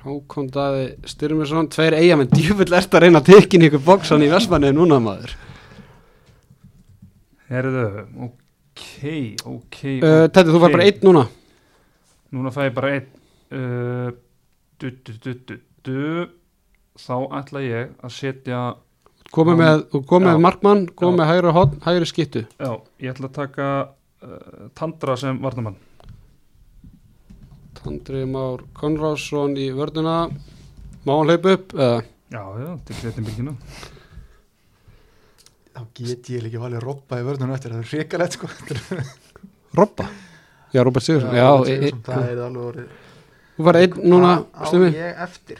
Hákon 0.03 0.49
Daði 0.51 0.83
Styrmisson, 1.07 1.69
tveir 1.71 1.95
eigamenn, 1.95 2.27
djúfull 2.33 2.75
ert 2.75 2.91
að 2.91 3.05
reyna 3.05 3.21
að 3.23 3.29
tekin 3.31 3.63
ykkur 3.69 3.85
bóksan 3.85 4.25
í 4.25 4.27
Vestmanni 4.27 4.73
núna 4.75 4.97
maður. 4.99 5.31
Herðu, 7.51 7.83
ok, 8.27 8.85
ok 9.45 9.79
Uh, 10.03 10.25
Teddy, 10.33 10.53
þú 10.53 10.61
var 10.63 10.73
bara 10.73 10.85
einn 10.87 11.03
núna. 11.05 11.25
Núna 12.33 12.53
fæ 12.55 12.63
ég 12.69 12.75
bara 12.77 12.93
einn 12.95 13.09
uh, 13.53 14.13
du, 14.79 14.87
du, 14.91 15.13
du, 15.25 15.33
du, 15.47 15.57
du. 15.85 15.99
Þá 17.03 17.15
ætla 17.39 17.63
ég 17.65 17.93
að 18.05 18.13
setja 18.13 18.61
Komið 19.33 19.57
með, 19.57 19.83
með 20.21 20.41
markmann, 20.45 20.83
komið 20.93 21.19
með 21.19 21.29
hægri 21.31 21.53
hotn, 21.55 21.79
hægri 21.81 22.05
skittu. 22.09 22.43
Já, 22.61 22.71
ég 23.01 23.15
ætla 23.15 23.31
að 23.31 23.37
taka 23.39 23.69
uh, 23.89 24.67
Tandra 24.77 25.17
sem 25.17 25.39
varnamann 25.41 25.79
Tandri 27.79 28.23
Már 28.29 28.61
Konrásson 28.77 29.57
í 29.59 29.71
vörðuna. 29.75 30.27
Má 31.03 31.15
hann 31.17 31.31
hlaupa 31.31 31.57
upp? 31.57 31.73
Uh, 31.73 31.99
Já, 32.33 32.41
já, 32.57 32.69
til 32.87 32.95
setjum 32.97 33.27
bylgina 33.27 33.51
þá 35.73 35.81
get 35.99 36.29
ég 36.33 36.49
ekki 36.49 36.61
valið 36.61 36.85
Robba 36.85 37.19
í 37.21 37.25
vörðunum 37.27 37.55
eftir 37.55 37.73
það 37.73 37.81
er 37.81 37.89
hrikalegt 37.93 38.37
sko. 38.37 38.49
Robba? 39.79 40.09
Já, 40.73 40.81
Robert 40.83 41.05
Sigursson. 41.05 41.33
Já, 41.37 41.49
Robert 41.49 41.69
e, 41.69 41.73
e, 41.73 41.79
Sigurðsson, 41.79 42.05
það 42.07 42.29
er 42.29 42.45
alveg 42.47 42.69
orðið 42.69 42.93
þú 43.53 43.67
var 43.67 43.79
einn 43.81 43.99
núna, 44.09 44.31
Hvað 44.53 44.73
á 44.73 44.89
ég 44.97 45.19
eftir. 45.27 45.59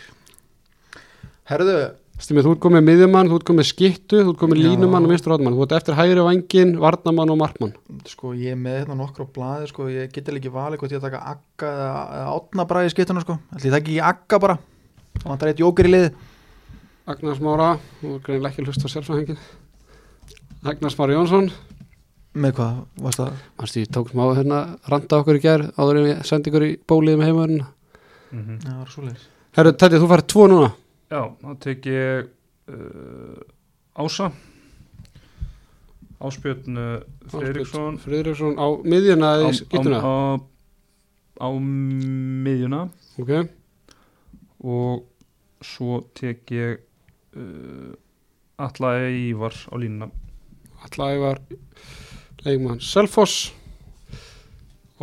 Herðu, 1.49 1.75
Stimi, 2.23 2.43
þú 2.45 2.53
ert 2.53 2.61
komið 2.63 2.83
miðjumann, 2.87 3.27
þú 3.27 3.37
ert 3.39 3.45
komið 3.49 3.65
skittu, 3.67 4.19
þú 4.21 4.31
ert 4.31 4.39
komið 4.39 4.59
línumann 4.61 5.03
og 5.03 5.11
vinstur 5.11 5.33
hotmann. 5.33 5.55
Þú 5.57 5.63
ert 5.65 5.73
eftir 5.79 5.97
hægri 5.97 6.23
vangin, 6.23 6.71
varnamann 6.79 7.33
og 7.33 7.39
markmann. 7.41 7.73
sko 8.07 8.31
ég 8.37 8.53
er 8.53 8.59
með 8.59 8.77
hérna 8.79 8.95
nokkur 8.99 9.25
á 9.27 9.33
blaði 9.33 9.67
sko, 9.71 9.87
ég 9.91 10.13
get 10.13 10.29
ekki 10.29 10.53
valið 10.53 10.79
hvort 10.79 10.93
ég 10.93 11.01
að 11.01 11.07
taka 11.09 11.25
Agga 11.33 11.67
eða, 11.73 12.03
eða 12.19 12.27
Átna 12.37 12.67
bara 12.69 12.85
í 12.85 12.93
skiptuna 12.93 13.23
sko. 13.25 13.35
Ætli 13.57 13.67
ég 13.67 13.75
taki 13.75 13.97
ekki 19.27 19.41
Á. 20.63 20.69
Agnars 20.71 20.95
Mára 20.95 21.13
Jónsson. 21.17 21.51
með 22.33 22.53
hvað, 22.57 22.77
varst 23.03 23.19
það? 23.19 23.33
Manstu, 23.59 23.79
ég 23.83 23.89
tók 23.93 24.09
smá 24.09 24.23
hérna 24.33 24.59
randa 24.89 25.17
okkur 25.19 25.37
í 25.37 25.41
gær 25.43 25.63
áður 25.75 25.99
en 25.99 26.07
ég 26.07 26.21
sendi 26.25 26.49
ykkur 26.49 26.63
í 26.65 26.69
bólið 26.87 27.17
með 27.19 27.27
heimurinn? 27.29 27.65
Mm 28.31 28.39
-hmm. 28.45 28.57
Já, 28.63 28.69
það 28.69 28.79
var 28.79 28.89
svoleiðis. 28.93 29.27
Herru, 29.53 29.73
Teddy, 29.73 29.99
þú 29.99 30.07
færð 30.09 30.25
tvo 30.31 30.47
núna. 30.47 30.69
Já, 31.11 31.21
þá 31.43 31.59
tek 31.59 31.85
ég 31.85 32.29
uh, 32.69 33.37
Ása. 33.93 34.31
Áspjörn 36.19 36.77
uh, 36.77 37.03
Fredriksson 37.27 37.97
Friðriksson. 37.97 38.55
Á 38.57 38.67
miðjuna 38.87 39.35
eða 39.35 39.51
í 39.51 39.51
á, 39.51 39.59
skýtuna? 39.59 39.99
á, 39.99 40.15
á 41.43 41.47
miðjuna. 41.59 42.89
Ok, 43.19 43.49
og 44.63 45.03
svo 45.61 46.01
tek 46.15 46.51
ég 46.51 46.79
uh, 47.35 47.93
Alla 48.57 49.09
Ívar 49.11 49.53
á 49.69 49.75
línuna 49.75 50.09
allavega 50.87 51.21
var 51.23 51.41
leikmann 52.45 52.81
Selfoss. 52.83 53.51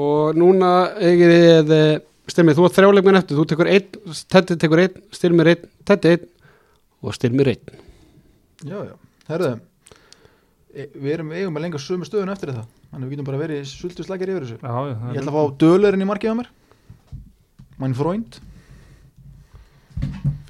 Og 0.01 0.37
núna 0.39 0.71
eigið 1.01 1.33
þið 1.35 1.73
eh, 1.77 1.95
stemmið, 2.31 2.59
þú 2.61 2.67
ert 2.69 2.77
þrjá 2.79 2.91
leikmann 2.97 3.19
eftir 3.21 3.39
þú 3.41 3.47
tekur 3.51 3.71
einn, 3.73 3.89
Teddy 4.33 4.57
tekur 4.63 4.83
einn 4.85 5.01
styrmir 5.17 5.51
einn, 5.55 5.65
Teddy 5.89 6.13
einn 6.15 6.29
og 7.01 7.17
Styrmir 7.17 7.49
einn. 7.55 7.81
Já, 8.69 8.77
já, 8.85 8.95
herðu 9.31 9.51
e, 10.77 10.85
Við 11.01 11.13
erum 11.15 11.31
eigum 11.33 11.57
að 11.57 11.65
lenga 11.65 11.81
sömu 11.81 12.05
stöðun 12.05 12.29
eftir 12.35 12.51
þetta 12.53 12.67
Þannig 12.91 13.07
að 13.07 13.09
við 13.09 13.15
getum 13.15 13.29
bara 13.31 13.39
verið 13.41 13.63
sultu 13.71 14.05
slækjar 14.05 14.33
yfir 14.35 14.45
þessu. 14.45 14.59
Já, 14.61 14.75
já, 14.91 14.95
Ég 14.95 15.15
er- 15.17 15.21
ætla 15.23 15.33
að 15.33 15.37
fá 15.39 15.59
dölerinn 15.63 16.03
í 16.05 16.09
markið 16.11 16.33
á 16.35 16.39
mér. 16.41 16.49
Mæn 17.81 17.95
fróind 17.97 18.41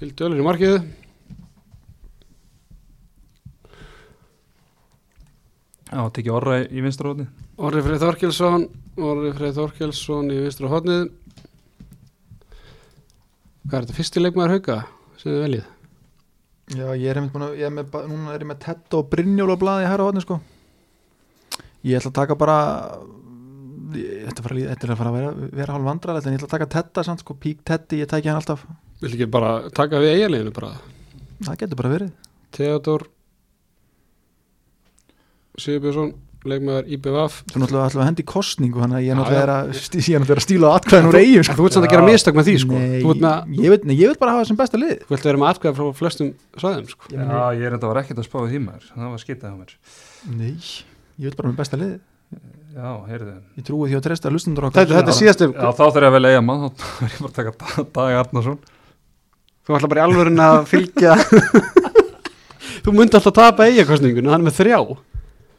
Fylg 0.01 0.14
dölur 0.18 0.41
í 0.41 0.47
markið 0.47 0.76
Já, 5.91 6.05
tekið 6.14 6.34
orra 6.36 6.61
í, 6.61 6.66
í 6.70 6.82
vinstróðni 6.84 7.26
Orri 7.59 7.82
Freyð 7.82 8.05
Þorkelsson 8.05 8.68
Orri 9.03 9.32
Freyð 9.34 9.57
Þorkelsson 9.59 10.30
í 10.30 10.38
vinstra 10.45 10.70
hodnið 10.70 11.09
Hvað 13.66 13.76
er 13.76 13.84
þetta 13.84 13.97
fyrsti 13.97 14.22
leikmaður 14.22 14.55
hauka 14.55 14.76
sem 15.18 15.32
þið 15.32 15.43
veljið? 15.45 15.64
Já, 16.70 16.86
ég 16.95 17.09
er 17.11 17.18
að 17.18 17.59
ég 17.59 17.66
er 17.66 17.74
með, 17.74 17.97
Núna 18.07 18.34
er 18.36 18.45
ég 18.45 18.49
með 18.53 18.61
Tett 18.62 18.95
og 18.95 19.09
Brynjóla 19.11 19.57
blaði 19.59 19.88
hæra 19.91 20.07
hodni 20.07 20.22
sko. 20.22 20.38
Ég 21.82 21.99
ætla 21.99 22.12
að 22.12 22.18
taka 22.20 22.36
bara 22.38 22.57
Þetta 23.91 24.30
er 24.30 24.38
að 24.38 24.45
fara, 24.47 24.59
þetta 24.70 24.86
er 24.86 24.93
að 24.95 25.01
fara 25.01 25.11
að 25.11 25.16
vera, 25.18 25.51
vera 25.61 25.74
hálf 25.74 25.88
vandræðilegt 25.88 26.28
En 26.30 26.36
ég 26.36 26.41
ætla 26.41 26.49
að 26.49 26.55
taka 26.55 26.68
Tetta 26.76 27.05
samt 27.07 27.24
sko. 27.24 27.34
Pík 27.43 27.64
Tetti, 27.66 27.99
ég 28.05 28.11
tæki 28.11 28.30
hann 28.30 28.38
alltaf. 28.38 28.62
Vil 29.03 29.11
ekki 29.16 29.30
bara 29.34 29.55
taka 29.74 29.99
við 30.03 30.14
eiginleginu 30.14 30.55
bara? 30.55 30.76
Það 31.43 31.62
getur 31.64 31.80
bara 31.82 31.93
verið. 31.97 32.12
Theodor 32.55 33.07
Sigurbjörnsson 35.61 36.11
leikmaður 36.48 36.86
IBVF 36.96 37.34
Þú 37.50 37.61
náttúrulega 37.61 37.88
ætla 37.90 38.00
að 38.00 38.08
hendi 38.08 38.22
í 38.24 38.28
kostningu 38.30 38.80
Þannig 38.80 38.96
að 38.96 39.04
ég 39.04 39.18
náttúrulega 39.18 39.44
er 39.44 39.50
að, 39.54 39.64
stíla 40.44 40.70
atkvæðin 40.78 41.08
úr 41.11 41.18
eigin 41.20 41.44
sko. 41.44 41.56
Þú 41.58 41.64
ert 41.66 41.74
samt 41.76 41.84
að 41.86 41.92
gera 41.92 42.04
Já. 42.04 42.08
mistök 42.08 42.34
með 42.38 42.46
því 42.48 42.54
sko. 42.62 42.74
Nei, 42.80 43.00
með 43.04 43.61
ég, 43.61 43.68
veit, 43.74 43.84
nei, 43.84 43.96
ég 43.98 44.06
veit 44.08 44.20
bara 44.22 44.30
að 44.32 44.36
hafa 44.38 44.48
sem 44.48 44.58
besta 44.61 44.80
lið. 44.80 44.96
Þú 45.04 45.12
vilt 45.12 45.26
vera 45.28 45.40
með 45.42 45.50
atkvæða 45.50 45.76
frá 45.76 45.86
flestum 46.00 46.30
svæðum 46.56 46.86
sko. 46.88 47.02
Já, 47.12 47.42
ég 47.58 47.64
er 47.68 47.76
enda 47.76 47.90
var 47.90 48.00
ekkert 48.00 48.22
að 48.22 48.28
spáði 48.30 48.48
því 48.54 48.61
maður. 48.64 48.84
Það 48.94 49.11
var 49.11 49.20
skitað 49.20 49.52
á 49.52 49.56
mér. 49.61 49.70
Nei, 50.40 50.54
ég 51.20 51.28
veit 51.28 51.36
bara 51.36 51.50
með 51.50 51.61
besta 51.61 51.76
lið. 51.80 51.92
Já, 52.70 52.90
heyrðu. 53.11 53.34
Ég 53.58 53.64
trúi 53.66 53.90
því 53.90 53.96
að 53.98 54.04
treysta 54.06 54.30
hlustundur 54.30 54.68
okkar. 54.68 54.86
Þetta, 54.86 54.96
þetta 55.00 55.11
er 55.11 55.18
síðastum 55.18 55.52
Já, 55.56 55.68
þá 55.74 55.84
þurfa 55.90 56.06
ég 56.06 56.06
að 56.06 56.14
velja 56.14 56.30
eiga 56.30 56.42
mann 56.46 56.62
Þá 56.70 56.84
er 57.02 57.11
ég 57.11 57.18
bara 57.18 57.30
að 57.30 57.36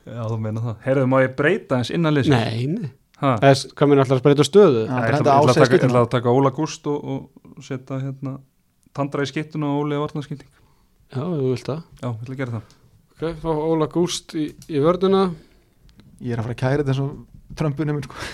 Já, 0.05 0.21
þú 0.31 0.37
meina 0.41 0.63
það. 0.63 0.75
Heyrðu, 0.87 1.07
má 1.11 1.17
ég 1.21 1.35
breyta 1.37 1.77
eins 1.77 1.91
innan 1.93 2.15
liðs 2.15 2.29
Nei, 2.31 2.65
nei. 2.71 2.89
Ha? 3.21 3.35
Þess, 3.43 3.67
Hvað 3.77 3.91
minn 3.91 4.01
alltaf 4.01 4.17
að 4.17 4.21
spreita 4.23 4.45
stöðu? 4.47 4.83
Þetta 4.89 5.11
ég 5.11 5.17
ætla, 5.19 5.35
að 5.37 5.59
taka, 5.61 5.89
að 5.99 6.07
taka 6.15 6.33
Óla 6.33 6.51
Gúst 6.57 6.87
og, 6.89 7.03
og 7.05 7.65
setja 7.65 7.99
hérna 8.01 8.35
Tandra 8.97 9.23
í 9.25 9.29
skittuna 9.29 9.69
og 9.69 9.83
Óli 9.83 9.97
að 9.99 10.05
varnaskipting 10.07 10.49
Já, 11.11 11.21
þú 11.21 11.51
vilt 11.51 11.67
það. 11.69 11.83
Já, 12.01 12.07
ég 12.07 12.23
ætla 12.23 12.33
að 12.33 12.39
gera 12.41 12.55
það. 12.55 12.77
Ok, 13.11 13.25
fá 13.43 13.49
Óla 13.51 13.87
Gúst 13.93 14.33
í, 14.39 14.47
í 14.71 14.81
vörduna 14.81 15.21
Ég 16.21 16.33
er 16.33 16.41
að 16.41 16.47
fara 16.49 16.55
að 16.57 16.61
kæra 16.63 16.81
þetta 16.81 16.95
eins 16.95 17.03
og 17.05 17.55
Trumpinu 17.59 17.93
minn 17.97 18.07
sko. 18.07 18.25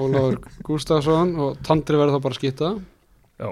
Ólafur 0.00 0.38
Gústafsson 0.64 1.34
og 1.42 1.60
Tandri 1.66 1.98
verður 2.00 2.16
þá 2.16 2.24
bara 2.24 2.36
að 2.36 2.40
skýta 2.40 2.70
Já, 3.40 3.48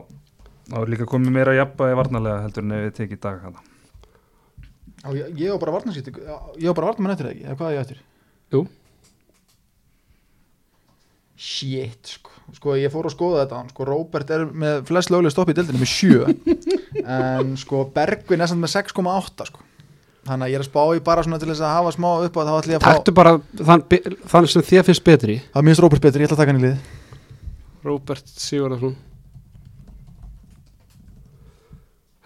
þá 0.70 0.76
er 0.80 0.92
líka 0.94 1.08
komið 1.10 1.34
meira 1.34 1.56
jafnbæði 1.58 1.98
varnarlega 2.00 2.44
heldur 2.46 2.64
en 2.64 2.76
ef 2.78 2.84
við 2.86 2.94
tekið 3.02 3.22
dag 3.26 3.40
hana 3.48 3.64
Á, 5.04 5.08
ég, 5.14 5.30
ég 5.38 5.52
var 5.54 5.60
bara 5.62 5.76
varnarskýtti 5.78 6.14
Ég 6.58 6.66
var 6.70 6.76
bara 6.78 6.90
varnarmann 6.90 7.14
eftir 7.14 7.28
það 7.28 7.34
ekki? 7.34 7.46
Eða 7.46 7.58
hvað 7.60 7.68
er 7.70 7.76
ég 7.76 7.84
eftir? 7.84 8.02
Jú. 8.54 8.62
Shit 11.38 12.12
sko. 12.16 12.34
Sko 12.56 12.74
ég 12.80 12.90
fór 12.90 13.06
að 13.06 13.14
skoða 13.14 13.44
þetta 13.44 13.62
Sko. 13.70 13.86
Róbert 13.86 14.32
er 14.34 14.44
með 14.50 14.80
flest 14.88 15.12
löglega 15.14 15.34
stopp 15.36 15.52
í 15.52 15.56
deildinu 15.58 15.82
með 15.84 15.92
7 15.92 16.34
En 17.18 17.54
sko 17.60 17.84
Bergvin 17.94 18.42
er 18.42 18.50
samt 18.50 18.64
með 18.64 18.74
6,8 18.74 19.50
sko. 19.52 19.64
Þannig 20.28 20.44
að 20.44 20.50
ég 20.50 20.58
er 20.58 20.64
að 20.64 20.68
spá 20.68 20.82
í 20.92 21.02
bara 21.06 21.22
svona 21.24 21.38
til 21.40 21.48
þess 21.52 21.62
að 21.64 21.76
hafa 21.78 21.92
smá 21.94 22.08
upp 22.26 22.34
á 22.36 22.42
þá 22.42 22.54
ætla 22.58 22.74
ég 22.74 22.80
að 22.80 22.84
fá 22.84 22.90
Taktu 22.90 23.14
bara 23.16 23.36
þann, 23.70 23.84
þann 24.28 24.48
sem 24.52 24.64
þér 24.66 24.88
finnst 24.90 25.06
betri. 25.06 25.38
Það 25.54 25.68
minnst 25.68 25.84
Róbert 25.84 26.04
betur, 26.04 26.24
ég 26.24 26.28
ætla 26.28 26.36
að 26.36 26.42
taka 26.42 26.52
hann 26.52 26.60
í 26.60 26.66
lið. 26.66 26.90
Róbert 27.86 28.34
Sigurðarsson 28.34 28.96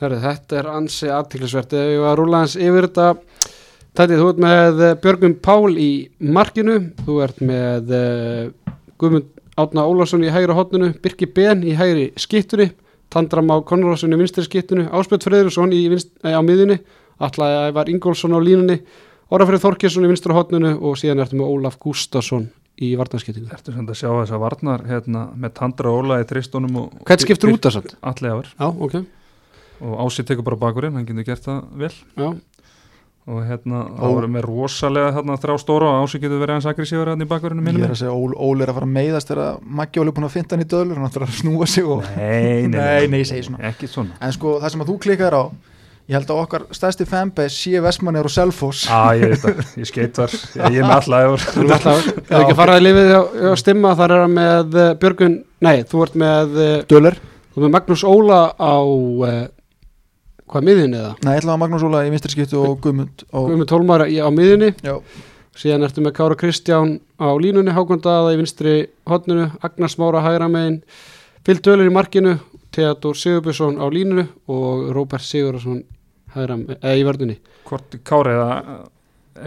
Herri, 0.02 0.18
þetta 0.22 0.58
er 0.58 0.68
ansi 0.72 1.10
aðtiklisvert 1.12 1.74
Ef 1.78 1.90
ég 1.92 2.00
var 2.02 2.14
að 2.14 2.18
rúla 2.22 2.42
hans 2.42 2.56
yfir 2.58 2.88
þetta 2.88 3.10
Tætti, 3.92 4.16
þú 4.16 4.28
ert 4.30 4.38
með 4.40 4.78
eh, 4.86 4.94
Björgum 5.02 5.34
Pál 5.44 5.74
í 5.76 5.90
markinu. 6.24 6.78
Þú 7.04 7.16
ert 7.26 7.42
með 7.44 7.90
uh, 7.92 8.72
Guðmund 8.96 9.28
Átna 9.60 9.84
Ólafsson 9.84 10.24
í 10.24 10.30
hægra 10.32 10.56
hotninu 10.56 10.94
Birki 11.04 11.28
Ben 11.28 11.60
í 11.60 11.74
hægri 11.76 12.08
skittunni 12.16 12.70
Tandram 13.12 13.52
á 13.52 13.60
Konradsson 13.68 14.16
í 14.16 14.18
vinstri 14.18 14.46
skittunni 14.46 14.88
Áspjöld 14.88 15.26
Freyðursson 15.28 15.74
eh, 15.76 16.32
á 16.32 16.40
miðjunni 16.40 16.80
Alla 17.22 17.68
Ævar 17.68 17.92
Ingólfsson 17.92 18.32
á 18.32 18.40
línunni 18.40 18.80
Orafrið 19.32 19.66
Þorkjesson 19.66 20.08
í 20.08 20.10
vinstri 20.10 20.34
hotninu 20.36 20.72
og 20.80 20.96
síðan 21.00 21.22
ertu 21.26 21.36
með 21.38 21.52
Ólaf 21.52 21.76
Gústason 21.82 22.48
í 22.80 22.94
vartanskiptingu 22.96 23.52
Ertu 23.52 23.74
sem 23.74 23.84
að 23.84 23.98
sjá 24.00 24.08
þess 24.08 24.32
að 24.32 24.44
varnar 24.46 24.86
hérna, 24.88 25.26
með 25.36 25.58
Tandra 25.60 25.92
og 25.92 26.00
Óla 26.00 26.22
í 26.22 26.28
tristónum 26.28 26.78
og 26.80 27.02
Hvernig 27.04 27.26
skiptur 27.26 27.52
út 27.52 27.66
það 27.66 27.76
samt? 27.76 27.98
Alli 28.00 28.32
áver 28.32 28.48
Já, 28.56 28.68
ok, 28.72 28.96
og 29.82 29.98
Ási 30.06 30.24
tekur 30.28 30.46
bara 30.46 30.56
bakurinn, 30.62 30.94
hann 30.98 31.06
getur 31.08 31.26
gert 31.26 31.44
það 31.46 31.62
vel. 31.82 31.92
Já. 32.16 32.30
Og 33.22 33.38
hérna, 33.46 33.84
þá 33.94 34.02
Ó. 34.02 34.14
erum 34.18 34.34
við 34.34 34.42
rosalega 34.48 35.10
hérna, 35.14 35.36
þrjá 35.38 35.54
stóra 35.62 35.90
og 35.92 36.06
Ási 36.08 36.18
getur 36.18 36.40
verið 36.42 36.56
hans 36.56 36.66
aggressívar 36.66 37.12
hérna 37.12 37.22
í 37.22 37.28
bakurinn 37.30 37.68
Ég 37.70 37.84
er 37.86 37.92
að 37.94 38.00
segja 38.00 38.14
Ól, 38.18 38.32
Ól 38.34 38.64
er 38.64 38.72
að 38.72 38.80
fara 38.80 38.88
að 38.88 38.96
meiðast 38.96 39.30
þegar 39.30 39.60
Maggi 39.62 40.00
Óli 40.02 40.10
er 40.10 40.16
búin 40.16 40.26
að 40.26 40.32
finna 40.34 40.56
hann 40.56 40.64
í 40.64 40.66
döðlur 40.72 40.98
Hann 40.98 41.06
ætlar 41.06 41.26
að 41.28 41.36
snúa 41.38 41.68
sig 41.70 41.86
og 41.86 42.02
Nei, 42.16 42.66
nei, 42.66 42.80
Nei, 42.80 43.06
nei, 43.12 43.20
ég 43.22 43.28
segi 43.30 43.44
svona. 43.46 43.60
Ekki 43.70 43.86
svona. 43.92 44.18
En 44.18 44.34
sko 44.34 44.56
það 44.58 44.74
sem 44.74 44.82
að 44.82 44.90
þú 44.90 44.96
klikkar 45.06 45.38
á 45.38 45.44
Ég 46.10 46.16
held 46.18 46.32
að 46.34 46.40
okkar 46.42 46.64
stærsti 46.74 47.04
fanbase 47.06 47.54
sé 47.54 47.78
Vestmannir 47.80 48.26
og 48.26 48.32
Selfoss. 48.34 48.88
Á, 48.90 49.14
ég 49.14 49.36
það, 49.38 49.60
ég 49.78 49.86
skeit 49.86 50.18
þar. 50.18 50.32
Ég 50.66 50.80
er 50.82 50.88
með 50.88 50.96
allægur 50.96 51.44
Þú 51.46 51.60
erum 51.62 51.74
alltaf, 51.76 52.08
ef 52.18 52.32
ekki 52.40 52.50
að 52.56 52.58
fara 52.58 52.74
í 52.80 52.82
lifið 52.82 53.10
á, 53.14 53.22
á 53.22 53.52
stimma, 53.62 53.92
þar 54.00 54.14
er 54.16 54.22
hann 54.24 54.34
með 54.34 54.74
uh, 54.82 54.88
Björgun, 54.98 55.36
nei, 55.62 55.76
þú 55.86 56.02
ert 56.02 56.16
með 56.18 56.58
uh, 56.58 56.72
Döler. 56.90 57.20
þú 57.54 57.62
ert 57.62 57.66
með 57.68 57.74
Magnús 57.76 58.02
Óla 58.10 58.40
á 58.58 58.74
uh, 58.82 59.38
hvað 60.50 60.66
miðinni 60.68 60.98
eða? 60.98 61.12
Nei, 61.22 61.32
ég 61.36 61.42
ætla 61.42 61.54
að 61.54 61.60
Magnús 61.62 61.84
Óla 61.86 62.02
í 62.06 62.10
vinstri 62.12 62.34
skiptu 62.34 62.58
og 62.60 62.80
Guðmund 62.84 63.24
og, 63.30 63.48
Guðmund 63.50 63.70
Tólmar 63.70 64.04
í, 64.08 64.18
á 64.18 64.28
miðinni 64.34 64.72
Já, 64.84 64.94
síðan 65.58 65.86
ertu 65.88 66.04
með 66.04 66.16
Kára 66.18 66.38
Kristján 66.40 66.96
á 67.20 67.28
línunni 67.40 67.74
Hákondaða 67.76 68.34
í 68.34 68.40
vinstri 68.40 68.74
hotninu 69.08 69.50
Agnars 69.64 69.98
Mára 70.00 70.24
hægra 70.24 70.48
megin 70.52 70.80
Fyll 71.46 71.60
Dölur 71.64 71.90
í 71.90 71.94
markinu 71.94 72.36
Theodor 72.72 73.18
Sigurbjörnsson 73.18 73.78
á 73.82 73.86
línunu 73.92 74.26
og 74.48 74.90
Róbert 74.96 75.26
Sigurðarsson 75.26 75.82
hægra 76.36 76.56
me- 76.60 76.78
eða 76.80 76.96
í 76.98 77.06
vörðunni 77.08 77.38
Hvort 77.68 77.98
Kári 78.04 78.34
eða 78.36 78.58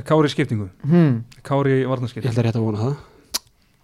Kári 0.06 0.30
skiptingu, 0.34 0.70
hmm. 0.84 1.20
Kári 1.46 1.80
í 1.80 1.84
ég 1.84 1.90
varnarskiptingu 1.92 2.34
held 2.34 2.42
að 2.42 2.48
rétt 2.50 2.58
að 2.60 2.66
vona 2.66 2.82
það 2.82 2.96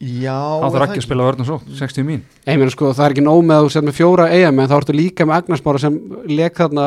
Já 0.02 0.34
Það 0.34 0.66
er 0.66 0.74
þarf 0.74 0.86
ekki 0.88 1.02
að 1.02 1.06
spila 1.06 1.26
vörn 1.28 1.44
og 1.44 1.48
svo, 1.48 1.58
60 1.78 2.06
mín. 2.08 2.22
Ég 2.50 2.58
meina 2.58 2.74
sko, 2.74 2.90
það 2.98 3.06
er 3.06 3.16
ekki 3.16 3.24
nóg 3.26 3.42
með 3.46 3.60
að 3.60 3.66
þú 3.68 3.74
set 3.76 3.86
með 3.86 3.98
fjóra 4.00 4.28
eigamenn, 4.34 4.70
þá 4.72 4.76
ertu 4.80 4.96
líka 4.98 5.28
með 5.30 5.38
Agnarsmára 5.38 5.82
sem 5.84 5.98
leik 6.32 6.58
þarna 6.58 6.86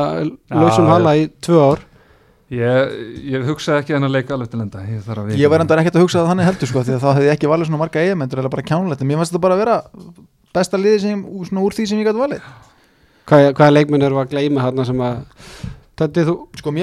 lausum 0.51 0.91
hala 0.91 1.15
í 1.21 1.29
tvö 1.45 1.61
ár. 1.63 1.85
Ég, 2.55 2.91
ég 3.35 3.47
hugsaði 3.49 3.81
ekki 3.81 3.95
hennar 3.97 4.13
leik 4.13 4.29
alveg 4.35 4.51
til 4.53 4.61
enda 4.61 4.83
Ég, 4.85 5.01
að 5.09 5.31
Ég 5.41 5.49
var 5.51 5.63
endar 5.65 5.81
ekkert 5.81 5.97
að 5.97 6.05
hugsa 6.05 6.21
það 6.21 6.29
þannig 6.29 6.49
heldur 6.51 6.69
sko 6.71 6.83
Því 6.85 6.93
að 6.93 7.01
það 7.07 7.17
hefði 7.19 7.31
ekki 7.33 7.49
valið 7.51 7.67
svona 7.71 7.81
marga 7.81 8.03
eigamendur 8.05 8.43
Eða 8.43 8.51
bara 8.53 8.67
kjánulegt 8.69 9.01
En 9.01 9.09
mér 9.09 9.17
fannst 9.17 9.33
þetta 9.33 9.43
bara 9.47 9.57
að 9.57 9.63
vera 9.63 9.77
Besta 10.55 10.79
liði 10.79 10.99
sem, 11.03 11.23
úr- 11.25 11.49
svona 11.49 11.65
úr 11.65 11.75
því 11.75 11.87
sem 11.89 11.99
ég 11.99 12.07
gæti 12.07 12.21
valið. 12.21 12.45
Hvað, 13.27 13.47
hvaða 13.59 13.75
leikmenn 13.75 14.05
eru 14.07 14.21
að 14.21 14.35
gleyma 14.37 14.67
þarna 14.69 14.85
sem 14.87 15.01
að, 15.03 15.17
þetta 15.99 16.25
þú, 16.29 16.35
Sko 16.61 16.75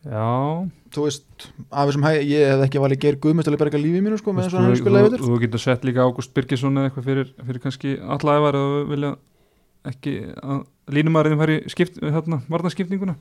Já, 0.00 0.64
Þú 0.90 1.02
veist, 1.04 1.48
af 1.70 1.90
þessum 1.90 2.04
hæg 2.08 2.22
Ég 2.24 2.46
hef 2.54 2.62
ekki 2.64 2.80
valið 2.80 3.02
til 3.04 3.52
að 3.52 3.58
berga 3.60 3.80
lífið 3.80 4.04
mínu 4.06 4.16
sko 4.20 4.32
Með 4.32 4.48
Þú, 4.48 4.60
að 4.88 5.08
þú, 5.12 5.26
þú, 5.26 5.40
getur 5.44 5.60
sett 5.60 5.84
líka 5.84 6.06
Ágúst 6.06 6.32
Birgisson 6.34 6.78
eða 6.80 6.88
eitthvað 6.88 7.08
fyrir, 7.10 7.32
fyrir 7.44 7.60
kannski 7.60 7.92
alla 8.00 8.36
ævar 8.40 8.56
eða 8.56 8.80
vilja 8.88 9.10
ekki 9.90 10.14
að 10.44 10.62
línumæriðin 10.92 11.40
færi 11.40 11.54
skipt, 11.72 11.94
hérna, 12.02 12.40
varnarskiptinguna. 12.50 13.14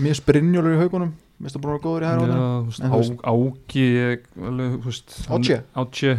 Mér 0.00 0.16
sprinjólur 0.16 0.76
í 0.76 0.78
haugunum 0.80 1.10
Mér 1.36 1.48
finnst 1.50 1.58
það 1.58 1.64
bara 1.66 1.80
góður 1.84 2.04
í 2.04 2.08
hæra 2.08 2.20
Já, 2.20 2.30
hóðan 2.30 2.46
þú 2.46 2.70
veist, 2.70 2.80
En 2.80 2.92
þú 2.92 3.00
veist- 3.00 3.20
á, 3.20 3.32
Áki 3.36 3.84
ég, 3.96 4.22
alveg, 4.40 4.76
þú 4.76 4.88
veist, 4.90 5.16
hann- 5.26 5.42
Áki? 5.44 5.58
Áki, 5.82 6.12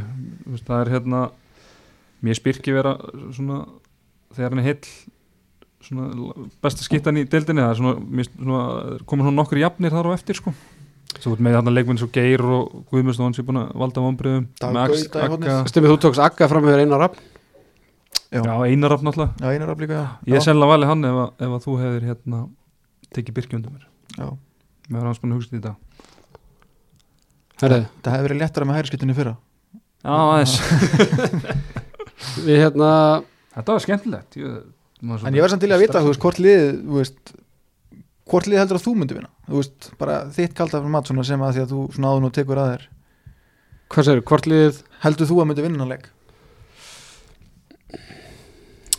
þú 0.43 0.53
veist, 0.53 0.65
það 0.67 0.81
er 0.83 0.91
hérna 0.93 1.21
mér 2.27 2.37
spyrki 2.37 2.73
vera 2.75 2.93
svona 3.33 3.57
þegar 4.35 4.49
hann 4.53 4.59
er 4.59 4.67
heill 4.69 4.83
svona 4.85 5.16
besta 6.61 6.83
skittan 6.83 7.17
í 7.21 7.25
deildinni 7.29 7.61
það 7.63 7.71
er 7.71 7.79
svona, 7.79 8.25
svona 8.33 8.97
koma 9.07 9.23
svona 9.27 9.37
nokkur 9.41 9.61
jafnir 9.61 9.93
þar 9.93 10.09
á 10.09 10.17
eftir 10.17 10.35
sko. 10.39 10.53
Svo 11.17 11.35
með 11.39 11.55
þarna 11.57 11.71
leikmenn 11.73 11.97
svo 12.01 12.09
Geir 12.13 12.41
og 12.43 12.83
Guðmust 12.91 13.19
og 13.21 13.25
hann 13.29 13.33
sé 13.37 13.45
búin 13.47 13.61
að 13.61 13.71
valda. 13.79 14.03
Agga- 14.67 15.63
stemmið 15.71 15.93
þú 15.93 15.97
tókst 16.03 16.21
Agga 16.21 16.47
fram 16.51 16.65
með 16.67 16.81
Einar 16.83 16.99
Rapp, 17.05 17.15
Já. 18.27 18.41
Já, 18.43 18.53
Einar 18.67 18.91
af 18.91 19.01
náttúrulega. 19.07 19.33
Já, 19.39 19.47
einar 19.55 19.69
af 19.71 19.79
líka, 19.79 19.93
já. 19.95 20.07
Ég 20.27 20.35
er 20.35 20.41
sennilega 20.43 20.73
valið 20.73 20.89
hann 20.91 21.05
ef, 21.07 21.15
að- 21.23 21.45
ef 21.47 21.53
að 21.55 21.63
þú 21.63 21.75
hefðir 21.79 22.07
hérna 22.09 22.39
tekið 23.15 23.33
Birki 23.37 23.55
undir 23.55 23.71
mér. 23.71 23.85
Já. 24.17 24.27
Mér 24.89 24.99
var 24.99 25.07
hans 25.07 25.19
búin 25.23 25.31
að 25.31 25.37
hugsa 25.39 25.55
þetta 25.55 25.75
herðu, 27.61 27.85
Það 28.03 28.13
hefði 28.13 28.27
verið 28.27 28.41
léttara 28.41 28.67
með 28.67 28.75
hæri 28.77 28.87
skiptunni 28.91 29.15
fyrra. 29.17 29.35
Já, 30.03 30.15
aðeins. 30.27 30.55
Við 32.47 32.59
hérna, 32.61 32.89
Þetta 33.55 33.73
var 33.73 33.81
skemmtilegt 33.83 34.37
Ég, 34.37 34.59
En 34.97 35.35
ég 35.35 35.43
verð 35.43 35.53
samt 35.53 35.61
til 35.61 35.73
að 35.75 35.83
vita, 35.83 36.01
þú 36.01 36.09
veist, 36.09 36.21
hvort 36.23 36.39
lið 36.41 36.61
þú 36.81 36.95
veist, 36.97 37.33
hvort 38.31 38.47
lið 38.49 38.61
heldur 38.63 38.79
að 38.79 38.85
þú 38.87 38.93
myndi 38.97 39.17
vinna? 39.17 39.29
Þú 39.45 39.59
veist, 39.59 39.89
bara 39.99 40.15
þitt 40.33 40.55
kalda 40.57 40.81
fyrir 40.81 40.93
mat 40.95 41.09
sem 41.09 41.19
að 41.21 41.57
því 41.57 41.63
að 41.63 41.73
þú 41.73 41.81
svona 41.93 42.13
áður 42.13 42.23
nú 42.23 42.31
tekur 42.33 42.61
að 42.61 42.71
þér. 42.71 42.87
Hvað 43.93 44.07
segir, 44.07 44.23
hvort 44.31 44.49
liðið 44.49 44.79
heldur 45.03 45.29
þú 45.29 45.37
að 45.37 45.49
myndi 45.51 45.67
vinna 45.67 45.87
leik? 45.91 46.09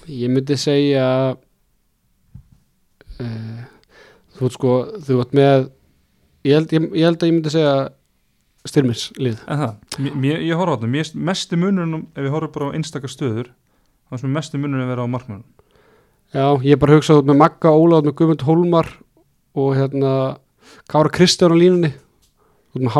Ég 0.08 0.32
myndi 0.32 0.56
segja 0.56 1.08
uh, 3.20 3.58
Þú 4.38 4.46
veit 4.46 4.54
sko 4.54 4.70
Þú 5.04 5.18
veit 5.18 5.34
með 5.36 5.66
ég 6.48 6.54
held, 6.56 6.72
ég, 6.72 6.88
ég 6.96 7.08
held 7.10 7.20
að 7.20 7.28
ég 7.28 7.36
myndi 7.36 7.52
segja 7.52 7.74
styrmis 8.68 9.08
lið. 9.18 9.38
En 9.48 9.60
það, 9.62 9.76
mér, 10.04 10.16
mér, 10.22 10.42
ég 10.46 10.58
horf 10.60 10.72
á 10.72 10.74
þetta, 10.76 10.90
mér 10.94 11.12
mestu 11.28 11.58
munurinn 11.60 12.06
ef 12.14 12.22
við 12.22 12.34
horfum 12.34 12.54
bara 12.54 12.70
á 12.70 12.76
einstakar 12.78 13.12
stöður 13.12 13.50
þá 14.08 14.22
sem 14.22 14.34
mestu 14.34 14.60
munurinn 14.60 14.86
að 14.86 14.92
vera 14.94 15.04
á 15.04 15.12
markmannum 15.12 15.46
Já, 16.34 16.44
ég 16.60 16.74
er 16.74 16.80
bara 16.80 16.92
að 16.92 17.00
hugsa 17.00 17.16
út 17.16 17.28
með 17.28 17.40
Magga, 17.40 17.72
Óla 17.72 18.02
út 18.02 18.08
með 18.08 18.16
Guðmund 18.18 18.44
Hólmar 18.44 18.90
og 19.56 19.70
hérna 19.78 20.12
Kára 20.90 21.12
Kristján 21.12 21.54
á 21.54 21.58
línunni 21.58 21.94
út 22.76 22.82
með 22.82 22.94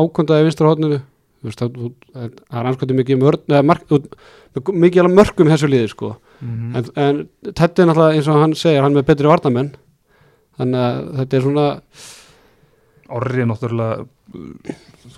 hodninu 0.72 1.01
þú 1.39 1.51
veist, 1.51 1.61
það, 1.61 2.31
er 2.51 2.68
anskvæmdi 2.70 2.97
mikið 2.99 3.20
eða, 3.20 3.43
með 3.53 3.66
mikið 4.74 5.03
alveg 5.03 5.18
mörgum 5.18 5.51
þessu 5.53 5.70
liði 5.70 5.91
sko. 5.93 6.14
Mm 6.41 6.76
en, 6.79 6.89
en 6.97 7.20
þetta 7.53 7.83
er 7.83 7.91
náttúrulega 7.91 8.16
eins 8.16 8.31
og 8.31 8.41
hann 8.43 8.55
segir 8.59 8.83
hann 8.83 8.93
er 8.95 9.01
með 9.01 9.09
betri 9.11 9.31
varnamenn 9.31 9.70
þannig 10.59 10.81
að 10.87 11.01
þetta 11.20 11.37
er 11.37 11.47
svona 11.47 11.66
Orri 13.18 13.43
er 13.43 13.51
náttúrulega 13.51 14.07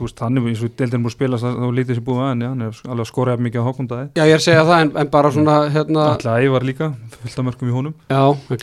þú 0.01 0.07
veist, 0.07 0.21
hann 0.25 0.41
er 0.41 0.47
eins 0.49 0.63
og 0.65 0.73
deildin 0.81 1.03
múið 1.05 1.13
spila 1.13 1.39
þá 1.41 1.49
lítið 1.77 1.99
sér 1.99 2.05
búið 2.07 2.21
að 2.25 2.29
henni, 2.31 2.47
hann 2.49 2.63
er 2.65 2.73
alveg 2.89 3.05
að 3.05 3.11
skora 3.11 3.35
mikið 3.37 3.61
á 3.61 3.65
Hákondaði, 3.69 4.07
já 4.17 4.23
ég 4.25 4.33
er 4.33 4.41
að 4.41 4.47
segja 4.47 4.63
það 4.65 4.79
en, 4.85 4.91
en 5.03 5.09
bara 5.13 5.29
svona 5.35 5.57
hérna 5.75 6.03
alltaf 6.15 6.41
ævar 6.41 6.65
líka 6.65 6.87
fullt 7.21 7.37
af 7.37 7.45
mörgum 7.45 7.69
í 7.69 7.75
honum. 7.75 7.95
Já, 8.09 8.23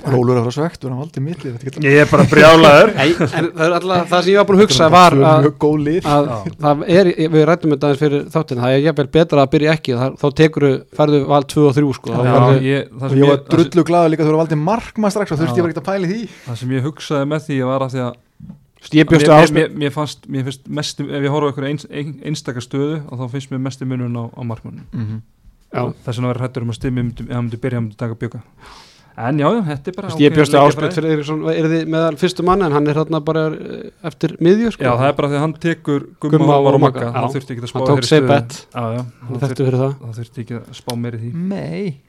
Rólur 0.10 0.40
er 0.40 0.44
frá 0.48 0.54
svegt, 0.56 0.82
hann 0.88 0.98
valdi 0.98 1.22
þetta 1.38 1.62
getur 1.68 1.86
Ég 1.86 1.98
er 2.02 2.08
bara 2.10 2.26
brjálaður. 2.32 2.90
Nei, 2.98 3.10
en 3.28 3.46
það 3.54 3.66
er 3.68 3.74
alltaf 3.78 4.10
það 4.10 4.22
sem 4.26 4.32
ég 4.34 4.40
var 4.42 4.48
búin 4.50 4.58
að 4.58 4.64
hugsa 4.66 4.86
var 4.94 5.14
að, 5.22 5.26
að 6.10 6.26
það 6.64 6.76
er, 6.98 7.06
við 7.36 7.44
rættum 7.52 7.72
þetta 7.76 7.86
aðeins 7.92 8.02
fyrir 8.02 8.22
þáttin, 8.34 8.62
það 8.64 8.72
er 8.74 8.82
jafnvel 8.88 9.10
betra 9.18 9.40
að 9.44 9.52
byrja 9.54 9.70
ekki 9.78 9.92
það, 10.02 10.12
þá 10.18 10.28
tekur 10.42 10.64
færðu 10.98 11.20
val 11.30 11.44
2 11.54 11.68
og 11.68 11.74
3 11.78 11.86
sko, 12.00 12.08
Já, 12.14 12.18
færðu, 12.34 12.56
ég, 12.66 12.82
það, 12.90 13.04
og 13.04 13.10
sem 13.14 13.22
ég 13.22 13.28
var 13.34 13.40
drullu 13.54 13.84
glaður 13.92 14.12
líka 14.14 14.24
þegar 14.26 14.36
þú 18.18 18.27
ég 18.78 18.90
að 18.90 18.94
það 18.94 19.02
að 19.02 19.08
að 19.08 19.12
bjóstu 19.14 19.30
mér, 19.32 19.44
ást 19.44 19.56
mér, 19.58 19.72
mér, 19.84 19.94
fannst, 19.96 20.28
mér 20.32 20.48
finnst 20.48 20.68
mestu, 20.80 21.08
ef 21.10 21.26
ég 21.28 21.34
horfa 21.34 21.54
okkur 21.54 21.70
eins, 21.70 21.88
ein, 21.90 22.14
einstakar 22.28 22.66
stöðu 22.66 23.00
og 23.08 23.22
þá 23.22 23.32
finnst 23.36 23.54
mér 23.54 23.64
mestu 23.66 23.88
munurinn 23.90 24.20
á, 24.22 24.26
á 24.30 24.42
markmannum 24.46 24.86
mm 24.94 25.22
Já. 25.68 25.82
þess 26.06 26.16
vegna 26.16 26.30
verður 26.32 26.46
hættur 26.46 26.64
um 26.64 26.70
að 26.72 26.78
stimmi 26.78 27.02
ef 27.12 27.18
hann 27.28 27.44
myndi 27.44 27.58
byrja, 27.60 27.78
hann 27.78 27.90
myndi 27.90 27.98
taka 28.00 28.16
bjöka 28.16 28.40
en 29.18 29.40
já, 29.42 29.48
já, 29.50 29.62
þetta 29.66 29.90
er 29.90 29.96
bara 29.98 30.10
Vist, 30.12 30.20
ég 30.22 30.34
leikjafræði. 30.34 30.60
áspjöld 30.62 30.96
fyrir 30.98 31.14
Eiríksson. 31.16 31.40
Er 31.50 31.68
þið 31.72 31.88
meðal 31.90 32.18
fyrstu 32.22 32.44
manna 32.46 32.68
en 32.70 32.76
hann 32.78 32.90
er 32.92 33.00
þarna 33.00 33.22
bara 33.26 33.46
eftir 34.06 34.36
miðju 34.46 34.74
sko. 34.76 34.86
Já, 34.86 34.92
það 34.94 35.10
er 35.10 35.16
bara 35.18 35.30
því 35.32 35.40
að 35.40 35.44
hann 35.46 35.56
tekur 35.64 36.06
Gumma, 36.22 36.38
Gumma 36.38 36.58
og 36.62 37.00
já. 37.02 37.08
hann 37.16 37.34
þurfti 37.34 37.56
ekki 37.56 37.64
að 37.66 37.72
spá 37.72 37.80
Hann 37.80 37.90
tók 37.90 38.04
þekktu 39.42 39.48
þurfti, 39.48 39.64
fyrir 39.64 39.82
það. 39.82 39.96
Hann 40.04 40.18
þurfti 40.20 40.44
ekki 40.44 40.60
að 40.60 40.78
spá 40.78 40.92
meiri 41.02 41.22
því. 41.24 41.32
Nei 41.34 42.07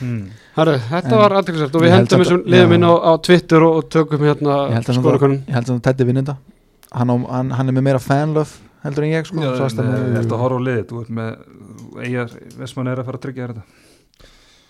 hmm. 0.00 0.22
Herru, 0.56 0.78
þetta 0.90 1.12
En 1.12 1.20
var 1.22 1.36
aðtækksvært 1.40 1.76
og 1.78 1.84
við 1.84 1.94
hendum 1.94 2.24
þessum 2.24 2.42
liðum 2.54 2.74
inn 2.76 2.88
á, 2.88 2.92
á 2.96 3.12
Twitter 3.26 3.66
og, 3.66 3.76
og 3.80 3.90
tökum 3.92 4.24
hérna 4.26 4.56
Ég 4.70 4.74
held 4.78 4.88
að 4.88 4.94
hann- 4.94 5.04
skorakonun 5.04 5.38
Ég 5.46 5.58
held 5.58 5.70
að 5.74 5.84
Teddy 5.86 6.08
vinn 6.08 6.20
þetta. 6.22 6.36
Hann, 6.90 7.14
hann, 7.30 7.54
hann 7.58 7.68
er 7.70 7.76
með 7.78 7.86
meira 7.90 8.02
fanlöf 8.02 8.56
heldur 8.84 9.04
en 9.06 9.12
ég 9.12 9.28
sko. 9.28 9.42
Já, 9.44 9.52
en, 9.52 9.84
hann- 9.84 9.92
eh, 9.92 10.16
Þetta 10.20 10.40
horfa 10.40 10.58
á 10.58 10.66
liðið, 10.66 10.84
þú 10.90 11.04
ert 11.04 11.14
með 11.20 12.04
Eyjar, 12.06 12.34
Vestmann 12.58 12.90
er 12.90 13.00
að 13.00 13.08
fara 13.10 13.18
að 13.20 13.24
tryggja 13.26 13.48
þetta. 13.50 13.64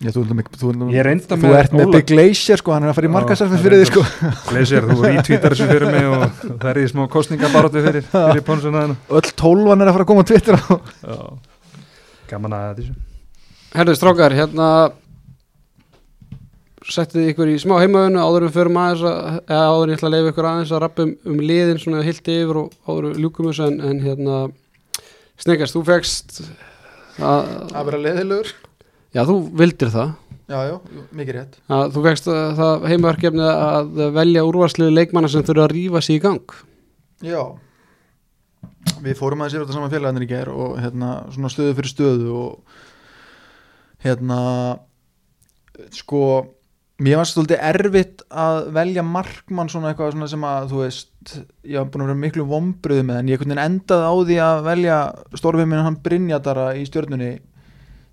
Já, 0.00 0.08
þú, 0.14 0.22
þú, 0.24 0.34
þú, 0.56 0.70
þú, 0.80 0.86
Ég 0.94 1.04
reynda 1.04 1.36
þú 1.36 1.44
með 1.44 1.54
ert 1.58 1.74
með 1.76 1.90
Big 1.92 2.06
Glacier 2.08 2.56
sko, 2.56 2.72
hann 2.72 2.86
er 2.86 2.90
að 2.90 2.96
fara 2.96 3.04
í 3.04 3.10
Já, 3.10 3.14
markasarfi 3.18 3.52
það 3.52 3.66
fyrir 3.66 3.82
því 3.82 3.90
reyndar. 3.90 4.06
sko. 4.14 4.30
Leysir, 4.56 4.86
þú 4.88 4.96
rítvítar 5.04 5.54
þessu 5.54 5.66
fyrir 5.68 5.92
mig 5.92 6.06
og 6.08 6.22
það 6.48 6.70
er 6.70 6.80
í 6.80 6.84
smá 6.88 7.02
kostningabaróttu 7.12 7.82
fyrir, 7.84 8.06
fyrir 8.14 8.46
pónsunaðina 8.46 8.96
öll 9.20 9.32
tólvan 9.42 9.84
er 9.84 9.90
að 9.90 9.98
fara 9.98 10.06
að 10.06 10.10
koma 10.10 10.24
á 10.24 10.28
Twitter 10.30 10.56
Gaman 12.30 12.56
að 12.56 12.80
þessu. 12.80 12.96
Herru, 13.76 13.96
strákar, 14.00 14.36
hérna 14.40 14.70
settið 16.94 17.28
ykkur 17.32 17.50
í 17.52 17.58
smá 17.62 17.76
heimaðinu 17.80 18.22
áður 18.22 18.46
við 18.48 18.56
förum 18.56 18.80
aðeins 18.80 19.04
að, 19.06 19.20
eða 19.44 19.68
áður 19.70 19.84
en 19.84 19.92
ég 19.92 20.00
ætla 20.00 20.08
að 20.10 20.16
leifa 20.16 20.32
ykkur 20.32 20.48
aðeins 20.50 20.72
að 20.72 20.82
rappa 20.84 21.06
um, 21.06 21.38
liðin 21.50 21.80
svona 21.82 22.02
hildi 22.06 22.40
yfir 22.44 22.60
og 22.60 22.74
áður 22.88 23.20
ljúkum 23.20 23.50
þessu 23.50 23.68
en, 23.68 23.78
en 23.90 24.02
hérna 24.04 24.40
Snegast, 25.40 25.72
þú 25.72 25.80
fegst 25.88 26.40
að, 27.16 27.46
að 27.72 27.86
vera 27.88 28.02
leðilegur 28.04 28.50
já, 29.16 29.22
þú 29.24 29.36
vildir 29.56 29.92
það. 29.94 30.10
Já, 30.50 30.58
já, 30.66 30.74
mikið 31.14 31.36
rétt. 31.36 31.56
Að 31.70 31.84
þú 31.94 32.02
fegst 32.08 32.28
að, 32.28 32.44
það 32.58 32.86
heimaverkefni 32.90 33.46
að 33.46 34.00
velja 34.16 34.44
úrvarslið 34.48 34.92
leikmanna 34.96 35.30
sem 35.30 35.44
þurfa 35.46 35.68
að 35.68 35.74
rífa 35.76 36.02
sig 36.02 36.18
í 36.18 36.22
gang. 36.24 36.54
Já. 37.22 37.40
Við 39.00 39.16
fórum 39.16 39.44
aðeins 39.44 39.56
yfir 39.56 39.64
þetta 39.64 39.76
saman 39.78 39.92
félagarnir 39.94 40.26
í 40.26 40.30
ger 40.30 40.50
og 40.52 40.76
hérna 40.82 41.10
svona 41.30 41.52
stöðu 41.54 41.76
fyrir 41.78 41.92
stöðu 41.94 42.34
og 42.40 42.80
hérna 44.04 44.40
sko 45.94 46.22
mér 47.00 47.20
var 47.20 47.28
stoltið 47.28 47.62
erfitt 47.64 48.24
að 48.28 48.70
velja 48.76 49.04
markmann 49.06 49.70
svona 49.72 49.90
eitthvað 49.90 50.14
svona 50.14 50.28
sem 50.28 50.42
að 50.44 50.72
þú 50.72 50.80
veist, 50.82 51.12
ég 51.64 51.78
haf 51.80 51.92
búin 51.92 52.04
að 52.04 52.10
vera 52.10 52.22
miklu 52.24 52.48
vombriðu 52.48 53.04
með 53.08 53.20
en 53.22 53.30
ég 53.32 53.44
endaði 53.46 54.10
á 54.10 54.14
því 54.28 54.40
að 54.44 54.64
velja 54.66 54.98
stórfiminn 55.40 55.86
hann 55.86 56.00
Brynjadara 56.04 56.66
í 56.76 56.84
stjörnunni 56.88 57.30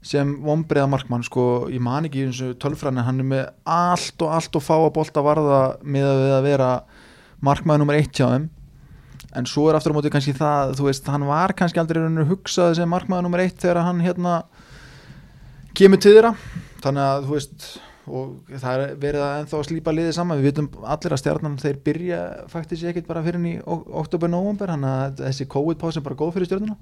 sem 0.07 0.35
vombriða 0.45 0.87
markmann 0.89 1.25
sko, 1.25 1.67
ég 1.73 1.81
man 1.83 2.07
ekki 2.07 2.27
eins 2.27 2.39
og 2.45 2.55
tölfræðin 2.61 3.03
hann 3.03 3.23
er 3.23 3.27
með 3.27 3.47
allt 3.67 4.23
og 4.23 4.35
allt 4.37 4.55
og 4.55 4.63
fá 4.63 4.75
að 4.77 4.93
bolta 4.95 5.23
varða 5.25 5.61
með 5.83 6.07
að 6.37 6.45
vera 6.45 6.69
markmaður 7.43 7.83
nummer 7.83 7.97
eitt 7.97 8.13
hjá 8.15 8.29
þeim. 8.31 8.47
En 9.37 9.49
svo 9.49 9.67
er 9.67 9.77
aftur 9.77 9.93
á 9.93 9.97
móti 9.97 10.11
kannski 10.13 10.35
það 10.37 10.77
þú 10.77 10.87
veist, 10.87 11.09
hann 11.11 11.27
var 11.27 11.53
kannski 11.57 11.81
aldrei 11.81 11.99
rauninu 11.99 12.27
hugsað 12.29 12.77
sem 12.79 12.89
markmaður 12.89 13.27
nummer 13.27 13.43
eitt 13.43 13.59
þegar 13.59 13.83
hann 13.89 13.99
hérna 14.05 14.37
kemur 15.77 16.01
til 16.01 16.15
þeirra. 16.15 16.33
Þannig 16.85 17.03
að 17.03 17.27
þú 17.27 17.35
veist 17.35 17.67
og 18.07 18.51
það 18.51 18.83
er 18.83 18.93
verið 19.01 19.23
að 19.25 19.39
ennþá 19.41 19.57
að 19.57 19.65
slípa 19.69 19.93
liðið 19.95 20.15
saman. 20.17 20.39
Við 20.41 20.49
vitum 20.51 20.69
allir 20.83 21.15
að 21.15 21.21
stjarnan 21.23 21.57
þeir 21.61 21.81
byrja 21.85 22.21
faktis 22.51 22.85
ekkert 22.87 23.09
bara 23.09 23.23
fyrir 23.25 23.47
í 23.47 23.57
oktober-november 23.65 24.73
þannig 24.73 24.93
að 24.93 25.25
þessi 25.25 25.49
COVID-pásin 25.53 26.05
bara 26.05 26.19
góð 26.19 26.37
fyrir 26.37 26.49
stjarnana 26.51 26.77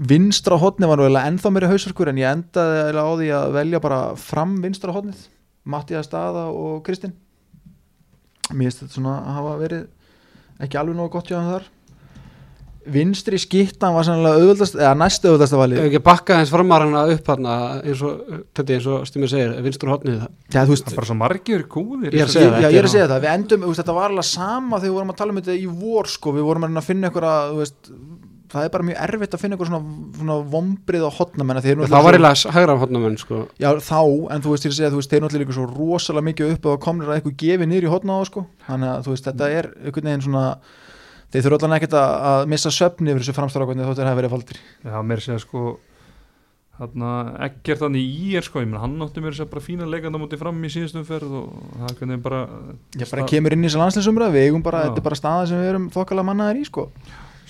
vinstra 0.00 0.56
hotni 0.56 0.88
var 0.88 1.00
nú 1.00 1.08
ennþá 1.08 1.50
meiri 1.52 1.68
hausverkur 1.68 2.08
en 2.08 2.20
ég 2.20 2.30
endaði 2.30 2.96
á 2.96 3.08
því 3.10 3.26
að 3.36 3.56
velja 3.58 3.80
bara 3.84 3.98
fram 4.16 4.54
vinstra 4.62 4.94
hotnið 4.96 5.26
Mattias 5.70 6.08
Staða 6.08 6.46
og 6.56 6.80
Kristinn. 6.86 7.12
Mér 8.50 8.70
finnst 8.70 8.80
þetta 8.84 8.96
svona 8.96 9.16
að 9.20 9.36
hafa 9.36 9.56
verið 9.60 10.62
ekki 10.64 10.78
alveg 10.80 10.96
nógu 10.96 11.12
gott 11.12 11.28
hjá 11.28 11.36
hann 11.36 11.50
þar 11.52 11.68
vinstri 12.88 13.38
skittan 13.40 13.92
var 13.94 14.06
sannlega 14.08 14.38
auðvöldast 14.40 14.78
eða 14.78 14.92
næstu 14.96 15.28
auðvöldast 15.28 15.56
að 15.56 15.60
valið. 15.60 15.80
Ef 15.82 15.88
ekki 15.90 16.02
bakka 16.06 16.38
eins 16.40 16.52
framarana 16.54 17.02
upp 17.12 17.26
þarna 17.26 17.56
eins 17.84 18.04
og, 18.06 18.22
þetta 18.56 18.64
er 18.72 18.78
eins 18.78 18.88
og 18.88 19.04
Stimir 19.10 19.32
segir 19.32 19.52
vinstur 19.66 19.92
hotnið 19.92 20.22
Já, 20.54 20.62
þú 20.64 20.72
veist, 20.72 20.86
Það 20.88 20.94
er 20.94 21.00
bara 21.02 21.10
svo 21.10 21.18
margir 21.20 21.66
kúðir 21.70 22.16
Ég 22.16 22.24
er 22.24 22.30
að 22.30 22.34
segja 22.36 22.54
það, 22.54 22.64
já, 22.64 22.70
ég 22.70 22.80
er 22.80 22.88
að 22.88 22.94
segja 22.94 23.10
það, 23.12 23.22
við 23.26 23.34
endum, 23.34 23.66
veist, 23.68 23.82
þetta 23.82 23.98
var 24.00 24.10
alveg 24.14 24.28
sama 24.30 24.80
þegar 24.80 24.88
við 24.90 24.96
vorum 24.96 25.14
að 25.14 25.20
tala 25.20 25.34
um 25.34 25.40
þetta 25.42 25.58
í 25.60 25.70
vor 25.84 26.10
sko, 26.10 26.34
við 26.38 26.48
vorum 26.48 26.68
að 26.70 26.88
finna 26.88 27.12
ykkur 27.12 27.28
að, 27.30 27.54
veist 27.60 27.92
það 28.50 28.66
er 28.66 28.72
bara 28.74 28.86
mjög 28.88 29.00
erfitt 29.04 29.34
að 29.36 29.42
finna 29.44 29.56
ykkur 29.56 29.68
svona, 29.70 29.80
svona 30.18 30.36
vombrið 30.52 31.04
á 31.06 31.10
eru 31.70 31.86
það 31.86 32.06
var 32.06 32.16
náttúrulega 32.18 32.32
eiginlega 32.34 32.54
hægra 32.56 32.76
hotnamenn 32.80 33.18
sko. 33.20 33.40
svo- 33.44 33.62
Já, 33.62 33.68
þá, 33.78 34.00
en 34.34 34.42
þú 34.42 34.54
veist, 34.54 34.64
ég 34.64 34.70
er 34.70 34.74
að 34.74 34.78
segja, 34.80 34.90
þú 34.90 35.00
veist, 35.00 35.10
þeir 35.12 35.22
náttúrulega 35.24 35.44
líka 35.44 35.56
svo 35.58 35.66
rosalega 35.70 36.26
mikið 36.30 36.54
upp 36.56 36.66
og 36.66 36.80
komnir 36.82 37.10
að 37.10 37.20
eitthvað 37.20 37.36
gefi 37.44 37.68
niður 37.70 37.86
í 37.86 37.92
hotna 37.94 38.18
á, 38.18 38.20
sko. 38.26 38.46
Þannig 38.66 38.90
að, 38.90 39.04
þú 39.06 39.14
veist, 39.14 39.28
þetta 39.30 39.50
er 39.60 39.70
einhvern 39.84 40.10
veginn 40.10 40.26
svona 40.26 40.44
þeir 41.30 41.46
þurfa 41.46 41.60
allan 41.60 41.76
ekkert 41.78 41.94
að, 42.00 42.16
að 42.32 42.48
missa 42.54 42.72
söfni 42.74 43.12
yfir 43.12 43.24
þessu 43.24 43.36
framstrákvæmni 43.36 43.86
þóttir 43.86 44.10
hafa 44.10 44.18
verið 44.20 44.34
faldir. 44.34 44.60
Já, 44.84 44.98
mér 45.06 45.24
segja 45.24 45.40
sko 45.42 45.64
þarna, 46.80 47.14
ekkert 47.46 47.82
þannig 47.84 48.06
í 48.08 48.28
er 48.40 48.46
sko 48.46 48.62
hann 48.64 48.94
átti 49.04 49.24
mér 49.24 49.36
segja 49.36 49.50
bara 49.50 49.64
fína 49.64 49.88
leikanda 49.90 50.20
mútið 50.20 50.40
fram 50.40 50.62
í 50.64 50.70
síðustum 50.72 51.04
ferð 51.08 51.34
og 51.42 51.50
það 51.76 51.98
hvernig 51.98 52.22
bara 52.24 52.44
Ég 52.96 53.10
bara 53.12 53.26
kemur 53.28 53.56
inn 53.56 53.66
í 53.66 53.68
þessu 53.68 53.82
landsliðsumræð, 53.82 54.32
við 54.36 54.46
eigum 54.48 54.64
bara, 54.64 54.86
Já. 54.86 54.88
þetta 54.88 55.02
er 55.02 55.08
bara 55.10 55.20
staða 55.20 55.50
sem 55.50 55.60
við 55.60 55.72
erum 55.74 55.90
þokkalega 55.92 56.28
mannaðir 56.30 56.62
í, 56.62 56.64
sko. 56.70 56.86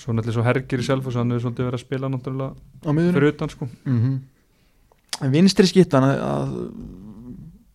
Svo 0.00 0.16
náttúrulega 0.16 0.36
svo 0.38 0.46
hergir 0.48 0.82
í 0.82 0.88
og 0.96 1.06
svo 1.06 1.20
hann 1.20 1.30
hefur 1.34 1.46
svolítið 1.46 1.68
verið 1.68 1.78
að 1.78 1.84
spila 1.84 2.10
náttúrulega 2.10 2.52
á 2.82 2.90
fyrir 2.90 3.30
utan 3.30 3.54
sko. 3.54 3.70
Mm 3.86 4.18
en 5.20 5.32
vinstri 5.34 5.68
skittan 5.68 6.06
að, 6.06 6.20
að 6.24 6.52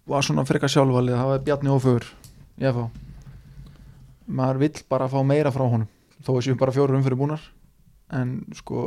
var 0.09 0.25
svona 0.25 0.45
frekar 0.47 0.71
sjálfvalið 0.71 1.17
það 1.17 1.31
var 1.31 1.43
Bjarni 1.45 1.73
Ófögur 1.73 2.07
ég 2.61 2.77
fá. 2.77 2.85
Maður 4.25 4.61
vill 4.63 4.77
bara 4.89 5.09
fá 5.11 5.19
meira 5.25 5.51
frá 5.53 5.65
honum 5.65 5.89
þó 6.25 6.33
að 6.35 6.43
séum 6.47 6.59
bara 6.59 6.73
fjórum 6.75 7.05
fyrir 7.05 7.19
búnar 7.19 7.45
en 8.15 8.35
sko 8.57 8.81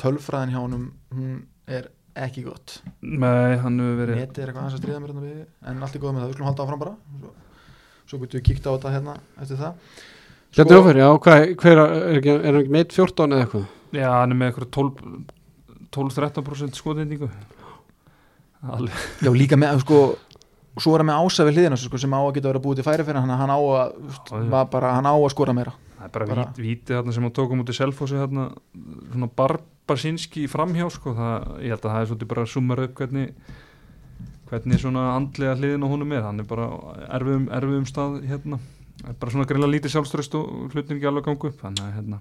tölfræðin 0.00 0.52
hjá 0.54 0.60
honum 0.60 0.90
hún 1.14 1.38
er 1.68 1.88
ekki 2.18 2.44
gott. 2.46 2.80
Nei, 3.00 3.56
hann 3.62 3.78
hefur 3.80 3.98
verið 4.02 4.20
netið 4.20 4.42
er 4.42 4.50
eitthvað 4.50 4.62
aðeins 4.64 4.76
að 4.76 4.82
stríða 4.82 5.00
mér 5.02 5.12
hérna 5.12 5.24
við 5.24 5.42
en 5.70 5.82
allt 5.84 5.96
er 5.96 6.02
góð 6.02 6.14
með 6.14 6.22
það, 6.22 6.28
við 6.28 6.36
skulum 6.36 6.48
halda 6.50 6.64
áfram 6.64 6.82
bara. 6.82 6.94
Svo, 7.22 7.32
svo 8.10 8.20
getum 8.22 8.40
við 8.40 8.46
kíkt 8.48 8.68
á 8.68 8.70
þetta 8.74 8.94
hérna 8.96 9.16
eftir 9.38 9.60
það. 9.62 9.98
Bjarni 10.56 10.78
Ófer, 10.78 10.98
já, 10.98 11.08
hvað, 11.24 11.44
hver 11.62 11.82
er, 11.82 11.96
ekki, 12.18 12.32
er 12.34 12.48
hann 12.48 12.60
ekki 12.62 12.74
meitt 12.74 12.96
14 12.96 13.36
eða 13.36 13.44
eitthvað? 13.44 13.66
Já, 13.98 14.08
hann 14.14 14.34
er 14.34 14.40
með 14.40 14.50
eitthvað 14.50 14.70
12 14.78 15.34
12-13% 15.98 16.76
skotendingu. 16.76 17.28
Alveg. 18.68 19.04
Já 19.24 19.30
líka 19.32 19.56
með 19.56 19.84
sko 19.84 20.00
og 20.78 20.82
svo 20.82 20.94
er 20.94 21.02
hann 21.02 21.08
með 21.10 21.20
ása 21.24 21.46
við 21.46 21.58
hliðina 21.58 21.78
sko, 21.80 21.98
sem 22.00 22.12
á 22.12 22.20
að 22.20 22.32
geta 22.36 22.50
verið 22.50 22.60
að 22.60 22.66
búið 22.66 22.80
til 22.80 22.86
færi 22.86 23.06
fyrir 23.06 23.22
hann 23.22 23.38
hann 23.40 23.54
á 23.54 23.58
að, 23.58 24.66
bara, 24.70 24.92
hann 24.98 25.08
á 25.08 25.14
að 25.14 25.30
skora 25.32 25.54
meira 25.56 25.72
það 25.98 26.04
er 26.06 26.12
bara, 26.14 26.26
Bara- 26.30 26.44
bara. 26.44 26.52
vítið 26.62 26.96
þarna 26.98 27.12
sem 27.16 27.22
hann 27.26 27.32
tókum 27.36 27.60
út 27.64 27.70
í 27.72 27.76
Selfossi 27.76 28.14
þarna, 28.18 28.44
svona 29.12 29.28
barbarsinski 29.40 30.46
framhjá 30.48 30.88
sko, 30.94 31.14
það, 31.18 31.48
ég 31.64 31.74
held 31.74 31.84
að 31.84 31.92
það 31.94 32.00
er 32.04 32.10
svolítið 32.12 32.28
bara 32.32 32.42
að 32.46 32.52
summa 32.54 32.78
upp 32.84 32.94
hvernig 32.94 33.34
hvernig 34.48 34.80
svona 34.80 35.02
andlega 35.12 35.56
hliðin 35.58 35.84
á 35.84 35.88
honum 35.92 36.12
er. 36.16 36.22
Hann 36.24 36.40
er 36.40 36.46
bara 36.48 36.68
erfiðum, 37.18 37.48
erfiðum 37.52 37.84
stað 37.90 38.14
hérna, 38.24 38.58
er 39.04 39.12
bara 39.20 39.32
svona 39.34 39.44
greinlega 39.50 39.74
lítið 39.74 39.92
sjálfströst 39.92 40.34
og 40.38 40.72
hlutin 40.72 40.96
ekki 40.96 41.08
alveg 41.10 41.26
gangu 41.28 41.50
upp. 41.50 41.58
Þannig 41.60 41.84
að 41.84 41.92
hérna, 41.98 42.20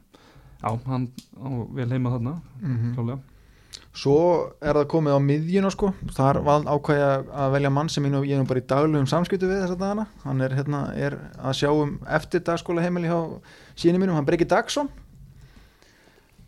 já, 0.59 0.69
hann 0.91 1.07
á 1.39 1.47
vel 1.77 1.89
heima 1.93 2.11
þarna, 2.17 2.33
mm 2.61 2.93
klálega 2.97 3.19
Svo 3.97 4.17
er 4.61 4.77
það 4.77 4.89
komið 4.91 5.15
á 5.17 5.19
miðjuna 5.25 5.69
sko. 5.73 5.89
Þar 6.13 6.39
ákvæði 6.45 7.05
að 7.41 7.53
velja 7.55 7.71
mann 7.73 7.89
sem 7.89 8.05
ég, 8.05 8.13
nú, 8.13 8.45
bara 8.45 8.61
í 8.61 8.67
daglegum 8.69 9.07
samskiptu 9.09 9.49
við 9.49 9.63
þessa 9.63 9.77
dagana. 9.79 10.05
Hann 10.21 10.43
er, 10.45 10.53
hérna, 10.53 10.81
er 10.93 11.17
að 11.41 11.57
sjá 11.57 11.71
um 11.73 11.95
eftir 12.19 12.43
dagskóla 12.45 12.83
heimili 12.85 13.09
hjá 13.09 13.17
síni 13.73 13.97
mínum, 13.97 14.13
hann 14.13 14.27
Breki 14.27 14.45
Dagsson. 14.49 14.91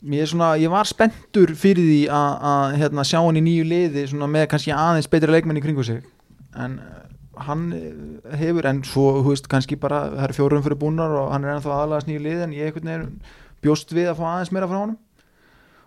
Ég, 0.05 0.29
svona, 0.29 0.51
ég 0.61 0.69
var 0.71 0.87
spenntur 0.87 1.55
fyrir 1.57 1.89
því 1.89 1.99
að, 2.13 2.37
að 2.51 2.77
hérna, 2.83 3.07
sjá 3.09 3.17
hann 3.17 3.41
í 3.41 3.45
nýju 3.47 3.65
liði 3.71 4.05
með 4.29 4.47
kannski 4.53 4.75
aðeins 4.75 5.09
betri 5.09 5.33
leikmenn 5.33 5.57
í 5.57 5.65
kringu 5.65 5.83
sig. 5.89 6.05
En 6.53 6.77
eh, 6.85 7.03
hann 7.49 7.67
eh, 7.73 8.39
hefur 8.45 8.69
en 8.69 8.85
svo, 8.85 9.09
veist, 9.25 9.49
kannski 9.49 9.79
bara 9.81 10.05
það 10.13 10.29
er 10.29 10.37
fjórum 10.37 10.63
fyrir 10.69 10.83
búnar 10.85 11.17
og 11.17 11.33
hann 11.33 11.49
er 11.49 11.57
ennþá 11.57 11.75
aðalagast 11.81 12.13
nýju 12.13 12.25
liði 12.29 12.45
en 12.45 12.57
ég 12.61 12.81
bjóst 13.59 13.89
við 13.91 14.13
að 14.13 14.21
fá 14.21 14.27
aðeins 14.37 14.53
meira 14.55 14.69
frá 14.69 14.83
honum 14.85 14.99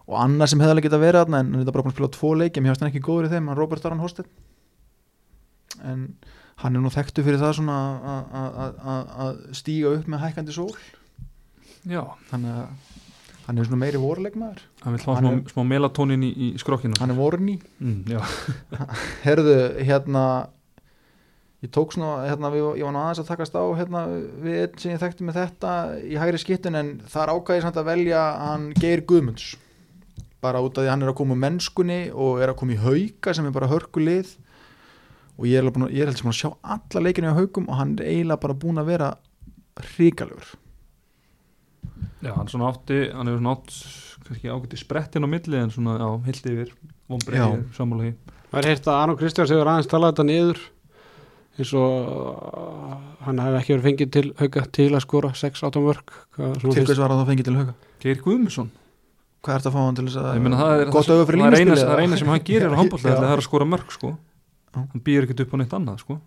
og 0.08 0.16
annað 0.18 0.50
sem 0.52 0.62
hefði 0.62 0.74
alveg 0.74 0.86
getað 0.88 1.04
verið 1.06 1.20
þarna 1.24 1.40
en 1.44 1.50
hann 1.52 1.62
þetta 1.62 1.74
bara 1.76 1.84
búin 1.86 1.92
að 1.92 1.96
spila 1.98 2.12
tvo 2.16 2.30
leiki 2.40 2.62
mér 2.62 2.72
hefst 2.74 2.82
hann 2.84 2.90
ekki 2.92 3.04
góður 3.06 3.28
í 3.28 3.32
þeim, 3.34 3.50
hann 3.52 3.58
Robert 3.60 3.86
Aron 3.88 4.02
Hosted 4.02 4.30
en 5.82 6.06
hann 6.62 6.76
er 6.78 6.82
nú 6.84 6.90
þekktu 6.92 7.24
fyrir 7.26 7.40
það 7.42 7.54
svona 7.58 7.76
að- 9.22 9.38
stíga 9.56 9.94
upp 9.98 10.06
með 10.10 10.20
hækkandi 10.26 10.52
sól. 10.54 10.72
Já, 11.88 12.02
þannig 12.30 12.50
að 12.52 12.90
hann 13.46 13.58
er 13.58 13.66
svona 13.66 13.80
meiri 13.82 13.98
vorleikmaður 13.98 14.60
hann 14.84 14.94
vil 14.94 15.02
Hann 15.02 15.24
smá, 15.42 15.50
smá 15.50 15.62
melatonin 15.66 16.22
í, 16.22 16.28
í 16.30 16.48
skrokkinu 16.62 16.94
hann 17.00 17.10
er 17.10 17.18
vorni 17.18 17.56
mm, 17.82 18.04
herðu 19.26 19.56
hérna 19.82 20.22
ég 21.62 21.70
tók 21.74 21.90
svona, 21.94 22.22
hérna, 22.30 22.52
við, 22.54 22.68
ég 22.78 22.86
var 22.86 22.94
nú 22.94 23.00
aðeins 23.02 23.22
að 23.24 23.32
takast 23.32 23.58
á 23.58 23.62
hérna, 23.78 24.04
við 24.44 24.60
einn 24.62 24.78
sem 24.78 24.92
ég 24.94 25.02
þekkti 25.02 25.26
með 25.26 25.40
þetta 25.40 25.72
í 26.06 26.14
hægri 26.22 26.38
skittin 26.42 26.78
en 26.78 26.92
það 27.10 27.24
er 27.24 27.34
ákvæðið 27.34 27.66
samt 27.66 27.80
að 27.82 27.90
velja 27.90 28.22
hann 28.46 28.68
Geir 28.78 29.02
Guðmunds 29.10 29.48
bara 30.42 30.60
út 30.64 30.76
af 30.78 30.82
því 30.82 30.88
að 30.88 30.94
hann 30.96 31.04
er 31.06 31.12
að 31.12 31.18
koma 31.20 31.34
úr 31.36 31.42
mennskunni 31.44 32.00
og 32.12 32.40
er 32.42 32.52
að 32.52 32.58
koma 32.62 32.74
í 32.76 32.80
hauka 32.82 33.34
sem 33.36 33.46
er 33.48 33.54
bara 33.54 33.70
hörku 33.70 34.02
lið 34.02 34.32
og 35.38 35.46
ég 35.48 35.58
er, 35.62 35.68
að- 35.70 35.88
er 35.88 36.06
heldur 36.10 36.18
sem 36.22 36.32
að 36.32 36.40
sjá 36.40 36.50
alla 36.76 37.04
leikinu 37.06 37.30
á 37.32 37.38
haukum 37.38 37.68
og 37.70 37.78
hann 37.78 37.94
er 37.98 38.10
eiginlega 38.10 38.42
bara 38.42 38.58
búin 38.64 38.82
að 38.82 38.90
vera 38.92 39.12
ríkalegur 39.96 40.50
já, 42.22 42.32
hann 42.36 42.48
svona 42.50 42.68
átti 42.72 42.98
hann 43.14 43.30
hefur 43.30 43.40
svona 43.40 43.54
átt 43.56 43.78
kannski 44.26 44.50
ágætti 44.52 44.78
sprettin 44.78 45.26
á 45.26 45.28
milli 45.30 45.58
en 45.58 45.70
svona, 45.74 45.96
já, 45.98 46.08
hildi 46.28 46.52
yfir. 46.56 46.70
Já. 46.72 47.08
vombrið 47.12 47.64
sammála 47.76 48.04
því. 48.06 48.12
Það 48.52 48.58
er 48.62 48.68
heyrt 48.70 48.86
að 48.88 48.98
Arnó 49.02 49.16
Kristjáns 49.18 49.50
hefur 49.52 49.68
aðeins 49.72 49.88
talað 49.90 50.12
þetta 50.12 50.24
niður 50.28 50.60
eins 51.58 51.72
og 51.76 52.06
uh, 52.08 52.94
hann 53.26 53.40
hefði 53.42 53.58
ekki 53.58 53.74
verið 53.74 53.86
fengið 53.88 54.12
til 54.14 54.24
hauga 54.38 54.62
til 54.78 54.86
að 54.96 55.02
skora 55.04 55.32
6-8 55.36 55.82
mörg 55.84 56.14
Hvað, 56.36 56.54
svona 56.62 56.76
til 56.78 56.86
hvers 56.88 57.02
var 57.02 57.12
hann 57.12 57.20
þá 57.24 57.28
fengið 57.32 57.48
til 57.50 57.56
hauka? 57.58 57.74
Geir 58.04 58.22
Guðmusson 58.24 58.70
hvað 59.42 59.54
er 59.54 59.62
þetta 59.62 59.70
að 59.70 59.76
fá 59.76 59.80
hann 59.82 59.96
til 59.98 60.04
þess 60.08 60.20
að 60.22 60.28
Ég 60.36 60.44
meina, 60.44 60.58
það 60.60 60.74
er, 60.74 60.90
gott 60.94 61.10
auga 61.10 61.24
fyrir 61.28 61.42
er 61.46 61.56
línuspilið 61.58 61.88
það 61.88 61.94
er 61.94 62.02
eina 62.04 62.18
sem 62.20 62.30
hann 62.32 62.44
gerir 62.48 62.74
á 62.74 62.78
handbólta 62.78 63.10
Já. 63.10 63.16
það 63.18 63.32
er 63.32 63.42
að 63.42 63.46
skora 63.48 63.68
mörg 63.68 63.94
sko. 63.94 64.12
Hann 64.76 65.04
býr 65.04 65.26
ekkert 65.26 65.42
upp 65.44 65.52
á 65.52 65.56
neitt 65.60 65.74
annað 65.78 66.02
sko. 66.04 66.18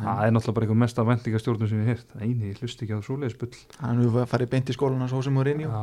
Það 0.00 0.20
er 0.24 0.32
náttúrulega 0.32 0.56
bara 0.56 0.66
eitthvað 0.66 0.80
mesta 0.80 1.04
vendingastjórnum 1.04 1.68
sem 1.68 1.80
ég 1.82 1.88
hef 1.90 2.04
eini, 2.22 2.52
ég 2.52 2.60
hlust 2.62 2.84
ekki 2.84 2.96
á 2.96 3.00
svoleiðisbull 3.04 3.50
hann 3.82 3.98
hefur 4.00 4.28
farið 4.30 4.52
beint 4.54 4.70
í 4.70 4.76
skólan 4.76 5.02
hans 5.02 5.16
sem 5.26 5.34
voru 5.36 5.52
inn 5.52 5.64
í 5.64 5.66
já, 5.66 5.80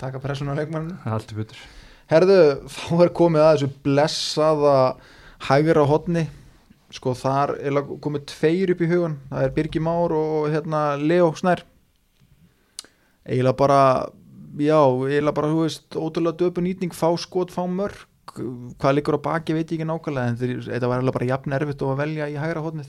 taka 0.00 0.22
pressuna 0.24 0.56
á 0.56 0.58
er 0.58 1.36
betur. 1.36 1.60
Herðu, 2.10 2.38
þá 2.68 3.04
er 3.04 3.12
komið 3.16 3.44
að 3.44 3.52
þessu 3.52 3.68
blessaða 3.84 4.78
hægra 5.46 5.84
hotni 5.88 6.24
sko 6.94 7.14
þar 7.18 7.54
er 7.58 7.78
komið 8.02 8.26
tveir 8.32 8.74
upp 8.74 8.82
í 8.82 8.90
hugan, 8.90 9.16
það 9.30 9.46
er 9.46 9.54
Birgi 9.56 9.82
Már 9.82 10.14
og 10.14 10.50
hérna 10.52 10.82
Leo 11.00 11.30
Snær. 11.38 11.64
Eiginlega 13.24 13.56
bara 13.58 13.80
já, 14.60 14.80
eiginlega 14.80 15.36
bara, 15.36 15.52
þú 15.52 15.64
veist 15.64 15.96
ótrúlega 15.98 16.40
döpu 16.44 16.64
nýtning, 16.64 16.94
fá 16.96 17.08
skot, 17.20 17.54
fá 17.54 17.64
mörg 17.70 18.06
hvað 18.34 18.94
liggur 18.96 19.18
á 19.18 19.26
baki 19.26 19.54
veit 19.54 19.68
ég 19.70 19.78
ekki 19.78 19.86
nákvæmlega 19.86 20.30
en 20.32 20.38
þetta 20.38 20.88
var 20.88 20.98
eiginlega 20.98 21.18
bara 21.18 21.28
jafn 21.28 21.54
erfitt 21.54 21.82
að 21.84 21.98
velja 22.00 22.30
í 22.32 22.38
hægra 22.40 22.62
hotnið 22.64 22.88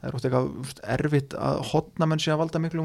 það 0.00 0.08
er 0.08 0.16
oft 0.16 0.26
eitthvað 0.26 0.82
erfitt 0.96 1.36
að 1.38 1.60
hotna 1.70 2.08
menn 2.10 2.20
sé 2.20 2.34
að 2.34 2.42
valda 2.42 2.60
miklu 2.60 2.84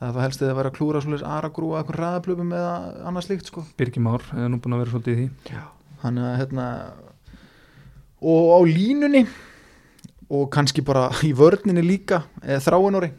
það 0.00 0.08
er 0.08 0.14
það 0.16 0.24
helst 0.24 0.42
eða 0.42 0.52
að 0.52 0.58
vera 0.58 0.70
að 0.70 0.76
klúra 0.78 1.00
svolítið 1.04 1.28
aragrúa 1.28 1.80
eitthvað 1.80 1.98
ræðaplöfum 2.00 2.52
eða 2.56 2.74
annað 3.10 3.24
slíkt 3.26 3.50
sko. 3.50 3.64
Birgir 3.76 4.04
Már 4.04 4.22
er 4.32 4.48
nú 4.48 4.60
búin 4.62 4.76
að 4.76 4.80
vera 4.80 4.92
svolítið 4.94 5.12
í 5.12 5.26
því? 5.26 5.58
Hann 6.00 6.20
er 6.20 6.38
hérna 6.40 6.66
og 8.24 8.46
á 8.56 8.58
línunni 8.64 9.26
og 10.30 10.46
kannski 10.54 10.84
bara 10.86 11.10
í 11.26 11.34
vörninni 11.36 11.84
líka 11.84 12.22
eða 12.40 12.62
þráinóri 12.64 13.10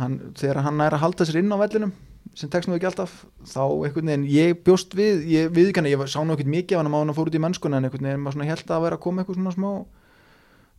hann, 0.00 0.18
þegar 0.38 0.64
hann 0.66 0.82
er 0.84 0.96
að 0.96 1.04
halda 1.04 1.28
sér 1.28 1.40
inn 1.42 1.54
á 1.54 1.58
vellinum 1.60 1.94
sem 2.34 2.50
tekst 2.50 2.66
nú 2.66 2.74
ekki 2.74 2.88
alltaf 2.88 3.12
þá 3.46 3.60
einhvern 3.62 4.10
veginn, 4.10 4.24
ég 4.32 4.62
bjóst 4.66 4.94
við 4.98 5.26
ég 5.30 5.52
viðkanna, 5.54 5.92
ég 5.92 6.00
sá 6.10 6.18
nú 6.24 6.34
ekkert 6.34 6.50
mikið 6.50 6.76
af 6.76 6.82
hann 6.82 6.90
að 6.90 6.94
maður 6.96 7.18
fór 7.18 7.30
út 7.30 7.36
í 7.38 7.42
mennskuna 7.44 7.78
en 7.78 7.86
einhvern 7.86 8.08
veginn 8.08 8.24
maður 8.24 8.38
svona 8.38 8.48
held 8.48 8.72
að 8.74 8.86
vera 8.86 8.98
að 8.98 9.04
koma 9.04 9.22
eitthvað 9.22 9.38
svona 9.38 9.54
smá 9.54 9.70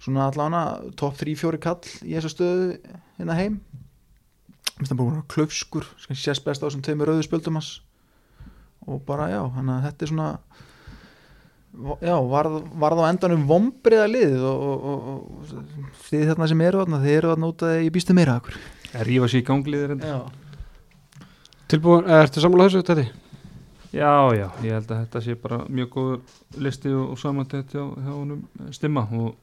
svona 0.04 0.28
allavega 0.30 0.92
topp 1.00 1.18
3-4 1.22 1.62
kall 1.64 1.82
í 2.04 2.14
þessa 2.18 2.32
stöðu 2.34 2.68
hérna 3.16 3.40
heim. 3.40 3.58
Minnst 4.76 4.92
hann 4.92 5.00
bara 5.00 5.24
klöfskur 5.32 5.88
sem 6.04 6.20
sést 6.20 6.44
best 6.46 6.64
á 6.64 6.68
þessum 6.68 6.84
tveimur 6.86 7.12
rauðu 7.12 7.26
spjöldum 7.26 7.60
hans. 7.60 7.78
Og 8.86 9.00
bara 9.08 9.30
já, 9.32 9.42
hann 9.56 9.72
að 9.72 9.86
þetta 9.88 10.06
er 10.06 10.12
svona 10.12 10.30
já, 12.04 12.16
varð, 12.30 12.60
varð 12.84 13.02
á 13.02 13.10
endanum 13.10 13.48
vombriða 13.50 14.10
lið 14.12 14.36
og, 14.44 14.66
og, 14.68 14.90
og, 14.92 15.22
og 15.40 15.94
þið 16.10 16.28
þarna 16.32 16.50
sem 16.52 16.66
eru 16.68 16.84
þarna, 16.84 17.04
þið 17.06 17.18
eru 17.20 17.32
þarna 17.32 17.52
út 17.54 17.66
að 17.66 17.78
ég 17.80 17.96
býstu 17.96 18.16
meira 18.18 18.38
akkur 18.40 18.60
er 18.96 19.10
rífa 19.10 19.30
sér 19.32 19.44
í 19.44 19.48
gangliðir 19.48 19.96
já, 20.00 20.18
Tilbúin, 21.72 22.06
eh, 22.06 22.22
ertu 22.24 22.44
sammála 22.44 22.68
þessu 22.70 22.84
þetta? 22.86 23.08
já, 23.96 24.12
já, 24.38 24.48
ég 24.66 24.76
held 24.78 24.92
að 24.92 25.02
þetta 25.06 25.24
sé 25.26 25.38
bara 25.40 25.64
mjög 25.70 25.90
góð 25.96 26.62
listi 26.62 26.94
og, 26.94 27.16
og 27.16 27.22
samantætt 27.22 27.74
hjá, 27.76 27.84
hjá 27.86 28.12
honum 28.12 28.46
eh, 28.60 28.72
stimma 28.76 29.08
og 29.12 29.34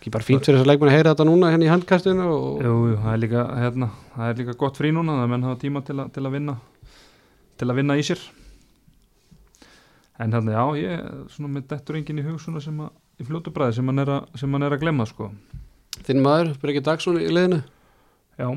Ekki 0.00 0.08
bara 0.14 0.24
fínt 0.24 0.46
fyrir 0.46 0.56
þess 0.56 0.64
að 0.64 0.68
leikmenn 0.70 0.88
að 0.88 0.94
heyra 0.96 1.10
þetta 1.12 1.24
núna 1.28 1.48
henni 1.52 1.66
í 1.66 1.68
handkastinu 1.68 2.26
og 2.32 2.62
jú, 2.64 2.70
jú, 2.88 2.98
það 3.02 3.12
er 3.12 3.18
líka 3.20 3.42
hérna, 3.60 3.88
það 4.14 4.30
er 4.30 4.38
líka 4.38 4.54
gott 4.62 4.78
frí 4.80 4.92
núna 4.96 5.16
það 5.18 5.26
menn 5.28 5.42
hafa 5.44 5.58
tíma 5.60 5.82
til, 5.84 5.96
a, 6.00 6.06
til 6.08 6.22
að 6.24 6.36
vinna 6.38 6.54
til 7.60 7.68
að 7.68 7.76
vinna 7.76 7.96
í 8.00 8.04
sér. 8.06 8.22
En 10.20 10.32
hérna, 10.32 10.54
já, 10.56 10.62
ég 10.80 11.10
svona 11.34 11.52
með 11.52 11.66
dettur 11.74 11.98
enginn 12.00 12.22
í 12.22 12.24
hug 12.24 12.40
svona 12.40 12.62
sem 12.64 12.80
að 12.80 12.96
í 13.20 13.28
fljótu 13.28 13.52
bræði 13.52 13.76
sem 13.76 13.92
hann 13.92 14.00
er 14.00 14.14
að, 14.16 14.40
er 14.40 14.76
að 14.78 14.80
glemma 14.86 15.06
sko. 15.08 15.28
Þinn 16.06 16.24
maður, 16.24 16.54
Breki 16.62 16.82
Dagsson 16.86 17.20
í 17.20 17.28
liðinu 17.28 17.60
Já, 18.40 18.48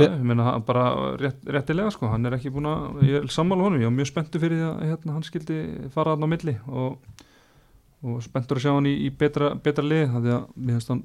já 0.00 0.08
ég 0.08 0.24
meina 0.26 0.56
bara 0.66 0.86
rétt, 1.20 1.44
réttilega 1.46 1.92
sko, 1.94 2.08
hann 2.10 2.26
er 2.26 2.34
ekki 2.38 2.50
búin 2.54 2.66
að, 2.70 3.02
ég 3.06 3.20
er 3.20 3.30
sammála 3.30 3.68
honum, 3.68 3.82
ég 3.82 3.90
var 3.90 3.94
mjög 3.94 4.10
spenntur 4.10 4.42
fyrir 4.42 4.58
því 4.58 4.68
að 4.72 4.88
hérna, 4.90 5.14
hann 5.14 5.26
skildi 5.26 5.58
fara 5.94 6.16
þarna 6.16 6.26
á 6.26 6.32
milli 6.32 6.56
og, 6.66 7.20
og 8.02 8.18
spenntur 8.24 8.58
að 8.58 8.66
sjá 8.66 8.72
hann 8.72 8.90
í, 8.90 8.96
í 9.06 9.12
betra, 9.14 9.52
betra 9.62 9.86
liði, 9.86 10.08
það 10.14 10.26
því 10.26 10.34
að 10.38 10.48
mér 10.56 10.80
finnst 10.80 10.94
hann 10.94 11.04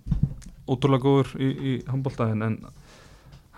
ótrúlega 0.72 1.06
góður 1.06 1.32
í, 1.38 1.52
í 1.52 1.76
handbóltaðin 1.91 2.47
en 2.47 2.58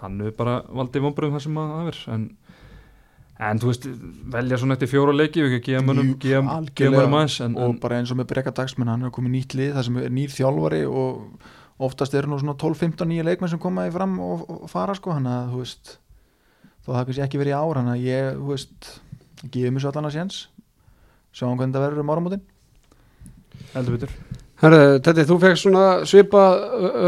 hann 0.03 0.21
er 0.27 0.35
bara 0.35 0.59
valdið 0.67 1.07
vonbröðum 1.07 1.37
það 1.37 1.45
sem 1.47 1.59
að 1.61 1.73
það 1.73 1.89
er 1.93 2.03
en, 2.17 2.27
en 3.47 3.63
þú 3.63 3.71
veist, 3.71 3.89
velja 4.35 4.59
svona 4.59 4.77
eftir 4.77 4.91
fjóra 4.91 5.15
leiki, 5.15 5.43
við 5.43 5.57
ekki 5.59 5.71
gefa 5.71 5.87
mönnum 5.87 6.13
gefa 6.19 6.43
mönnum 6.43 7.19
aðeins 7.21 7.39
og 7.47 7.65
en 7.69 7.81
bara 7.83 7.99
eins 8.01 8.11
og 8.11 8.19
með 8.19 8.31
brekka 8.33 8.55
dagsmenn 8.59 8.91
hann 8.91 9.07
er 9.07 9.13
komið 9.15 9.37
nýtt 9.37 9.55
lið, 9.59 9.75
það 9.77 9.87
sem 9.87 9.99
er 10.03 10.15
nýr 10.19 10.33
þjálfari 10.35 10.83
og 10.89 11.53
oftast 11.81 12.13
eru 12.13 12.29
nú 12.29 12.39
svona 12.41 12.57
12-15 12.59 13.09
nýja 13.09 13.25
leikmenn 13.27 13.51
sem 13.51 13.61
koma 13.61 13.87
í 13.89 13.93
fram 13.93 14.15
og, 14.21 14.45
og 14.49 14.69
fara 14.71 14.95
sko, 14.97 15.15
hann 15.15 15.29
að 15.29 15.53
þú 15.53 15.61
veist 15.63 15.97
þó 16.83 16.91
það 16.91 17.05
kannski 17.07 17.25
ekki 17.25 17.41
verið 17.41 17.53
í 17.53 17.57
ár, 17.57 17.79
hann 17.79 17.91
að 17.93 18.05
ég 18.05 18.31
þú 18.37 18.49
veist, 18.51 18.89
gefið 19.43 19.71
mér 19.73 19.83
svo 19.83 19.93
allan 19.93 20.09
að 20.09 20.17
séns. 20.17 20.39
Sjáum 21.33 21.57
hvernig 21.57 21.75
það 21.75 21.85
verður 21.87 22.03
um 22.03 22.11
áramótin. 22.13 22.43
Heldur 23.73 23.95
betur. 23.97 24.17
Herðu, 24.63 24.99
Teddi, 25.03 25.25
þú 25.27 25.37
fegst 25.41 25.65
svona 25.65 25.85
svipa 26.07 26.43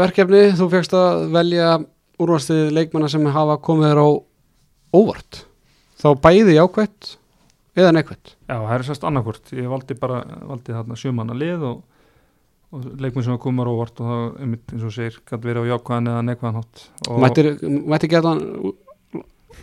verkefni, 0.02 0.42
þú 0.58 0.66
fegst 0.72 0.96
að 0.96 1.28
velja 1.36 1.76
úrvastið 2.20 2.72
leikmanna 2.74 3.08
sem 3.12 3.28
hafa 3.32 3.58
komið 3.64 3.92
þér 3.92 4.00
á 4.02 4.08
óvart. 4.96 5.42
Þá 5.96 6.08
bæði 6.24 6.56
jákvætt 6.56 7.12
eða 7.76 7.92
neikvætt. 7.96 8.34
Já, 8.48 8.56
það 8.56 8.74
er 8.76 8.86
sérst 8.88 9.06
annarkvort, 9.08 9.52
ég 9.56 9.68
valdi 9.70 9.96
bara 10.00 10.22
valdi 10.48 10.74
þarna 10.76 10.98
sjömanna 11.00 11.36
lið 11.36 11.64
og, 11.70 11.80
og 12.74 12.86
leikmenn 13.00 13.24
sem 13.26 13.38
komar 13.42 13.68
óvart 13.70 14.00
og 14.02 14.08
það 14.10 14.24
einmitt 14.42 14.72
eins 14.74 14.86
og 14.88 14.94
segir, 14.94 15.20
gæti 15.28 15.46
verið 15.46 15.66
á 15.66 15.70
jákvæðan 15.74 16.10
eða 16.12 16.24
neikvæðan 16.26 16.58
hátt. 16.60 16.82
Og 17.06 17.20
Mættir, 17.22 17.50
mættir 17.62 18.10
geta 18.12 18.32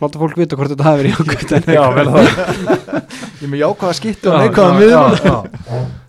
láta 0.00 0.18
fólk 0.22 0.38
vita 0.40 0.56
hvort 0.58 0.72
þetta 0.72 0.86
hafi 0.88 1.02
verið 1.02 1.18
jákvætt 1.18 1.52
en 1.58 1.68
Já, 1.76 1.84
vel 1.94 2.06
það 2.14 2.24
ég 2.24 3.44
er 3.44 3.52
með 3.52 3.60
jákvæða 3.60 3.98
skittu 4.00 4.32
og 4.32 4.36
já. 4.88 5.36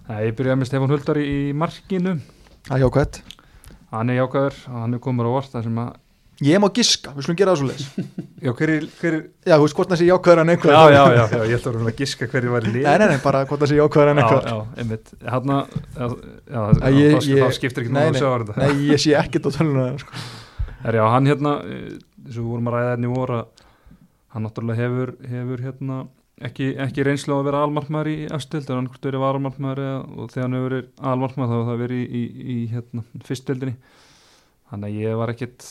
Nei, 0.06 0.20
ég 0.30 0.36
byrjaði 0.38 0.60
með 0.62 0.70
Stefán 0.70 0.92
Huldar 0.94 1.18
í, 1.18 1.26
í 1.50 1.54
markinu. 1.58 2.12
Það 2.68 2.76
er 2.78 2.84
jákvætt. 2.86 3.22
Hann 3.96 4.12
er 4.14 4.20
jákvæður 4.22 4.58
og 4.70 4.82
hann 4.84 4.98
er 4.98 5.02
komur 5.02 5.30
á 5.30 5.32
vort 5.36 5.52
það 5.54 5.66
sem 5.68 5.80
að, 5.82 5.94
Ég 6.44 6.60
má 6.60 6.68
giska, 6.76 7.14
við 7.16 7.24
skulum 7.24 7.38
gera 7.40 7.54
það 7.54 7.60
svo 7.62 7.68
leis 7.70 7.84
já, 8.46 8.52
hver 8.52 8.72
er, 8.74 8.88
hver 9.00 9.14
er 9.16 9.22
Já, 9.48 9.54
þú 9.56 9.62
veist 9.64 9.78
hvort 9.78 9.92
það 9.94 10.00
sé 10.02 10.08
jákvæður 10.10 10.42
en 10.42 10.52
einhver. 10.52 10.74
Já, 10.76 10.82
já, 10.92 11.04
já, 11.16 11.22
já, 11.32 11.44
ég 11.48 11.60
ætla 11.60 11.72
að 11.72 11.78
vera 11.78 11.92
að 11.94 12.00
giska 12.02 12.28
hverju 12.34 12.56
var 12.56 12.66
lið. 12.68 12.82
Nei, 12.84 12.96
nei, 13.00 13.06
nei, 13.14 13.20
bara 13.24 13.44
hvort 13.48 13.62
það 13.64 13.72
sé 13.72 13.78
jákvæður 13.80 14.12
en 14.12 14.20
já, 14.20 14.26
einhver. 14.26 14.50
já, 14.50 14.82
einmitt. 14.84 15.14
Að, 15.22 15.48
já, 15.96 16.10
já, 16.50 16.90
ég- 16.98 17.16
þá, 17.16 17.30
ég- 17.30 17.46
þá 17.46 17.56
skiptir 17.60 17.86
ekki 17.86 17.96
náðu 17.96 18.12
að 18.12 18.20
sjá 18.20 18.28
þetta. 18.34 18.58
Nei, 18.60 18.90
ég 18.90 19.02
sé 19.06 19.16
ekkert 19.22 19.48
á 19.48 19.52
töluna 19.56 19.86
sko. 20.04 20.26
er 20.90 21.00
já, 21.00 21.06
hann 21.16 21.32
hérna 21.32 21.56
eh, 21.64 21.96
eins 22.26 22.36
og 22.36 22.44
við 22.44 22.52
vorum 22.52 22.70
að 22.70 22.76
ræða 22.76 22.92
hérna 22.92 23.08
í 23.08 23.24
að 23.24 23.64
hann 24.36 24.46
náttúrulega 24.46 24.82
hefur, 24.84 25.12
hefur 25.32 25.64
hérna 25.64 25.98
ekki, 26.44 26.68
ekki 26.84 27.06
reynslu 27.08 27.36
á 27.36 27.40
að 27.40 27.48
vera 27.48 27.64
almarkmaður 27.64 28.12
í 28.12 28.16
efstild, 28.36 28.68
en 28.70 28.82
hann 28.82 28.90
hvort 28.92 29.08
verið 29.08 29.24
var 29.24 29.38
almarkmaður 29.40 29.82
eða, 29.86 30.00
og 30.20 30.34
þegar 30.34 30.46
hann 30.50 30.58
hefur 30.58 30.68
verið 30.74 30.90
almarkmaður 31.12 31.52
þá 31.52 31.56
hefur 31.56 31.70
það 31.72 31.84
verið 31.86 32.02
í, 32.04 32.24
í, 32.26 32.48
í 32.56 32.58
hérna, 32.74 33.06
þannig 34.66 34.90
að 34.90 35.00
ég 35.06 35.20
var 35.22 35.32
ekkit 35.32 35.68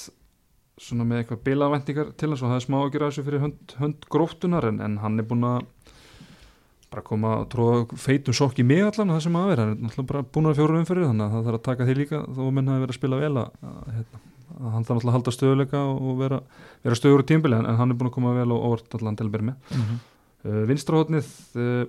svona 0.80 1.06
með 1.06 1.22
eitthvað 1.22 1.42
bilaðvæntingar 1.46 2.12
til 2.18 2.30
hans 2.32 2.42
og 2.42 2.50
hafði 2.50 2.66
smá 2.66 2.76
að 2.80 2.92
gera 2.94 3.08
þessu 3.10 3.24
fyrir 3.26 3.42
hönd, 3.44 3.74
hönd 3.78 4.06
gróftunar 4.10 4.66
en, 4.70 4.80
en 4.82 4.98
hann 5.02 5.20
er 5.22 5.26
búin 5.28 5.46
að 5.46 5.66
bara 6.94 7.04
koma 7.06 7.32
að 7.40 7.48
tróða 7.54 7.98
feitum 7.98 8.36
sokk 8.36 8.60
í 8.62 8.66
mig 8.66 8.82
allan 8.84 9.12
það 9.14 9.24
sem 9.26 9.38
að 9.38 9.48
vera, 9.50 9.64
hann 9.64 9.74
er 9.74 9.82
náttúrulega 9.82 10.10
bara 10.10 10.26
búin 10.34 10.50
að 10.50 10.60
fjóra 10.60 10.78
umfyrir 10.80 11.08
þannig 11.08 11.24
að 11.24 11.34
það 11.34 11.48
þarf 11.48 11.58
að 11.58 11.66
taka 11.68 11.88
því 11.88 11.96
líka 12.00 12.20
þó 12.36 12.42
menn 12.50 12.70
hafi 12.70 12.84
verið 12.84 12.94
að 12.94 12.98
spila 13.00 13.20
vel 13.22 13.32
að, 13.40 13.48
hérna, 13.96 14.20
að 14.54 14.74
hann 14.74 14.86
þarf 14.88 14.98
náttúrulega 14.98 15.10
að 15.10 15.16
halda 15.18 15.34
stöðuleika 15.36 15.82
og 15.94 16.20
vera, 16.20 16.40
vera 16.86 16.98
stöður 17.00 17.24
í 17.24 17.28
tímbili 17.30 17.58
en, 17.58 17.68
en 17.70 17.80
hann 17.80 17.94
er 17.94 17.98
búin 17.98 18.10
að 18.10 18.16
koma 18.18 18.34
vel 18.38 18.48
og 18.54 18.66
orð 18.70 18.98
allan 18.98 19.18
til 19.18 19.26
að 19.26 19.34
byrja 19.34 19.48
með 19.50 19.74
mm 19.74 19.84
-hmm. 19.84 20.00
uh, 20.44 20.62
vinstrahotnið 20.70 21.32
uh, 21.58 21.84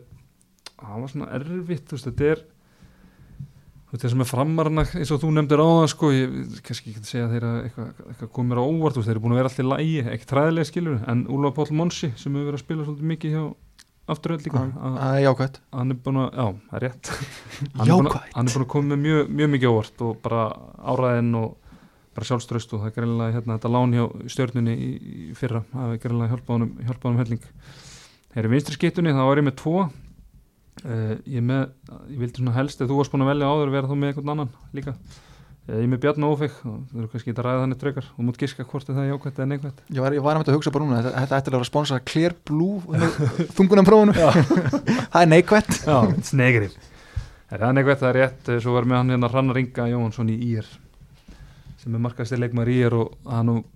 það 0.82 1.02
var 1.02 1.14
svona 1.14 1.32
erfitt 1.40 1.86
þú 1.90 1.98
veist, 1.98 2.10
þetta 2.10 2.32
er 2.34 2.46
það 4.02 4.14
sem 4.14 4.24
er 4.24 4.30
framarna 4.30 4.86
eins 4.98 5.12
og 5.14 5.22
þú 5.22 5.32
nefndir 5.36 5.62
á 5.62 5.68
það 5.68 5.90
sko, 5.94 6.10
ég 6.16 6.34
kannski 6.66 6.92
ekki 6.92 7.02
að 7.04 7.10
segja 7.10 7.26
að 7.28 7.36
þeirra 7.36 7.52
eitthvað, 7.66 7.92
eitthvað 8.10 8.32
komir 8.38 8.62
á 8.62 8.64
óvart, 8.66 8.98
þeir 9.00 9.14
eru 9.16 9.24
búin 9.24 9.36
að 9.36 9.42
vera 9.42 9.52
allir 9.52 9.70
lægi, 9.72 10.00
ekki 10.16 10.30
træðilega 10.32 10.70
skilur, 10.72 10.98
en 11.12 11.22
Úlfa 11.36 11.54
Páll 11.60 11.78
Monsi 11.80 12.12
sem 12.16 12.36
hefur 12.36 12.50
verið 12.50 12.60
að 12.60 12.66
spila 12.66 12.88
svolítið 12.88 13.12
mikið 13.12 13.36
hjá 13.36 13.44
afturöld 14.16 14.46
líka, 14.46 14.62
að 14.62 14.98
Það 15.00 15.18
er 15.18 15.24
jákvætt. 15.26 15.60
hann 15.74 15.94
er 15.94 16.00
búin 16.06 16.22
að, 16.22 16.28
já, 16.36 16.48
það 16.70 16.78
er 16.80 16.84
rétt. 16.86 17.12
Hann 17.80 17.86
er 17.86 17.96
búin 17.96 18.10
að, 18.12 18.50
er 18.60 18.68
koma 18.76 18.90
með 18.92 19.04
mjög, 19.06 19.32
mjög 19.40 19.54
mikið 19.56 19.72
óvart 19.72 20.04
og 20.06 20.20
bara 20.22 20.42
áræðin 20.94 21.32
og 21.40 21.56
bara 22.16 22.30
sjálfströst 22.30 22.76
og 22.76 22.84
það 22.84 22.92
er 22.92 22.96
greinlega 23.00 23.36
hérna 23.36 23.58
þetta 23.58 23.72
lán 23.74 23.96
hjá 23.98 24.06
stjörnunni 24.32 24.76
í, 24.78 24.92
í 24.96 25.36
fyrra 25.36 25.64
það 25.74 25.96
er 25.96 26.02
greinlega 26.06 26.36
hjálpað 26.36 26.54
honum, 26.56 27.20
helling. 27.20 27.48
Þeir 28.36 28.44
eru 28.44 28.54
vinstri 28.54 28.78
skittunni, 28.78 29.16
þá 29.16 29.24
er 29.26 29.42
ég 29.42 29.48
með 29.50 29.58
tvo 29.64 29.88
uh, 30.84 31.14
ég, 31.24 31.44
með, 31.46 31.70
ég 32.12 32.20
vildi 32.24 32.42
svona 32.42 32.56
helst 32.58 32.82
ef 32.84 32.90
þú 32.90 33.00
varst 33.00 33.14
búin 33.14 33.24
að 33.26 33.32
velja 33.34 33.52
áður 33.54 33.72
vera 33.76 33.90
þá 33.92 33.96
með 33.96 34.12
einhvern 34.12 34.34
annan 34.36 34.52
líka. 34.76 34.96
Uh, 35.66 35.78
ég 35.80 35.86
er 35.86 35.92
með 35.94 36.02
Bjarn 36.04 36.28
Ófeg 36.28 36.58
og 36.68 36.82
það 36.92 37.00
eru 37.02 37.12
kannski 37.14 37.34
að 37.34 37.44
ræða 37.48 37.62
þannig 37.64 37.80
draukar 37.82 38.10
og 38.12 38.26
mútt 38.28 38.42
giska 38.42 38.66
hvort 38.70 38.90
er 38.92 38.98
það 39.00 39.08
jákvæmt 39.10 39.40
eða 39.40 39.48
neikvæmt 39.50 39.80
Ég 39.96 40.04
var, 40.06 40.18
ég 40.18 40.26
var 40.26 40.38
að 40.42 40.52
hugsa 40.54 40.74
bara 40.76 40.86
núna, 40.86 41.00
þetta, 41.02 41.24
þetta 41.24 41.40
ætti 41.40 41.50
að 41.50 41.56
vera 41.56 41.66
að 41.66 41.70
sponsa 41.72 42.02
Clear 42.06 42.36
Blue 42.46 43.00
þungunum 43.58 43.88
prófunu 43.88 44.14
Það 45.16 45.22
er 45.24 45.32
neikvætt. 45.32 45.80
Já, 45.88 45.98
snegrir 46.30 46.76
Það 47.50 47.66
er 47.70 47.76
neikvæmt, 47.80 48.02
það 48.04 48.10
er 48.12 48.20
rétt, 48.20 48.50
eh, 48.50 48.60
svo 48.62 48.76
var 48.76 48.86
með 48.90 49.00
hann 49.02 49.16
hérna 49.16 49.32
Hrannar 49.34 49.62
Inga 49.62 49.88
Jóhansson 49.90 50.30
í 50.34 50.38
IR 50.52 50.70
sem 51.82 51.94
er 51.94 52.02
markaðstir 52.02 52.42
leikmaður 52.42 52.72
í 52.74 52.78
IR 52.82 52.96
og 52.98 53.12
hann 53.30 53.52
og 53.54 53.75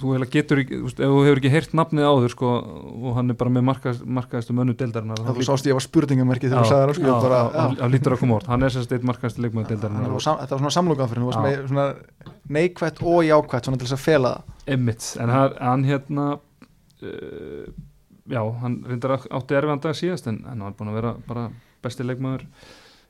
þú 0.00 0.12
heila 0.12 0.28
getur 0.30 0.60
ekki, 0.62 0.78
þú 0.78 0.88
veist, 0.88 1.00
ef 1.00 1.12
þú 1.12 1.20
hefur 1.24 1.40
ekki 1.40 1.52
heyrt 1.52 1.74
nafnið 1.78 2.06
áður 2.06 2.32
sko 2.34 2.50
og 2.56 3.16
hann 3.16 3.32
er 3.32 3.38
bara 3.40 3.52
með 3.54 3.64
markað, 3.70 4.02
markaðistu 4.18 4.56
mönnu 4.56 4.76
deildarinnar 4.76 5.22
Það 5.22 5.38
þú 5.40 5.46
sást 5.48 5.68
ég 5.70 5.78
var 5.78 5.84
spurningamerki 5.86 6.50
þegar 6.50 6.66
þú 6.66 6.70
sagði 6.70 6.86
það 6.86 6.98
sko, 6.98 7.06
ég 7.08 7.26
bara, 7.26 7.40
já. 7.46 7.64
hann 7.80 7.94
lítur 7.94 8.16
að 8.16 8.22
koma 8.22 8.36
orð, 8.36 8.50
hann 8.52 8.66
er 8.66 8.74
sérst 8.74 8.94
eitt 8.96 9.06
markaðstir 9.08 9.46
leikmaður 9.46 9.72
deildarinnar. 9.72 10.14
Og 10.16 10.24
Þetta 10.26 10.52
var 10.52 10.62
svona 10.62 10.74
samlokað 10.76 11.12
fyrir 11.14 11.26
Já. 11.26 11.40
með 11.46 11.66
svona 11.70 11.86
neikvætt 12.56 13.02
og 13.02 13.20
jákvætt 13.26 13.68
svona 13.68 13.80
til 13.80 13.88
þess 13.88 13.96
að 13.96 14.04
fela 14.04 14.32
það. 14.36 14.54
Emmitt, 14.76 15.08
en 15.22 15.32
hann, 15.32 15.58
hann 15.62 15.86
hérna 15.86 16.26
uh, 16.36 17.68
já, 18.30 18.42
hann 18.62 18.80
reyndar 18.86 19.16
átti 19.16 19.56
erfiðan 19.58 19.84
dag 19.84 19.96
síðast 19.96 20.28
en, 20.30 20.42
hann 20.48 20.66
er 20.66 20.76
búin 20.76 20.92
að 20.92 21.00
vera 21.00 21.14
bara 21.28 21.48
besti 21.84 22.06
leikmaður 22.06 22.46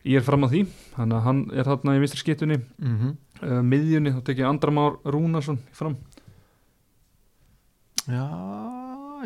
ég 0.07 0.21
er 0.21 0.27
fram 0.27 0.47
að 0.47 0.55
því, 0.55 0.65
hann 0.99 1.47
er 1.51 1.67
þarna 1.67 1.97
í 1.97 2.03
vinstri 2.03 2.23
skittunni 2.23 2.59
mm 2.61 2.97
-hmm. 2.97 3.15
uh, 3.43 3.63
miðjunni, 3.63 4.13
þá 4.15 4.21
tek 4.27 4.43
ég 4.43 4.49
Andramár 4.49 5.01
Rúnarsson 5.05 5.59
fram 5.73 5.97
Já, 8.07 8.27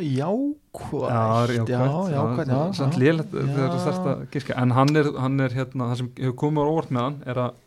jákvætt. 0.00 1.10
Já, 1.10 1.46
já, 1.68 2.10
jákvætt 2.14 2.48
já, 2.48 2.72
samt 2.72 2.94
já. 2.94 3.00
lélegt 3.02 3.34
þegar 3.34 3.74
það 3.74 3.82
þarft 3.84 4.06
að 4.12 4.22
giska. 4.32 4.54
En 4.56 4.70
hann 4.76 4.96
er, 4.96 5.10
hann 5.20 5.40
er 5.40 5.56
hérna, 5.56 5.90
það 5.90 5.98
sem 6.00 6.12
hefur 6.20 6.36
komið 6.44 6.64
á 6.64 6.70
óvart 6.70 6.94
með 6.94 7.04
hann 7.06 7.18
er 7.26 7.42
að 7.44 7.58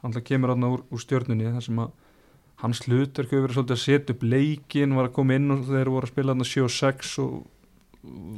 hann 0.00 0.22
kemur 0.24 0.54
hann 0.54 0.68
úr, 0.68 0.84
úr 0.88 1.02
stjörnunni 1.02 1.48
það 1.50 1.64
sem 1.66 1.80
að 1.82 1.90
hans 2.60 2.82
hlutur 2.86 3.26
hefur 3.26 3.46
verið 3.46 3.56
svolítið 3.58 3.76
að 3.76 3.82
setja 3.82 4.14
upp 4.14 4.22
leikin 4.22 4.94
var 4.96 5.08
að 5.08 5.16
koma 5.16 5.36
inn 5.36 5.54
og 5.54 5.64
þeir 5.68 5.90
voru 5.90 6.06
að 6.06 6.12
spila 6.12 6.34
hann 6.36 6.48
7 6.52 6.64
og 6.66 6.74
6 6.76 7.12
og 7.24 7.34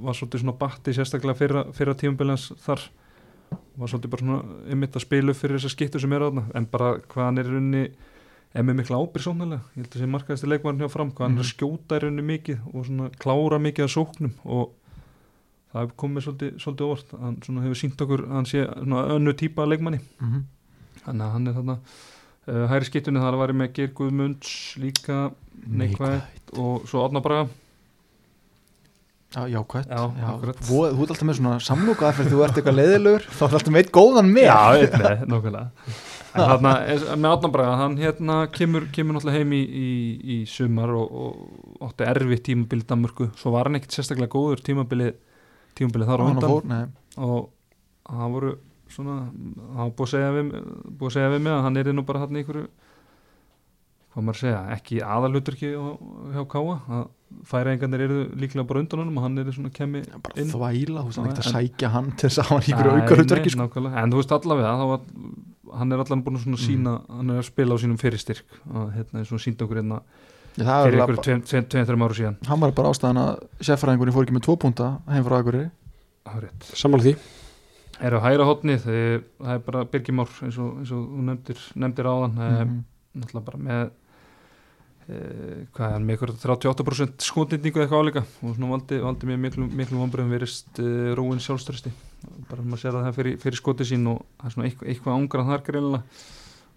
var 0.07 0.18
svolítið 0.18 0.43
svona 0.43 0.59
batti 0.59 0.95
sérstaklega 0.97 1.39
fyrra, 1.39 1.64
fyrra 1.76 1.95
tímabilins 1.99 2.49
þar. 2.64 2.87
Var 3.76 3.91
svolítið 3.93 4.14
bara 4.14 4.24
svona 4.24 4.72
ymmit 4.72 4.97
að 4.97 5.05
spila 5.05 5.35
upp 5.35 5.39
fyrir 5.43 5.59
þessa 5.59 5.74
skittu 5.74 6.01
sem 6.03 6.16
er 6.16 6.24
á 6.24 6.26
þarna. 6.28 6.47
En 6.57 6.66
bara 6.72 6.95
hvað 7.12 7.28
hann 7.28 7.43
er 7.43 7.53
í 7.53 7.85
er 8.55 8.67
með 8.69 8.79
mikla 8.83 8.99
ábyrg 9.01 9.25
sóknarlega. 9.25 9.63
Ég 9.77 9.83
held 9.83 9.97
að 9.97 10.03
sé 10.03 10.09
markaðist 10.13 10.49
leikmarinn 10.51 10.83
hjá 10.85 10.91
fram 10.93 11.11
hvað 11.13 11.27
hann 11.29 11.39
er 11.39 11.45
að 11.45 11.51
skjóta 11.53 11.97
í 11.99 12.03
rauninni 12.05 12.25
mikið 12.29 12.59
og 12.73 12.87
svona 12.89 13.11
klára 13.23 13.59
mikið 13.65 13.87
að 13.87 13.93
sóknum 13.95 14.35
og 14.45 14.73
það 15.73 15.81
hefur 15.87 15.95
komið 16.03 16.27
svolítið, 16.27 16.51
svolítið 16.61 16.89
óvart 16.91 17.15
hann 17.23 17.39
svona 17.47 17.63
hefur 17.65 17.81
sínt 17.81 18.03
okkur 18.05 18.25
að 18.27 18.35
hann 18.37 18.51
sé 18.51 18.65
svona 18.75 19.05
önnu 19.17 19.33
típa 19.41 19.65
af 19.65 19.71
leikmanni. 19.73 20.01
Mhm. 20.21 20.43
þannig 21.03 21.25
að 21.27 21.33
hann 21.33 21.47
er 21.49 21.55
þarna 21.57 21.77
uh, 21.81 22.67
hæri 22.71 22.87
skittunni 22.91 23.23
þar 23.25 23.37
var 23.41 23.51
ég 23.55 23.57
með 23.63 23.73
Geir 23.79 23.89
Guðmunds 23.97 24.53
líka 24.79 25.17
neikvægt 25.67 26.53
og 26.61 26.85
svo 26.87 27.07
Átna 27.09 27.23
Braga. 27.25 27.49
Já, 29.33 29.47
jákvætt. 29.49 29.89
Já, 29.89 30.03
akkurat. 30.29 30.59
Vo- 30.69 30.91
Þú 30.93 31.03
ert 31.07 31.13
alltaf 31.15 31.25
með 31.31 31.39
svona 31.39 31.53
samlokað 31.65 32.17
fyrir 32.19 32.33
þú 32.35 32.41
ert 32.45 32.59
eitthvað 32.61 32.77
leiðilegur 32.77 33.23
þá 33.33 33.43
er 33.47 33.55
alltaf 33.57 33.73
með 33.73 33.81
eitt 33.81 33.93
góðan 33.97 34.29
með. 34.29 34.45
Já, 34.45 34.59
með, 34.93 35.23
nokkulega 35.33 35.71
En 35.73 36.12
þarna, 36.33 36.72
með 37.22 37.28
Átna 37.37 37.51
Braga, 37.53 37.78
hann 37.83 37.97
hérna 38.01 38.39
kemur, 38.55 38.89
kemur 38.95 39.16
náttúrulega 39.18 39.43
heim 39.43 39.55
í, 39.57 39.62
í, 39.62 39.93
í 40.35 40.37
sumar 40.51 40.93
og, 40.97 41.16
og 41.24 41.89
átti 41.89 42.09
erfitt 42.09 42.45
tímabili 42.49 42.87
Danmörku, 42.89 43.30
svo 43.39 43.55
var 43.55 43.70
hann 43.70 43.80
ekkit 43.80 43.99
sérstaklega 43.99 44.33
góður 44.33 44.62
tímabili, 44.64 45.12
tímabili 45.78 46.09
þar 46.09 46.24
á 46.24 46.24
undan. 46.28 46.95
og 47.20 47.51
það 48.09 48.37
voru 48.37 48.53
svona, 48.93 49.18
það 49.57 49.83
var 49.83 49.93
búið 49.99 50.07
að 50.09 50.14
segja 50.14 50.33
við, 50.37 50.55
búið 50.87 51.11
að 51.11 51.16
segja 51.16 51.33
við 51.35 51.45
mig 51.47 51.55
að 51.57 51.66
hann 51.66 51.80
er 51.83 51.93
nú 51.97 52.07
bara 52.09 52.24
hann 52.24 52.37
í 52.37 52.43
einhverju 52.43 52.68
hvað 54.12 54.26
maður 54.26 54.37
að 54.37 54.43
segja, 54.43 54.62
ekki 54.76 55.01
aðalhuturki 55.09 55.72
hjá 55.72 56.43
Káa, 56.53 56.76
að 56.99 57.05
færaengarnir 57.49 58.01
eru 58.07 58.18
líklega 58.39 58.64
bara 58.68 58.80
undan 58.83 59.03
honum 59.03 59.18
og 59.18 59.24
hann 59.26 59.39
er 59.39 59.51
svona 59.53 59.70
kemi 59.74 60.03
bara 60.22 60.35
inn. 60.41 60.51
þvæla, 60.51 61.03
þú 61.03 61.07
veist 61.09 61.18
hann 61.20 61.28
ekkert 61.30 61.47
að 61.47 61.53
sækja 61.57 61.91
hann 61.95 62.11
til 62.16 62.28
þess 62.28 62.39
að 62.43 62.51
hann 62.51 62.62
í 62.62 62.72
ykkur 62.72 62.91
aukar 62.93 63.22
sko. 63.55 63.62
nákvæmlega. 63.62 64.03
en 64.03 64.11
þú 64.12 64.20
veist 64.20 64.33
allavega 64.37 64.72
þá 64.78 64.85
var, 64.93 65.01
hann 65.78 65.93
er 65.93 65.99
allan 66.05 66.22
búin 66.24 66.37
að 66.37 66.45
svona 66.47 66.59
Mm. 66.59 66.66
sína 66.66 66.93
hann 67.16 67.30
er 67.30 67.39
að 67.43 67.49
spila 67.51 67.74
á 67.74 67.78
sínum 67.83 67.99
fyrirstyrk 67.99 68.45
að 68.72 68.93
hérna 68.97 69.20
er 69.20 69.24
svona 69.24 69.45
sínd 69.47 69.57
okkur 69.62 69.76
hérna 69.83 70.01
fyrir 70.85 71.01
er 71.01 71.07
ykkur 71.09 71.22
alveg- 71.22 71.47
2-3 71.49 72.03
ára 72.03 72.14
síðan 72.18 72.37
hann 72.47 72.61
var 72.61 72.70
bara 72.72 72.91
ástæðan 72.93 73.22
að 73.22 73.33
sérfræðingurinn 73.61 74.12
fór 74.14 74.24
ekki 74.26 74.37
með 74.37 74.45
tvo 74.49 74.57
púnta 74.61 75.01
heim 75.09 75.24
frá 75.24 75.39
er 76.37 76.43
rétt. 76.49 76.62
Sammála 76.76 77.03
því 77.03 77.16
eru 78.03 78.18
á 78.18 78.22
hæra 78.26 78.45
hotni 78.45 78.76
það 79.41 79.53
er 79.55 79.59
bara 79.64 79.85
Birgimár 79.85 80.28
eins 80.43 80.59
og, 80.59 80.78
eins 80.83 80.91
og 80.93 81.03
þú 81.09 81.22
nefndir, 81.30 81.59
nefndir 81.76 82.05
áðan 82.11 82.35
mm 82.37 82.43
bara 83.45 83.59
með 83.59 83.91
hvað 85.73 85.87
er 85.87 85.95
hann 85.97 86.07
með 86.07 86.19
ykkur 86.19 86.33
38% 86.43 87.27
skotnýtningu 87.27 87.81
eða 87.81 87.85
eitthvað 87.87 88.03
áleika 88.05 88.23
og 88.23 88.57
svona 88.57 88.71
valdi, 88.73 89.01
valdi 89.03 89.29
mér 89.31 89.41
miklu, 89.43 89.67
miklu 89.81 90.01
vonbröðum 90.01 90.35
verist 90.35 90.81
e, 90.83 91.13
rúin 91.19 91.43
sjálfströsti 91.43 91.93
bara 92.51 92.65
maður 92.65 92.83
sér 92.85 92.99
að 92.99 93.07
það 93.09 93.19
fyrir, 93.19 93.39
fyrir 93.43 93.61
skoti 93.61 93.89
sín 93.89 94.09
og 94.13 94.23
það 94.41 94.49
er 94.49 94.55
svona 94.57 94.69
eitthvað, 94.69 94.91
eitthvað 94.93 95.19
ángrað 95.19 95.53
þar 95.53 95.65
greinlega 95.69 96.03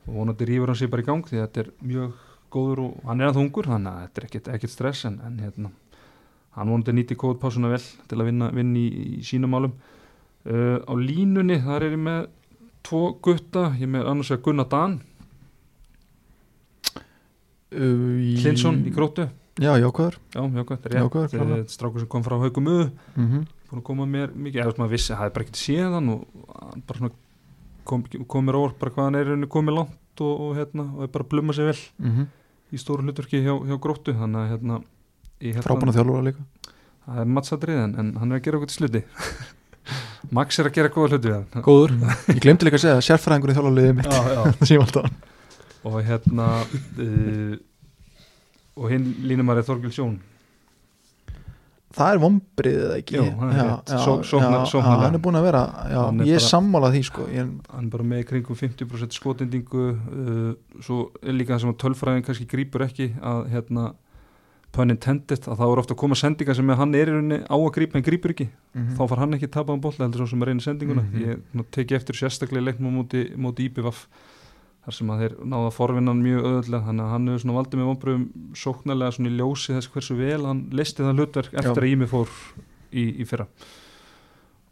og 0.05 0.19
vonandi 0.19 0.49
rýfur 0.49 0.71
hann 0.71 0.79
sér 0.81 0.91
bara 0.93 1.05
í 1.05 1.09
gang 1.09 1.29
því 1.29 1.41
þetta 1.41 1.63
er 1.63 1.71
mjög 1.91 2.21
góður 2.55 2.83
og 2.85 3.09
hann 3.09 3.23
er 3.23 3.31
að 3.31 3.39
þungur 3.39 3.71
þannig 3.73 3.91
að 3.91 4.05
þetta 4.05 4.21
er 4.21 4.29
ekkit, 4.29 4.51
ekkit 4.55 4.73
stress 4.73 5.09
en, 5.09 5.19
en 5.25 5.41
hérna 5.43 5.73
hann 6.55 6.71
vonandi 6.71 6.95
nýti 6.95 7.17
kóðpásuna 7.19 7.71
vel 7.73 7.83
til 7.83 8.19
að 8.19 8.29
vinna, 8.29 8.49
vinna 8.55 8.79
í, 8.79 8.87
í 9.19 9.23
sínum 9.27 9.51
málum. 9.51 9.75
Uh, 10.45 10.77
á 10.85 10.93
línunni 10.95 11.57
þar 11.63 11.87
er 11.87 11.95
ég 11.95 12.03
með 12.05 12.27
tvo 12.85 13.01
gutta, 13.25 13.71
ég 13.81 13.89
með 13.91 14.07
annars 14.11 14.31
að 14.31 14.43
Gunnar 14.45 14.69
Dan 14.71 14.99
uh, 15.01 15.14
Klinsson 18.41 18.79
í 18.85 18.93
grótu 18.95 19.27
já, 20.93 21.01
jákvæður. 21.03 21.67
Strákur 21.71 22.03
sem 22.03 22.09
kom 22.11 22.23
frá 22.25 22.37
haugum 22.41 22.71
öðu 22.71 22.87
mm 23.15 23.27
-hmm. 23.27 23.45
búin 23.69 23.81
að 23.81 23.85
koma 23.89 24.05
mér 24.05 24.33
mikið, 24.35 24.61
eða 24.61 24.65
veist, 24.71 24.79
maður 24.81 24.95
vissi 24.95 25.13
að 25.13 25.19
það 25.19 25.25
er 25.25 25.35
bara 25.35 25.45
ekkert 25.45 25.61
séðan 25.61 26.09
og 26.09 26.25
bara 26.87 26.97
svona 26.99 27.11
kom, 27.83 28.03
kom 28.27 28.45
mér 28.45 28.59
óvart 28.59 28.79
bara 28.79 28.91
hvað 28.91 29.05
hann 29.05 29.15
er 29.15 29.25
rauninni 29.29 29.47
komið 29.47 29.77
langt 29.79 30.21
og, 30.21 30.33
og 30.41 30.55
hérna, 30.57 30.83
og 30.95 31.03
er 31.03 31.07
bara 31.07 31.23
að 31.23 31.29
blumma 31.29 31.53
sér 31.53 31.71
vel 31.71 31.81
mm 31.99 32.25
í 32.73 32.81
stóru 32.81 33.05
hlutverki 33.05 33.41
hjá, 33.43 33.53
hjá 33.67 33.77
gróttu. 33.81 34.15
Þannig 34.15 34.41
að 34.41 34.49
hérna 34.53 34.79
að- 34.79 35.61
frábæna 35.63 35.93
þjálfur 35.95 36.25
líka. 36.25 36.71
Það 37.05 37.19
er 37.21 37.29
mattsadrið 37.37 37.83
en, 37.83 37.93
en 38.01 38.15
hann 38.17 38.31
er 38.31 38.39
að 38.39 38.45
gera 38.47 38.57
okkur 38.57 38.71
til 38.71 38.79
sluti 38.79 39.03
Max 40.35 40.57
er 40.57 40.65
að 40.71 40.73
gera 40.73 40.89
góða 40.89 41.09
hluti 41.13 41.29
við 41.29 41.35
hann. 41.37 41.65
Góður. 41.65 41.91
Ég 42.33 42.41
glemdi 42.41 42.65
líka 42.65 42.79
að 42.79 42.85
segja 42.85 42.97
að 42.97 43.05
sérfræðingurinn 43.05 43.57
þjálfarliðið 43.59 43.93
mitt 43.99 45.21
og 45.85 45.99
hérna 46.07 46.47
uh, 46.65 47.57
og 48.75 48.89
hinn 48.91 49.11
línumar 49.29 49.59
er 49.61 49.67
Þorgil 49.67 49.93
Sjón 49.95 50.15
Það 51.95 52.09
er 52.11 52.19
vombrið 52.19 52.77
eða 52.85 52.95
ekki? 52.99 53.15
Jú, 53.15 53.25
það 53.39 53.51
er 53.53 53.59
já, 53.61 53.67
já, 53.87 53.99
Só- 54.03 54.23
sóknar- 54.27 54.65
já, 54.67 54.79
Hann 54.99 55.13
er 55.15 55.21
búin 55.23 55.37
að 55.39 55.45
vera, 55.47 55.61
Hann 55.93 56.17
er 56.19 56.27
ég 56.27 56.35
er 56.35 56.43
sammálað 56.43 56.97
því 56.97 57.03
sko 57.07 57.27
ég, 57.31 57.51
hann 57.71 57.85
er 57.85 57.91
bara 57.93 58.03
með 58.11 58.25
kringum 58.33 58.57
50% 58.59 59.15
skotendingu 59.15 59.83
uh, 59.93 60.49
svo 60.83 60.97
er 61.23 61.37
líka 61.37 61.55
það 61.55 61.61
sem 61.63 61.71
að 61.71 61.79
tölfræðin 61.85 62.25
kannski 62.27 62.49
grípur 62.51 62.83
ekki 62.83 63.07
að 63.23 63.45
hérna 63.53 63.85
pun 64.75 64.91
intended 64.91 65.39
að 65.47 65.55
það 65.55 65.69
voru 65.71 65.79
ofta 65.85 65.95
að 65.95 66.01
koma 66.03 66.15
sendingar 66.19 66.57
sem 66.59 66.69
hann 66.81 66.95
er 66.99 67.07
í 67.07 67.13
rauninni 67.15 67.37
á 67.47 67.55
að 67.55 67.69
grípa 67.77 67.95
en 67.95 68.03
grípur 68.03 68.33
ekki. 68.35 68.49
Mm 68.75 68.89
þá 68.99 69.03
far 69.07 69.21
hann 69.23 69.37
ekki 69.37 69.47
tapaðan 69.55 69.79
bolla 69.85 70.03
heldur 70.03 70.25
svo 70.25 70.33
sem 70.33 70.41
að 70.43 70.49
reyna 70.51 70.65
sendinguna. 70.67 71.01
Mhm. 71.05 71.21
ég 71.23 71.39
ná, 71.55 71.63
teki 71.71 71.95
eftir 71.95 72.19
sérstaklega 72.19 72.65
leiknum 72.73 72.91
á 72.91 72.95
móti, 72.99 73.21
móti 73.39 73.69
IPVF 73.71 74.03
þar 74.85 74.95
sem 74.99 75.11
að 75.11 75.21
þeir 75.23 75.35
náða 75.49 75.67
að 75.71 75.75
forvinna 75.75 76.13
hann 76.13 76.21
mjög 76.21 76.47
öðvöldlega 76.49 76.85
þannig 76.85 77.05
að 77.05 77.13
hann 77.15 77.27
hefur 77.29 77.41
svona 77.41 77.57
valdið 77.57 77.79
með 77.79 77.87
vonbröðum 77.89 78.25
sóknarlega 78.61 79.15
svona 79.15 79.31
í 79.31 79.37
ljósi 79.39 79.75
þess 79.75 79.91
hversu 79.95 80.17
vel 80.19 80.41
hann 80.45 80.61
listi 80.77 81.05
það 81.05 81.21
hlutverk 81.21 81.55
eftir 81.55 81.71
Já. 81.71 81.81
að 81.81 81.89
Ími 81.89 82.09
fór 82.11 82.33
í, 82.93 83.05
í 83.09 83.25
fyrra 83.25 83.47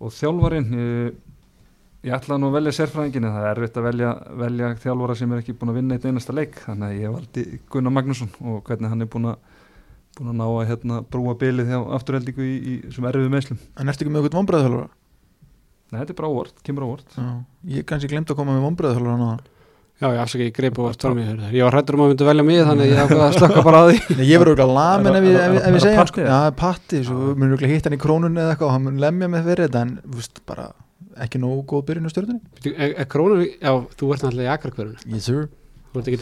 og 0.04 0.14
þjálfarinn 0.14 0.70
ég, 0.78 1.18
ég 2.06 2.18
ætlaði 2.18 2.44
nú 2.44 2.52
að 2.52 2.58
velja 2.60 2.76
sérfræðingin 2.78 3.30
það 3.30 3.48
er 3.48 3.52
erfitt 3.56 3.80
að 3.80 3.88
velja, 3.88 4.12
velja 4.44 4.72
þjálfara 4.84 5.18
sem 5.18 5.34
er 5.34 5.42
ekki 5.42 5.56
búin 5.58 5.74
að 5.74 5.80
vinna 5.80 5.98
eitt 5.98 6.06
einasta 6.06 6.36
leik 6.36 6.60
þannig 6.62 6.90
að 6.92 7.00
ég 7.00 7.16
valdi 7.16 7.46
Gunnar 7.74 7.96
Magnússon 7.98 8.34
og 8.44 8.60
hvernig 8.68 8.94
hann 8.94 9.06
er 9.06 9.10
búin 9.10 9.32
að 9.32 9.40
búin 10.14 10.30
að 10.30 10.36
ná 10.38 10.44
að 10.46 10.68
hérna, 10.70 11.00
brúa 11.10 11.34
bilið 11.42 11.72
hjá 11.72 11.80
afturheldingu 11.98 12.46
í, 12.46 12.58
í 12.62 12.74
sem 12.94 13.08
erfiðu 13.10 13.32
meðslum 13.34 13.64
En 13.82 13.90
ertu 13.90 14.06
ekki 14.06 14.14
með 14.14 14.28
eitthvað 14.28 14.44
vombriðahjálfara? 14.44 14.92
Nei, 15.90 15.96
þetta 15.98 16.14
er 16.14 16.20
bara 16.20 16.30
óvart, 16.30 16.60
kemur 16.68 16.86
óvart 16.86 17.16
Ég 17.72 17.88
kannski 17.90 18.12
glemt 18.12 18.30
að 18.30 18.38
koma 18.38 18.54
með 18.54 18.68
vombriðahjálfara 18.68 19.18
núna 19.18 19.40
já, 20.02 20.08
ég 20.14 20.20
afsaka, 20.24 20.44
ég 20.48 20.54
greip 20.58 20.80
og 20.82 20.94
stóra 20.96 21.14
mig 21.16 21.28
ég 21.54 21.64
var 21.64 21.74
hrættur 21.78 21.96
um 21.98 22.04
að 22.06 22.10
myndi 22.14 22.26
velja 22.28 22.44
mig 22.48 22.60
þannig 22.66 22.84
að 22.86 22.92
ég 22.94 23.02
ákveða 23.04 23.28
að 23.30 23.38
slökka 23.38 23.62
bara 23.68 23.78
á 23.80 23.84
því. 23.90 23.98
Nei, 24.18 24.26
ég 24.30 24.38
verður 24.42 24.54
auðvitað 24.64 24.74
lamin 24.78 25.18
ef 25.20 25.24
ég, 25.28 25.36
ég- 25.38 25.68
ég 25.78 25.84
segja 25.86 26.26
Já, 26.28 26.40
patti, 26.64 27.04
svo 27.08 27.16
mun 27.38 27.52
auðvitað 27.54 27.74
hitt 27.74 27.86
hann 27.90 27.98
í 27.98 28.02
krónunni 28.04 28.42
eða 28.44 28.52
eitthvað 28.56 28.68
og 28.70 28.74
hann 28.76 28.86
mun 28.88 29.00
lemja 29.04 29.28
mig 29.32 29.46
fyrir 29.48 29.68
þetta 29.70 29.82
en 29.86 29.92
veist, 30.18 30.42
bara 30.50 30.66
ekki 31.24 31.38
nógu 31.44 31.62
góð 31.70 31.86
byrjun 31.92 32.10
á 32.10 32.12
stjórnunni 32.14 32.42
er, 32.74 32.96
er 33.04 33.08
krónur, 33.14 33.44
já, 33.46 33.72
þú 34.00 34.12
ert 34.16 34.26
náttúrulega 34.26 34.50
í 34.50 34.54
akarkverðinu 34.58 35.14
Yes 35.14 35.28
sir. 35.30 35.46
Þú 35.94 36.02
ert 36.02 36.08
ekki 36.10 36.20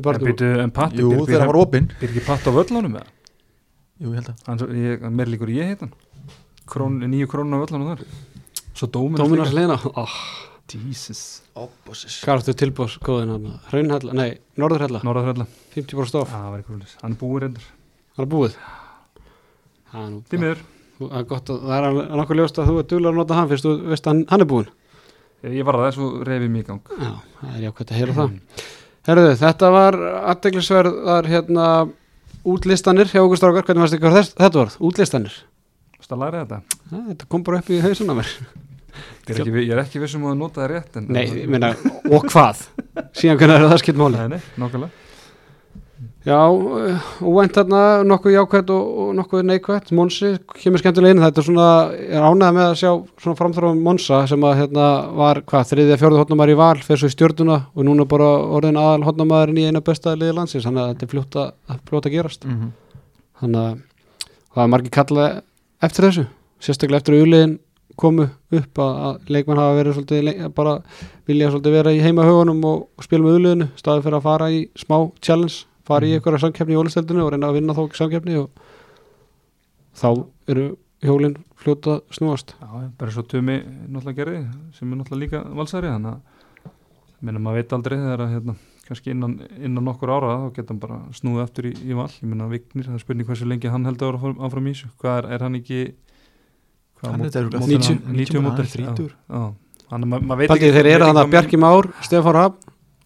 bara 0.00 0.18
býtu, 0.22 0.46
en 0.64 0.70
Patti, 0.72 1.02
Jú, 1.04 1.10
þegar 1.28 1.42
hann 1.44 1.50
var 1.52 1.58
opinn. 1.60 1.90
Býr 2.00 2.08
ekki 2.14 2.22
Patti 2.24 2.48
á 2.48 2.52
völlunum 2.56 2.94
með 2.96 3.04
Jú, 4.00 4.08
mér 11.58 12.18
hvað 12.24 12.96
góðin 13.04 13.32
hann, 13.34 13.46
Hraunhella, 13.70 14.14
nei, 14.16 14.30
Norðurhella. 14.60 15.00
Norðarhella 15.06 15.46
50% 15.74 16.20
off, 16.22 16.32
Það 16.32 16.48
var 16.52 16.58
eitthvað 16.62 16.76
hlutis 16.78 16.96
Hann 17.02 17.14
er 17.14 17.20
búið 17.22 17.44
reyndur 17.44 17.68
hann 18.18 18.26
er 18.26 18.30
búið 18.32 18.58
það 19.92 20.02
er 20.02 20.10
nú 20.12 20.20
Því 20.28 20.40
miður. 20.42 20.62
það 20.98 21.18
er 21.20 21.28
gott 21.30 21.52
að 21.54 21.60
það 21.68 21.86
er 21.88 21.98
nokkuð 22.18 22.40
ljóst 22.40 22.58
að 22.58 22.68
þú 22.70 22.76
er 22.82 22.88
duglega 22.90 23.12
að 23.14 23.18
nota 23.22 23.38
hann 23.38 23.50
fyrst 23.52 23.66
þú 23.68 23.72
veist 23.92 24.06
að 24.08 24.10
hann, 24.12 24.22
hann 24.32 24.44
er 24.44 24.48
búinn. 24.50 24.70
Ég 25.46 25.62
var 25.68 25.76
að 25.78 25.84
það 25.84 25.92
svo 25.98 26.08
reyfið 26.26 26.50
mig 26.50 26.64
í 26.64 26.66
gang. 26.66 26.80
Já, 26.98 27.12
það 27.38 27.52
er 27.54 27.62
jákvæmt 27.68 27.92
að 27.94 28.00
heyra 28.00 28.16
það. 28.16 28.32
Herðu, 29.08 29.28
þetta 29.38 29.70
var 29.76 29.98
aðdeglisverðar 30.32 31.28
hérna 31.30 31.66
útlistanir 32.48 33.12
hjá 33.12 33.20
okkur 33.22 33.38
strákar, 33.40 33.68
hvernig 33.68 33.84
varst 33.86 33.94
þetta 34.42 34.64
var, 34.64 34.74
útlistanir. 34.90 35.36
Þú 35.94 36.02
að 36.18 36.24
læra 36.24 36.42
þetta 36.42 36.60
er 39.28 39.42
ekki, 39.42 39.52
ég 39.64 39.74
er 39.74 39.82
ekki 39.82 40.00
vissum 40.02 40.24
að 40.28 40.38
nota 40.40 40.62
það 40.62 40.72
rétt 40.74 41.02
nei, 41.04 41.26
ég 41.42 41.50
meina, 41.50 41.74
og 42.08 42.30
hvað? 42.30 42.64
Síðan 43.16 43.38
hvernig 43.40 43.58
er 43.58 43.68
það 43.72 43.84
skilt 43.84 44.00
máli? 44.00 44.24
Nei, 44.32 44.40
nákvæmlega. 44.56 45.04
Já, 46.28 46.44
uh, 46.50 47.06
óvænt 47.24 47.54
þarna 47.56 48.02
nokkuð 48.04 48.34
jákvæmt 48.34 48.70
og, 48.74 48.88
og 49.00 49.12
nokkuð 49.16 49.44
neikvæmt 49.48 49.92
Monsi 49.96 50.32
kemur 50.58 50.82
skemmtilega 50.82 51.14
inn, 51.14 51.22
þetta 51.22 51.40
er 51.40 51.46
svona 51.46 51.68
ég 51.94 52.16
er 52.18 52.26
ánægða 52.26 52.50
með 52.56 52.64
að 52.66 52.74
sjá 52.80 52.90
svona 53.22 53.38
framþróum 53.38 53.80
Monsa 53.86 54.18
sem 54.28 54.44
að 54.44 54.58
hérna 54.60 54.88
var, 55.16 55.40
hvað, 55.48 55.70
þriðja 55.70 55.98
fjórða 56.02 56.24
hotnumar 56.24 56.52
í 56.52 56.56
val, 56.58 56.74
fyrir 56.84 57.00
svo 57.00 57.08
í 57.08 57.14
stjórnuna 57.14 57.58
og 57.72 57.86
núna 57.88 58.06
bara 58.10 58.28
orðin 58.58 58.80
aðal 58.82 59.06
hotnumæðurinn 59.08 59.62
í 59.62 59.68
eina 59.70 59.82
besta 59.86 60.16
liði 60.18 60.36
landsins, 60.36 60.66
þannig 60.66 60.84
að 60.84 60.90
þetta 60.92 61.06
er 61.06 61.12
fljótt 61.14 61.38
að, 61.40 61.80
fljótt 61.88 62.10
að 62.10 62.16
gerast. 62.18 62.44
Mhm. 62.44 62.74
þannig 63.38 63.62
að 63.62 63.80
það 64.52 64.64
er 64.64 64.72
margir 64.74 64.94
kallað 64.98 65.40
eftir 65.86 66.08
þessu, 66.08 66.26
sérstaklega 66.58 67.00
eftir 67.00 67.14
að 67.14 67.24
uliðin 67.24 67.58
komu 67.98 68.28
upp 68.28 68.82
að, 68.82 69.18
leikmann 69.28 69.60
hafa 69.60 69.78
verið 69.78 69.98
svolítið 69.98 70.44
bara 70.56 70.76
vilja 71.28 71.50
svolítið 71.52 71.76
vera 71.78 71.94
í 71.94 72.02
heima 72.04 72.26
hugunum 72.28 72.62
og, 72.68 72.86
spila 73.04 73.26
með 73.26 73.40
uliðinu 73.40 73.68
staðið 73.78 74.06
fyrir 74.06 74.18
að 74.20 74.28
fara 74.28 74.50
í 74.54 74.62
smá 74.78 74.96
challenge 75.24 75.66
fara 75.88 76.08
í 76.08 76.16
einhverja 76.16 76.42
samkeppni 76.44 76.76
í 76.76 76.78
ólisteldinu 76.78 77.24
og 77.24 77.32
reyna 77.32 77.50
að 77.50 77.58
vinna 77.58 77.76
þá 77.76 77.82
samkeppni 77.96 78.38
og 78.42 78.64
þá 79.98 80.08
eru 80.52 80.66
hjólinn 81.04 81.36
fljóta 81.58 82.00
snúast. 82.14 82.54
Já, 82.58 82.90
bara 82.98 83.14
svo 83.14 83.24
Tumi 83.26 83.60
náttúrulega 83.62 84.18
gerði 84.18 84.40
sem 84.76 84.90
er 84.90 84.98
náttúrulega 85.00 85.22
líka 85.24 85.44
valsari 85.58 85.90
þannig 85.90 86.16
að 86.16 86.74
minna 87.24 87.42
maður 87.42 87.62
veit 87.62 87.72
aldrei 87.74 87.96
þegar 87.98 88.24
að 88.24 88.34
hérna, 88.34 88.54
kannski 88.86 89.14
innan, 89.14 89.38
innan 89.58 89.86
nokkur 89.88 90.12
ára 90.12 90.34
þá 90.42 90.44
geta 90.58 90.72
hann 90.72 90.82
bara 90.82 90.98
snúið 91.18 91.44
aftur 91.44 91.70
í, 91.70 91.72
í 91.82 91.96
val. 91.98 92.10
Ég 92.20 92.28
minna 92.30 92.50
Vignir, 92.50 92.86
það 92.86 92.98
er 92.98 93.02
spurning 93.02 93.30
hversu 93.30 93.48
lengi 93.48 93.72
hann 93.72 93.88
heldur 93.88 94.18
áfram 94.18 94.68
í 94.68 94.74
þessu, 94.74 94.92
hvað 95.02 95.22
er, 95.22 95.30
er 95.34 95.46
hann 95.46 95.58
ekki 95.58 95.80
90, 97.02 97.38
hann- 97.54 98.16
90 98.16 98.34
hann 98.34 98.40
er 98.40 98.46
mótil, 98.50 98.66
þrítugur. 98.74 99.12
já, 99.14 99.38
já. 99.38 99.46
þannig 99.90 100.04
að 100.04 100.10
ma- 100.12 100.20
maður 100.30 100.38
veit 100.42 100.50
Paldið 100.52 100.74
þeir 100.78 100.90
eru 100.94 101.04
þannig 101.08 101.22
að 101.24 101.30
Bjarki 101.36 101.60
Már, 101.62 101.88
Stefán 102.02 102.34
Rapp 102.38 102.58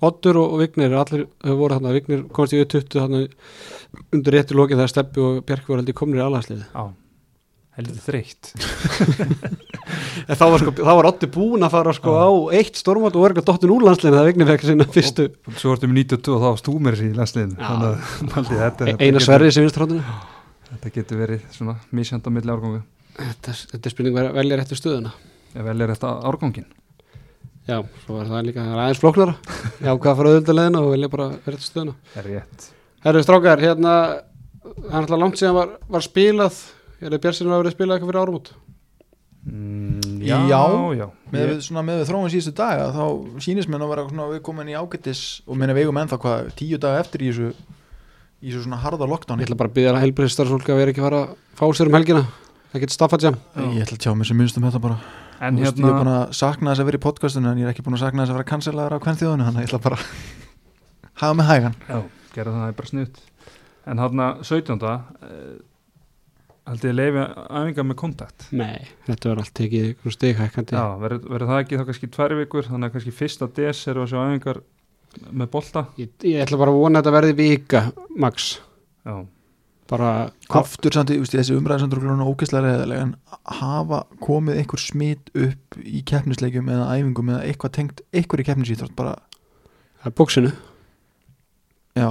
Oddur 0.03 0.36
og, 0.40 0.55
og 0.57 0.59
Vignir 0.64 0.95
allir 0.99 1.26
hefur 1.45 1.59
voru 1.61 1.76
þannig 1.78 1.90
að 1.93 1.99
Vignir 2.01 2.22
komast 2.34 2.57
í 2.57 2.64
20 2.64 2.99
þannig 2.99 3.36
undir 4.16 4.34
réttu 4.34 4.57
lokin 4.59 4.80
þegar 4.80 4.90
Steppi 4.90 5.20
og 5.22 5.45
Bjarki 5.47 5.68
voru 5.70 5.82
heldur 5.84 5.95
komnir 6.01 6.18
í 6.22 6.24
alhansliði 6.26 6.64
Já, 6.72 6.84
heldur 7.78 8.01
þreytt. 8.09 8.53
En 10.28 10.36
þá 10.38 10.45
var, 10.53 10.61
sko, 10.62 10.72
þá 10.76 10.90
var 10.97 11.07
Oddi 11.09 11.26
búin 11.34 11.64
að 11.66 11.72
fara 11.74 11.93
sko, 11.97 12.12
á 12.14 12.28
eitt 12.57 12.76
stormót 12.78 13.16
og 13.18 13.24
verður 13.24 13.45
dottin 13.49 13.72
úr 13.74 13.82
landsliðinu 13.86 14.16
þegar 14.18 14.28
Vignir 14.30 14.49
fekk 14.53 14.64
sinna 14.68 14.86
fyrstu. 14.95 15.24
Svo 15.59 15.72
ertum 15.74 15.93
við 15.93 16.05
92 16.12 16.34
og 16.36 16.43
þá 16.43 16.47
varst 16.53 16.68
þú 16.68 16.74
mér 16.86 16.99
í 17.03 17.09
þetta, 17.16 17.43
E- 17.43 18.61
þetta, 18.62 18.90
eina 19.03 19.22
sverrið 19.24 19.55
sem 19.57 19.66
vinstráttinu 19.66 20.03
þetta 20.72 20.93
getur 20.95 21.20
verið 21.24 21.43
svona 21.53 21.74
misjand 21.93 22.26
á 22.26 22.30
milli 22.32 22.53
árgangu 22.55 22.82
þetta, 23.18 23.54
þetta 23.72 23.88
er 23.90 23.94
spurning 23.94 24.20
að 24.22 24.30
velja 24.38 24.58
réttu 24.60 24.78
stöðuna? 24.78 25.12
Ef 25.52 25.66
vel 25.68 25.76
er 25.84 25.92
þetta 25.94 26.12
árgangin 26.30 26.68
Já, 27.62 27.76
svo 28.02 28.16
var 28.18 28.26
það 28.26 28.46
líka 28.48 28.62
það 28.64 28.72
er 28.74 28.80
aðeins 28.82 29.00
flóknara. 29.02 29.34
Já, 29.86 29.90
hvað 29.92 30.16
fara 30.18 30.30
auðvitað 30.32 30.56
leðina 30.58 30.80
og 30.82 30.88
velja 30.96 31.10
bara 31.12 31.28
réttu 31.46 31.66
stöðuna. 31.68 31.92
Er 32.18 32.26
rétt. 32.26 32.64
Herru 33.04 33.22
strákar, 33.22 33.62
hérna 33.62 33.92
það 34.62 34.88
er 34.88 34.96
alltaf 34.98 35.20
langt 35.22 35.38
síðan 35.38 35.58
var, 35.60 35.76
var 35.94 36.04
spilað. 36.06 36.58
Er 37.02 37.10
það 37.10 37.22
Björnsinu 37.24 37.50
að 37.54 37.62
verið 37.64 37.74
spilað 37.76 37.96
eitthvað 37.96 38.12
fyrir 38.12 38.22
árum 38.22 38.38
út 38.38 38.50
mm, 39.46 40.20
Já. 40.22 40.36
Já, 40.46 40.60
já. 40.94 41.06
með, 41.32 41.40
Ég- 41.40 41.50
við, 41.50 41.62
svona, 41.66 41.82
með 41.86 42.00
við 42.02 42.10
þróum 42.12 42.28
síðustu 42.30 42.52
daga 42.60 42.84
þá 42.94 43.04
sýnist 43.42 43.70
mér 43.72 43.82
að 43.82 43.92
vera 43.92 44.04
svona, 44.08 44.26
við 44.30 44.42
komin 44.46 44.70
í 44.70 44.76
ágættis 44.78 45.22
og 45.46 45.58
minna 45.58 45.74
við 45.74 45.88
eigum 45.88 45.98
ennþá 46.02 46.18
hvað 46.22 46.52
tíu 46.60 46.78
daga 46.82 47.02
eftir 47.02 47.24
í 47.26 47.32
þessu 47.32 47.48
í 48.42 48.52
þessu 48.52 48.62
svona 48.66 48.78
harða 48.84 49.06
Ég 49.08 49.12
lockdowni 49.14 49.46
ætla 49.48 49.58
bara 49.58 49.72
að 49.72 49.76
byggja 49.80 49.96
helbriðstarfsfólk 50.04 50.70
að 50.70 50.80
vera 50.82 50.94
ekki 50.94 51.02
að 51.02 51.08
fara 51.08 51.22
að 51.24 51.34
fá 51.58 51.66
sér 51.78 51.90
um 51.90 51.98
helgina 51.98 52.22
Það 52.72 52.84
getur 52.84 52.96
staffað 52.96 53.26
jam 53.26 53.36
ég 53.76 53.82
ætla 53.84 53.98
að 53.98 54.02
tjá 54.06 54.12
mér 54.16 54.28
sem 54.30 54.38
minnst 54.40 54.56
um 54.58 54.64
þetta 54.66 54.80
bara. 54.82 54.96
En 55.42 55.58
Þú 55.58 55.64
veist, 55.64 55.76
ég 55.76 55.82
er 55.82 55.92
búin 55.92 56.06
hérna, 56.06 56.14
að 56.22 56.36
sakna 56.38 56.70
þess 56.72 56.82
að 56.84 56.88
vera 56.88 56.98
í 57.00 57.02
podcastinu 57.02 57.50
en 57.50 57.58
ég 57.60 57.66
er 57.66 57.72
ekki 57.74 57.84
búin 57.84 57.96
að 57.98 58.04
sakna 58.04 58.22
þess 58.24 58.32
að 58.32 58.38
vera 58.38 58.48
cancelaður 58.52 58.94
á 58.96 59.02
hvern 59.02 59.18
þjóðinu 59.20 59.46
þannig 59.48 59.60
að 59.60 59.66
ég 59.66 59.72
ætla 59.72 59.80
bara 59.82 59.98
að 61.12 61.20
hafa 61.22 61.36
mig 61.40 61.50
hægan. 61.50 61.76
Já, 61.88 61.98
gera 62.36 62.54
það 62.56 62.64
er 62.70 62.78
bara 62.80 62.92
snutt 62.92 63.20
En 63.92 63.98
hérna 63.98 64.26
17. 64.46 64.84
Uh, 64.86 65.58
held 66.70 66.84
ég 66.86 66.94
leifi 66.94 67.24
æfinga 67.50 67.84
með 67.90 67.98
kontakt? 67.98 68.44
Nei, 68.54 68.86
þetta 69.08 69.32
verður 69.32 69.42
allt 69.42 69.54
tekið 69.58 69.86
einhvern 69.88 70.14
stighækandi 70.16 70.76
Já, 70.78 70.84
verður 71.02 71.24
verður 71.34 71.50
það 71.50 71.62
ekki 71.64 71.80
þá 71.80 71.84
kannski 71.88 72.10
tvær 72.14 72.34
vikur 72.38 72.68
þannig 72.68 72.88
að 72.88 72.94
kannski 72.96 73.14
fyrsta 73.18 73.48
des 73.58 73.80
eru 73.90 74.04
að 74.04 74.12
sjá 74.12 74.20
æfingar 74.22 74.60
með 75.42 75.50
bolta? 75.56 75.82
Ég, 75.98 76.12
ég 76.30 76.44
ætla 76.46 76.60
bara 76.62 76.72
að 76.72 76.78
vona 76.78 77.02
að 77.02 77.02
þetta 77.02 77.16
verði 77.18 77.34
vika 77.42 77.82
max. 78.22 78.46
Já, 79.02 79.16
bara 79.93 80.11
aftur 80.49 80.95
samt, 80.95 81.12
þessi 81.12 81.55
samt 81.55 81.95
er 81.95 82.24
ógeðslega 82.24 82.64
reyðilega 82.64 83.07
en 83.07 83.14
hafa 83.61 84.03
komið 84.24 84.62
einhver 84.62 84.80
smit 84.80 85.32
upp 85.36 85.78
í 85.84 86.03
keppnisleikjum 86.09 86.70
eða 86.72 86.90
æfingum 86.97 87.32
eða 87.34 87.47
eitthvað 87.49 87.74
tengt 87.78 88.05
einhver 88.14 88.43
í 88.43 88.47
keppnisýþrótt 88.49 88.95
bara, 88.99 89.16
það 90.03 90.12
er 90.12 90.16
bóksinu 90.20 90.53
já. 91.99 92.09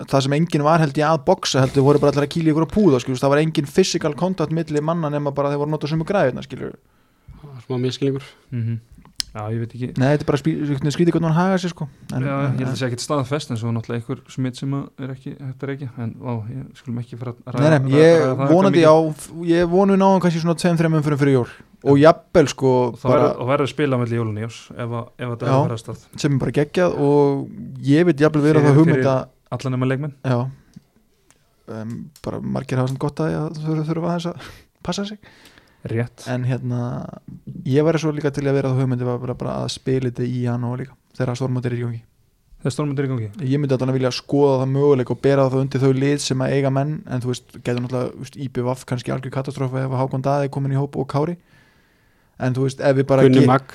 Það 0.00 0.22
sem 0.24 0.36
enginn 0.38 0.64
var 0.64 0.80
held 0.80 0.96
ég 0.96 1.04
að 1.10 1.26
boksa 1.26 1.64
heldur 1.64 1.84
voru 1.84 2.00
bara 2.00 2.14
allir 2.14 2.28
að 2.28 2.32
kýla 2.36 2.54
ykkur 2.54 2.68
á 2.70 2.74
púða 2.76 3.02
skilur, 3.02 3.20
það 3.20 3.34
var 3.34 3.42
enginn 3.42 3.68
physical 3.68 4.14
contact 4.16 4.54
milli 4.56 4.80
manna 4.80 5.10
nema 5.12 5.34
bara 5.36 5.50
þeir 5.52 5.60
voru 5.60 5.72
að 5.72 5.76
nota 5.76 5.90
sumu 5.90 6.06
græðina 6.08 6.46
skilur 6.46 6.78
Það 7.40 7.56
er 7.56 7.66
smá 7.66 7.82
miskilingur 7.82 8.30
mm 8.54 8.78
Já, 9.30 9.44
ég 9.54 9.60
veit 9.62 9.74
ekki. 9.76 9.88
Nei, 9.94 10.08
þetta 10.16 10.24
er 10.24 10.26
bara 10.26 10.38
skrítið 10.90 11.12
hvernig 11.14 11.28
hann 11.30 11.36
haga 11.38 11.58
sér 11.62 11.70
sko. 11.70 11.86
En, 12.10 12.24
Já, 12.26 12.32
en, 12.34 12.56
ég 12.58 12.64
held 12.64 12.66
að 12.66 12.70
það 12.72 12.78
sé 12.80 12.86
ekkert 12.88 13.02
staðfest 13.04 13.52
en 13.54 13.58
svo 13.60 13.70
náttúrulega 13.70 14.00
einhver 14.02 14.22
smitt 14.34 14.56
sem 14.58 14.72
er 14.74 15.12
ekki 15.14 15.34
hægt 15.38 15.62
að 15.62 15.70
reykja 15.70 15.88
en 16.02 16.14
á, 16.18 16.32
ég 16.50 16.64
skulum 16.80 16.98
ekki 17.04 17.18
fara 17.20 17.34
að 17.46 17.60
Nei, 17.62 17.70
nei, 17.70 17.92
ég 17.94 18.42
vonandi 18.50 18.82
á 18.82 18.96
ég 19.46 19.68
vonu 19.70 19.94
náðum 20.00 20.24
kannski 20.24 20.42
svona 20.42 20.56
2-3 20.58 20.90
umfyrir 20.98 21.20
fyrir 21.22 21.36
jól. 21.38 21.46
Og 21.86 22.00
jafnvel 22.02 22.48
sko 22.50 22.72
Það 22.98 23.14
verður- 23.14 23.38
og 23.40 23.46
verður 23.52 23.66
að 23.68 23.72
spila 23.76 24.00
með 24.02 24.16
jólun 24.18 24.40
í 24.42 24.46
ás 24.50 24.58
ef, 24.74 24.90
að- 24.98 25.12
ef 25.14 25.28
að 25.28 25.36
þetta 25.36 25.46
er 25.46 25.54
að 25.54 25.62
fara 25.68 25.78
stað. 25.84 26.02
sem 26.20 26.32
er 26.34 26.38
bara 26.42 26.56
geggjað 26.58 26.98
og 26.98 27.48
ég 27.86 28.04
veit 28.10 28.20
jafnvel 28.26 28.42
vera 28.48 28.60
það 28.66 28.76
hugmynd 28.80 28.98
fyrir- 28.98 29.12
að 29.14 29.28
allan 29.54 29.72
nema 29.78 29.88
leikmenn? 29.88 30.14
Já, 30.26 30.40
bara 32.26 32.40
margir 32.42 32.80
hafa 32.80 32.90
samt 32.90 32.98
gott 33.02 33.22
að 33.22 33.60
þurfa, 33.86 34.10
aðeins 34.10 34.26
að 34.32 34.50
passa 34.82 35.04
sig 35.06 35.18
rétt. 35.88 36.26
En 36.28 36.44
hérna 36.44 37.08
ég 37.64 37.84
væri 37.86 37.98
svo 38.02 38.12
líka 38.12 38.30
til 38.34 38.44
að 38.46 38.54
vera 38.58 38.68
það 38.72 38.82
hugmyndi 38.84 39.04
var 39.08 39.18
bara, 39.18 39.34
bara 39.34 39.56
að 39.64 39.68
spila 39.76 40.10
þetta 40.10 40.26
í 40.28 40.44
hann 40.46 40.64
og 40.68 40.78
líka 40.82 40.96
þegar 41.16 41.36
stórmóti 41.40 41.70
er 41.70 41.76
í 41.78 41.82
gangi. 41.84 42.02
Þegar 42.60 42.72
stormundir 42.76 43.06
í 43.06 43.08
gangi? 43.08 43.28
Ég 43.48 43.56
myndi 43.62 43.72
að 43.72 43.92
vilja 43.96 44.10
skoða 44.12 44.58
það 44.60 44.72
möguleik 44.74 45.10
og 45.14 45.20
bera 45.24 45.46
það 45.48 45.62
undir 45.62 45.80
þau 45.80 45.92
lið 45.96 46.18
sem 46.20 46.42
að 46.44 46.50
eiga 46.58 46.70
menn 46.76 46.90
en 47.08 47.22
þú 47.24 47.30
veist, 47.30 47.54
getur 47.64 47.80
náttúrulega 47.80 48.10
þú 48.12 48.24
veist, 48.26 48.36
IBVF 48.36 48.82
kannski 48.90 49.14
algjör 49.14 49.32
katastrófa 49.32 49.80
ef 49.86 49.94
að 49.94 50.02
Hákon 50.02 50.24
Daði 50.26 50.44
er 50.44 50.52
komin 50.52 50.74
í 50.74 50.76
hóp 50.76 50.98
og 51.00 51.08
Kári. 51.08 51.38
En 52.40 52.52
þú 52.52 52.66
veist, 52.66 52.80
ef 52.84 52.96
við 53.00 53.06
bara 53.08 53.22
Gunni 53.24 53.40
ge- 53.40 53.46
Mag 53.48 53.72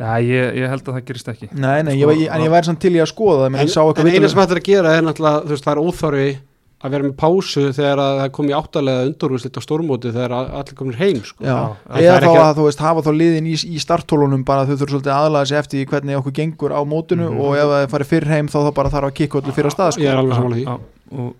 Já, 0.00 0.16
ég, 0.24 0.56
ég 0.56 0.70
held 0.72 0.86
að 0.88 0.94
það 0.96 1.04
gerist 1.10 1.28
ekki. 1.28 1.46
Nei, 1.52 1.82
nei, 1.84 1.92
Sko, 2.00 2.10
ég, 2.16 2.22
ég, 2.24 2.30
en 2.32 2.40
ég 2.46 2.50
væri 2.50 2.64
samt 2.66 2.80
til 2.80 2.94
í 2.96 3.00
að 3.04 3.10
skoða 3.12 3.42
það 3.44 3.46
en, 3.52 3.58
ég 3.60 3.70
sá 3.70 3.80
eitthvað 3.84 4.00
en 4.00 4.08
eina 4.08 4.16
viðtal- 4.16 4.30
sem 4.32 4.40
hættir 4.40 4.58
að 4.62 4.64
gera 4.72 4.94
er 4.96 5.04
náttúrulega 5.04 5.42
þú 5.44 5.52
veist, 5.52 5.66
það 5.68 5.72
er 5.76 5.82
óþorfi 5.84 6.30
að 6.82 6.90
vera 6.96 7.04
með 7.06 7.12
pásu 7.22 7.62
þegar 7.76 8.00
að 8.02 8.16
það 8.20 8.30
kom 8.36 8.48
í 8.50 8.54
áttalega 8.58 9.06
undurúslit 9.06 9.58
á 9.58 9.62
stórmóti 9.62 10.10
þegar 10.12 10.32
að 10.34 10.48
allir 10.58 10.76
komin 10.80 10.96
heim 10.98 11.20
sko. 11.22 11.44
Já, 11.44 11.52
Já, 11.54 11.76
það 11.86 12.02
eða 12.02 12.16
er 12.16 12.22
þá 12.22 12.28
ekki- 12.32 12.42
að 12.42 12.56
þú 12.58 12.64
veist 12.66 12.82
hafa 12.82 13.04
þá 13.06 13.10
liðin 13.20 13.46
í, 13.46 13.54
í 13.62 13.78
starttólunum 13.84 14.44
bara 14.44 14.64
þau 14.66 14.74
þurfa 14.76 14.90
svolítið 14.92 15.14
aðlaða 15.14 15.46
sig 15.52 15.58
eftir 15.62 15.86
hvernig 15.92 16.18
okkur 16.18 16.32
gengur 16.40 16.74
á 16.74 16.80
mótinu 16.82 17.28
Mhm. 17.30 17.40
og 17.40 17.54
ef 17.56 17.68
það 17.72 17.86
farið 17.94 18.10
fyrr 18.12 18.28
heim 18.34 18.48
þá 18.48 18.58
þá 18.66 18.74
bara 18.74 18.90
þarf 18.90 19.06
að 19.10 19.14
kikka 19.20 19.38
öllu 19.40 19.52
fyrir 19.54 19.70
að 19.70 19.76
stað 19.76 19.92
sko. 19.92 20.02
ég 20.02 20.10
er 20.10 20.16
alveg 20.18 20.36
samanlega 20.36 20.58
því 20.58 20.64
Já, 20.66 20.78
og, 21.18 21.34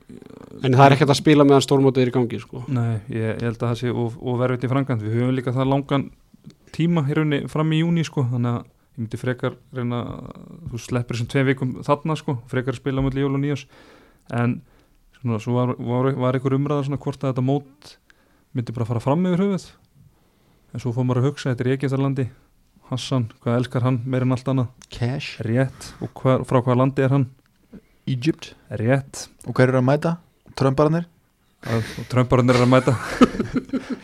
en 0.62 0.72
það 0.72 0.86
er 0.86 0.92
ekkert 0.96 1.10
að 1.10 1.20
spila 1.22 1.44
meðan 1.44 1.66
stórmótið 1.66 2.02
er 2.02 2.10
í 2.12 2.14
gangi 2.14 2.40
sko. 2.40 2.64
Nei, 2.68 3.00
ég, 3.10 3.34
ég 3.34 3.42
held 3.42 3.58
að 3.58 3.68
það 3.72 3.78
sé 3.82 3.88
og, 3.90 4.12
og 4.22 4.38
verður 4.38 4.56
þetta 4.58 4.68
í 4.68 4.72
frangand 4.72 5.02
við 5.02 5.14
höfum 5.18 5.34
líka 5.36 5.52
það 5.56 5.68
langan 5.74 6.10
tíma 6.72 7.02
hér 7.08 7.18
unni 7.26 7.48
fram 7.48 7.70
í 7.72 7.80
júni 7.82 8.04
sko 8.04 8.22
þannig 8.30 8.52
að 8.60 8.64
ég 8.92 9.00
myndi 9.02 9.18
frekar 9.18 9.54
reyna 9.74 9.98
þú 10.70 10.78
sleppir 10.78 11.16
þessum 11.16 11.28
tveim 11.32 11.46
vikum 11.50 11.72
þarna 11.82 12.16
sko 12.16 12.38
frekar 12.46 12.74
spila 12.76 13.02
milli 13.02 13.20
jól 13.24 13.34
og 13.34 13.40
nýjás 13.42 13.64
en 14.32 14.60
svona, 15.22 15.38
svo 15.42 15.54
var, 15.56 15.72
var, 15.78 16.10
var 16.26 16.36
einhver 16.38 16.56
umræða 16.58 16.84
svona 16.88 16.98
hvort 17.02 17.22
að 17.22 17.32
þetta 17.32 17.44
mót 17.46 17.94
myndi 18.52 18.74
bara 18.76 18.88
fara 18.90 19.00
fram 19.00 19.24
yfir 19.30 19.44
höfuð. 19.46 19.68
En 20.74 20.80
svo 20.82 20.92
fór 20.96 21.04
maður 21.08 21.22
að 21.22 21.28
hugsa, 21.30 21.52
þetta 21.52 21.64
er 21.66 21.72
Egyptarlandi 21.76 22.28
Hassan, 22.92 23.30
hvað 23.40 23.56
elskar 23.62 23.84
hann 23.86 24.00
meir 24.04 24.26
en 24.26 24.34
allt 24.36 24.48
annað? 24.52 24.68
Cash, 24.92 25.38
rétt, 25.46 25.92
og 26.04 26.10
hver, 26.20 26.42
frá 26.48 26.58
hvaða 26.60 26.76
landi 26.82 27.04
er 27.06 27.14
hann? 27.14 27.26
Egypt. 28.10 28.50
Rétt, 28.68 29.26
og 29.46 29.54
hver 29.56 29.70
eru 29.70 29.78
að 29.80 29.86
mæta? 29.88 30.16
Trömbarnir 30.58 31.06
og 31.72 31.86
Trumparinn 32.10 32.50
er 32.50 32.56
að 32.58 32.66
mæta. 32.72 32.92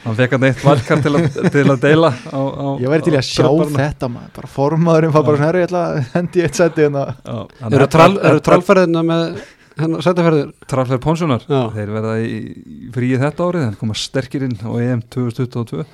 Hann 0.05 0.15
fekk 0.15 0.37
hann 0.37 0.45
eitt 0.47 0.61
valkar 0.63 1.01
til, 1.03 1.11
að- 1.19 1.49
til 1.51 1.65
að 1.73 1.81
deila 1.83 2.13
á, 2.15 2.39
á, 2.39 2.67
Ég 2.79 2.87
væri 2.93 3.03
til 3.09 3.17
að 3.19 3.27
sjá 3.27 3.43
Trumparana. 3.49 3.79
þetta 3.83 4.09
maður, 4.15 4.31
bara 4.39 4.51
formaðurinn 4.55 5.13
fá 5.17 5.19
bara 5.27 5.37
svona 5.41 5.49
herri, 5.49 5.63
ég 5.65 5.69
ætla 5.69 5.83
að 5.89 5.99
hendi 6.15 6.45
eitt 6.47 6.55
seti 6.61 6.85
hérna. 6.87 7.03
Eru 7.27 7.83
er- 7.83 7.99
er- 7.99 8.21
eru 8.31 8.41
trallferðina 8.47 9.03
með 9.11 9.43
hennar 9.83 10.05
sætaferðir 10.05 10.53
Trallferð 10.71 11.03
Pónssonar 11.05 11.45
Já. 11.49 11.61
þeir 11.75 11.93
verða 11.95 12.15
í 12.23 12.39
í 12.39 12.91
fríið 12.95 13.25
þetta 13.25 13.49
árið 13.49 13.67
en 13.67 13.77
koma 13.81 13.99
sterkir 13.99 14.47
inn 14.49 14.57
á 14.61 14.71
EM 14.81 15.05
2022 15.15 15.85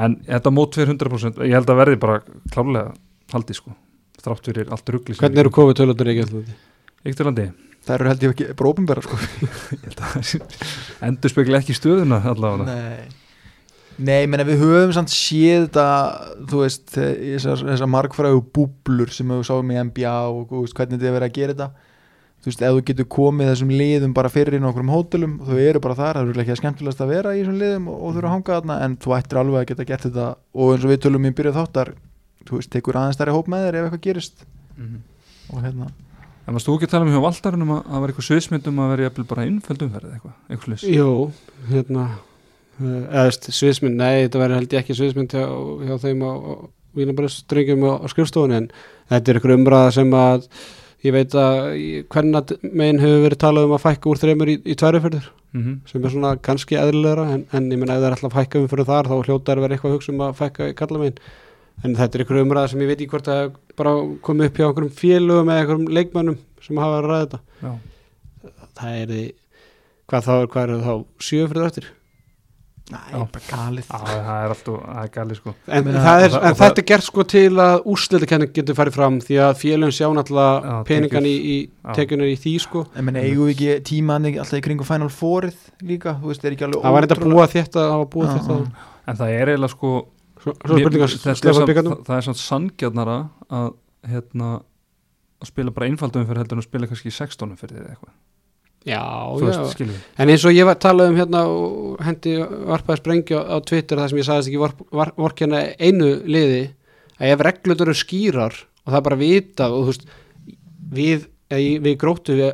en 0.00 0.18
þetta 0.26 0.52
mót 0.54 0.76
fyrir 0.78 0.94
100% 0.94 1.40
ég 1.46 1.56
held 1.58 1.72
að 1.72 1.80
verði 1.84 2.02
bara 2.02 2.20
klárlega 2.52 2.92
haldi 3.34 3.56
sko. 3.56 3.74
Þrátt 4.20 4.50
fyrir 4.50 4.70
allt 4.74 4.92
ruggli 4.92 5.16
hvernig 5.16 5.44
eru 5.44 5.52
COVID-tölutur 5.56 6.12
ekki 6.12 6.26
alltaf 6.26 7.10
Íkturlandi 7.10 7.48
Það 7.80 7.94
eru 7.96 8.10
held 8.10 8.24
ég 8.24 8.34
ekki 8.34 8.46
bara 8.58 8.70
ópenbæra 8.74 9.02
sko. 9.04 9.16
endur 11.08 11.32
spekla 11.32 11.60
ekki 11.62 11.72
stöðuna 11.72 12.18
allavega. 12.28 12.66
Nei. 12.68 13.20
Nei, 14.00 14.24
menn 14.30 14.44
við 14.48 14.62
höfum 14.62 14.92
samt 14.96 15.12
séð 15.12 15.66
þetta 15.66 15.86
þú 16.48 16.60
veist, 16.62 16.84
þessar, 16.94 17.64
þessar 17.68 17.90
margfræðu 17.92 18.42
búblur 18.54 19.12
sem 19.12 19.28
við 19.28 19.42
sáum 19.48 19.72
í 19.72 19.76
NBA 19.90 20.12
og 20.30 20.46
þú 20.48 20.62
veist, 20.62 20.76
hvernig 20.76 21.00
þetta 21.00 21.10
er 21.10 21.16
verið 21.18 21.28
að 21.28 21.36
gera 21.36 21.56
þetta 21.56 21.88
þú 22.40 22.50
veist, 22.50 22.62
ef 22.64 22.76
þú 22.76 22.84
getur 22.90 23.08
komið 23.12 23.50
þessum 23.50 23.72
liðum 23.76 24.14
bara 24.16 24.32
fyrir 24.32 24.56
inn 24.56 24.64
á 24.64 24.70
okkur 24.70 24.84
um 24.86 24.92
hótelum, 24.94 25.34
þau 25.44 25.56
eru 25.60 25.82
bara 25.84 25.98
þar 25.98 26.20
það 26.20 26.30
eru 26.30 26.42
ekki 26.44 26.54
að 26.54 26.60
skemmtilegast 26.62 27.02
að 27.04 27.12
vera 27.12 27.34
í 27.36 27.42
þessum 27.42 27.58
liðum 27.60 27.90
og, 27.92 27.98
og 28.00 28.14
þurfa 28.16 28.30
að 28.30 28.36
hanga 28.36 28.54
þarna, 28.56 28.78
en 28.86 28.94
þú 28.96 29.16
ættir 29.18 29.40
alveg 29.42 29.60
að 29.60 29.68
geta 29.70 29.88
gert 29.90 30.06
þetta. 30.06 30.28
Og 30.56 30.72
eins 30.72 30.86
og 30.86 30.92
við 30.94 31.02
tölum 31.04 31.28
í 31.28 31.34
byrjuð 31.36 31.58
þáttar 31.60 31.92
þú 32.48 32.60
veist, 32.60 32.70
tekur 32.72 32.98
aðeins 33.00 33.18
stærri 33.18 33.34
hóp 33.34 33.50
með 33.50 33.66
þér 33.66 33.78
ef 33.78 33.86
eitthvað 33.88 34.06
gerist. 34.06 34.46
Mhm. 34.80 35.02
og 35.50 35.62
hérna, 35.64 35.86
en 36.46 36.54
varst 36.54 36.68
þú 36.68 36.74
ekki 36.78 36.86
að 36.86 36.92
tala 36.94 37.06
um 37.06 37.12
hjá 37.12 37.22
Valdarinn 37.24 37.64
um 37.64 37.72
að 37.74 37.80
það 37.84 38.00
var 38.00 38.10
eitthvað 38.10 38.26
sviðsmyndum 38.28 38.80
að 38.80 38.90
vera 38.92 39.06
jafnvel 39.06 39.24
bara 39.32 39.46
innföld 39.48 39.82
umferð 39.86 40.12
eitthvað, 40.14 40.36
eitthvað 40.48 40.84
Jú, 40.94 41.08
hérna 41.68 42.04
uh, 42.80 43.02
eða 43.10 43.24
veist, 43.26 43.48
sviðsmynd, 43.58 43.98
nei, 43.98 44.14
þetta 44.24 44.42
verður 44.44 44.60
held 44.60 44.76
ég 44.76 44.84
ekki 44.84 44.96
sviðsmynd 44.96 45.34
hjá, 45.34 45.44
hjá 45.90 45.96
þeim 46.06 46.22
á, 46.22 46.32
á 46.32 46.52
Vínabröðsdrengjum 47.00 47.84
á, 47.86 47.92
á 48.02 48.06
skrifstofunni 48.10 48.60
en 48.60 48.70
þetta 49.10 49.32
er 49.32 49.40
ykkur 49.40 49.56
umræða 49.58 49.90
sem 49.98 50.14
að 50.16 50.46
ég 51.06 51.14
veit 51.16 51.34
að 51.38 51.58
hvernig 52.12 52.56
meginn 52.62 53.02
hefur 53.02 53.22
verið 53.24 53.42
talað 53.44 53.68
um 53.68 53.76
að 53.76 53.84
fækka 53.86 54.10
úr 54.10 54.20
þreymur 54.20 54.50
í, 54.52 54.56
í 54.64 54.76
tværiförður 54.76 55.28
mm 55.30 55.62
-hmm. 55.62 55.76
sem 55.90 56.04
er 56.04 56.14
svona 56.14 56.32
kannski 56.36 56.76
eðlilegra 56.76 57.28
en, 57.34 57.46
en 57.52 57.70
ég 57.72 57.78
menna 57.78 57.96
ef 57.96 58.02
það 58.02 58.08
er 58.10 58.16
alltaf 58.16 58.36
fækka 58.36 58.60
um 58.60 58.68
fyrir 58.68 58.90
þar 58.90 59.08
þá 59.08 59.16
hljóta 59.26 59.52
er 59.52 59.60
vera 59.60 59.74
eitthvað 59.74 59.90
að 59.90 59.96
hugsa 59.96 60.12
um 60.12 60.20
að 60.26 60.36
fækka 60.40 60.68
í 60.70 60.76
kalla 60.76 60.98
meginn 60.98 61.22
en 61.84 61.96
þetta 61.96 62.18
er 62.18 62.24
ykkur 62.24 62.42
umræða 62.42 62.70
sem 62.72 62.82
ég 62.84 62.90
veit 62.90 63.00
ekki 63.00 63.12
hvort 63.14 63.30
að 63.32 63.54
bara 63.76 63.94
komið 64.26 64.50
upp 64.50 64.58
hjá 64.58 64.66
einhverjum 64.66 64.96
félögum 65.00 65.48
eða 65.48 65.60
einhverjum 65.62 65.94
leikmönnum 65.96 66.38
sem 66.60 66.76
hafa 66.76 66.98
verið 66.98 67.08
að 67.08 67.14
ræða 67.14 67.24
þetta. 67.24 67.40
Já, 67.62 67.72
það 68.80 68.98
er 68.98 69.14
því 69.14 69.24
hvað 70.10 70.26
þá, 70.26 70.34
hvað 70.52 70.62
eru 70.66 70.78
þá, 70.84 70.94
sjö 71.22 71.48
fyrir 71.48 71.66
eftir 71.70 71.88
næ, 72.90 73.00
bara 73.32 73.42
galið. 73.48 73.86
Á, 73.90 73.98
það 74.02 74.30
er 74.44 74.54
alltaf, 74.54 74.78
það 74.86 75.02
er 75.04 75.10
gali 75.14 75.34
sko. 75.38 75.54
En, 75.68 75.84
meina, 75.86 76.02
það 76.04 76.24
er, 76.24 76.28
og 76.28 76.34
það- 76.34 76.44
en 76.44 76.50
og 76.50 76.58
þetta 76.60 76.82
er 76.82 76.86
gert 76.90 77.06
sko 77.06 77.24
til 77.34 77.50
að 77.64 77.82
úrslitakenning 77.94 78.52
getur 78.58 78.74
farið 78.80 78.96
fram 78.98 79.18
því 79.20 79.38
að 79.46 79.58
félögum 79.62 79.94
sjá 79.98 80.06
náttúrulega 80.18 80.84
peningan 80.90 81.26
í, 81.30 81.34
í 81.40 81.56
Já. 81.70 81.92
tekjunar 82.00 82.30
í 82.30 82.36
því 82.44 82.54
sko. 82.60 82.86
En 82.96 83.04
menn 83.04 83.16
eigum 83.22 83.46
við 83.48 83.54
ekki 83.56 83.80
tímaðan 83.90 84.30
alltaf 84.38 84.58
í 84.58 84.64
kringum 84.66 84.86
Final 84.90 85.08
Fourið 85.08 85.58
líka, 85.82 86.16
þú 86.20 86.26
veist, 86.32 86.44
er 86.44 86.52
ekki 86.56 86.66
alveg 86.68 86.82
það 86.82 86.92
var 86.98 87.06
þetta 87.06 87.18
ótrúlega- 87.20 87.34
búa 87.34 87.46
þetta 87.54 87.80
það 87.90 87.98
var 87.98 88.10
búa 88.16 88.26
Já, 88.26 88.32
þetta 88.38 88.72
en 89.10 89.16
það 89.16 89.36
er 89.40 89.46
eiginlega 89.54 89.70
sko 89.76 89.92
svo, 90.40 90.52
svo 90.64 90.74
Mér- 90.76 90.86
er 90.86 91.82
það, 91.84 92.04
það 92.06 92.16
er 92.16 92.24
svona 92.26 92.40
sangjarnara 92.40 93.18
að 93.50 93.72
hérna 94.08 94.50
að 95.40 95.46
spila 95.48 95.70
bara 95.72 95.86
einfaldum 95.88 96.26
fyrir 96.28 96.40
heldur 96.42 96.56
en 96.58 96.62
að 96.62 96.68
spila 96.68 96.86
kannski 96.86 97.08
í 97.08 97.16
16 97.16 97.56
fyrir 97.60 97.80
eða 97.80 97.94
eitthvað 97.94 98.12
já, 98.86 99.00
já, 99.00 99.44
veist, 99.44 99.72
skiljum 99.74 99.92
við. 99.94 100.02
En 100.18 100.28
eins 100.32 100.44
og 100.48 100.54
ég 100.56 100.64
var 100.68 100.78
talað 100.80 101.10
um 101.12 101.16
hérna 101.20 101.42
og 101.48 102.00
hendi 102.06 102.36
varpaði 102.70 103.00
sprengju 103.02 103.38
á, 103.40 103.56
Twitter 103.66 103.96
þar 104.00 104.08
sem 104.12 104.18
ég 104.22 104.28
sagðist 104.28 104.48
ekki 104.52 104.62
vor, 104.62 104.72
vor, 104.90 105.12
vorkjana 105.16 105.60
einu 105.78 106.10
liði 106.24 106.62
að 107.20 107.34
ef 107.34 107.40
reglutur 107.44 107.90
eru 107.90 107.94
skýrar 108.00 108.54
og 108.86 108.92
það 108.92 109.00
er 109.00 109.06
bara 109.10 109.20
vita 109.20 109.68
og 109.70 109.82
þú 109.84 109.90
veist 109.92 110.06
við, 111.00 111.26
í- 111.52 111.80
við 111.84 111.98
gróttu 112.00 112.36
við, 112.38 112.52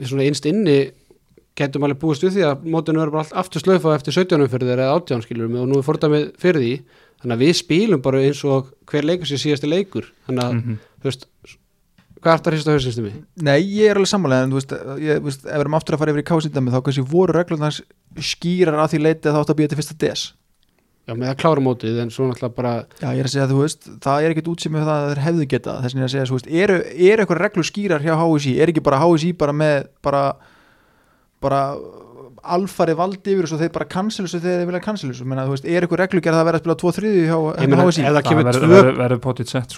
við 0.00 0.08
svona 0.08 0.24
einst 0.26 0.46
inni 0.48 0.78
getum 1.56 1.84
alveg 1.86 2.00
búist 2.02 2.24
við 2.24 2.34
því 2.36 2.42
að 2.50 2.64
mótinu 2.72 3.00
verður 3.00 3.14
bara 3.16 3.22
allt 3.24 3.36
aftur 3.44 3.62
slöfa 3.64 3.94
eftir 3.96 4.12
17 4.16 4.48
fyrir 4.52 4.68
þeir 4.72 4.82
eða 4.84 4.96
18 4.98 5.22
skilur 5.24 5.52
og 5.56 5.68
nú 5.70 5.78
er 5.80 5.86
fordæmið 5.86 6.26
fyrir 6.40 6.60
því. 6.64 6.72
Þannig 7.22 7.36
að 7.38 7.44
við 7.46 7.54
spilum 7.56 8.02
bara 8.04 8.20
eins 8.26 8.42
og 8.44 8.66
hver 8.90 9.06
leikur 9.08 9.28
sér 9.30 9.40
síðasti 9.40 9.70
leikur. 9.70 10.10
Þannig 10.28 10.42
að 10.44 10.52
Mhm. 10.58 10.74
þú 11.00 11.08
veist 11.08 11.24
hvað 12.26 12.32
er 12.34 12.40
þetta 12.40 12.50
að 12.50 12.56
hrista 12.56 12.74
hausins 12.74 12.98
mig? 13.04 13.20
Nei, 13.46 13.58
ég 13.62 13.92
er 13.92 14.00
alveg 14.00 14.10
sammálega 14.10 14.46
en 14.46 14.54
þú 14.54 14.58
veist, 14.58 14.74
ég, 15.02 15.20
þú 15.20 15.30
veist 15.30 15.44
ef 15.46 15.52
við 15.52 15.62
erum 15.62 15.78
aftur 15.78 15.96
að 15.96 16.02
fara 16.02 16.14
yfir 16.14 16.24
í 16.24 16.26
kásindami 16.32 16.74
þá 16.74 16.80
kannski 16.88 17.06
voru 17.12 17.36
reglurnar 17.36 17.78
skýrar 18.32 18.80
að 18.82 18.96
því 18.96 19.00
leiti 19.04 19.30
að 19.30 19.36
þá 19.36 19.40
átt 19.44 19.54
að 19.54 19.58
býja 19.60 19.72
til 19.72 19.78
fyrsta 19.80 19.96
des. 20.02 20.24
Já, 21.06 21.14
með 21.14 21.28
að 21.30 21.36
klára 21.38 21.62
mótið 21.62 22.00
en 22.02 22.08
svo 22.10 22.26
náttúrulega 22.26 22.56
bara 22.56 22.70
Já, 22.98 23.12
ég 23.14 23.20
er 23.22 23.28
að 23.28 23.34
segja 23.36 23.44
að 23.46 23.52
þú 23.54 23.60
veist, 23.60 23.84
það 24.02 24.24
er 24.24 24.32
ekkert 24.34 24.48
útsýmið 24.50 24.88
það 24.88 24.96
að 24.96 25.10
þeir 25.12 25.20
hefðu 25.22 25.44
geta, 25.52 25.74
þess 25.84 25.94
vegna 25.94 26.02
er 26.02 26.08
að 26.08 26.14
segja, 26.16 26.26
þú 26.26 26.38
veist 26.38 26.48
eru, 26.64 26.78
eru 27.06 27.22
eitthvað 27.22 27.40
reglur 27.44 27.68
skýrar 27.68 28.02
hjá 28.02 28.14
HSI 28.18 28.54
er 28.58 28.72
ekki 28.72 28.82
bara 28.88 28.98
HSI 29.04 29.30
bara 29.38 29.54
með 29.54 29.76
bara, 30.02 30.22
bara 31.46 31.60
alfarið 32.56 32.98
valdi 32.98 33.32
yfir 33.36 33.46
þessu 33.46 33.56
og 33.56 33.62
þeir 33.62 33.72
bara 33.74 33.86
cancelu 33.90 34.26
þessu 34.26 34.40
þegar 34.42 34.60
þeir 34.60 34.68
vilja 34.72 34.82
cancelu 34.88 35.14
þessu, 35.14 35.28
menna, 35.30 35.46
þú 35.46 35.54
veist, 35.54 35.66
er 35.70 35.86
eitthvað 35.86 36.02
reglur 36.02 36.24
gerð 36.26 36.40
að 36.40 36.46
vera 36.50 36.58
að 36.58 36.64
spila 36.64 36.76
2-3 36.82 37.14
hjá 37.14 37.38
Ég 37.62 37.70
HSI 37.86 38.04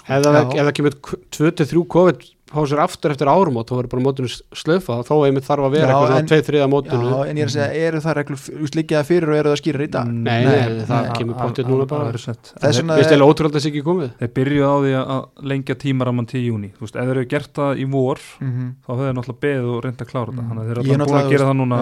sko. 0.01 0.09
ef 0.09 0.65
það 0.65 0.73
kemur 0.79 0.97
2-3 1.37 1.85
COVID 1.95 2.27
fá 2.49 2.61
sér 2.65 2.79
aftur 2.81 3.11
eftir 3.13 3.29
árum 3.29 3.57
og 3.61 3.65
þá 3.69 3.73
verður 3.77 3.91
bara 3.93 4.03
mótinu 4.07 4.29
slöfa 4.57 4.99
þó 5.05 5.13
einmitt 5.27 5.45
þarf 5.45 5.67
að 5.67 5.73
vera 5.75 5.85
Já, 5.85 5.93
eitthvað 5.93 6.09
svona 6.09 6.29
tveið 6.31 6.45
þriða 6.49 6.67
mótinu. 6.73 7.09
Já, 7.09 7.19
en 7.29 7.37
ég 7.37 7.43
er 7.45 7.49
að 7.49 7.55
segja, 7.55 7.69
eru 7.89 7.99
það 8.05 8.15
reglur 8.19 8.39
þú 8.41 8.55
veist, 8.63 8.75
liggja 8.79 8.99
það 8.99 9.09
fyrir 9.09 9.29
og 9.29 9.37
eru 9.39 9.49
það 9.53 9.59
skýrar 9.61 9.83
í 9.85 9.89
dag? 9.93 10.05
Mm, 10.09 10.23
Nei, 10.23 10.45
nei, 10.49 10.85
það 10.89 11.09
kemur 11.19 11.35
pottþétt 11.39 11.69
núna 11.69 11.85
bara. 11.89 12.11
Þess 12.19 12.79
vegna 12.81 12.97
Við 12.99 13.11
er- 13.13 13.25
ótrúlega 13.29 13.55
þessi 13.59 13.69
ekki 13.69 13.83
komið. 13.85 14.09
Þeir 14.19 14.31
byrjuðu 14.39 14.65
á 14.65 14.75
því 14.79 14.93
að 14.99 15.21
lengja 15.51 15.75
tímaraman 15.83 16.27
til 16.29 16.41
júni 16.49 16.69
þú 16.73 16.81
veist, 16.85 16.95
ef 16.95 17.05
þeir 17.05 17.15
eru 17.19 17.25
gert 17.29 17.53
það 17.53 17.71
í 17.79 17.85
vor 17.91 18.17
Mhm. 18.39 18.65
þá 18.81 18.89
höfðu 18.89 19.05
þeir 19.09 19.15
náttúrulega 19.19 19.43
beðið 19.45 19.69
og 19.69 19.83
reynda 19.85 20.03
að 20.05 20.09
klára 20.09 20.29
þetta. 20.29 20.41
Mm. 20.41 20.49
þannig 20.49 20.59
að 20.59 20.67
þeir 20.69 20.77
eru 20.79 20.83
búin 20.89 21.05
að 21.19 21.29
gera 21.29 21.45
það 21.49 21.57
núna 21.59 21.79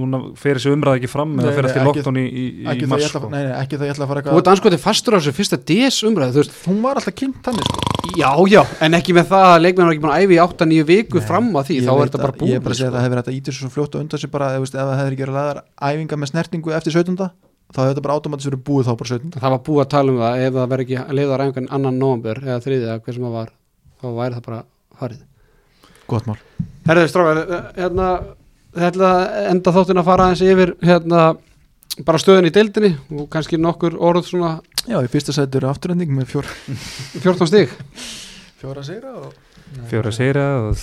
núna 0.00 0.18
fer 0.36 0.54
þessi 0.56 0.72
umræð 0.74 0.98
ekki 1.00 1.08
fram 1.10 1.36
Nei, 1.36 1.44
eða 1.44 1.54
fer 1.54 1.62
nei, 1.62 1.70
eftir 1.70 1.84
lockdown 1.88 2.16
í, 2.16 2.24
í, 2.30 2.44
í 2.60 2.66
ekki 2.70 2.86
það 2.86 2.90
mars 2.90 3.04
það 9.50 9.58
að 9.58 9.64
leikmenn 9.66 9.86
var 9.88 9.94
ekki 9.94 10.04
búin 10.04 10.14
að 10.14 10.24
æfi 10.24 10.36
í 10.36 10.40
8-9 10.44 10.86
viku 10.88 11.20
Nei, 11.20 11.26
fram 11.28 11.50
að 11.58 11.68
því, 11.68 11.76
þá 11.84 11.92
er 11.92 12.02
þetta 12.06 12.22
bara 12.22 12.36
búið 12.40 12.50
ég 12.50 12.60
er 12.60 12.64
bara 12.64 12.76
að 12.76 12.80
segja 12.80 12.88
að 12.88 12.94
sko. 12.94 12.96
það 12.96 13.04
hefur 13.06 13.14
verið 13.16 13.30
að 13.30 13.38
íta 13.38 13.54
svo 13.56 13.70
fljótt 13.74 13.94
og 13.96 14.04
undan 14.04 14.22
sig 14.22 14.32
bara 14.32 14.50
ef, 14.56 14.66
það 14.72 14.92
hefur 15.00 15.16
ekki 15.16 15.24
verið 15.26 15.38
laðar 15.38 15.62
æfinga 15.90 16.18
með 16.20 16.30
snertingu 16.32 16.74
eftir 16.78 16.96
17. 16.96 17.18
þá 17.70 17.80
hefur 17.80 17.90
þetta 17.90 18.04
bara 18.06 18.16
automatist 18.18 18.50
verið 18.50 18.62
búið 18.70 18.88
þá 18.88 18.92
bara 19.02 19.12
17. 19.12 19.34
Það 19.40 19.54
var 19.54 19.62
búið 19.68 19.82
að 19.84 19.90
tala 19.94 20.14
um 20.14 20.20
það 20.24 20.44
ef 20.46 20.54
það 20.56 20.70
verður 20.74 20.86
ekki 20.86 21.18
leiðar 21.18 21.44
æfingan 21.44 21.70
annan 21.78 22.00
november 22.00 22.42
eða 22.46 22.62
þriðið 22.64 22.94
hver 23.04 23.18
sem 23.18 23.26
það 23.26 23.36
var, 23.36 23.52
þá 24.00 24.06
væri 24.20 24.38
það 24.38 24.46
bara 24.48 24.62
farið 25.00 25.20
gott 26.10 26.30
mál 26.30 26.38
Herðið 26.88 27.12
strákar, 27.12 27.40
hérna 27.76 28.08
þetta 28.74 29.12
enda 29.50 29.74
þáttin 29.74 30.00
að 30.00 30.08
fara 30.10 30.26
aðeins 30.26 30.42
yfir 30.46 30.74
hérna 30.84 31.22
bara 32.06 32.20
stöðun 32.22 32.48
í 32.48 32.54
deildinni 32.54 32.92
og 33.16 33.28
kannski 33.32 33.58
nokkur 33.60 33.96
orð 33.98 34.26
svona 34.28 34.56
já, 34.86 34.98
í 35.02 35.10
fyrsta 35.10 35.34
sæti 35.34 35.60
eru 35.60 35.70
afturhending 35.70 36.12
með 36.14 36.30
fjór, 36.34 36.50
14 37.20 37.50
stig 37.50 37.74
fjóra 38.60 38.84
sigra 38.86 39.14
og 39.20 39.86
fjóra 39.90 40.12
segra 40.14 40.48
og 40.68 40.76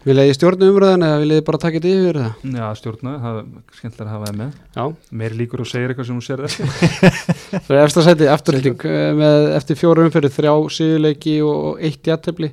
Vil 0.00 0.16
ég 0.16 0.30
stjórna 0.32 0.64
umröðan 0.72 1.02
eða 1.04 1.16
vil 1.20 1.34
ég 1.34 1.42
bara 1.44 1.58
taka 1.60 1.76
þetta 1.76 1.90
yfir 1.92 2.16
það? 2.16 2.44
já, 2.56 2.68
stjórna, 2.78 3.10
það 3.20 3.40
er 3.40 3.48
skemmtilega 3.76 4.06
að 4.06 4.14
hafa 4.14 4.28
það 4.30 4.38
með. 4.38 4.54
Já, 4.78 4.84
meir 5.20 5.34
líkur 5.36 5.60
og 5.60 5.68
segir 5.68 5.92
eitthvað 5.92 6.06
sem 6.08 6.16
hún 6.16 6.24
sér 6.24 6.42
eftir. 6.46 6.70
Það 7.66 7.74
er 7.76 7.82
eftir 7.82 8.06
sæti 8.06 8.30
afturhilding 8.32 8.86
eh, 8.88 9.10
með 9.18 9.48
eftir 9.58 9.76
fjóra 9.76 10.06
umferði 10.06 10.30
þrjá 10.38 10.54
síðuleiki 10.78 11.34
og 11.44 11.84
eitt 11.84 12.08
jættefli 12.08 12.48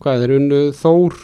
hvað 0.00 0.24
er 0.24 0.34
unnu? 0.38 0.62
Þór, 0.80 1.18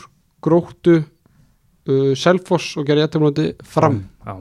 Gróttu 0.45 0.99
uh, 1.01 2.12
Selfoss 2.20 2.77
og 2.77 2.85
gera 2.91 3.07
jætteflandi 3.07 3.49
fram. 3.64 4.03
Já. 4.27 4.37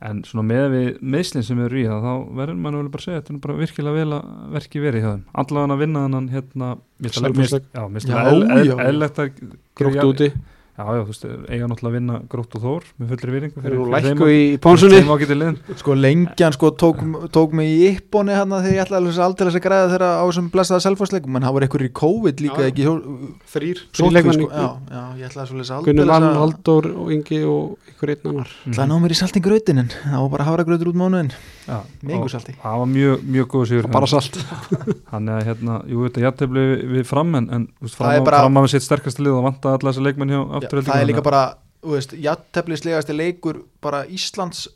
En 0.00 0.20
svona 0.22 0.44
með 0.46 0.66
við 0.74 0.88
meðslinn 1.02 1.42
sem 1.46 1.58
eru 1.64 1.78
í 1.80 1.86
það 1.88 2.04
þá 2.06 2.12
verður 2.38 2.58
mann 2.62 2.76
vel 2.78 2.90
bara 2.94 3.00
að 3.02 3.06
segja 3.08 3.20
þetta 3.22 3.34
er 3.34 3.40
bara 3.46 3.56
virkilega 3.58 3.96
vel 3.98 4.12
að 4.18 4.28
verki 4.54 4.82
verið 4.84 5.02
hjá 5.02 5.08
þeim 5.14 5.24
allavega 5.42 5.74
að 5.74 5.80
vinna 5.82 6.02
þannig 6.06 6.36
hérna 6.36 6.68
já, 7.74 7.82
Já, 8.12 8.14
já, 8.14 8.28
eðl- 8.28 8.68
já. 8.70 8.76
eðlilegt 8.86 9.18
að 9.24 9.42
Gróttu 9.78 10.06
úti, 10.12 10.28
já, 10.78 10.84
já, 10.94 11.00
þú 11.02 11.10
veist, 11.10 11.24
eiga 11.50 11.66
náttúrulega 11.68 11.90
að 11.90 11.96
vinna 11.98 12.18
Grótt 12.30 12.54
og 12.54 12.62
Þór 12.62 12.84
með 13.00 13.10
fullri 13.12 13.40
nú 13.42 13.62
fyrir 13.64 13.78
þeim 13.78 13.94
lækku 13.94 14.28
í 14.30 14.42
pónsunni 14.62 15.00
sko 15.80 15.96
lengjan 15.98 16.54
sko 16.54 16.70
tók, 16.78 17.00
tók 17.34 17.56
mig 17.58 17.72
í 17.72 17.88
yppóni 17.96 18.36
hérna 18.36 18.60
þegar 18.62 18.76
ég 18.76 18.84
ætlaði 18.84 19.00
alveg 19.02 19.20
aldrei 19.26 19.50
að 19.50 19.58
græða 19.66 19.90
þeirra 19.92 20.10
á 20.22 20.24
þessum 20.28 20.50
blessaða 20.54 20.84
selfosleikum 20.86 21.34
menn 21.34 21.46
það 21.48 21.56
voru 21.58 21.68
einhverjir 21.68 21.90
í 21.90 21.94
COVID 21.98 22.44
líka 22.46 22.62
Já, 22.62 22.70
ekki 22.70 22.86
Þrýr, 22.88 23.82
sóttkví, 23.90 23.98
þrýr 23.98 24.16
leikmenn 24.18 24.38
sko, 24.38 24.48
já, 24.54 24.68
já, 24.94 25.02
ég 25.18 25.28
ætlaði 25.32 25.50
svolítið 25.52 25.76
aldrei 25.78 25.92
Gunnar 25.92 26.10
Valn, 26.12 26.28
að 26.28 26.40
Halldór 26.44 26.90
og 26.94 27.12
Ingi 27.18 27.40
og 27.48 27.92
ykkur 27.92 28.12
einn 28.14 28.28
annar. 28.32 28.52
Ætlaði 28.68 28.84
að 28.84 28.90
ná 28.92 29.02
mér 29.02 29.14
í 29.14 29.18
saltingrautin 29.18 29.82
en 29.82 29.90
það 29.98 30.22
var 30.22 30.32
bara 30.36 30.46
hafragrautur 30.48 30.92
út 30.92 31.00
mánuðin 31.02 31.32
yngur 31.68 32.30
salti 32.32 32.54
það 32.62 32.78
var 32.80 32.88
mjög, 32.92 33.24
mjög 33.34 33.48
góð 33.52 33.64
sigur 33.68 33.88
bara 33.92 34.08
salt. 34.08 34.38
Hann 35.12 35.28
er 35.32 35.44
hérna, 35.48 35.80
jú 35.90 36.04
þetta 36.06 36.22
jættefli 36.24 36.62
við, 36.70 36.84
við 36.94 37.04
fram 37.08 37.34
en, 37.36 37.48
en 37.52 37.66
Það 37.82 37.96
fram, 37.98 38.24
á- 38.24 38.28
fram 38.30 38.60
að 38.60 38.66
við 38.66 38.72
sitt 38.74 38.86
sterkasta 38.86 39.24
lið 39.24 39.36
og 39.36 39.44
vanta 39.48 39.74
alla 39.76 39.92
þessi 39.92 40.04
leikmenn 40.06 40.32
hjá 40.32 40.40
það 40.72 41.00
er 41.00 41.08
líka 41.10 41.24
bara, 41.26 41.42
þú 41.84 41.94
veist, 41.96 42.16
jatteflislegasti 42.24 43.16
leikur 43.16 43.62
bara 43.84 44.04
Íslands 44.06 44.66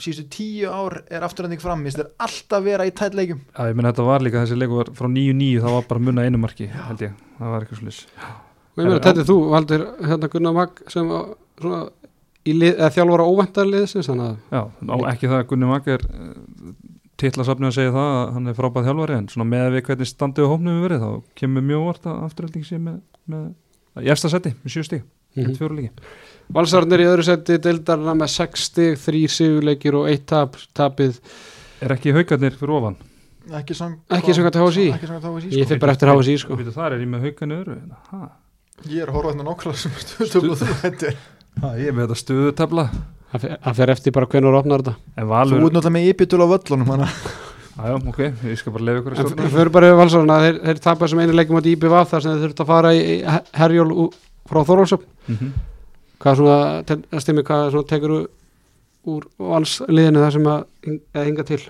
síðustu 0.00 0.26
tíu 0.32 0.70
ár 0.72 1.02
er 1.12 1.24
afturhending 1.26 1.60
fram. 1.62 1.82
Minnst 1.84 1.98
þeir 2.00 2.10
alltaf 2.24 2.62
vera 2.64 2.86
í 2.88 2.92
tætt 2.96 3.16
leikum 3.18 3.40
Já, 3.52 3.68
ég 3.68 3.74
menn 3.76 3.88
þetta 3.90 4.06
var 4.06 4.24
líka 4.24 4.44
þessi 4.44 4.56
leikur 4.58 4.80
var 4.80 4.92
frá 4.96 5.08
9-9 5.12 5.64
það 5.64 5.76
var 5.76 5.88
bara 5.90 6.04
munna 6.06 6.24
einu 6.26 6.40
marki 6.40 6.68
held 6.72 7.04
ég, 7.04 7.12
það 7.38 7.54
var 7.54 7.66
eitthvað 7.66 7.82
slis 7.82 7.98
og 8.10 8.80
ég 8.80 8.86
meina, 8.86 9.02
þetta 9.04 9.20
er 9.20 9.28
þú, 9.28 9.36
valdir 9.50 9.82
hérna 10.08 10.30
Gunnar 10.32 10.56
Mag 10.56 10.82
sem 10.88 11.10
á, 11.12 11.20
svona, 11.60 11.80
í 12.48 12.56
lið, 12.56 12.74
eða 12.78 12.90
þjálfara 12.96 13.28
óvæntar 13.28 13.68
liðsins 13.68 14.08
þannig 14.10 14.26
að 14.30 14.36
Já, 14.56 14.62
á, 14.64 14.96
ekki 15.12 15.30
það 15.30 15.38
að 15.42 15.48
Gunni 15.52 15.70
Mag 15.70 15.90
er 15.92 16.02
titlasafni 17.20 17.68
að 17.68 17.76
segja 17.76 17.92
það 17.92 18.12
að 18.16 18.28
hann 18.36 18.46
er 18.48 18.56
frábæð 18.56 18.86
þjálfari 18.88 19.18
en 19.18 19.26
svona 19.28 19.50
með 19.50 19.66
við 19.74 19.86
hvernig 19.90 20.08
standið 20.08 20.46
á 20.48 20.50
hópnum 20.54 20.76
við 20.78 20.84
verið 20.86 21.04
þá 21.04 21.10
kemur 21.42 21.66
mjög 21.68 21.82
vart 21.90 22.04
að 22.08 22.22
afturölding 22.30 22.64
sé 22.64 22.80
með, 22.80 23.00
með 23.28 23.42
með 23.98 25.10
mm 25.36 25.46
mm. 25.46 25.54
fjóru 25.58 25.76
líki 25.78 25.90
Valsarnir 26.50 26.98
í 27.04 27.06
öðru 27.06 27.22
seti 27.22 27.58
deildarna 27.62 28.14
með 28.18 28.32
6 28.34 28.64
stig, 28.70 28.96
3 28.98 29.28
sigurleikir 29.30 29.94
og 29.94 30.08
1 30.10 30.24
tap, 30.26 30.56
tapið 30.74 31.20
Er 31.80 31.94
ekki 31.94 32.12
haugarnir 32.12 32.56
fyrir 32.58 32.74
ofan? 32.80 32.96
ekki 33.56 33.74
sang 33.74 33.94
Ekki 34.10 34.34
samkvæmt 34.36 34.58
HSÍ. 34.60 34.86
ekki 34.96 35.06
samkvæmt 35.06 35.28
HSÍ 35.30 35.46
ég 35.46 35.62
sko. 35.62 35.68
fyrir 35.70 35.80
bara 35.80 35.92
eftir 35.94 36.10
HSI 36.12 36.34
sko 36.42 36.56
Býtu, 36.58 36.74
þar 36.74 36.96
er 36.96 37.00
ég 37.04 37.08
með 37.12 37.24
haugarnir 37.28 37.62
öðru 37.62 37.78
ha. 38.10 38.20
ég 38.90 39.02
er 39.02 39.08
að 39.08 39.14
horfa 39.16 39.32
hérna 39.32 39.46
nokkla 39.46 39.74
sem 39.74 39.94
ha, 41.62 41.70
Ég 41.76 41.88
er 41.90 41.94
með 41.96 42.06
þetta 42.08 42.18
stöðutabla 42.20 42.84
það 43.30 43.42
fer- 43.44 43.58
það 43.64 43.78
fer 43.80 43.92
eftir 43.94 44.14
bara 44.16 44.26
hvernig 44.30 44.50
þú 44.54 44.60
opnar 44.60 44.82
þetta 44.84 44.94
En 45.16 45.24
þú 45.24 45.30
Valur, 45.30 45.56
ert 45.60 45.74
náttúrulega 45.76 45.94
með 45.96 46.08
ypitul 46.12 46.42
á 46.42 46.46
völlunum 46.54 46.92
aðjá, 47.80 47.94
ok, 48.10 48.18
ég 48.50 48.58
skal 48.60 48.72
bara 48.74 48.84
lefa 48.84 49.00
ykkur 49.00 49.14
að 49.14 49.20
en 49.20 49.28
stjórna 49.30 49.44
við 49.46 49.54
fyrir 49.56 49.70
bara 49.72 49.88
yfir 49.88 49.98
Valsarna 50.00 50.38
þeir, 50.44 50.56
þeir 50.66 50.80
tapar 50.84 51.08
sem 51.12 51.20
einu 51.22 51.36
leikum 51.38 51.56
átti 51.60 51.72
IBV 51.76 51.94
þar 52.10 52.24
sem 52.24 52.32
þeir 52.34 52.42
þurft 52.44 52.60
að 52.64 52.70
fara 52.70 52.90
í 52.92 53.00
í 53.00 53.14
herjól 53.60 53.92
ú- 53.94 54.10
frá 54.50 54.62
Þorvaldsöp 54.66 55.04
Mhm. 55.28 55.52
hvað 56.20 56.36
svona, 56.40 56.84
te- 56.86 57.02
að 57.16 57.20
stimmi 57.24 57.42
hvað 57.46 57.70
svona 57.72 57.88
tekur 57.88 58.16
úr 59.08 59.24
valsliðinu 59.38 60.20
það 60.24 60.32
sem 60.32 60.48
að 60.50 60.64
hing- 60.84 61.02
að 61.14 61.24
hinga 61.30 61.44
til? 61.48 61.60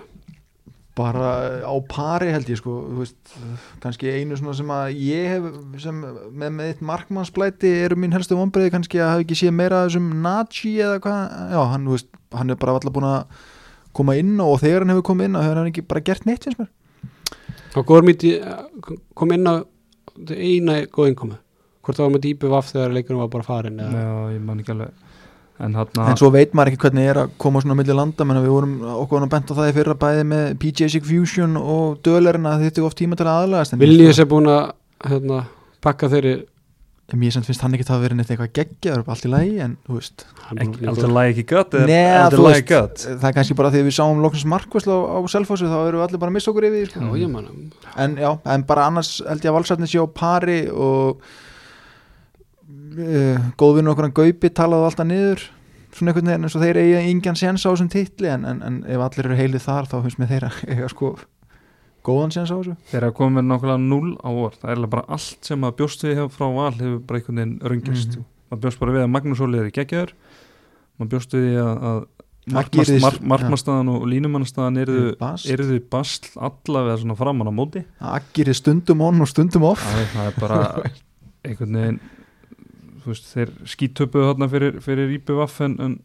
Bara 0.93 1.63
á 1.63 1.75
pari 1.87 2.31
held 2.33 2.49
ég 2.51 2.57
sko 2.59 2.73
veist, 2.97 3.15
kannski 3.79 4.09
einu 4.11 4.35
svona 4.35 4.53
sem 4.57 4.67
að 4.67 4.97
ég 4.99 5.29
hef 5.31 5.45
sem 5.81 6.01
með, 6.03 6.49
með 6.51 6.65
eitt 6.67 6.81
markmannsblæti 6.83 7.71
eru 7.85 7.95
mín 7.95 8.11
helstu 8.11 8.35
vonbreiði 8.35 8.73
kannski 8.75 8.99
að 8.99 9.13
hafa 9.13 9.23
ekki 9.23 9.37
séð 9.39 9.53
meira 9.55 9.85
þessum 9.87 10.09
Nachi 10.21 10.73
eða 10.83 10.99
hvað 10.99 11.21
já, 11.55 11.61
hann, 11.71 11.87
veist, 11.87 12.07
hann 12.35 12.49
er 12.51 12.59
bara 12.59 12.73
alltaf 12.75 12.91
búin 12.91 13.07
að 13.07 13.23
koma 13.93 14.17
inn 14.19 14.35
og 14.43 14.59
þegar 14.59 14.83
hann 14.83 14.89
hefur 14.91 15.07
komið 15.13 15.25
inn 15.31 15.39
hefur 15.39 15.55
hann 15.61 15.71
ekki 15.71 15.87
bara 15.87 16.01
gert 16.01 16.25
neitt 16.27 16.43
finnst 16.43 16.59
mér. 16.59 16.67
Og 17.79 17.85
Gormíti 17.87 18.35
kom 19.15 19.31
inn 19.31 19.47
á 19.47 19.63
eina 20.27 20.81
góð 20.91 21.07
innkomu 21.13 21.37
hvort 21.81 21.97
það 21.97 22.05
var 22.07 22.13
með 22.15 22.27
IBV 22.31 22.57
þegar 22.71 22.93
leikunum 22.97 23.23
var 23.23 23.31
bara 23.35 23.47
farin 23.47 23.79
eða? 23.81 24.03
Já, 24.03 24.35
ég 24.35 24.43
man 24.45 24.61
ekki 24.61 24.75
alveg. 24.75 25.07
En 25.61 25.75
hann 25.77 25.99
en 26.09 26.17
svo 26.17 26.31
veit 26.33 26.55
maður 26.57 26.71
ekki 26.71 26.81
hvernig 26.87 27.09
er 27.11 27.19
að 27.21 27.33
koma 27.41 27.61
svona 27.61 27.75
á 27.77 27.79
milli 27.81 27.93
landa 27.93 28.25
menn 28.25 28.39
við 28.41 28.53
vorum 28.55 28.71
okkur 28.95 29.21
nú 29.21 29.27
bent 29.29 29.51
á 29.51 29.57
það 29.59 29.69
í 29.69 29.75
fyrra 29.75 29.97
bæði 30.01 30.23
með 30.31 30.45
PJ 30.63 30.87
Sig 30.89 31.05
Fusion 31.05 31.57
og 31.59 31.99
Dölerinn 32.05 32.47
að 32.49 32.63
þetta 32.65 32.81
er 32.81 32.87
oft 32.87 32.97
tíma 32.97 33.19
til 33.19 33.27
að 33.27 33.43
aðlagast 33.43 33.75
en 33.75 33.83
Vilnius 33.83 34.21
er 34.23 34.29
búin 34.31 34.49
að 34.49 34.63
hérna, 35.05 35.43
pakka 35.85 36.09
þeirri 36.09 36.33
En 37.11 37.19
sem 37.27 37.43
finnst 37.43 37.59
hann 37.65 37.73
ekki 37.75 37.83
það 37.83 37.97
að 37.97 38.03
vera 38.05 38.15
neitt 38.15 38.29
eitthvað 38.31 38.51
geggja 38.55 38.93
allt 39.03 39.25
í 39.27 39.31
lagi 39.31 39.57
en 39.59 39.73
þú 39.83 39.97
veist. 39.97 40.23
Aldrei 40.55 41.09
lagi 41.11 41.33
ekki 41.33 41.43
gött 41.49 41.73
eða 41.75 41.87
Nei, 41.89 42.29
þú 42.31 42.45
veist, 42.45 42.67
gött? 42.69 43.03
það 43.09 43.25
er 43.27 43.35
kannski 43.35 43.57
bara 43.59 43.71
því 43.73 43.81
að 43.81 43.89
við 43.89 43.95
sáum 43.97 44.21
loksins 44.23 44.47
markvæslu 44.47 44.95
á, 44.95 44.99
á 45.11 45.19
Selfossu 45.33 45.67
þá 45.67 45.75
erum 45.89 45.99
við 45.99 46.05
allir 46.05 46.21
bara 46.21 46.31
að 46.31 46.37
missa 46.37 46.51
okkur 46.53 46.67
yfir 46.69 46.93
því, 46.93 47.01
Já, 47.01 47.03
sko. 47.03 47.17
ég 47.19 47.33
manna 47.33 47.51
en 48.05 48.15
já, 48.21 48.29
en 48.55 48.63
bara 48.69 48.85
annars 48.87 49.11
held 49.27 49.43
ég 49.43 49.51
að 49.51 49.57
valsarnir 49.57 49.91
sé 49.91 49.99
á 49.99 50.07
pari 50.07 50.59
og 50.71 51.25
uh, 52.97 53.49
góðvinu 53.61 53.91
okkur 53.93 54.07
hann 54.09 54.15
Gaupi 54.17 54.49
talaði 54.49 54.87
alltaf 54.89 55.07
niður 55.09 55.43
svona 55.91 56.11
einhvern 56.13 56.29
veginn 56.31 56.47
eins 56.47 56.55
og 56.55 56.63
þeir 56.63 56.77
eiga 56.81 57.01
ingen 57.11 57.35
séns 57.39 57.65
á 57.67 57.69
þessum 57.71 57.89
titli 57.91 58.29
en, 58.31 58.45
en, 58.47 58.61
en 58.63 58.81
ef 58.87 59.01
allir 59.03 59.27
eru 59.27 59.35
heilið 59.39 59.65
þar 59.65 59.89
þá 59.91 59.95
finnst 60.05 60.19
mér 60.21 60.29
þeirra 60.31 60.51
eiga 60.71 60.87
sko 60.93 61.09
góðan 62.07 62.31
séns 62.33 62.49
á 62.49 62.57
þessu. 62.57 62.75
Þeir 62.89 63.03
eru 63.03 63.13
komið 63.19 63.35
með 63.37 63.47
nákvæmlega 63.51 63.81
0 63.91 64.13
á 64.25 64.29
orð 64.31 64.55
Það 64.63 64.71
er 64.73 64.87
bara 64.95 65.03
allt 65.17 65.49
sem 65.51 65.67
að 65.67 65.75
bjóst 65.81 66.05
við 66.07 66.15
hjá 66.17 66.23
frá 66.33 66.47
val 66.55 66.71
hefur 66.79 67.01
bara 67.05 67.19
einhvern 67.19 67.41
veginn 67.41 67.59
röngist 67.73 68.15
Mhm. 68.17 68.23
maður 68.51 68.61
bjóst 68.65 68.79
bara 68.81 68.91
við 68.95 69.03
að 69.05 69.11
Magnús 69.13 69.41
Óli 69.45 69.59
er 69.61 69.67
í 69.69 69.75
geggjaður. 69.75 70.13
Maður 70.99 71.11
bjóst 71.13 71.35
við 71.37 71.45
því 71.45 71.53
að, 71.61 71.85
að 71.91 72.01
Maggi 72.51 72.79
yrði- 72.81 72.95
markmannstaðan 72.97 73.27
mar, 73.29 73.37
markmannstaðan 73.37 73.89
og 73.93 74.07
línumannstaðan 74.09 74.79
yrðu, 74.81 75.03
Bast. 75.19 75.45
yrðu 75.53 75.75
basl 75.93 76.31
allavega 76.41 76.97
svona 77.03 77.15
framan 77.19 77.51
á 77.51 77.53
móti. 77.53 77.83
Er 78.01 78.53
stundum 78.57 79.01
on 79.05 79.21
og 79.21 79.29
stundum 79.29 79.63
off. 79.69 79.83
Það 79.85 80.01
er, 80.01 80.09
það 80.15 80.31
er 80.31 80.39
bara 80.41 80.57
einhvern 81.45 81.77
veginn 81.77 81.99
veist, 83.07 83.27
þeir 83.33 83.51
skítöpuðu 83.73 84.31
þarna 84.31 84.47
fyrir, 84.51 84.79
fyrir 84.85 85.13
IBVF 85.17 85.61
en, 85.65 85.77
en 85.81 85.99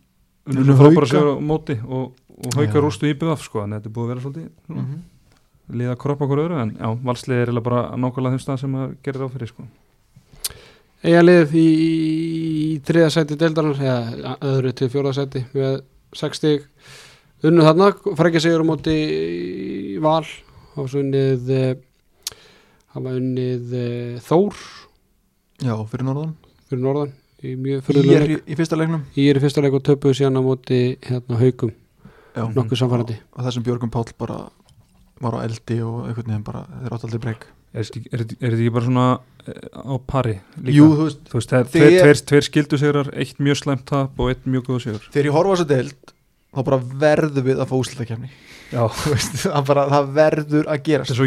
Unnu 0.46 0.62
unnu 0.62 0.76
frábæra 0.78 1.08
sigur 1.10 1.32
á 1.34 1.42
móti 1.42 1.74
og, 1.82 2.12
og 2.14 2.54
hauka 2.54 2.82
rústu 2.82 3.08
IBVF 3.10 3.42
sko, 3.48 3.64
en 3.64 3.74
þetta 3.74 3.88
er 3.88 3.94
búið 3.96 4.04
að 4.04 4.12
vera 4.12 4.22
svolítið 4.22 4.44
mm. 4.46 4.76
Mhm. 4.76 5.00
liða 5.80 5.96
kroppa 5.98 6.26
okkur 6.26 6.42
öðru 6.44 6.60
en 6.62 6.70
já, 6.76 6.86
valslið 7.08 7.42
er 7.42 7.60
bara 7.66 7.80
nákvæmlega 7.98 8.36
þeim 8.36 8.44
stað 8.44 8.60
sem 8.62 8.76
að 8.78 8.94
gerir 9.02 9.26
á 9.26 9.28
fyrir 9.34 9.50
sko. 9.50 9.66
Eiga 11.02 11.24
lið 11.24 11.56
í, 11.58 11.66
í 11.66 12.78
þriða 12.86 13.10
sæti 13.16 13.40
deildarnar 13.40 13.82
eða 13.82 14.36
öðru 14.52 14.74
til 14.78 14.90
fjóða 14.94 15.16
sæti 15.18 15.42
með 15.50 15.82
6 16.16 16.40
stig. 16.40 16.70
Unnu 17.46 17.66
þarna, 17.66 17.90
frækja 18.16 18.46
sigur 18.46 18.62
á 18.62 18.70
móti 18.70 18.94
í 18.94 19.98
val 20.02 20.22
hafa 20.22 20.86
svo 20.86 21.02
unnið 21.02 21.54
eh, 21.58 21.68
hafa 22.94 23.18
unnið 23.18 23.78
eh, 23.82 24.18
Þór. 24.22 24.66
Já, 25.66 25.74
fyrir 25.90 26.06
norðan 26.06 26.36
fyrir 26.70 26.82
norðan 26.84 27.12
í 27.46 27.54
mjög 27.60 27.80
Í 27.82 27.84
fyrirlega 27.86 28.20
er 28.22 28.28
leik. 28.30 28.44
í, 28.46 28.52
í 28.52 28.58
fyrsta 28.60 28.78
leiknum? 28.80 29.02
Í 29.16 29.26
er 29.30 29.38
í 29.38 29.42
fyrsta 29.44 29.64
leik 29.64 29.76
og 29.78 29.84
töpuðu 29.86 30.16
síðan 30.20 30.40
á 30.40 30.42
móti 30.46 30.80
hérna 31.06 31.40
haugum, 31.40 31.72
Já, 32.36 32.42
nokkuð 32.52 32.80
samfærandi 32.82 33.18
og 33.32 33.44
það 33.46 33.54
sem 33.56 33.66
Björgum 33.66 33.92
Páll 33.92 34.10
bara 34.20 34.38
var 35.24 35.36
á 35.36 35.44
eldi 35.46 35.78
og 35.84 36.02
einhvern 36.10 36.26
veginn 36.32 36.44
bara 36.44 36.64
þeir 36.82 36.92
átt 36.96 37.06
aldrei 37.08 37.20
breyk. 37.22 37.46
Er 37.76 37.84
þetta 37.84 37.98
ekki- 38.00 38.10
er 38.12 38.18
þetta 38.22 38.36
er 38.40 38.50
þetta 38.52 38.64
ekki 38.64 38.72
bara 38.74 38.84
svona 38.86 39.06
eh, 39.46 39.68
á 39.76 39.94
pari 40.06 40.34
líka? 40.60 40.74
Jú, 40.76 40.88
þú 40.96 41.06
veist, 41.06 41.22
Þú 41.30 41.38
veist, 41.38 41.50
það 41.52 41.60
er 41.60 41.64
ég- 41.92 42.02
tveir, 42.04 42.20
tveir 42.30 42.44
skildu 42.50 42.78
sigrar, 42.80 43.08
eitt 43.16 43.38
mjög 43.40 43.56
slæmt 43.62 43.84
tap 43.88 44.20
og 44.20 44.28
eitt 44.32 44.44
mjög 44.48 44.66
góð 44.68 44.82
sigur. 44.84 45.08
Þegar 45.12 45.28
ég 45.30 45.36
horfa 45.36 45.56
þessu 45.56 45.68
deild 45.72 46.12
þá 46.56 46.60
bara 46.64 46.78
verður 47.04 47.44
við 47.44 47.60
að 47.60 47.68
fá 47.68 47.76
úslutakefni 47.76 48.30
Já, 48.72 48.82
það, 49.44 49.66
bara, 49.68 49.82
það 49.92 50.06
verður 50.16 50.68
að 50.72 50.80
þetta 50.80 50.84
gerast 50.88 51.10
er 51.12 51.18
svo 51.20 51.26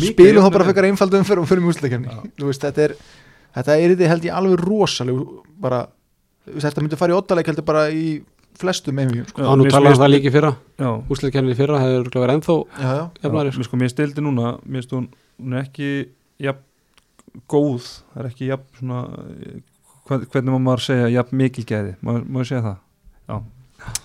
Mikið 0.00 0.14
spilum 0.14 0.44
þá 0.44 0.50
bara 0.58 0.66
fyrir 0.70 0.88
einfaldum 0.90 1.24
fyrir, 1.28 1.46
fyrir 1.50 1.68
úslutakefni 1.70 2.10
Já. 2.10 2.18
þetta 2.66 2.82
er 2.88 2.96
þetta 3.56 3.76
er 3.78 3.94
þetta 3.94 4.12
held 4.12 4.28
ég 4.28 4.38
alveg 4.38 4.62
rosaleg 4.64 5.20
bara, 5.64 5.82
þetta 6.52 6.84
myndi 6.84 7.00
fara 7.00 7.14
í 7.14 7.18
ottaleg 7.18 7.50
heldur 7.50 7.66
bara 7.68 7.84
í 7.90 8.06
flestum 8.58 8.98
einvíum 9.02 9.26
sko. 9.26 9.42
Já, 9.42 9.50
nú 9.58 9.66
talaðum 9.66 9.98
það 9.98 10.12
líka 10.12 10.30
í 10.30 10.34
fyrra. 10.34 10.52
Já, 10.78 10.88
úsleikernir 11.10 11.56
í 11.56 11.58
fyrra 11.58 11.80
hefur 11.82 12.10
verið 12.12 12.36
ennþá 12.36 12.54
já, 12.54 12.84
já, 12.84 13.00
jafnari 13.24 13.50
Já, 13.50 13.56
mér 13.58 13.68
sko, 13.68 13.80
mér 13.80 13.90
stildi 13.90 14.24
núna 14.24 14.52
mér 14.62 14.84
finnst 14.84 14.94
hún, 14.94 15.08
er 15.50 15.64
ekki 15.64 15.88
jafn 16.44 17.42
góð, 17.50 17.88
það 18.12 18.22
er 18.22 18.30
ekki 18.30 18.50
jafn 18.52 18.78
svona 18.78 19.00
eh, 19.34 19.58
hvernig 20.06 20.54
má 20.54 20.60
maður 20.68 20.84
segja 20.86 21.10
jafn 21.16 21.40
mikil 21.40 21.66
gæði, 21.66 21.96
má, 22.04 22.14
má 22.22 22.42
ég 22.44 22.50
segja 22.52 22.62
það 22.68 23.42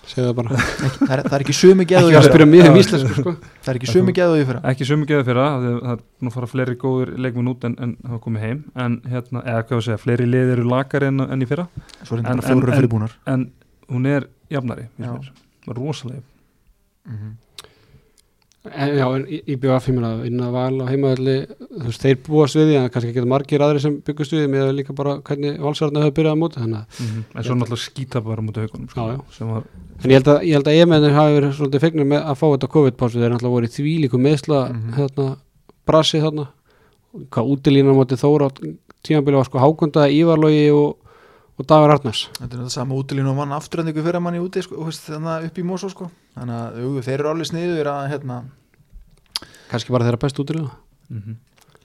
segðu 0.10 0.26
það 0.30 0.36
bara, 0.40 0.56
það 0.60 1.12
er, 1.16 1.22
það 1.28 1.36
er 1.38 1.44
ekki 1.46 1.56
sömu 1.60 1.86
geðu 1.90 2.10
ekki 2.10 2.20
að 2.20 2.28
spyrja 2.30 2.48
mig 2.50 2.68
um 2.70 2.78
íslensku 2.82 3.14
sko. 3.20 3.34
það 3.64 3.72
er 3.74 3.80
ekki 3.80 3.90
sömu 3.94 4.14
geðu 4.20 4.40
í 4.42 4.46
fyrra. 4.50 4.62
ekki 4.72 4.88
sömu 4.90 5.06
gæði 5.10 5.26
fyrir 5.28 5.42
það, 5.44 5.68
það 5.84 5.92
er 5.94 6.00
nú 6.26 6.34
fara 6.36 6.50
fleiri 6.54 6.76
góður 6.82 7.12
leikmenn 7.26 7.52
út 7.54 7.68
en, 7.70 7.76
en 7.86 7.94
hafa 8.08 8.20
komið 8.26 8.46
heim. 8.48 8.64
En 8.76 8.98
hérna, 9.06 9.44
eða 9.46 9.62
hvað 9.64 9.76
ég 9.76 9.82
að 9.82 9.86
segja, 9.90 10.02
fleiri 10.06 10.26
lið 10.30 10.54
eru 10.56 10.66
lakari 10.72 11.12
en, 11.12 11.20
en 11.28 11.46
í 11.46 11.50
fyrra, 11.50 11.68
svo 12.04 12.18
er 12.18 12.24
En- 12.24 12.26
þetta 12.32 12.48
fjóru 12.50 12.72
en- 12.74 12.80
fyrirbúnar 12.82 13.16
en 13.36 13.46
hún 13.94 14.10
er 14.10 14.28
jafnari, 14.54 14.88
mér 15.00 15.78
rosalega 15.78 16.22
Mhm. 17.10 17.30
en, 17.30 17.38
já, 18.70 19.06
en 19.16 19.26
í- 19.28 19.42
í 19.48 19.56
BVF 19.60 19.88
ég 19.90 19.96
meina, 19.98 20.12
inn 20.26 20.40
að 20.46 20.52
val 20.56 20.82
á 20.82 20.86
heimaðalli 20.92 21.36
þú 21.48 21.86
veist, 21.88 22.02
þeir 22.06 22.18
búast 22.28 22.56
við 22.60 22.68
því 22.70 22.76
en 22.80 22.90
kannski 22.94 23.12
ekki 23.14 23.26
margir 23.28 23.64
aðri 23.66 23.82
sem 23.84 23.96
byggust 24.06 24.32
við 24.36 24.44
því 24.46 24.50
með 24.54 24.72
líka 24.80 24.96
bara 24.96 25.18
hvernig 25.22 25.60
valsarðinu 25.64 26.04
hefur 26.04 26.16
byrjað 26.20 26.36
á 26.36 26.42
móti 26.44 26.60
þannig 26.64 26.80
að 26.80 27.02
mm 27.04 27.24
en 27.36 27.44
svo 27.44 27.56
náttúrulega 27.60 27.84
skýta 27.86 28.22
bara 28.24 28.42
mútið 28.46 28.66
haugunum 28.68 28.90
sko, 28.90 29.00
Já, 29.00 29.16
já. 29.16 29.22
sem 29.38 29.48
var 29.54 29.64
En 30.04 30.10
ég 30.12 30.16
held 30.22 30.30
að, 30.32 30.44
ég 30.48 30.54
held 30.56 30.68
að 30.72 30.78
EMN 30.80 31.10
hafi 31.20 31.34
verið 31.40 31.56
svolítið 31.60 31.82
fegnir 31.84 32.06
með 32.08 32.22
að 32.24 32.38
fá 32.40 32.46
þetta 32.54 32.70
COVID-pásu 32.76 33.20
þeir 33.20 33.34
náttúrulega 33.34 33.56
voru 33.58 33.68
í 33.68 33.76
þvílíku 33.76 34.20
meðsla 34.24 34.60
Mhm. 34.70 34.94
hérna, 34.96 35.26
brasi 35.86 36.22
þarna 36.24 36.48
hvað 37.34 37.50
útilína 37.56 37.96
móti 37.98 38.16
þóra 38.16 38.48
tímabili 39.04 39.36
var 39.36 39.46
sko 39.50 39.60
Hákunda, 39.60 40.08
Ívarlogi 40.08 40.70
og, 40.72 40.98
og 41.60 41.66
Dagur 41.68 41.92
Arnars 41.96 42.30
Þetta 42.40 42.54
er 42.54 42.60
þetta 42.62 42.70
sama 42.72 42.96
útilínu 42.96 43.32
og 43.32 43.38
vann 43.42 43.52
afturhendingu 43.58 44.04
fyrir 44.06 44.22
manni 44.22 44.40
úti 44.40 44.62
sko, 44.64 44.76
þú 44.78 44.86
veist, 44.88 45.04
þannig 45.10 45.32
að 45.36 45.46
upp 45.50 45.58
í 45.60 45.64
Mosó 45.68 45.90
sko. 45.92 46.10
þannig 46.38 46.56
að 46.56 47.04
þeir 47.04 47.20
eru 47.20 47.30
alveg 47.34 47.50
sniður 47.50 47.90
að 47.92 48.10
hérna, 48.14 48.38
kannski 49.70 49.94
bara 49.96 50.08
þeirra 50.08 50.24
best 50.26 50.42
útilína 50.42 50.74
mm 51.10 51.38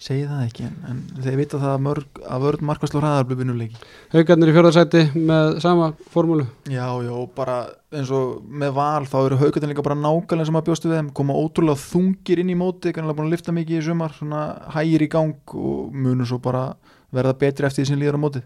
segi 0.04 0.24
það 0.28 0.40
ekki 0.44 0.64
en, 0.66 0.74
en 0.90 1.00
þeir 1.24 1.36
vita 1.38 1.58
það 1.60 1.70
að, 1.70 1.82
mörg, 1.86 2.18
að 2.28 2.42
vörð 2.44 2.64
markvæslu 2.68 3.00
hraðar 3.00 3.28
blið 3.28 3.40
vinnuleiki. 3.40 3.78
Haukarnir 4.12 4.50
í 4.50 4.54
fjörðarsæti 4.56 5.02
með 5.14 5.58
sama 5.64 5.86
formúlu. 6.12 6.46
Já, 6.68 6.84
já, 7.06 7.14
bara 7.36 7.58
eins 7.94 8.10
og 8.14 8.42
með 8.44 8.74
val 8.76 9.06
þá 9.08 9.16
eru 9.22 9.38
haugarnir 9.40 9.72
líka 9.72 9.86
bara 9.86 9.96
nákvæmlega 9.96 10.48
sem 10.50 10.58
að 10.60 10.66
bjóstu 10.68 10.90
við 10.90 10.98
þeim. 10.98 11.12
Koma 11.16 11.38
ótrúlega 11.38 11.80
þungir 11.80 12.42
inn 12.42 12.52
í 12.52 12.58
móti 12.58 12.92
kannilega 12.92 13.20
búin 13.20 13.30
að 13.30 13.36
lifta 13.38 13.54
mikið 13.56 13.80
í 13.80 13.86
sumar 13.86 14.16
svona 14.18 14.42
hægir 14.74 15.06
í 15.06 15.10
gang 15.14 15.56
og 15.56 15.94
munur 15.94 16.28
svo 16.28 16.40
bara 16.42 16.66
verða 17.14 17.38
betri 17.40 17.70
eftir 17.70 17.84
því 17.84 17.92
sem 17.92 18.02
líður 18.02 18.20
á 18.20 18.24
móti 18.26 18.44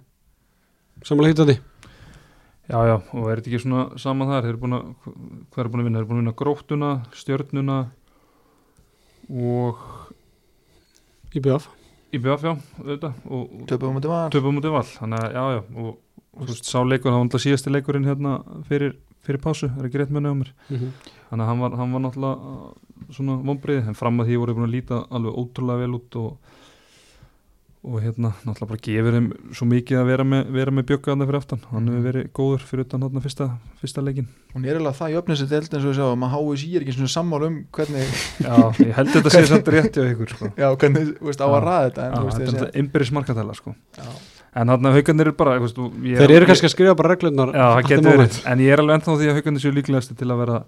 samanlega 1.06 1.35
hitt 1.35 1.43
að 1.43 1.52
því. 1.52 1.59
Já, 2.69 2.78
já, 2.85 2.97
og 3.16 3.28
er 3.32 3.40
þetta 3.40 3.48
ekki 3.48 3.62
svona 3.62 3.82
saman 3.97 4.28
þar, 4.28 4.44
þeir 4.44 4.51
eru 4.52 4.59
búin 4.60 4.77
að, 4.77 4.89
vinna? 4.93 5.44
Þeir 5.55 5.62
eru 5.62 5.70
búin 5.73 6.19
að 6.19 6.19
vinna 6.19 6.35
gróttuna, 6.36 6.90
stjörnuna 7.16 7.77
og 9.29 9.85
í 11.35 11.41
BVF 11.41 11.69
IBF, 12.09 12.41
já, 12.41 12.55
auðvitað, 12.81 13.17
töpum 13.69 13.93
á 13.93 13.97
móti 13.99 14.09
val. 14.09 14.29
töpum 14.33 14.55
mútið 14.57 14.73
val, 14.73 14.87
þannig 14.89 15.25
að, 15.27 15.35
já, 15.35 15.43
já, 15.53 15.59
og, 15.83 15.97
þú 16.39 16.47
veist, 16.49 16.69
sá 16.71 16.79
leikur, 16.81 17.11
það 17.11 17.19
var 17.19 17.27
náttúrulega 17.27 17.45
síðasti 17.45 17.73
leikurinn 17.75 18.09
hérna 18.09 18.33
fyrir, 18.69 18.95
fyrir 19.27 19.41
pásu, 19.45 19.69
er 19.69 19.89
ekki 19.89 20.01
rétt 20.01 20.15
munið 20.17 20.33
á 20.33 20.37
mér, 20.39 20.53
mm 20.71 20.77
-hmm. 20.79 21.11
þannig 21.29 21.45
að 21.45 21.51
hann 21.51 21.61
var, 21.61 21.77
hann 21.77 21.93
var 21.93 22.03
náttúrulega 22.07 23.13
svona 23.13 23.37
vonbreið, 23.45 23.89
en 23.89 23.99
fram 23.99 24.21
að 24.21 24.27
því 24.27 24.39
voru 24.41 24.55
búin 24.57 24.69
að 24.69 24.77
líta 24.77 25.05
alveg 25.11 25.37
ótrúlega 25.37 25.83
vel 25.85 25.95
út 26.01 26.17
og 26.17 26.39
og 27.87 28.01
hérna, 28.03 28.33
náttúrulega 28.43 28.69
bara 28.73 28.81
gefur 28.83 29.15
þeim 29.15 29.27
svo 29.55 29.67
mikið 29.71 29.99
að 30.01 30.09
vera 30.11 30.25
með, 30.27 30.49
vera 30.57 30.73
með 30.75 30.87
bjögga 30.89 31.13
þarna 31.13 31.27
fyrir 31.29 31.39
aftan, 31.39 31.61
hann 31.71 31.87
hefur 31.89 32.07
verið 32.09 32.25
góður 32.35 32.65
fyrir 32.67 32.85
utan 32.89 33.05
hérna 33.07 33.23
fyrsta, 33.23 33.47
fyrsta 33.81 34.03
leikin 34.03 34.27
er 34.59 34.81
alveg 34.81 34.97
það 34.99 35.13
í 35.13 35.19
öfnins 35.21 35.43
þetta 35.45 35.61
eins 35.79 35.85
og 35.87 35.93
við 35.93 35.99
sjáum 36.01 36.25
að 36.27 36.33
HSI 36.35 36.71
er 36.75 36.83
ekki 36.85 36.95
svona 36.97 37.13
sammála 37.15 37.51
um 37.53 37.61
hvernig, 37.79 38.17
Já, 38.43 38.57
ég 38.83 38.91
held 38.99 39.13
þetta 39.15 39.31
sé 39.37 39.45
samt 39.47 39.71
rétt 39.77 39.95
hjá 39.95 40.09
ykkur 40.11 40.33
sko. 40.35 40.51
já, 40.59 40.67
hvernig 40.75 41.13
þú 41.21 41.31
veist, 41.31 41.45
á 41.45 41.47
að 41.47 41.63
ræða 41.69 41.85
þetta 41.87 42.03
en, 42.03 42.11
Já, 42.11 42.19
þú 42.19 42.27
veist, 42.27 42.43
þetta 42.43 42.59
er 42.67 42.67
ég 42.73 42.81
innbyrðis 42.83 43.15
markatæla 43.15 43.55
sko. 43.61 43.75
En 44.59 44.73
þarna 44.73 44.93
haugarnir 44.97 45.29
eru 45.29 45.37
bara 45.39 45.55
þú 45.61 45.67
veist, 45.69 45.79
ég, 46.09 46.19
þeir 46.19 46.35
eru 46.35 46.43
ég- 46.43 46.51
kannski 46.51 46.67
að 46.67 46.75
skrifa 46.75 46.97
bara 46.99 47.15
reglunar 47.15 47.55
Já, 47.55 47.63
það 47.63 47.79
at 47.79 47.85
the 47.87 47.95
getur 47.95 48.11
moment. 48.11 48.33
verið. 48.33 48.51
En 48.51 48.59
ég 48.65 48.73
er 48.75 48.83
alveg 48.83 48.99
ennþá 48.99 49.13
á 49.15 49.19
því 49.21 49.29
að 49.31 49.37
haugarnir 49.39 49.63
séu 49.63 49.75
líklegasti 49.77 50.17
til 50.19 50.29
að 50.35 50.41
vera, 50.43 50.59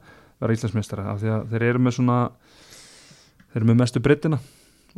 vera 0.45 0.53
Íslandsmeistara 0.55 1.07
af 1.11 1.19
því 1.25 1.31
að 1.35 1.47
þeir 1.51 1.65
eru 1.73 1.83
með 1.89 1.97
svona 1.97 2.19
þeir 3.51 3.61
eru 3.63 3.71
með 3.73 3.81
mestu 3.83 4.01
breytina 4.05 4.39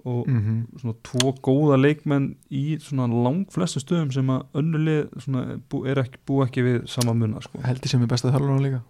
og 0.05 0.27
Mhm. 0.29 0.67
svona 0.81 0.95
tvo 1.05 1.33
góða 1.43 1.77
leikmenn 1.81 2.35
í 2.51 2.79
svona 2.81 3.07
lang 3.09 3.47
flestu 3.53 3.81
stöðum 3.83 4.13
sem 4.13 4.27
að 4.27 4.45
önnulið 4.55 5.09
svona 5.21 5.61
bú, 5.69 5.85
er 5.87 5.97
ekki, 6.03 6.17
bú 6.27 6.43
ekki 6.47 6.63
við 6.65 6.89
sama 6.89 7.13
munna 7.15 7.41
sko, 7.43 7.59
held 7.63 7.81
ég 7.83 7.89
sem 7.91 8.03
er 8.03 8.07
besta 8.07 8.31
þjálfur 8.33 8.61
líka. 8.63 8.83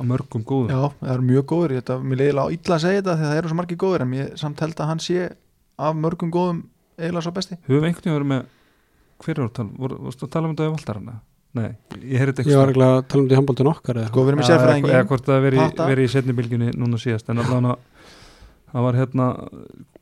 Á 0.00 0.02
mörgum 0.06 0.44
góðum. 0.44 0.70
Já, 0.70 0.92
það 1.02 1.14
er 1.14 1.20
mjög 1.20 1.44
góður, 1.50 1.70
ég, 1.74 1.82
þetta, 1.82 1.96
leiðilega 2.00 2.46
á 2.46 2.54
illa 2.54 2.74
að 2.76 2.80
segja 2.80 3.00
þetta 3.02 3.16
því 3.16 3.24
að 3.24 3.30
það 3.30 3.38
eru 3.42 3.48
svo 3.48 3.56
margir 3.58 3.76
góður 3.82 4.00
en 4.06 4.12
ég 4.16 4.38
samt 4.38 4.60
held 4.60 4.74
að 4.80 4.86
hann 4.86 4.98
sé 4.98 5.32
af 5.78 5.94
mörgum 5.96 6.30
góðum 6.30 6.62
eiginlega 6.98 7.22
svo 7.26 7.32
besti. 7.36 7.58
Höfum 7.68 7.84
einhvern 7.84 8.04
veginn 8.06 8.16
verið 8.20 8.30
með 8.30 8.44
hver 9.20 9.38
er 9.38 9.44
að 9.44 9.52
tala, 9.52 9.68
voru, 9.76 9.98
varstu 10.06 10.24
að 10.24 10.30
tala 10.30 10.48
um 10.48 10.54
þetta 10.56 10.68
í 10.70 10.72
Valdarana? 10.76 11.20
Nei, 11.52 11.76
ég 12.06 12.18
heyrði 12.22 12.44
ég 12.46 12.56
var 12.56 12.70
ekki 12.70 12.80
að 12.86 13.08
tala 13.10 13.20
um 13.20 13.28
þetta 13.28 13.34
í 13.34 13.38
handbóltin 13.40 13.70
okkar 13.74 13.96
eða? 14.00 14.08
Sko, 14.08 14.22
við 14.24 14.28
erum 14.30 14.40
í 14.40 14.44
eða, 14.44 14.50
sérfræðingi. 14.54 14.90
eða 14.94 15.06
hvort 15.10 15.26
það 15.26 15.42
veri, 15.42 15.58
veri 15.90 16.04
í 16.06 16.12
setni 16.14 16.32
bylgjunni 16.38 16.70
núna 16.78 16.96
síðast 17.02 17.28
en 17.28 17.38
allavega 17.42 17.76
það 18.70 18.84
var 18.86 18.94
hérna 19.00 19.26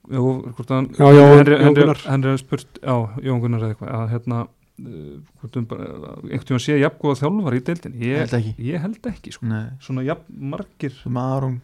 hvort 0.09 0.73
hann 0.73 0.89
Já. 0.97 1.09
Henry 1.39 1.59
hefði 1.59 2.39
spurt, 2.41 2.81
já, 2.83 2.95
Jón 3.27 3.43
Gunnar 3.45 3.65
eða 3.67 3.75
eitthvað 3.75 3.95
að 3.99 4.13
hérna 4.15 4.43
hvort 4.79 5.57
um 5.59 5.65
bara, 5.69 5.87
einhvern 6.23 6.47
tíma 6.49 6.61
sé 6.63 6.77
jafngóða 6.79 7.21
þjálfar 7.23 7.57
í 7.59 7.63
deildin 7.67 7.97
Ég 7.99 8.13
ég, 8.13 8.21
held 8.23 8.37
ekki. 8.39 8.53
ég 8.69 8.85
held 8.85 9.09
ekki 9.11 9.35
sko. 9.35 9.49
Svona 9.83 10.05
jafn 10.07 10.45
margir. 10.53 10.95
Svo 10.95 11.11
með 11.15 11.33
Aron 11.39 11.57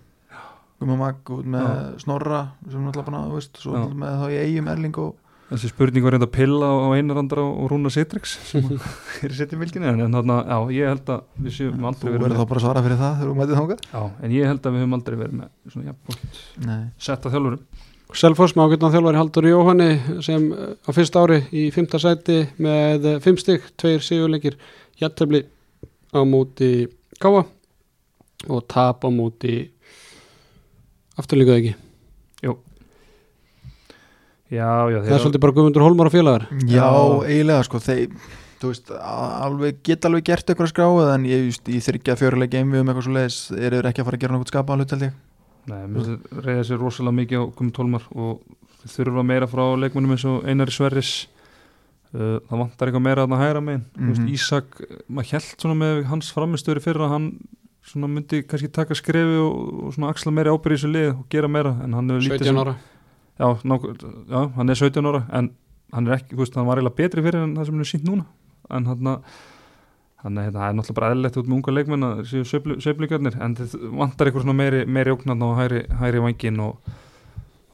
Guma 0.83 0.97
Magg 0.99 1.31
út 1.33 1.47
með 1.49 1.69
Snorra 2.03 2.41
sem 2.67 2.89
að, 2.91 3.05
þú 3.05 3.37
veist, 3.39 3.61
svo 3.63 3.77
Já. 3.79 3.85
með 4.03 4.17
þá 4.21 4.27
í 4.35 4.41
eigum 4.43 4.73
Erling 4.75 4.99
og 5.05 5.15
þessi 5.45 5.71
spurning 5.71 6.03
var 6.05 6.17
reynda 6.17 6.27
að 6.31 6.35
pilla 6.35 6.69
á 6.75 6.87
einarandra 6.99 7.45
og 7.47 7.71
Rúna 7.71 7.93
Sitrix 7.95 8.35
sem 8.51 8.67
er 8.67 9.31
í 9.31 9.39
setni 9.39 9.61
bylgjunni 9.61 9.91
en, 9.93 10.03
en 10.09 10.19
þarna, 10.19 10.39
já, 10.51 10.59
ég 10.75 10.91
held 10.91 11.15
að 11.15 11.25
við 11.47 11.57
séum 11.61 11.79
þú 11.79 11.91
aldrei 11.93 12.09
verið 12.11 12.25
verður 12.25 12.35
með 12.35 12.43
þá 12.43 12.51
bara 12.51 12.61
að 12.63 12.67
svara 12.67 12.85
fyrir 12.89 13.01
það 13.05 13.17
þegar 13.21 13.31
þú 13.31 13.39
mætið 13.39 13.59
þangað. 13.61 13.85
Já, 13.93 14.03
en 14.27 14.35
ég 14.35 14.51
held 14.51 14.67
að 14.67 14.75
við 14.75 14.85
höfum 14.85 14.97
aldrei 14.99 15.19
verið 15.23 15.37
með 15.41 15.75
svona 15.75 15.93
jafn 15.93 16.69
Nei, 16.69 16.81
setta 17.07 17.33
þjálfurum 17.35 17.93
Selfoss 18.15 18.55
með 18.55 18.75
ágætna 18.75 18.91
þjálfari 18.93 19.21
Haldur 19.21 19.49
Jóhanni 19.49 19.89
sem 20.23 20.51
eh, 20.53 20.75
á 20.85 20.91
fyrsta 20.95 21.25
ári 21.25 21.41
í 21.57 21.69
fymta 21.75 21.99
sæti 22.03 22.43
með 22.63 23.09
eh, 23.15 23.21
fimm 23.25 23.39
stygg, 23.41 23.65
tveir 23.81 24.05
sigurleikir 24.05 24.59
jættefli 25.01 25.45
á 26.15 26.21
móti 26.29 26.91
Káa 27.23 27.47
og 28.51 28.67
tap 28.69 29.07
á 29.07 29.11
móti 29.15 29.57
afturlíkuð 31.17 31.59
ekki? 31.59 31.75
Já, 34.55 34.87
já, 34.93 34.99
það 35.03 35.15
er 35.17 35.23
svolítið 35.23 35.43
bara 35.43 35.55
Guðmundur 35.57 35.83
Hólmar 35.83 36.09
og 36.11 36.15
félagar. 36.15 36.43
Já, 36.69 36.87
eiginlega 37.25 37.65
sko 37.67 37.81
þeir, 37.83 38.13
þú 38.61 38.71
veist, 38.71 38.91
alveg 38.95 39.79
geta 39.87 40.11
alveg 40.11 40.27
gert 40.29 40.51
eitthvað 40.53 40.71
skráð 40.71 41.13
en 41.15 41.25
ég, 41.31 41.47
just, 41.49 41.71
ég 41.73 41.85
þryggja 41.87 42.19
fjöruleik 42.21 42.55
einvið 42.61 42.83
um 42.83 42.93
eitthvað 42.93 43.07
svo 43.07 43.15
leiðis 43.17 43.39
eru 43.57 43.81
þeir 43.81 43.89
ekki 43.91 44.05
að 44.05 44.11
fara 44.11 44.21
að 44.21 44.25
gera 44.25 44.37
náttúrulega 44.37 44.53
skapa 44.53 44.77
hlut 44.79 44.95
held 44.95 45.07
ég 45.09 45.17
Nei, 45.67 45.87
mér 45.89 46.19
reyða 46.45 46.65
sér 46.69 46.79
rosalega 46.83 47.17
mikið 47.21 47.41
á 47.41 47.45
komið 47.57 47.73
tólmar 47.79 48.05
og 48.15 48.43
þurfa 48.85 49.23
meira 49.25 49.47
frá 49.49 49.65
leikmennum 49.81 50.13
eins 50.13 50.25
og 50.29 50.45
Einari 50.45 50.75
Sverris. 50.75 51.13
Uh, 52.15 52.39
það 52.47 52.61
vantar 52.61 52.89
eitthvað 52.91 53.03
meira 53.09 53.25
að 53.25 53.33
það 53.33 53.41
hægra 53.43 53.63
megin. 53.65 53.85
Mm 53.99 54.11
Mhm. 54.13 54.27
Ísak, 54.37 54.77
maður 55.11 55.31
held 55.33 55.55
svona 55.59 55.75
með 55.81 56.05
hans 56.13 56.29
framistöri 56.33 56.81
fyrir 56.85 57.03
að 57.03 57.11
hann 57.15 57.31
svona 57.85 58.09
myndi 58.09 58.43
kannski 58.47 58.69
taka 58.73 58.95
skrefi 58.95 59.41
og, 59.41 59.85
og 59.89 59.95
svona 59.97 60.11
axla 60.13 60.31
meira 60.33 60.53
ábyrði 60.55 60.77
í 60.77 60.79
þessu 60.79 60.93
lið 60.93 61.09
og 61.19 61.25
gera 61.29 61.49
meira 61.49 61.73
en 61.85 61.93
hann 61.93 62.09
hefur 62.09 62.23
lítið 62.29 62.45
17 62.45 62.47
sem- 62.47 62.61
ára. 62.63 62.77
Já, 63.35 63.49
ná, 63.65 63.75
já, 64.31 64.41
hann 64.55 64.71
er 64.71 64.75
17 64.79 65.05
ára 65.11 65.25
en 65.33 65.51
hann 65.93 66.07
er 66.09 66.15
ekki, 66.19 66.37
þú 66.37 66.45
veist, 66.45 66.55
hann 66.55 66.67
var 66.67 66.79
eiginlega 66.79 66.97
betri 67.03 67.23
fyrir 67.27 67.43
en 67.43 67.57
það 67.57 67.65
sem 67.67 67.75
hann 67.75 67.81
er 67.81 67.91
sínt 67.91 68.07
núna. 68.09 68.25
En 68.71 68.85
hann 68.87 69.23
Þannig 70.25 70.41
að 70.41 70.47
hérna, 70.47 70.61
það 70.61 70.67
er 70.67 70.77
náttúrulega 70.79 70.99
bara 70.99 71.09
eðlilegt 71.13 71.39
út 71.41 71.49
með 71.49 71.57
unga 71.59 71.73
leikmenn 71.77 72.07
að 72.09 72.21
séu 72.31 72.45
sveiflingarnir 72.81 73.35
en 73.45 73.57
þið 73.59 73.75
vantar 74.01 74.31
eitthvað 74.31 74.47
svona 74.47 74.57
meiri, 74.57 74.85
meiri 74.89 75.13
óknarn 75.13 75.45
á 75.45 75.49
hæri, 75.61 75.83
hæri 76.01 76.23
vangin 76.25 76.63
og, 76.65 76.95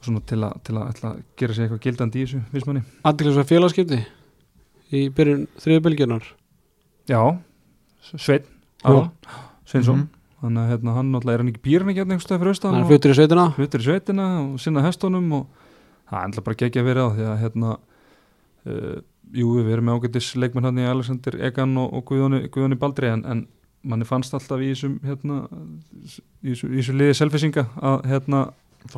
svona 0.02 0.22
til 0.27 0.40
að, 0.43 0.56
til 0.66 0.74
að, 0.74 0.89
ætla 0.90 1.12
að 1.12 1.20
gera 1.39 1.56
sér 1.56 1.68
eitthvað 1.68 1.85
gildandi 1.85 2.18
í 2.18 2.24
þessu 2.27 2.40
vissmanni 2.51 2.82
Aðeinslega 3.06 3.47
félagskipti 3.52 4.01
í 4.90 5.05
byrjun 5.14 5.44
þriðu 5.62 5.85
bylgjunar 5.86 6.27
Já, 7.10 7.22
Sveinn 8.10 8.48
Aron, 8.82 9.10
Sveinsson. 9.68 10.06
Þannig 10.40 10.62
að 10.62 10.70
hérna, 10.72 10.93
hann 10.97 11.10
náttúrulega 11.12 11.36
er 11.36 11.43
hann 11.43 11.51
ekki 11.52 11.62
býrinn 11.66 11.90
ekki 11.93 12.01
hérna 12.01 12.14
einhvers 12.16 12.27
staðar 12.27 12.40
fyrir 12.40 12.55
austan 12.55 12.72
hann 12.74 12.85
og 12.86 12.90
fluttur 12.90 13.12
í 13.12 13.16
sveitina. 13.18 13.44
hlutur 13.59 13.82
í 13.82 13.86
sveitina 13.86 14.28
og 14.40 14.55
sinna 14.62 14.85
hestunum 14.86 15.27
og 15.36 15.66
það 16.09 16.16
er 16.16 16.28
enda 16.31 16.44
bara 16.47 16.60
geggja 16.62 16.85
verið 16.86 17.05
á 17.05 17.09
því 17.12 17.27
að 17.28 17.43
hérna 17.43 17.74
uh, 17.77 18.94
jú, 19.35 19.55
við 19.61 19.73
erum 19.77 19.85
með 19.90 19.98
ágættis 20.01 20.32
leikmenn 20.36 20.65
hann 20.65 20.78
í 20.82 20.86
Alexander 20.90 21.36
Egan 21.48 21.77
og, 21.78 21.93
og 21.94 22.05
Guðjóni, 22.11 22.48
Guðjóni 22.51 22.78
Baldri 22.78 23.09
en, 23.12 23.24
en 23.24 23.47
manni 23.82 24.05
fannst 24.05 24.35
alltaf 24.35 24.61
í 24.61 24.73
þessum 24.74 24.98
hérna, 25.07 25.43
í 26.44 26.51
þessu, 26.52 26.69
í 26.73 26.81
þessu 26.81 26.97
liði 26.98 27.15
selfisinga 27.20 27.66
að 27.81 28.02
hérna 28.11 28.43
þá 28.90 28.97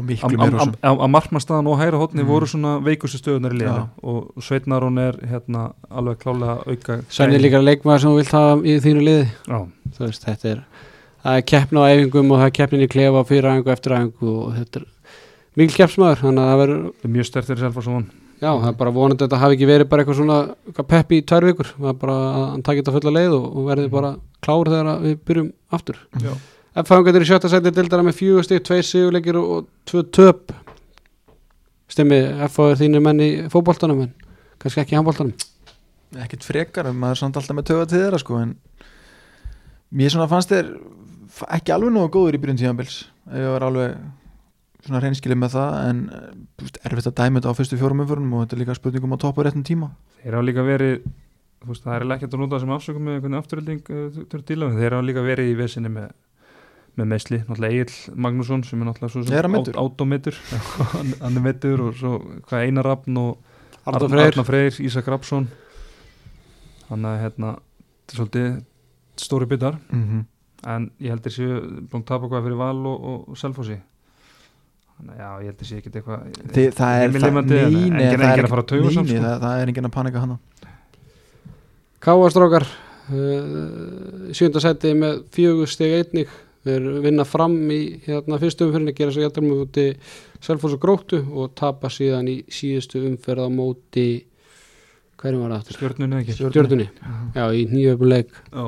að- 0.87 1.11
markmannstaðan 1.11 1.67
og 1.73 1.79
hæra 1.81 1.99
hotni 1.99 2.23
Mhm. 2.23 2.29
voru 2.29 2.47
svona 2.47 2.77
veikustu 2.83 3.19
stöðunar 3.19 3.53
í 3.55 3.59
liðinu. 3.59 3.83
Já. 3.83 3.89
og 4.03 4.31
Sveitnarón 4.39 4.99
er 5.03 5.17
hérna 5.27 5.73
alveg 5.91 6.19
klálega 6.23 6.63
auka 6.67 7.01
Svenni 7.09 7.35
er 7.35 7.41
líka 7.43 7.59
leikmaður 7.63 8.01
sem 8.01 8.11
þú 8.11 8.17
vilt 8.21 8.31
hafa 8.33 8.63
í 8.63 8.77
þínu 8.81 9.03
liði. 9.03 9.27
Já, 9.49 9.59
þú 9.99 10.07
veist, 10.07 10.25
þetta 10.25 10.49
er 10.53 10.63
það 11.25 11.37
er 11.39 11.43
keppn 11.43 11.77
á 11.79 11.83
æfingum 11.91 12.31
og 12.33 12.39
það 12.39 12.47
er 12.47 12.57
keppnin 12.61 12.83
í 12.87 12.89
klefa 12.95 13.25
fyrir 13.27 13.51
æfingu 13.51 13.73
eftir 13.75 13.93
æfingu 13.99 14.31
og 14.39 14.55
þetta 14.55 14.77
er 14.81 14.87
mikil 15.57 15.77
keppsmaður, 15.77 16.19
þannig 16.23 16.43
að 16.43 16.51
það 16.53 16.61
verður 16.63 16.93
er 17.05 17.11
mjög 17.19 17.27
stertir 17.27 17.59
selfa 17.59 17.83
svo 17.83 17.93
hann 17.99 18.11
já, 18.43 18.48
það 18.51 18.69
er 18.69 18.78
bara 18.81 18.94
vonandi 18.94 19.23
að 19.23 19.28
þetta 19.28 19.40
hafi 19.43 19.56
ekki 19.56 19.69
verið 19.70 19.89
bara 19.90 20.02
eitthvað 20.02 20.19
svona 20.19 20.39
eitthvað 20.66 20.89
peppi 20.93 21.20
í 21.20 21.27
tvær 21.31 21.47
vikur, 21.48 21.70
það 21.77 21.93
er 21.93 22.01
bara 22.01 22.16
að 22.23 22.47
hann 22.51 22.64
takir 22.66 22.82
þetta 22.82 22.94
fulla 22.97 23.12
leið 23.16 23.36
og, 23.36 23.47
og 23.52 23.69
verði 23.70 23.93
bara 23.93 24.10
klár 24.43 24.70
þegar 24.73 25.05
við 25.05 25.14
byrjum 25.28 25.52
aftur. 25.78 26.01
Já. 26.23 26.32
F-fangatir 26.82 27.24
í 27.24 27.28
sjötta 27.28 27.52
sæti 27.52 27.73
dildara 27.77 28.06
með 28.06 28.19
fjögur 28.19 28.47
stík, 28.47 28.64
tvei 28.66 28.81
sigurleikir 28.86 29.39
og, 29.39 29.69
tvö 29.89 30.05
töp. 30.09 30.55
Stemmi 31.93 32.19
F-fá 32.48 32.70
er 32.70 32.81
þínir 32.81 33.05
menn 33.05 33.20
í 33.20 33.31
fótboltanum 33.52 34.06
en 34.06 34.12
kannski 34.62 34.82
ekki 34.82 34.97
í 34.97 34.98
handboltanum? 34.98 35.36
Ekkert 36.23 36.44
frekar, 36.44 36.89
maður 36.93 37.16
er 37.16 37.20
samt 37.20 37.39
alltaf 37.40 37.56
með 37.56 37.69
töga 37.69 37.89
til 37.89 38.01
þeirra 38.01 38.20
sko, 38.20 38.40
en 38.40 38.56
mér 39.93 40.12
svona 40.12 40.28
fannst 40.31 40.52
þér 40.52 40.73
ekki 41.56 41.74
alveg 41.74 41.93
nógu 41.93 42.12
góður 42.16 42.36
í 42.36 42.40
byrjun 42.43 42.60
tíðanbils 42.60 42.98
ég 43.32 43.52
var 43.55 43.64
alveg 43.69 43.97
svona 44.87 45.03
reynskilið 45.03 45.39
með 45.39 45.57
það 45.57 45.77
en 45.89 46.01
eh, 46.09 46.31
þú 46.59 46.67
veist, 46.67 46.79
erfitt 46.89 47.11
að 47.11 47.19
dæma 47.21 47.41
þetta 47.41 47.53
á 47.55 47.59
fyrstu 47.59 47.79
fjórum 47.81 48.03
umförunum 48.05 48.35
og 48.37 48.45
þetta 48.45 48.57
er 48.57 48.63
líka 48.63 48.79
spurningum 48.79 49.17
að 49.17 49.23
toppa 49.25 49.47
réttum 49.47 49.67
tíma. 49.67 49.93
Þeir 50.23 50.39
hafa 50.39 50.49
líka 50.49 50.67
verið 50.67 50.97
þú 51.63 51.71
veist, 51.71 51.87
það 51.87 51.97
er 51.97 52.17
ekki 52.17 52.29
að 52.29 52.37
nota 52.43 52.61
sem 52.63 52.75
afsökum 52.75 53.07
með 53.07 53.19
einhvern 53.19 53.39
afturölding 53.39 53.83
uh, 53.95 54.19
við. 54.19 54.77
þeir 54.81 54.97
hafa 54.97 55.07
líka 55.07 55.25
verið 55.25 55.53
í 55.53 55.57
vesinni 55.59 55.93
með, 55.93 56.09
með 56.99 57.11
meðsli, 57.13 57.41
náttúrulega 57.47 57.79
Egil 57.79 58.19
Magnússon 58.27 58.65
sem 58.67 58.83
er 58.83 58.91
náttúrulega 58.91 59.43
hann 59.47 59.81
átómetur 59.85 60.41
hann, 60.97 61.15
hann 61.23 61.39
er 61.39 61.47
meittur 61.47 61.87
og 61.87 61.97
svo 62.01 62.19
hvað 62.49 62.67
Einar 62.67 62.91
Rafn 62.91 63.21
og 63.23 63.53
Arnar 63.87 64.47
Freyr, 64.47 64.75
Ísak 64.83 65.09
Rapsson 65.11 65.49
þannig 66.89 67.09
að 67.13 67.23
hérna 67.23 67.55
þetta 67.63 68.13
er 68.13 68.21
svolítið 68.21 68.51
stóri 69.23 69.49
byttar 69.51 69.79
mm 69.91 70.03
-hmm. 70.03 70.27
en 70.75 70.91
ég 70.99 71.15
held 71.15 71.25
þeir 71.27 71.37
séu 71.37 71.61
búin 71.91 72.03
að 72.03 72.11
tapa 72.11 72.29
hvað 72.29 72.45
fyrir 72.47 72.59
val 72.59 72.87
og, 72.87 72.99
og, 73.29 73.39
selfósi 73.39 73.79
já, 75.19 75.28
ég 75.43 75.47
held 75.51 75.59
þeir 75.62 75.69
séu 75.70 75.78
ekkert 75.82 75.97
eitthvað 76.01 76.20
Þi, 76.52 76.64
það 76.78 76.93
er 77.02 77.10
það, 77.16 77.27
en- 77.28 77.47
nei, 77.48 77.59
enginn- 77.62 77.93
nei, 77.93 78.06
það 78.12 78.24
enginn 78.28 78.47
að 78.47 78.52
fara 78.55 78.62
að 78.62 78.70
tauga 78.73 78.90
samt, 78.97 79.09
nei, 79.09 79.16
sko. 79.19 79.24
það, 79.27 79.40
það 79.47 79.62
er 79.62 79.73
enginn 79.73 79.89
að 79.90 79.94
panika 79.98 80.23
hana 80.23 80.39
Káastrákar 82.02 82.64
uh, 82.66 84.32
sjönda 84.35 84.62
sæti 84.62 84.90
með 84.98 85.20
fjögur 85.35 85.70
steg 85.70 85.93
einnig. 86.01 86.32
Þeir 86.62 86.85
vinna 87.02 87.24
fram 87.27 87.55
í 87.74 87.78
hérna, 88.06 88.39
fyrstu 88.39 88.69
umferðinni 88.69 88.93
gera 88.94 89.10
svo 89.14 89.23
jættum 89.24 89.48
múti 89.51 89.85
Selfoss 90.43 90.77
og 90.77 90.82
Gróttu 90.82 91.19
og 91.35 91.55
tapa 91.59 91.90
síðan 91.90 92.28
í 92.31 92.36
síðustu 92.55 93.01
umferð 93.09 93.47
á 93.47 93.48
móti 93.51 94.05
hverjum 95.19 95.43
var 95.43 95.51
það 95.56 95.59
aftur? 95.59 95.78
stjórnunni 95.81 96.20
ekki? 96.20 96.36
Stjörnunni, 96.39 96.86
já 97.35 97.44
í 97.59 97.64
nýjöfum 97.70 98.09
leik 98.10 98.31
já. 98.31 98.62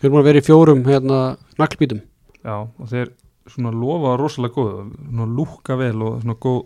þeir 0.00 0.12
búin 0.14 0.22
að 0.22 0.28
vera 0.30 0.40
í 0.40 0.46
fjórum 0.48 0.80
hérna 0.88 1.20
naglbítum 1.60 2.00
já, 2.40 2.56
og 2.56 2.88
þeir 2.88 3.12
svona 3.52 3.72
lofa 3.74 4.16
rosalega 4.20 4.54
góð 4.58 4.74
svona 5.04 5.28
lúka 5.38 5.78
vel 5.80 5.96
og 6.02 6.20
svona 6.22 6.36
góð 6.38 6.60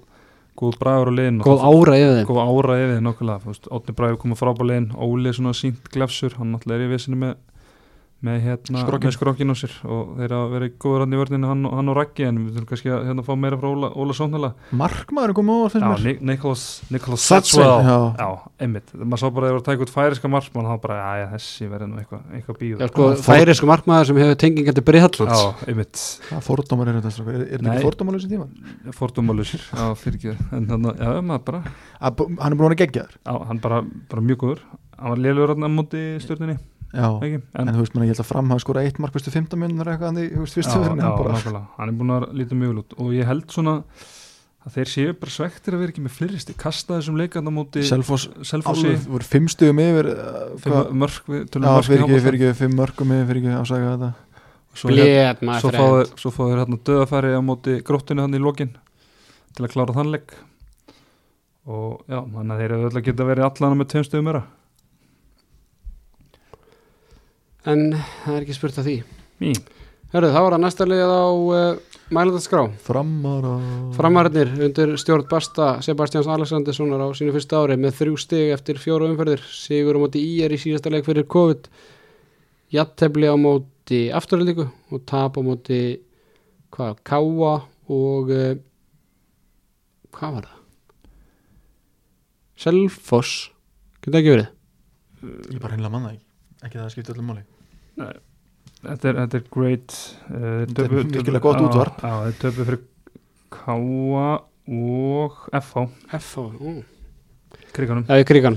góð 0.58 0.78
bragur 0.80 1.08
á 1.08 1.12
liðin 1.16 1.40
góð 1.44 1.62
ára 1.64 1.96
yfir 1.96 2.18
þeim. 2.18 2.26
Góð 2.28 2.40
ára 2.42 2.74
yfir 2.82 2.98
þeim 2.98 3.46
veist, 3.46 3.68
Átni 3.72 3.94
Bræður 3.96 4.18
komið 4.20 4.40
frábá 4.42 4.66
liðin 4.68 4.90
Óli 5.00 5.32
svona 5.32 5.54
sínt 5.56 5.88
glefsur 5.94 6.36
hann 6.36 6.52
náttúrulega 6.52 6.82
er 6.82 6.88
í 6.88 6.92
vissinni 6.92 7.20
með 7.22 7.38
með 8.22 8.36
hérna 8.44 8.82
með 9.02 9.14
skrokkin 9.16 9.50
á 9.50 9.56
sér 9.58 9.72
og 9.82 10.12
þeir 10.18 10.32
hafa 10.36 10.50
verið 10.52 10.74
góður 10.78 11.02
hann 11.02 11.14
í 11.14 11.18
vörninu 11.18 11.48
hann, 11.50 11.64
og- 11.66 11.72
hann 11.74 11.88
og 11.90 11.96
Raggi 11.98 12.24
en 12.28 12.36
við 12.38 12.52
þurfum 12.54 12.68
kannski 12.70 12.90
að 12.94 13.06
hérna, 13.08 13.24
fá 13.26 13.32
meira 13.34 13.56
frá 13.58 13.66
Óla, 13.72 13.88
Óla 13.98 14.14
Sónala 14.14 14.50
markmaður 14.70 15.32
er 15.32 15.36
komið 15.38 15.56
over 15.56 15.66
Já, 15.66 15.74
fyrir 15.74 15.88
mér 15.90 16.04
Ni- 16.06 16.26
Nicholas, 16.30 16.62
Nicholas 16.94 17.20
Satswell, 17.26 17.82
já. 17.82 17.96
Já, 18.22 18.28
einmitt, 18.62 18.92
maður 18.94 19.18
sá 19.18 19.26
bara 19.34 19.46
að 19.46 19.50
þeir 19.50 19.56
voru 19.56 19.62
að 19.62 19.66
taka 19.72 19.82
út 19.88 19.94
færiska 19.96 20.30
markmann 20.30 20.68
þá 20.70 20.76
bara, 20.86 20.98
já, 21.18 21.26
þessi 21.34 21.68
verður 21.72 21.90
nú 21.90 21.98
eitthvað 22.02 22.58
bíu 22.62 22.78
já, 22.78 22.86
sko, 22.92 23.08
Já, 23.10 23.22
færisku 23.26 23.66
markmaður 23.72 24.06
sem 24.12 24.16
hefur 24.22 24.38
tengingar 24.44 24.74
til 24.78 24.86
Breiðallands 24.86 25.42
Já, 25.42 25.66
einmitt, 25.66 26.04
hvað 26.30 26.46
fordómar 26.46 26.88
er 26.92 27.00
þetta 27.00 27.12
er, 27.26 27.42
er 27.42 27.58
þetta 27.58 27.74
ekki 27.74 27.86
fordómar 27.88 28.14
þessi 28.20 28.30
tíma? 28.30 28.46
Fordómalusir 28.94 29.62
Já, 29.72 29.84
fyrir 29.98 30.18
ekki, 30.20 30.36
en 30.52 30.66
þannig, 30.70 30.92
að- 30.94 31.02
já, 31.02 31.22
maður 31.26 31.44
bara 31.50 31.62
að, 32.00 32.22
hann 32.38 32.52
er 32.52 32.58
búin 32.62 32.70
að 32.76 32.80
gegja 32.86 33.02
þér. 33.06 33.18
Já, 33.26 33.46
hann 33.48 33.58
bara, 33.62 33.82
bara 34.10 34.22
mjög 34.22 34.38
góður. 34.42 34.62
Hann 35.02 35.10
var 35.18 35.48
hann 35.50 35.66
á 35.66 35.70
móti 35.72 36.00
stjórninni, 36.22 36.58
já, 36.92 37.06
ekki? 37.26 37.38
en, 37.58 37.70
þú 37.72 37.82
veist, 37.82 37.94
menn, 37.96 38.04
ég 38.06 38.12
held 38.14 38.22
að 38.24 38.28
fram 38.30 38.50
hafa 38.52 38.64
skora 38.64 38.82
eitt 38.86 38.98
mark 39.02 39.14
bestu 39.16 39.32
15 39.34 39.60
minnur 39.60 39.88
eitthvað 39.92 40.10
hann 40.12 40.20
í 40.22 40.26
þú 40.32 40.42
veist, 40.44 40.56
fyrstu 40.58 40.74
já, 40.76 40.82
fyrir 40.84 40.98
nákvæmlega, 41.02 41.62
hann 41.78 41.92
er 41.92 41.96
búin 42.00 42.12
að 42.16 42.26
líta 42.40 42.58
mjög 42.58 42.74
vel 42.74 42.82
út. 42.82 42.96
Og 43.00 43.14
ég 43.16 43.30
held 43.30 43.46
svona 43.54 43.76
að 44.62 44.76
þeir 44.76 44.90
séu 44.92 45.14
bara 45.18 45.34
svektir 45.34 45.74
að 45.74 45.80
vera 45.82 45.92
ekki 45.94 46.04
með 46.04 46.14
fleiri 46.18 46.42
stig. 46.42 46.58
Kasta 46.60 46.98
þessum 46.98 47.16
leikand 47.18 47.50
á 47.50 47.52
móti 47.52 47.82
Selfoss 47.86 48.28
Selfossi. 48.46 48.92
voru 49.10 49.26
fimm 49.26 49.48
stugum 49.50 49.80
yfir 49.82 50.10
uh, 50.12 50.52
fimm 50.62 50.76
hvað- 50.76 50.92
mörk, 51.02 51.24
við 51.32 51.48
tölum 51.50 51.66
í 51.72 51.82
fyrir 51.88 52.04
ekki, 52.06 52.20
fyrir 52.28 52.38
ekki, 52.38 52.52
fimm 52.60 52.76
mörgum 52.78 53.16
yfir, 53.16 53.26
fyrir 53.32 53.42
ekki 53.42 53.56
ásaka 53.58 53.90
þetta. 53.96 54.12
Svo, 54.72 54.88
hérna, 54.88 55.02
Blét 55.02 55.42
svo 55.42 55.50
maður 55.50 55.74
fá 55.76 55.88
þeir, 55.96 56.14
svo 56.22 56.30
fá 56.32 56.40
þeir 56.46 56.60
hérna 56.62 56.78
döðafæri 56.88 57.32
á 57.34 57.40
móti 57.44 57.74
gróttinu 57.84 58.22
hann 58.24 58.38
í 58.38 58.40
lokin 58.40 58.70
til 59.56 59.66
að 59.66 59.74
klára 59.74 59.96
þann 59.98 60.12
leik. 60.14 60.32
Og 61.66 61.98
já, 62.06 62.20
þannig 62.22 62.54
að 62.54 62.62
þeir 62.62 62.70
eru 62.70 62.86
öll 62.88 62.96
að 63.02 63.06
geta 63.10 63.26
verið 63.28 63.48
allan 63.50 63.76
með 63.82 63.90
tveim 63.92 64.06
stöðum 64.06 64.30
meira 64.30 64.44
en 67.68 67.88
það 68.24 68.36
er 68.36 68.44
ekki 68.44 68.56
spurt 68.56 68.80
að 68.82 68.88
því. 68.88 68.98
Í. 69.42 69.52
Hörru, 70.12 70.28
þá 70.28 70.42
var 70.44 70.54
það 70.54 70.60
næsta 70.60 70.84
lið 70.84 71.02
á 71.08 71.24
uh, 71.32 71.92
mælandaskrá 72.12 72.62
framara. 72.84 73.52
Framarnir 73.96 74.50
undir 74.66 74.90
stjórn 75.00 75.24
Basta 75.30 75.68
Sebastians 75.84 76.28
Alexanderssonar 76.28 77.00
á 77.00 77.08
sínu 77.16 77.32
fyrsta 77.32 77.62
ári 77.62 77.78
með 77.80 77.96
þrjú 78.00 78.18
stig 78.20 78.52
eftir 78.52 78.80
fjóra 78.82 79.08
umferðir. 79.08 79.40
Sigur 79.48 79.96
á 79.96 80.02
móti 80.02 80.20
IR 80.20 80.52
í 80.52 80.58
síðasta 80.60 80.92
leik 80.92 81.06
fyrir 81.08 81.24
COVID. 81.32 81.70
Jattefli 82.76 83.30
á 83.32 83.36
móti 83.40 84.02
afturöldingu 84.12 84.68
og 84.92 85.04
tap 85.08 85.38
á 85.38 85.42
móti 85.46 85.80
hvað, 86.76 87.00
Káa 87.08 87.54
og 87.92 88.34
uh, 88.36 88.52
hvað 90.12 90.36
var 90.36 90.50
það? 90.50 90.60
Selfoss. 92.66 93.48
Getur 94.02 94.12
það 94.12 94.20
ekki 94.20 94.36
verið? 94.36 94.52
ég 95.22 95.62
bara 95.62 95.72
hreinlega 95.72 95.94
manna 95.94 96.12
ekki. 96.12 96.26
Ekki 96.62 96.76
það 96.78 96.84
að 96.84 96.94
skipta 96.98 97.16
öllum 97.16 97.32
máli 97.32 97.51
þetta 97.96 99.10
er, 99.10 99.18
þetta 99.22 99.38
er 99.40 99.44
great 99.52 99.94
uh, 100.30 100.62
Þetta 100.66 100.84
er 100.86 100.94
virkilega 100.96 101.42
gott 101.44 101.60
útvarp. 101.66 102.00
Já, 102.02 102.14
þeir 102.26 102.38
töpu 102.42 102.66
fyrir 102.68 102.80
Káa 103.52 104.28
og 104.72 105.38
FH 105.58 105.84
F.A. 106.18 106.44
Ó. 106.62 106.72
kriganum 107.76 108.06
Já, 108.08 108.16
í 108.22 108.26
krigan 108.28 108.56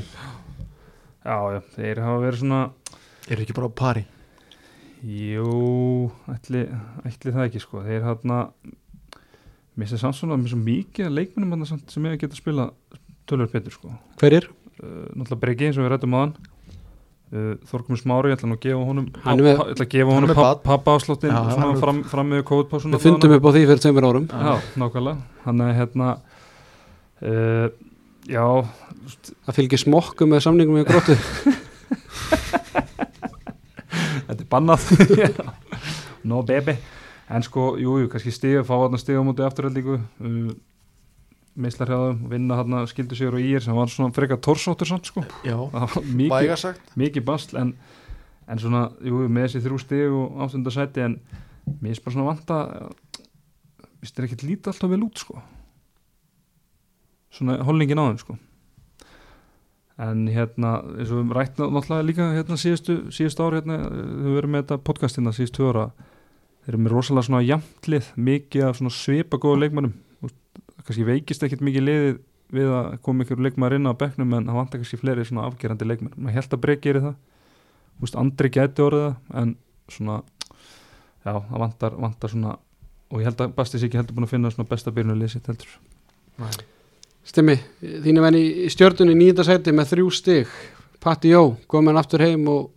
Já, 1.26 1.38
já, 1.56 1.60
þeir 1.76 2.02
hafa 2.06 2.20
verið 2.22 2.42
svona 2.44 2.60
er 3.34 3.42
ekki 3.42 3.56
bara 3.58 3.72
á 3.72 3.74
pari 3.82 4.04
Jú, 5.06 6.10
ætli, 6.34 6.64
ætli 7.06 7.34
það 7.36 7.48
ekki 7.50 7.62
sko 7.62 7.82
Þeir 7.86 8.06
hérna 8.08 8.40
Mér 9.76 9.90
sé 9.92 9.98
samt 10.00 10.16
svona, 10.16 10.38
mér 10.40 10.48
er 10.48 10.54
svo 10.54 10.62
mikið 10.64 11.10
leikmennum 11.12 11.52
þarna 11.58 11.68
samt 11.68 11.92
sem 11.92 12.06
ég 12.08 12.16
geta 12.22 12.32
að 12.38 12.40
spila 12.40 12.68
tölur 13.28 13.50
betur 13.52 13.74
sko 13.76 13.92
Hverjir? 14.22 14.48
uh, 14.80 15.10
Náttúrulega 15.18 15.42
Breki 15.44 15.68
eins 15.68 15.80
og 15.82 15.86
við 15.88 15.92
rættum 15.98 16.16
á 16.16 16.20
hann 16.24 16.36
uh, 17.36 17.50
Þorkumur 17.70 18.00
Smári, 18.00 18.32
ég 18.32 18.40
ætla 18.40 18.50
nú 18.50 18.58
að 18.58 18.64
gefa 18.66 18.88
honum 18.90 19.10
Hann 19.26 19.44
er 19.44 19.60
ætla 19.66 19.86
að 19.86 19.92
gefa 19.92 20.16
honum 20.16 20.32
með 20.32 20.40
pa, 20.40 20.48
barn. 20.48 20.64
pappa 20.66 20.98
fram, 21.84 22.00
fram 22.10 22.32
með 22.32 22.46
kóðpásuna 22.50 22.98
Við 22.98 23.06
fundum 23.10 23.36
upp 23.38 23.46
á 23.46 23.52
því 23.52 23.66
fyrir 23.70 23.84
tveimur 23.84 24.08
árum. 24.10 24.26
Já, 24.32 24.54
nákvæmlega. 24.82 25.42
Hann 25.46 25.66
er 25.66 25.76
hérna 25.80 26.08
uh, 27.22 27.68
Já, 28.26 28.46
Það 29.46 29.58
fylgir 29.60 29.82
smokku 29.82 30.26
með 30.30 30.46
samningum 30.48 30.80
í 30.82 30.86
gróttu. 30.88 31.16
Þetta 34.26 34.42
er 34.42 34.50
bannað. 34.50 34.88
No 36.26 36.40
baby. 36.42 36.74
En 37.30 37.44
sko, 37.46 37.76
jú, 37.78 38.00
jú, 38.02 38.08
kannski 38.10 38.32
stiga 38.34 38.64
fá 38.66 38.74
hann 38.82 38.98
stiga 38.98 39.22
á 39.22 39.26
móti 39.28 39.44
afturhaldingu. 39.46 40.00
Uh, 40.18 40.56
meislarhjáðum, 41.56 42.18
vinna 42.32 42.58
hann 42.60 42.76
skildu 42.92 43.16
sigur 43.16 43.38
og 43.38 43.46
ír 43.48 43.64
sem 43.64 43.76
var 43.78 43.88
svona 43.92 44.12
frekar 44.16 44.42
torsóttur 44.44 44.90
samt 44.90 45.08
sko, 45.08 45.24
já, 45.48 45.56
væga 46.34 46.58
sagt. 46.60 46.82
mikið 47.00 47.24
basl 47.28 47.58
en, 47.62 47.74
en 48.52 48.60
svona, 48.62 48.90
jú, 49.02 49.22
með 49.32 49.48
þessi 49.48 49.62
þrjú 49.66 49.80
stig 49.84 50.12
og 50.16 50.42
áttunda 50.46 50.74
sæti 50.76 51.06
en 51.06 51.20
mér 51.82 51.96
er 51.96 52.02
bara 52.04 52.16
svona 52.18 52.28
vanta 52.34 52.58
víst 54.04 54.20
er 54.20 54.28
ekkert 54.28 54.44
lítið 54.46 54.74
alltaf 54.74 54.92
vel 54.92 55.04
út 55.08 55.18
sko. 55.24 55.40
Svona 57.36 57.58
holdingin 57.68 58.00
á 58.00 58.06
þeim 58.12 58.20
sko. 58.22 58.36
En 60.06 60.26
hérna 60.28 60.74
eins 61.00 61.08
og 61.08 61.16
við 61.16 61.22
höfum 61.22 61.34
rætt 61.36 61.56
ná- 61.60 61.70
náttúrulega 61.72 62.06
líka 62.10 62.26
hérna 62.36 62.58
síðustu, 62.60 62.98
síðustu 63.16 63.46
ár 63.48 63.56
hérna 63.62 63.78
við 63.88 64.04
höfum 64.28 64.36
verið 64.36 64.52
með 64.52 64.64
þetta 64.66 64.78
podcast 64.92 65.18
hérna 65.20 65.32
síðustu 65.36 65.56
tvö 65.62 65.70
ára 65.72 65.86
þeir 66.66 66.74
eru 66.74 66.82
með 66.84 66.96
rosalega 66.98 67.28
svona 67.30 67.44
jamtlið 67.48 68.10
mikið 68.28 68.66
af 68.68 68.80
svona 68.82 68.92
svipa 68.92 69.40
góða 69.40 69.62
leikmannum 69.64 69.94
kannski 70.86 71.06
veikist 71.08 71.44
ekkit 71.46 71.64
mikið 71.66 71.86
liðið 71.90 72.18
við 72.56 72.72
að 72.78 72.90
koma 73.06 73.26
ykkur 73.26 73.42
leikmaður 73.42 73.78
inn 73.80 73.90
á 73.90 73.94
bekknum 73.98 74.36
en 74.38 74.46
það 74.50 74.60
vantar 74.60 74.82
kannski 74.82 75.00
fleiri 75.02 75.26
svona 75.26 75.48
afgerandi 75.50 75.88
leikmenn. 75.90 76.14
Maður 76.18 76.38
held 76.38 76.54
að 76.54 76.62
breyk 76.66 76.84
gerir 76.86 77.02
það. 77.08 77.16
Þú 77.96 78.06
veist, 78.06 78.18
Andri 78.22 78.52
gæti 78.54 78.86
orðið 78.86 79.06
það 79.08 79.42
en 79.42 79.56
svona 79.96 80.20
já, 81.26 81.34
það 81.34 81.60
vantar, 81.66 81.98
vantar 82.06 82.34
svona 82.36 82.56
og 83.12 83.22
ég 83.22 83.28
held 83.30 83.42
að 83.46 83.54
Basti 83.58 83.80
sé 83.80 83.90
ekki 83.90 84.00
heldur 84.00 84.18
búin 84.18 84.28
að 84.28 84.34
finna 84.36 84.52
svona 84.54 84.70
besta 84.70 84.94
byrjunarlið 84.94 85.36
sitt 85.36 85.50
heldur 85.50 86.56
Stimmi, 87.26 87.56
þínu 87.82 88.22
venni 88.22 88.42
í 88.66 88.70
stjörnunni 88.70 89.16
nýjönda 89.18 89.46
sæti 89.48 89.74
með 89.74 89.96
þrjú 89.96 90.10
stig. 90.14 90.50
Patti 91.02 91.32
Jó, 91.32 91.56
komin 91.72 91.98
aftur 91.98 92.22
heim 92.22 92.46
og 92.52 92.72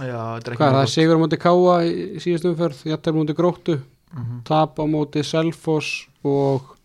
Já, 0.00 0.18
þetta 0.40 0.50
er 0.50 0.54
ekki 0.54 0.58
hvað 0.58 0.66
er 0.66 0.74
það, 0.74 0.80
mjög 0.80 0.92
sigur 0.96 1.18
á 1.18 1.22
móti 1.22 1.38
Káa 1.42 1.76
í 1.86 1.92
í 2.16 2.22
síðustu 2.24 2.50
umferð, 2.50 2.80
jættar 2.90 3.14
móti 3.14 3.36
Gróttu 3.38 3.76
gott. 3.78 3.92
Mhm. 4.16 4.40
tap 4.48 4.80
á 4.82 4.84
móti 4.90 5.22
Selfoss 5.22 6.08
og 6.24 6.75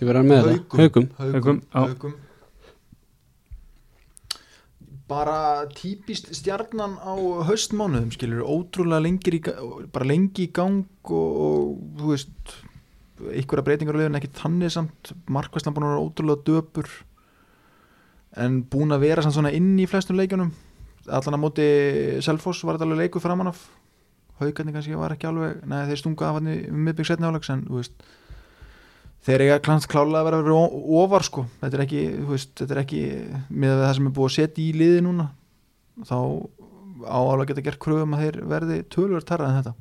þið 0.00 0.08
verðan 0.10 0.28
með 0.30 0.50
Haukum. 0.50 0.56
það, 0.72 0.80
Haukum 0.80 1.06
Haukum, 1.20 1.32
Haukum, 1.36 1.60
já. 1.60 1.84
haukum. 1.84 2.14
bara 5.10 5.66
típist 5.74 6.28
stjarnan 6.38 6.92
á 7.02 7.14
haustmánuðum 7.48 8.12
skilur, 8.14 8.44
ótrúlega 8.46 9.02
lengir 9.02 9.34
í, 9.40 9.40
bara 9.90 10.06
lengi 10.06 10.46
í 10.46 10.52
gang 10.54 10.84
og, 11.10 11.40
og 11.42 11.64
þú 11.98 12.12
veist 12.12 12.52
einhverja 13.34 13.66
breytingar 13.66 13.98
á 13.98 14.00
liðin 14.00 14.18
ekki 14.20 14.30
þannig 14.38 14.70
samt 14.72 15.10
markvæslan 15.28 15.74
búin 15.76 15.88
að 15.88 15.94
vera 15.96 16.04
ótrúlega 16.06 16.46
döpur 16.46 16.92
en 18.40 18.60
búin 18.70 18.94
að 18.94 19.02
vera 19.08 19.24
samt 19.26 19.34
svona 19.36 19.50
inn 19.56 19.74
í 19.82 19.88
flestum 19.90 20.16
leikjunum 20.20 20.52
allan 21.10 21.36
að 21.36 21.42
móti 21.42 21.66
Selfoss 22.22 22.62
var 22.64 22.78
þetta 22.78 22.86
alveg 22.86 23.02
leikur 23.08 23.24
framan 23.24 23.50
af 23.50 23.64
haugarnir 24.40 24.76
kannski 24.78 24.94
var 24.96 25.16
ekki 25.16 25.26
alveg 25.28 25.58
neða 25.68 25.90
þeir 25.90 26.00
stunga 26.04 26.28
af 26.30 26.38
hann 26.38 26.52
í 26.54 26.56
miðbygg 26.70 27.10
setni 27.10 27.26
álegs 27.28 27.50
en 27.52 27.66
þú 27.66 27.80
veist 27.82 28.06
þeir 29.26 29.44
eiga 29.46 29.58
klálega 29.90 30.22
að 30.22 30.28
vera 30.30 30.56
ofar 31.02 31.26
sko. 31.26 31.46
Þetta 31.60 31.78
er 31.78 31.84
ekki, 31.84 32.02
veist, 32.30 32.54
þetta 32.60 32.76
er 32.76 32.82
ekki 32.84 33.02
með 33.48 33.76
það 33.84 33.94
sem 33.98 34.08
er 34.08 34.16
búið 34.16 34.30
að 34.30 34.36
setja 34.38 34.64
í 34.64 34.72
liði 34.80 35.04
núna. 35.06 35.30
Þá 36.08 36.18
áalega 37.00 37.48
geta 37.50 37.64
gert 37.68 37.80
kröfum 37.80 38.16
að 38.16 38.26
þeir 38.26 38.42
verði 38.50 38.82
tölver 38.92 39.24
tarra 39.26 39.48
en 39.48 39.60
þetta. 39.60 39.76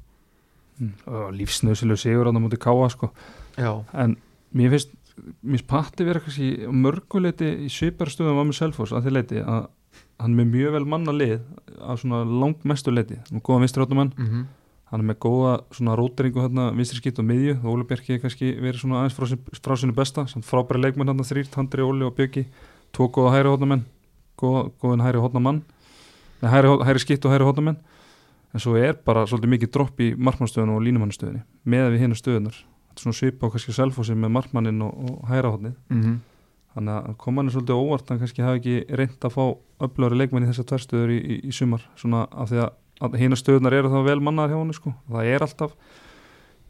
Mm. 0.80 0.94
lífsnöðsilegu 1.36 1.99
sigur 1.99 2.30
á 2.30 2.32
það 2.32 2.44
mútið 2.45 2.61
káa 2.64 2.88
sko. 2.94 3.10
Já, 3.60 3.72
en 3.99 4.16
mér 4.56 4.72
finnst 4.72 4.94
mér 5.20 5.57
finnst 5.57 5.68
Patti 5.68 6.06
vera 6.07 6.22
kannski 6.24 6.70
mörguleiti 6.72 7.49
í 7.66 7.68
sviparstöðum 7.74 8.40
á 8.40 8.44
með 8.48 8.60
Selfoss 8.61 8.95
að 8.95 9.07
því 9.07 9.16
leiti 9.16 9.41
að 9.44 9.68
hann 10.20 10.40
er 10.40 10.48
mjög 10.53 10.76
vel 10.78 10.86
manna 10.88 11.16
lið 11.16 11.41
á 11.80 11.91
svona 11.99 12.22
langmestu 12.24 12.94
leiti 12.94 13.20
hann 13.20 13.41
er 13.41 13.45
góða 13.45 13.64
vinstri 13.64 13.84
mm 13.88 13.99
-hmm. 14.16 14.45
Hann 14.90 15.02
er 15.03 15.07
með 15.11 15.20
góða 15.26 15.52
svona 15.76 15.95
róteringu 15.99 16.41
hérna 16.41 16.70
vinstri 16.76 16.98
skipt 17.02 17.20
og 17.22 17.26
miðju. 17.30 17.57
Óli 17.64 17.86
Bjarki 17.90 18.16
er 18.16 18.22
kannski 18.24 18.52
verið 18.57 18.82
svona 18.84 19.03
aðeins 19.03 19.18
frá, 19.18 19.28
sin- 19.30 19.61
frá 19.61 19.76
sinu 19.78 19.94
besta. 19.94 20.26
Samt 20.28 20.45
frábæri 20.48 20.82
leikmenn 20.82 21.07
hann 21.11 21.20
þrýrt, 21.26 21.53
Handri, 21.56 21.84
Óli 21.86 22.06
og 22.07 22.16
Bjarki 22.18 22.45
tvo 22.91 23.07
góða 23.14 23.36
hæri 23.38 23.49
hótnamenn 23.53 23.84
góða, 24.41 24.72
góðin 24.82 25.03
hæri 25.06 25.20
hótnamann 25.22 25.61
hæri, 26.41 26.72
hæri 26.88 26.99
skipt 27.03 27.26
og 27.28 27.34
hæri 27.36 27.45
hótnamenn 27.45 27.78
en 28.53 28.60
svo 28.64 28.74
er 28.82 28.95
bara 29.06 29.28
svolítið 29.30 29.52
mikið 29.53 29.72
dropp 29.76 29.99
í 30.02 30.07
markmannstöðun 30.18 30.72
og 30.74 30.82
línumannsstöðunni 30.88 31.44
með 31.70 31.91
við 31.94 31.99
hinna 32.02 32.18
stöðunar 32.18 32.56
þetta 32.57 32.95
er 32.98 33.03
svona 33.03 33.18
svipa 33.20 33.45
á 33.45 33.52
kannski 33.53 33.76
selfósi 33.78 34.16
með 34.18 34.32
markmannin 34.40 34.82
og, 34.82 34.95
og 35.06 35.28
hæra 35.30 35.52
hótnið 35.53 35.76
Mm 35.94 36.18
þannig 36.70 36.95
að 37.10 37.16
koma 37.18 37.41
hann 37.41 37.48
er 37.49 37.53
svolítið 37.56 37.80
óvart 37.82 38.10
hann 38.10 38.20
kannski 38.22 38.44
hafi 38.45 38.60
ekki 38.60 38.98
reynd 38.98 39.26
að 39.26 39.32
fá 39.34 39.44
öflöri 39.86 40.18
leikmenn 40.20 40.44
í 40.45 40.49
þessar 40.52 40.68
tverstöður 40.70 41.14
í, 41.14 41.20
í, 41.20 41.38
í 41.49 41.52
sumar 41.53 41.82
svona 41.98 42.28
af 42.32 42.49
því 42.52 42.60
að, 42.61 42.74
að 43.00 43.18
hina 43.22 43.40
stöðunar 43.40 43.76
eru 43.80 43.92
þá 43.94 44.00
vel 44.08 44.20
mannaðar 44.24 44.54
hjá 44.56 44.60
hann 44.62 44.76
sko. 44.76 44.94
það 45.10 45.32
er 45.34 45.46
alltaf 45.46 45.74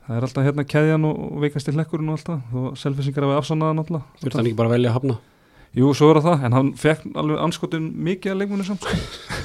það 0.06 0.18
er 0.18 0.28
alltaf 0.28 0.48
hérna 0.48 0.66
keðjan 0.66 1.10
og, 1.10 1.20
og 1.26 1.44
veikast 1.44 1.70
í 1.70 1.76
hlekkurinn 1.76 2.14
og 2.14 2.20
alltaf 2.20 2.56
og 2.62 2.78
selfisingar 2.82 3.28
hafi 3.28 3.40
afsannaða 3.42 3.78
náttúrulega 3.80 4.24
þurft 4.24 4.40
hann 4.40 4.50
ekki 4.50 4.60
bara 4.62 4.72
að 4.72 4.78
velja 4.78 4.92
að 4.94 4.98
hafna? 5.00 5.20
Jú, 5.78 5.92
svo 5.94 6.08
er 6.10 6.18
það, 6.26 6.44
en 6.48 6.56
hann 6.58 6.70
fekk 6.82 7.04
alveg 7.22 7.42
anskotin 7.46 7.90
mikið 8.08 8.32
að 8.34 8.40
leikmennu 8.42 8.66
samt 8.66 8.88
sko. 8.88 8.96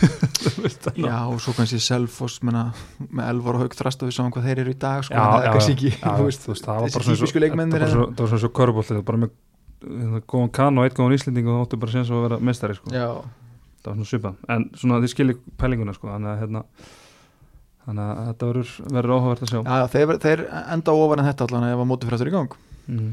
Þú 0.45 0.71
þannig 0.71 1.05
já, 1.09 1.19
og 1.29 1.41
svo 1.45 1.53
kannski 1.57 1.81
Selfoss 1.85 2.39
menna, 2.45 2.63
með 3.11 3.29
Elvar 3.33 3.59
og 3.59 3.65
Haug 3.65 3.77
þrasta 3.77 4.09
við 4.09 4.17
saman 4.17 4.33
hvað 4.33 4.49
þeir 4.49 4.63
eru 4.65 4.73
í 4.73 4.79
dag 4.81 5.05
sko, 5.05 5.15
Já, 5.15 5.21
en 5.21 5.35
það 5.35 5.45
er 5.45 5.55
kannski 5.57 5.75
ekki 5.75 5.93
þú 6.01 6.29
þú 6.45 6.57
þessi 6.57 7.05
típisku 7.05 7.29
svo- 7.29 7.43
leikmennir 7.45 7.85
það 7.85 7.97
var 8.09 8.33
svona 8.33 8.43
svo 8.45 8.51
körbóltið 8.57 9.03
bara 9.09 9.21
með 9.25 9.35
góðan 10.31 10.53
kann 10.57 10.81
og 10.81 10.89
eitt 10.89 10.97
góðan 10.97 11.17
íslending 11.19 11.49
og 11.49 11.59
það 11.59 11.65
óttu 11.67 11.81
bara 11.85 11.95
séns 11.95 12.13
að 12.13 12.25
vera 12.25 12.41
mestari 12.49 12.77
sko. 12.79 12.93
já, 12.95 13.09
það 13.85 13.91
var 13.91 13.97
svona 13.99 14.11
svipað, 14.11 14.37
en 14.55 14.65
svona 14.81 15.01
þið 15.05 15.13
skilir 15.13 15.39
pælinguna 15.61 15.95
sko, 15.97 16.09
þannig 16.13 16.31
að 16.33 16.41
hérna 16.45 16.63
þannig 17.85 18.05
að 18.09 18.23
þetta 18.31 18.49
verður, 18.51 18.73
verður 18.97 19.15
áhugavert 19.19 19.45
að 19.45 19.51
sjá. 19.53 19.59
Já, 19.61 19.87
þeir, 19.93 20.13
þeir 20.25 20.43
enda 20.75 20.95
ofar 21.05 21.21
en 21.21 21.29
þetta 21.29 21.47
allan 21.49 21.67
ef 21.69 21.83
að 21.85 21.91
móti 21.91 22.09
frættur 22.09 22.31
í 22.31 22.35
gang. 22.35 22.57
Mm. 22.89 23.11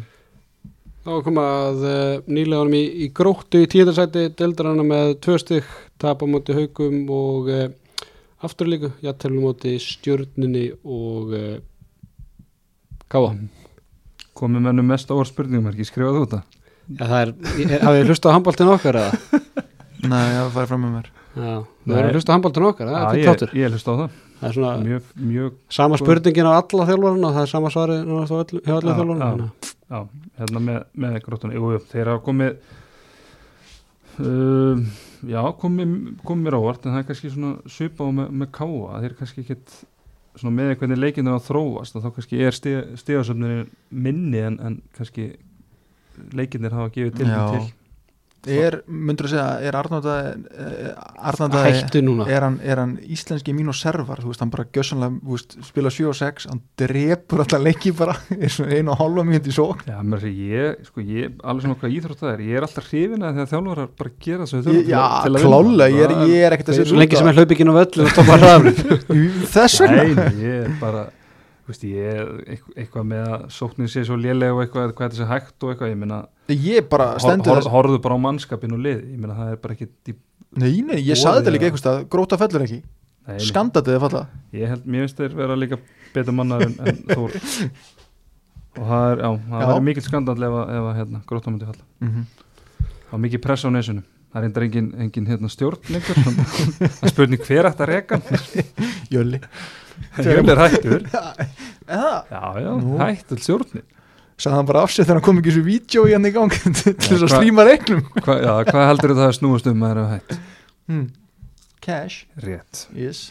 þá 1.01 1.11
koma 1.25 1.43
að 1.65 1.83
uh, 1.89 2.21
nýleganum 2.31 2.75
í, 2.77 2.83
í 3.03 3.09
Gróttu 3.17 3.61
í 3.65 3.69
tíðarsæti 3.71 4.27
deldarana 4.39 4.83
með 4.87 5.15
tvö 5.25 5.37
stygg 5.41 5.69
tap 6.01 6.23
á 6.23 6.25
móti 6.29 6.55
Haukum 6.55 7.01
og 7.15 7.49
uh, 7.51 7.65
afturlíku, 8.45 8.93
jættarlu 9.03 9.43
móti 9.43 9.75
Stjörnunni 9.81 10.69
og 10.83 11.35
uh, 11.35 11.57
Káa 13.11 13.33
komið 14.41 14.63
mennum 14.65 14.87
mest 14.89 15.09
ávart 15.11 15.29
spurningum 15.29 15.67
er 15.69 15.75
ekki 15.75 15.85
skrifað 15.89 16.21
út 16.23 16.31
það. 16.33 16.45
Já, 16.95 17.01
það 17.03 17.17
er, 17.19 17.31
er- 17.75 17.83
hafið 17.83 17.99
þið 17.99 18.07
hlustað 18.09 18.31
á 18.31 18.35
handbóltinu 18.37 18.71
okkar 18.75 18.97
eða? 19.01 19.41
nei, 20.07 20.27
það 20.35 20.51
farið 20.55 20.71
fram 20.73 20.83
með 20.85 20.93
mér 20.97 21.09
Já, 21.31 21.53
Nei. 21.61 21.93
það 21.93 22.01
er 22.01 22.15
hlustað 22.17 22.31
á 22.31 22.35
handbóltinu 22.35 22.67
okkar, 22.71 22.89
það 22.91 22.97
er 22.97 23.01
Já, 23.01 23.11
fyrir 23.11 23.21
ég, 23.21 23.29
þáttur 23.31 23.55
ég 23.61 23.75
hlust 23.75 23.87
á 23.87 23.93
það, 23.93 24.19
Það 24.41 24.47
er 24.49 24.55
svona 24.57 24.71
mjög, 24.81 25.09
mjög 25.31 25.57
sama 25.77 25.99
spurningin 26.01 26.49
á 26.49 26.53
alla 26.57 26.87
þjálfarana 26.89 27.31
það 27.35 27.43
er 27.45 27.51
sama 27.51 27.71
svari 27.71 27.97
hjá 28.01 28.15
alla 28.17 28.61
Já, 28.61 28.73
þjálfarana 28.81 29.29
já. 29.29 29.71
já, 29.91 29.99
hérna 30.41 30.63
með, 30.65 30.79
með 31.05 31.17
gróttunni, 31.27 31.59
jú, 31.59 31.71
þeir 31.91 32.11
hafa 32.11 32.23
komið 32.25 32.57
um, 34.25 34.83
já, 35.29 35.41
komið, 35.61 35.93
komið 36.27 36.47
mér 36.47 36.57
ávart 36.59 36.85
en 36.85 36.95
það 36.95 37.03
er 37.03 37.07
kannski 37.11 37.31
svona 37.35 37.53
svipað 37.77 38.13
með, 38.17 38.33
með 38.41 38.51
káa 38.57 39.01
þeir 39.05 39.15
kannski 39.19 39.45
ekkit 39.45 39.77
svona 40.39 40.55
með 40.57 40.73
hvernig 40.79 40.99
leikinu 41.01 41.35
að 41.35 41.45
þróast 41.49 41.97
og 41.99 42.05
þá 42.05 42.09
kannski 42.17 42.41
er 42.47 42.57
stíðasöfnir 42.57 43.65
minni 43.91 44.41
en, 44.47 44.57
en 44.63 44.79
kannski 44.97 45.29
leikinnir 46.35 46.73
hafa 46.75 46.91
gefið 46.95 47.19
til 47.19 47.29
Já. 47.29 47.41
til 47.51 47.63
er, 48.49 48.79
myndur 48.89 49.27
að 49.27 49.33
segja, 49.35 49.47
er 49.69 49.75
Arnótaði 49.77 50.31
Arnótaði 51.29 51.73
Hættu 51.75 52.01
núna. 52.05 52.25
er 52.31 52.41
hann, 52.45 52.55
er 52.65 52.79
hann 52.81 52.95
íslenski 53.05 53.53
mín 53.53 53.69
og 53.69 53.77
servar? 53.77 54.21
Þú 54.23 54.31
veist, 54.31 54.41
hann 54.41 54.51
bara 54.53 54.65
gjössanlega, 54.73 55.19
þú 55.21 55.35
veist, 55.35 55.55
spila 55.67 55.91
7 55.93 56.07
og 56.09 56.17
6 56.17 56.47
hann 56.49 56.61
drepur 56.81 57.43
alltaf 57.43 57.61
leiki 57.61 57.93
bara 57.97 58.15
er 58.41 58.49
svona 58.53 58.79
einu 58.79 58.93
og 58.95 58.99
hálfa 59.03 59.25
mínúti 59.29 59.53
í 59.53 59.55
sók 59.55 59.85
Já, 59.85 59.99
mér 60.01 60.23
sé 60.25 60.33
ég, 60.33 60.81
sko, 60.89 61.05
ég, 61.05 61.37
alveg 61.45 61.67
svona 61.67 61.79
hvað 61.83 61.95
íþrótt 61.99 62.23
það 62.25 62.33
er, 62.33 62.43
ég 62.49 62.57
er 62.61 62.67
alltaf 62.67 62.89
hrifin 62.91 63.27
að 63.29 63.39
þegar 63.39 63.51
þjálfarar 63.53 63.93
bara 64.01 64.13
gera 64.27 64.49
þessu 64.49 64.63
þjálfar 64.65 64.91
já, 64.91 65.05
til 65.21 65.33
að 65.37 65.47
klálega, 65.47 65.89
ég 65.91 66.01
er, 66.07 66.15
vinna. 66.15 66.29
ég 66.33 66.45
er 66.49 66.57
ekkert 66.57 66.73
að 66.73 66.79
Svo 66.81 66.85
setja 66.89 67.01
lengi 67.03 67.21
sem 67.21 67.31
er 67.31 67.39
hlaup 67.41 67.55
ekki 67.55 67.65
inn 67.67 67.71
á 67.71 67.77
völl 67.77 67.95
þess 69.55 69.81
vegna. 69.85 70.03
Nei, 70.03 70.29
ég 70.41 70.61
er 70.65 70.77
bara 70.81 71.05
þú 71.07 71.20
veist, 71.71 71.83
ég 71.87 72.07
er 72.11 72.31
eitthvað, 72.45 72.75
eitthvað 72.83 73.05
með 73.11 73.29
að 73.35 73.45
sóknin 73.55 73.91
sé 73.91 74.03
svo 74.07 74.17
lélega 74.19 74.55
og 74.55 74.61
eitthvað, 74.63 74.93
hvað 74.97 75.07
þetta 75.07 75.19
sé 75.19 75.27
hægt 75.29 75.65
og 75.65 75.73
eitthvað, 75.73 75.93
ég 75.93 76.01
meina, 76.01 76.19
ég 76.51 76.89
bara 76.91 77.07
hor, 77.13 77.23
stendur 77.23 77.53
hor, 77.53 77.61
þess 77.61 77.73
horfðu 77.73 78.01
bara 78.03 78.17
á 78.17 78.23
mannskapin 78.25 78.75
og 78.75 78.83
lið, 78.85 79.01
ég 79.13 79.23
meina, 79.23 79.37
það 79.39 79.53
er 79.53 79.59
bara 79.63 79.77
ekki 79.77 79.89
dýp, 80.09 80.19
nei, 80.61 80.69
nei, 80.87 80.99
ég 80.99 81.19
saði 81.19 81.41
þetta 81.41 81.55
líka 81.55 81.69
einhvers 81.69 81.85
stað, 81.85 82.03
gróta 82.11 82.39
fellur 82.41 82.67
ekki. 82.67 82.81
Skandatið 83.45 83.95
er 83.95 84.01
falla 84.01 84.21
ég 84.57 84.71
held, 84.71 84.85
mér 84.89 85.05
finnst 85.05 85.19
þeir 85.19 85.35
vera 85.37 85.57
líka 85.59 85.77
betur 86.15 86.33
mannar 86.35 86.63
en, 86.65 86.73
en 86.81 87.03
Þór. 87.11 87.35
Og 88.79 88.87
það 88.87 89.05
er, 89.11 89.21
já, 89.21 89.29
það 89.51 89.75
er 89.75 89.85
mikill 89.85 90.05
skandall 90.07 90.47
ef 90.47 90.55
að, 90.57 90.71
ef 90.77 90.87
að 90.89 90.97
hérna, 90.97 91.21
gróta 91.29 91.51
myndi 91.51 91.67
falla. 91.69 91.85
Mm 92.01 92.09
-hmm. 92.15 92.25
það 92.79 93.13
var 93.13 93.23
mikið 93.27 93.43
press 93.45 93.67
á 93.67 93.69
nesunum 93.69 94.07
það 94.31 94.39
er 94.39 94.45
reyndar 94.45 94.65
engin, 94.65 94.89
engin 95.03 95.27
hérna, 95.27 95.49
stjórn 95.51 95.81
það 95.83 97.03
er 97.03 97.11
spurning 97.11 97.41
hver 97.43 97.67
ætti 97.67 97.83
að 97.83 97.89
reka? 97.91 98.19
Jölli 99.13 99.41
Jörn 100.25 100.51
er 100.51 100.61
hættur. 100.65 101.07
Já, 101.11 102.13
já, 102.31 102.71
hættur 103.01 103.41
stjórnin. 103.41 103.87
Sagði 104.41 104.57
hann 104.57 104.69
bara 104.69 104.85
af 104.85 104.93
sér 104.93 105.05
þegar 105.05 105.19
hann 105.19 105.25
kom 105.25 105.41
ekki 105.41 105.51
þessu 105.51 105.65
vídeo 105.65 106.03
í 106.09 106.13
hann 106.15 106.25
í 106.25 106.31
gang 106.33 106.53
til 106.79 106.93
þess 106.95 107.25
að 107.27 107.33
slíma 107.35 107.65
reiknum 107.67 107.99
Hva, 108.25 108.37
já, 108.41 108.53
hvað 108.71 108.87
heldur 108.89 109.13
það 109.13 109.27
að 109.27 109.35
snúast 109.37 109.67
um 109.69 109.83
að 109.85 109.91
það 109.91 109.99
er 110.01 110.13
hætt 110.15 110.31
hmm. 110.89 111.03
cash, 111.85 112.23
rétt, 112.41 112.85
yes. 112.97 113.27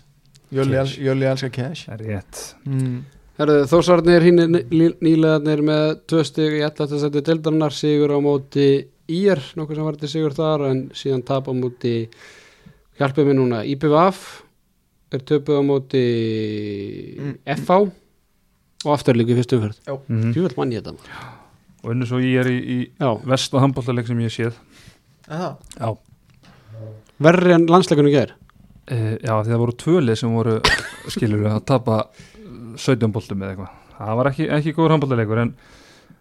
Jölli 0.50 1.26
elskar 1.30 1.50
cash. 1.54 1.90
Rétt. 1.98 2.38
Mm. 2.66 3.02
Herðu, 3.38 3.60
Þósarnir 3.70 4.24
hinn 4.26 4.40
nýlegaðnir 5.00 5.62
með 5.64 5.84
tvö 6.10 6.24
stig 6.26 6.56
í 6.58 6.64
11. 6.66 6.96
seti 7.04 7.22
deildarinnar 7.24 7.74
sigur 7.74 8.12
á 8.12 8.18
móti 8.20 8.66
IR, 9.10 9.40
nokkuð 9.56 9.78
sem 9.78 9.86
var 9.86 9.98
til 10.00 10.10
sigur 10.10 10.34
þar 10.34 10.66
en 10.68 10.82
síðan 10.94 11.22
tap 11.26 11.48
á 11.48 11.52
móti 11.54 11.94
hjálpið 12.98 13.30
mér 13.30 13.38
núna 13.38 13.62
IPVF 13.70 14.24
er 15.18 15.24
töpuð 15.26 15.58
á 15.58 15.62
móti 15.66 16.04
Mm. 17.20 17.34
FH 17.56 17.80
og 18.86 18.92
afturlíku 18.94 19.34
í 19.34 19.38
fyrstu 19.40 19.58
umferð. 19.58 19.80
Mm 20.08 20.32
Júvel 20.36 20.56
mann 20.56 20.72
ég 20.72 20.84
þetta. 20.84 20.94
Og 21.82 21.90
unnu 21.94 22.06
svo 22.08 22.20
ég 22.20 22.40
er 22.40 22.48
í, 22.48 22.58
í 22.60 22.78
vest 23.28 23.54
og 23.54 23.64
handbóltaleik 23.64 24.06
sem 24.08 24.20
ég 24.20 24.32
séð. 24.32 24.56
Verri 27.20 27.52
en 27.52 27.66
landsleikunum 27.68 28.12
ger 28.12 28.32
e, 28.88 29.18
já 29.20 29.34
því 29.36 29.52
það 29.52 29.60
voru 29.62 29.76
tvölið 29.82 30.18
sem 30.20 30.32
voru 30.34 30.56
skilur 31.12 31.44
að 31.50 31.60
tapa 31.68 31.98
eh, 32.08 32.78
17 32.80 33.12
boltum 33.12 33.42
eða 33.42 33.52
eitthvað. 33.54 33.76
Það 34.00 34.16
var 34.20 34.30
ekki, 34.30 34.48
ekki 34.56 34.74
góður 34.76 34.94
handbóltaleikur 34.96 35.42
en, 35.42 35.52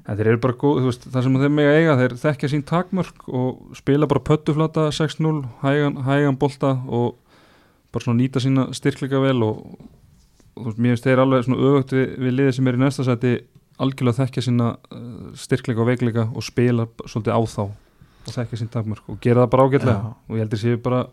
en 0.03 0.20
þeir 0.20 0.32
eru 0.34 0.41
bara 0.44 0.57
góð, 0.60 0.82
þú 0.84 0.91
veist, 0.91 1.07
það 1.14 1.26
sem 1.26 1.40
þeir 1.44 1.53
mega 1.56 1.78
eiga 1.78 1.98
þeir 2.02 2.18
þekkja 2.26 2.52
sín 2.52 2.66
takmörk 2.68 3.28
og 3.32 3.78
spila 3.80 4.10
bara 4.11 4.26
pöttuflata 4.28 4.90
6-0 4.95 5.34
hægan, 5.64 6.02
hægan 6.10 6.40
bolta 6.41 6.76
og 6.88 7.16
bara 7.94 8.06
svona 8.06 8.22
nýta 8.22 8.41
sína 8.44 8.68
styrkleika 8.78 9.22
vel 9.24 9.40
og, 9.45 9.64
og 10.56 10.60
þú 10.60 10.68
veist, 10.68 10.82
mér 10.82 10.95
finnst 10.95 11.07
þeir 11.07 11.24
alveg 11.24 11.45
svona 11.48 11.70
öfugt 11.70 11.95
við, 11.95 12.07
við 12.20 12.36
liðið 12.38 12.56
sem 12.57 12.70
er 12.70 12.78
í 12.78 12.84
næsta 12.84 13.06
sæti 13.07 13.34
algjörlega 13.80 14.26
þekkja 14.26 14.45
sína 14.45 14.72
uh, 14.76 15.30
styrkleika 15.40 15.84
og 15.84 15.90
veikleika 15.90 16.28
og 16.30 16.45
spila 16.45 16.88
svolítið 17.06 17.36
á 17.36 17.41
þá 17.48 17.64
og 18.30 18.34
þekkja 18.36 18.61
sín 18.61 18.72
takmörk 18.74 19.10
og 19.10 19.20
gera 19.24 19.45
það 19.45 19.52
bara 19.53 19.68
ágætlega. 19.68 19.98
Já. 19.98 20.16
og 20.28 20.36
ég 20.36 20.44
heldur 20.44 20.61
séu 20.61 20.80
bara 20.84 21.03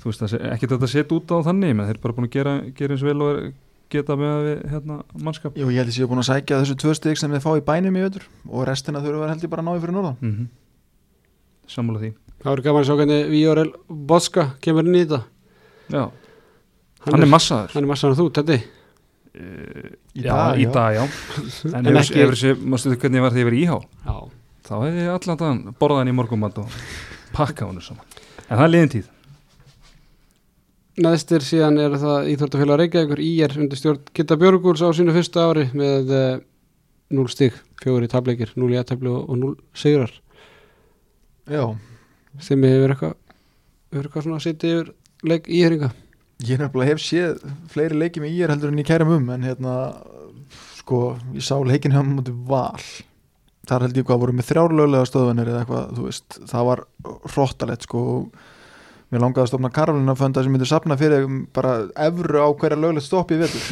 þú 0.00 0.10
veist, 0.10 0.22
það 0.22 0.48
ekki 0.54 0.70
þetta 0.70 0.90
setja 0.90 1.16
út 1.16 1.32
á 1.34 1.36
þannig 1.48 1.74
menn 1.74 1.88
þeir 1.88 1.96
eru 1.96 2.04
bara 2.04 2.16
búin 2.16 2.28
að 2.28 2.36
gera, 2.36 2.58
gera 2.78 2.96
eins 2.96 3.06
vel 3.06 3.16
og 3.18 3.32
er, 3.32 3.48
geta 3.92 4.16
með 4.18 4.36
við 4.46 4.62
hérna 4.72 4.98
mannskap. 5.22 5.58
Jú, 5.58 5.68
ég 5.70 5.82
held 5.82 5.90
að 5.92 5.98
ég 5.98 6.06
hef 6.06 6.12
búin 6.12 6.22
að 6.22 6.28
sækja 6.30 6.60
þessu 6.62 6.78
tvö 6.82 6.94
stygg 6.98 7.20
sem 7.20 7.34
þið 7.34 7.44
fá 7.44 7.50
í 7.54 7.64
bænum 7.66 7.98
í 7.98 8.04
öður 8.06 8.26
og 8.48 8.66
restina 8.66 9.02
þurfa 9.02 9.18
að 9.18 9.24
vera 9.24 9.34
held 9.34 9.46
ég 9.46 9.52
bara 9.52 9.64
að 9.64 9.68
ná 9.68 9.76
í 9.76 9.82
fyrir 9.82 9.96
norðan. 9.96 10.16
Mm 10.20 10.32
-hmm. 10.32 10.48
sammála 11.70 12.02
því. 12.02 12.10
Það 12.42 12.50
voru 12.52 12.62
gaman 12.62 12.82
að 12.82 12.86
sjá 12.86 12.96
hvernig 12.96 13.30
Víorel 13.30 13.72
Boska 13.88 14.44
kemur 14.60 14.86
inn 14.86 14.98
í 14.98 15.04
þetta 15.04 15.22
já, 15.92 16.02
hann, 17.06 17.22
er 17.22 17.30
massaður. 17.30 17.74
Hann 17.76 17.84
er 17.86 17.90
massaður 17.92 18.16
en 18.16 18.20
þú, 18.22 18.28
Teddy 18.38 18.58
Í 19.36 20.22
já, 20.24 20.32
dag, 20.32 20.56
í 20.56 20.64
já. 20.64 20.70
dag, 20.72 20.94
já. 20.96 21.02
En, 21.68 21.74
En 21.90 21.90
ef 21.92 22.08
þessi, 22.08 22.54
mástu 22.56 22.92
þau 22.92 23.00
hvernig 23.02 23.20
ég 23.20 23.26
var 23.26 23.34
þegar 23.34 23.56
ég 23.56 23.58
í 23.58 23.66
íhá? 23.66 23.76
Já. 24.06 24.16
Þá 24.66 24.72
hefði 24.80 25.02
ég 25.04 25.12
allan 25.12 25.40
þann 25.42 25.60
borðað 25.78 26.00
hann 26.00 26.10
í 26.10 26.16
morgumat 26.16 26.60
og 26.62 26.78
pakka 27.36 27.68
hann 27.68 27.82
saman. 27.84 28.16
En 28.46 28.56
það 28.56 28.64
er 28.64 28.72
liðin 28.72 28.92
tíð. 28.94 29.12
Neðstir 31.04 31.44
síðan 31.44 31.76
er 31.84 31.98
það 32.00 32.30
Íþórtafélag 32.32 32.80
Reykjavíkur 32.80 33.20
Ír 33.20 33.54
undir 33.60 33.76
stjórn 33.78 34.06
Kitta 34.16 34.38
Björgúls 34.40 34.80
á 34.80 34.88
sínu 34.96 35.12
fyrsta 35.12 35.44
ári 35.44 35.66
með 35.76 36.12
uh, 36.16 36.38
0 37.12 37.28
stig, 37.28 37.58
fjóri 37.82 38.08
tableikir 38.08 38.54
0 38.56 38.72
í 38.72 38.78
aðtabli 38.80 39.12
og, 39.12 39.26
og 39.28 39.36
0 39.42 39.52
sigrar. 39.76 40.14
Já, 41.52 41.68
sem 42.42 42.64
hefur 42.64 42.94
eitthvað 42.94 43.18
eitthvað 43.92 44.24
svona 44.24 44.40
að 44.40 44.46
sitja 44.48 44.72
yfir 44.72 44.88
leik 45.24 45.48
íheringa 45.48 45.92
ég 46.44 46.60
nefnilega 46.60 46.92
hef 46.92 47.00
séð 47.00 47.44
fleiri 47.72 47.96
leiki 47.96 48.20
með 48.20 48.34
ír 48.36 48.52
heldur 48.52 48.72
en 48.72 48.80
ég 48.80 48.88
kærum 48.88 49.14
um 49.16 49.30
en 49.32 49.46
hérna, 49.46 49.76
sko, 50.80 51.16
ég 51.36 51.44
sá 51.44 51.56
leikin 51.64 51.94
hjá 51.94 52.02
múti 52.04 52.34
val. 52.48 52.82
Þar 53.66 53.86
held 53.86 53.96
ég 53.98 54.06
hvað 54.06 54.20
voru 54.22 54.34
með 54.36 54.50
þrjárlöglega 54.50 55.08
stöðunir 55.08 55.48
eða 55.50 55.62
eitthvað, 55.64 55.88
þú 55.96 56.04
veist, 56.06 56.36
það 56.52 56.68
var 56.68 56.84
hróttalegt 57.32 57.86
sko 57.88 58.02
mér 59.10 59.22
langaði 59.22 59.44
að 59.44 59.50
stofna 59.52 59.70
Karolina 59.74 60.14
fönda 60.18 60.42
sem 60.42 60.52
myndi 60.54 60.66
sapna 60.68 60.96
fyrir 60.98 61.26
bara 61.54 61.76
evru 62.08 62.42
á 62.42 62.48
hverja 62.58 62.78
löglegt 62.78 63.06
stopp 63.06 63.32
í 63.32 63.38
vetur. 63.40 63.62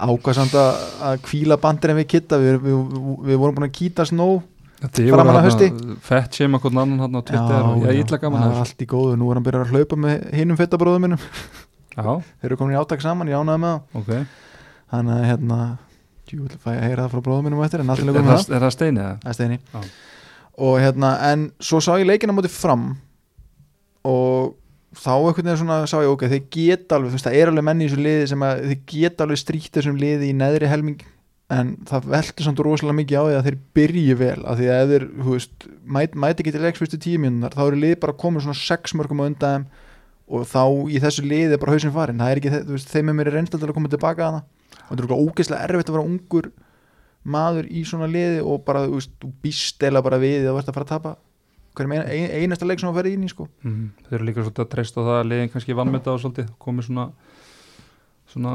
Ákvað 0.00 0.36
samt 0.38 0.54
að, 0.56 0.84
að 1.04 1.22
kvíla 1.26 1.58
bandir 1.60 1.92
en 1.92 1.98
við 2.00 2.08
kitta 2.14 2.38
við, 2.40 2.60
við, 2.64 2.78
við, 2.94 3.16
við 3.28 3.40
vorum 3.42 3.58
búin 3.58 3.68
að 3.68 3.76
kýta 3.76 4.06
snó 4.08 4.28
Framan 4.80 5.36
að 5.36 5.46
hausti. 5.48 5.66
fett 6.06 6.38
sem 6.38 6.54
hvernig 6.56 6.82
annan 6.82 7.02
hann 7.04 7.18
á 7.18 7.22
Twitter. 7.22 7.66
Og 7.68 7.82
ég 7.84 7.90
er 7.90 7.98
illa 8.00 8.18
gaman 8.22 8.40
það 8.40 8.46
að 8.46 8.54
var 8.54 8.64
allt 8.64 8.84
í 8.84 8.88
góðu, 8.88 9.16
nú 9.20 9.28
er 9.28 9.38
hann 9.38 9.46
byrjað 9.46 9.66
að 9.66 9.74
hlaupa 9.74 9.98
með 10.00 10.22
hinum 10.38 10.60
fettabróðum 10.60 11.04
minnum, 11.04 11.26
já, 11.96 12.06
þeir 12.40 12.48
eru 12.48 12.58
komin 12.60 12.76
í 12.76 12.80
átak 12.80 13.04
saman, 13.04 13.28
ég 13.28 13.40
ánaði 13.40 13.62
með 13.64 13.74
það 13.74 14.00
ok, 14.00 14.38
þannig 14.94 15.18
að 15.18 15.26
hérna 15.28 15.58
jú, 16.30 16.46
fæ 16.62 16.70
ég 16.70 16.78
að 16.78 16.86
heyra 16.86 17.04
það 17.04 17.12
frá 17.12 17.24
bróðum 17.26 17.48
minnum 17.48 17.66
eftir 17.66 17.82
er 17.82 17.90
með 17.90 18.00
það, 18.00 18.54
er 18.56 18.64
það 18.64 18.74
steinið 18.76 19.04
það? 19.04 19.28
er 19.28 19.36
steini. 19.36 19.60
Já. 19.74 19.84
og 20.64 20.80
hérna, 20.84 21.12
en 21.30 21.46
svo 21.60 21.82
sá 21.84 21.92
ég 22.00 22.08
leikina 22.08 22.36
móti 22.36 22.52
fram 22.52 22.88
og 24.06 24.56
þá 24.96 25.12
einhvern 25.12 25.46
veginn 25.46 25.60
svona 25.60 25.80
sá 25.90 25.98
ég 26.00 26.10
ok, 26.10 26.26
þeir 26.30 26.44
geta 26.56 26.96
alveg, 26.96 27.20
það 27.20 27.38
er 27.38 27.52
alveg 27.52 27.66
menni 27.68 27.86
í 27.86 27.90
þessu 27.90 28.04
liði 28.06 28.28
sem 28.32 28.44
að 28.46 28.62
þeir 28.70 28.80
geta 28.94 29.26
alveg 29.26 29.42
strýtt 29.42 29.76
þessum 29.76 29.98
liði 30.00 30.30
í 30.30 30.36
neðri 30.36 30.70
helming 30.70 31.04
en 31.50 31.74
það 31.88 32.08
veldur 32.14 32.46
samt 32.46 32.62
rosalega 32.62 32.98
mikið 33.00 33.18
á 33.18 33.24
því 33.26 33.36
að 33.36 33.46
þeir 33.48 33.58
byrji 33.78 34.16
vel 34.20 34.40
af 34.46 34.58
því 34.60 34.70
að 34.70 34.80
ef 34.80 34.90
þeir, 34.92 35.06
þú 35.18 35.34
veist, 35.34 35.68
mæt, 35.96 36.16
mæti 36.24 36.44
ekki 36.44 36.54
til 36.54 36.64
leiks 36.64 36.82
fyrstu 36.82 37.00
tíu 37.02 37.22
mínúnar, 37.22 37.56
þá 37.56 37.62
eru 37.66 37.80
lið 37.82 37.96
bara 38.04 38.16
komin 38.22 38.44
svona 38.44 38.60
sex 38.60 38.94
mörgum 38.94 39.22
á 39.22 39.28
undan 39.30 39.66
og 40.30 40.46
þá 40.46 40.62
í 40.86 41.02
þessu 41.02 41.26
liði 41.26 41.56
er 41.56 41.62
bara 41.62 41.74
hausinn 41.74 41.94
farin 41.94 42.22
það 42.22 42.32
er 42.32 42.40
ekki, 42.40 42.52
þú 42.68 42.76
veist, 42.76 42.92
þeim 42.94 43.10
er 43.10 43.18
mér 43.18 43.32
reynsla 43.34 43.58
til 43.58 43.66
að 43.66 43.76
koma 43.80 43.90
tilbaka 43.90 44.28
að 44.28 44.36
það 44.38 44.44
og 44.90 44.92
þetta 44.92 45.08
er 45.08 45.24
ógeðslega 45.24 45.66
erfitt 45.66 45.90
að 45.90 45.96
vera 45.96 46.10
ungur 46.10 46.50
maður 47.22 47.68
í 47.68 47.82
svona 47.86 48.08
liði 48.10 48.40
og 48.44 48.62
bara, 48.66 48.86
þú 48.86 49.00
veist, 49.00 49.12
þú 49.20 49.32
býst 49.44 49.84
eða 49.86 50.02
bara 50.04 50.20
við 50.20 50.46
að 50.48 50.56
verða 50.56 50.72
að 50.72 50.78
fara 50.78 50.86
að 50.86 50.92
tapa. 50.94 51.16
Hverjum 51.76 51.92
ein, 51.94 52.06
ein, 52.10 52.30
einasta 52.42 52.66
leik 52.66 52.80
sem 52.82 52.90
að 52.90 53.10
inn 53.12 53.26
í 53.26 53.30
sko. 53.30 53.46
Mm 53.62 53.90
Þeir 54.08 54.16
eru 54.18 54.26
líka 54.26 54.44
svolítið 54.44 54.64
að 54.64 54.70
treysta 54.72 55.04
það 55.06 55.18
að 55.18 55.28
liðin 55.30 55.52
kannski 55.52 55.76
vannmeta 55.78 56.14
og 56.14 56.22
svolítið 56.22 56.48
komið 56.58 56.88
svona, 56.88 57.04
svona 58.30 58.52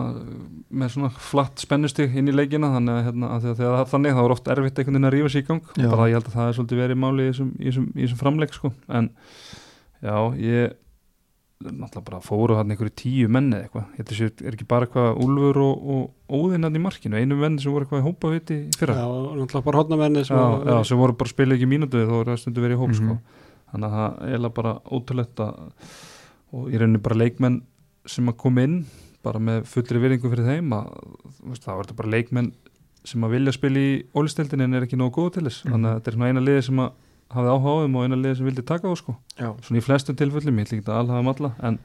með 0.72 0.94
svona 0.94 1.10
flatt 1.20 1.60
spennustig 1.60 2.16
inn 2.16 2.30
í 2.32 2.36
leikina 2.36 2.70
þannig 2.78 2.96
að, 2.96 3.04
hérna, 3.10 3.30
að 3.36 3.42
þegar 3.50 3.58
það 3.60 3.82
er 3.82 3.92
þannig 3.92 4.16
þá 4.16 4.22
er 4.26 4.34
oft 4.38 4.48
erfitt 4.54 4.80
einhvern 4.80 4.96
veginn 4.96 5.10
að 5.10 5.14
rífa 5.18 5.30
sig 5.34 5.44
í 5.44 5.48
gang 5.50 5.62
Já. 5.76 5.90
bara 5.92 6.08
ég 6.10 6.16
held 6.20 6.30
að 6.32 6.38
það 6.40 6.48
er 6.52 6.58
svolítið 6.60 6.82
verið 6.86 7.00
máli 7.04 7.26
í 7.26 7.30
þessum, 7.34 7.52
í 7.60 7.68
þessum, 7.70 7.88
í 7.96 8.02
þessum 8.06 8.22
framleik 8.24 8.54
sko. 8.56 8.72
en 8.88 9.10
já, 10.06 10.18
ég 10.40 10.74
náttúrulega 11.66 12.04
bara 12.10 12.20
fóru 12.22 12.56
hann 12.60 12.72
einhverju 12.74 12.94
tíu 13.00 13.28
menni 13.32 13.56
eitthvað, 13.64 13.86
þetta 13.98 14.16
sé, 14.18 14.28
er 14.44 14.56
ekki 14.58 14.66
bara 14.70 14.86
eitthvað 14.86 15.22
Úlfur 15.24 15.60
og, 15.64 15.86
og 15.96 16.36
Óðinn 16.36 16.68
hann 16.68 16.76
í 16.76 16.82
markinu 16.84 17.16
einu 17.18 17.38
menni 17.40 17.64
sem 17.64 17.72
voru 17.72 17.86
eitthvað 17.88 18.04
í 18.04 18.06
hópa 18.10 18.32
viti 18.34 18.58
fyrra 18.76 18.98
Já, 19.00 19.06
og 19.08 19.38
náttúrulega 19.40 19.66
bara 19.70 19.80
hotnamenni 19.82 20.26
sem 20.28 20.36
já, 20.36 20.44
já, 20.68 20.76
sem 20.92 21.00
voru 21.00 21.16
bara 21.16 21.32
að 21.32 21.34
spila 21.36 21.56
ekki 21.56 21.70
mínútu 21.72 22.04
þó 22.04 22.16
er 22.20 22.30
það 22.34 22.42
stundu 22.44 22.66
verið 22.66 22.76
í 22.76 22.82
hóp 22.84 22.92
Mhm. 22.92 23.00
sko. 23.00 23.18
þannig 23.72 23.88
að 23.88 23.96
það 23.96 24.36
er 24.36 24.50
bara 24.60 24.74
ótrúlegt 25.00 25.42
að 25.48 25.56
og 26.56 26.68
í 26.72 26.78
rauninni 26.80 27.02
bara 27.08 27.16
leikmenn 27.24 27.58
sem 28.06 28.28
að 28.30 28.38
koma 28.38 28.62
inn 28.68 28.78
bara 29.26 29.42
með 29.42 29.66
fullri 29.72 30.02
virðingu 30.04 30.32
fyrir 30.32 30.48
þeim 30.52 30.74
að, 30.78 30.94
þá 31.60 31.70
er 31.76 31.82
þetta 31.84 31.98
bara 32.02 32.14
leikmenn 32.16 32.52
sem 33.06 33.26
að 33.28 33.36
vilja 33.36 33.54
spila 33.54 33.82
í 33.82 33.90
ólistildin 34.18 34.64
en 34.66 34.78
er 34.80 34.86
ekki 34.88 34.98
nógu 34.98 35.14
góð 35.20 35.34
til 35.36 35.44
þess 35.50 35.66
Mhm. 35.66 35.74
þannig 35.76 35.90
að 35.92 35.98
þetta 36.00 36.12
er 36.12 36.16
svona 36.18 36.30
eina 36.32 36.46
liði 36.46 36.64
sem 36.70 36.80
að 36.86 36.92
hafði 37.36 37.52
áhuga 37.56 37.74
á 37.74 37.82
þeim 37.84 37.96
og 38.00 38.06
eina 38.06 38.18
liði 38.22 38.38
sem 38.38 38.46
vildi 38.50 38.64
taka 38.66 38.88
á 38.90 38.94
sko. 38.98 39.16
Já. 39.38 39.50
svona 39.66 39.80
í 39.82 39.86
flestum 39.86 40.16
tilfellum, 40.16 40.58
ég 40.60 40.66
ætla 40.68 40.78
ekki 40.78 40.86
að 40.90 41.00
alhafa 41.02 41.20
um 41.20 41.30
alla 41.34 41.52
en, 41.70 41.80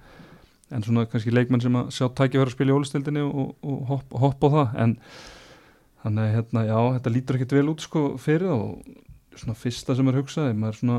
en 0.70 0.82
svona 0.86 1.04
kannski 1.10 1.32
leikmenn 1.34 1.60
sem 1.64 1.76
að 1.80 1.90
sjá 1.96 2.06
tækifæra 2.14 2.46
að 2.48 2.54
spila 2.56 2.72
í 2.72 2.76
ólistildinni 2.78 3.22
og, 3.24 3.54
og 3.64 3.86
hopp, 3.88 4.12
hopp 4.20 4.44
á 4.44 4.48
það 4.56 4.74
en 4.84 4.96
þannig 6.04 6.24
að 6.24 6.34
hérna, 6.36 6.60
já, 6.68 6.78
þetta 6.96 7.12
lítur 7.16 7.36
ekkert 7.40 7.52
vel 7.58 7.68
út 7.72 7.80
sko 7.84 8.04
fyrir 8.20 8.46
það 8.48 8.60
og 8.64 9.40
svona 9.40 9.56
fyrsta 9.60 9.96
sem 9.96 10.08
er 10.08 10.16
hugsaði, 10.20 10.54
maður 10.56 10.78
svona 10.80 10.98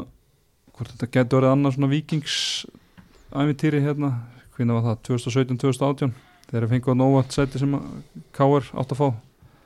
hvort 0.78 0.92
þetta 0.94 1.12
getur 1.18 1.40
verið 1.42 1.54
annað 1.56 1.74
svona 1.78 1.90
vikingsævintýri 1.94 3.82
hérna, 3.86 4.12
hvernig 4.56 4.78
var 4.78 4.86
það 4.90 5.02
2017-2018, 5.10 6.14
þegar 6.52 6.66
við 6.68 6.74
fengum 6.76 6.94
að 6.94 7.00
nóvat 7.02 7.36
sæti 7.36 7.60
sem 7.62 7.76
að 7.78 7.86
K.R. 8.36 8.68
átt 8.82 8.92
að 8.96 9.00
fá. 9.02 9.08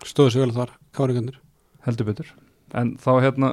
Stóðu 0.06 0.32
sig 0.36 0.41
vel 0.44 0.53
þar, 0.53 0.74
káringarnir 0.94 1.40
heldur 1.86 2.06
betur, 2.10 2.30
en 2.78 2.95
þá 3.02 3.10
hérna 3.24 3.49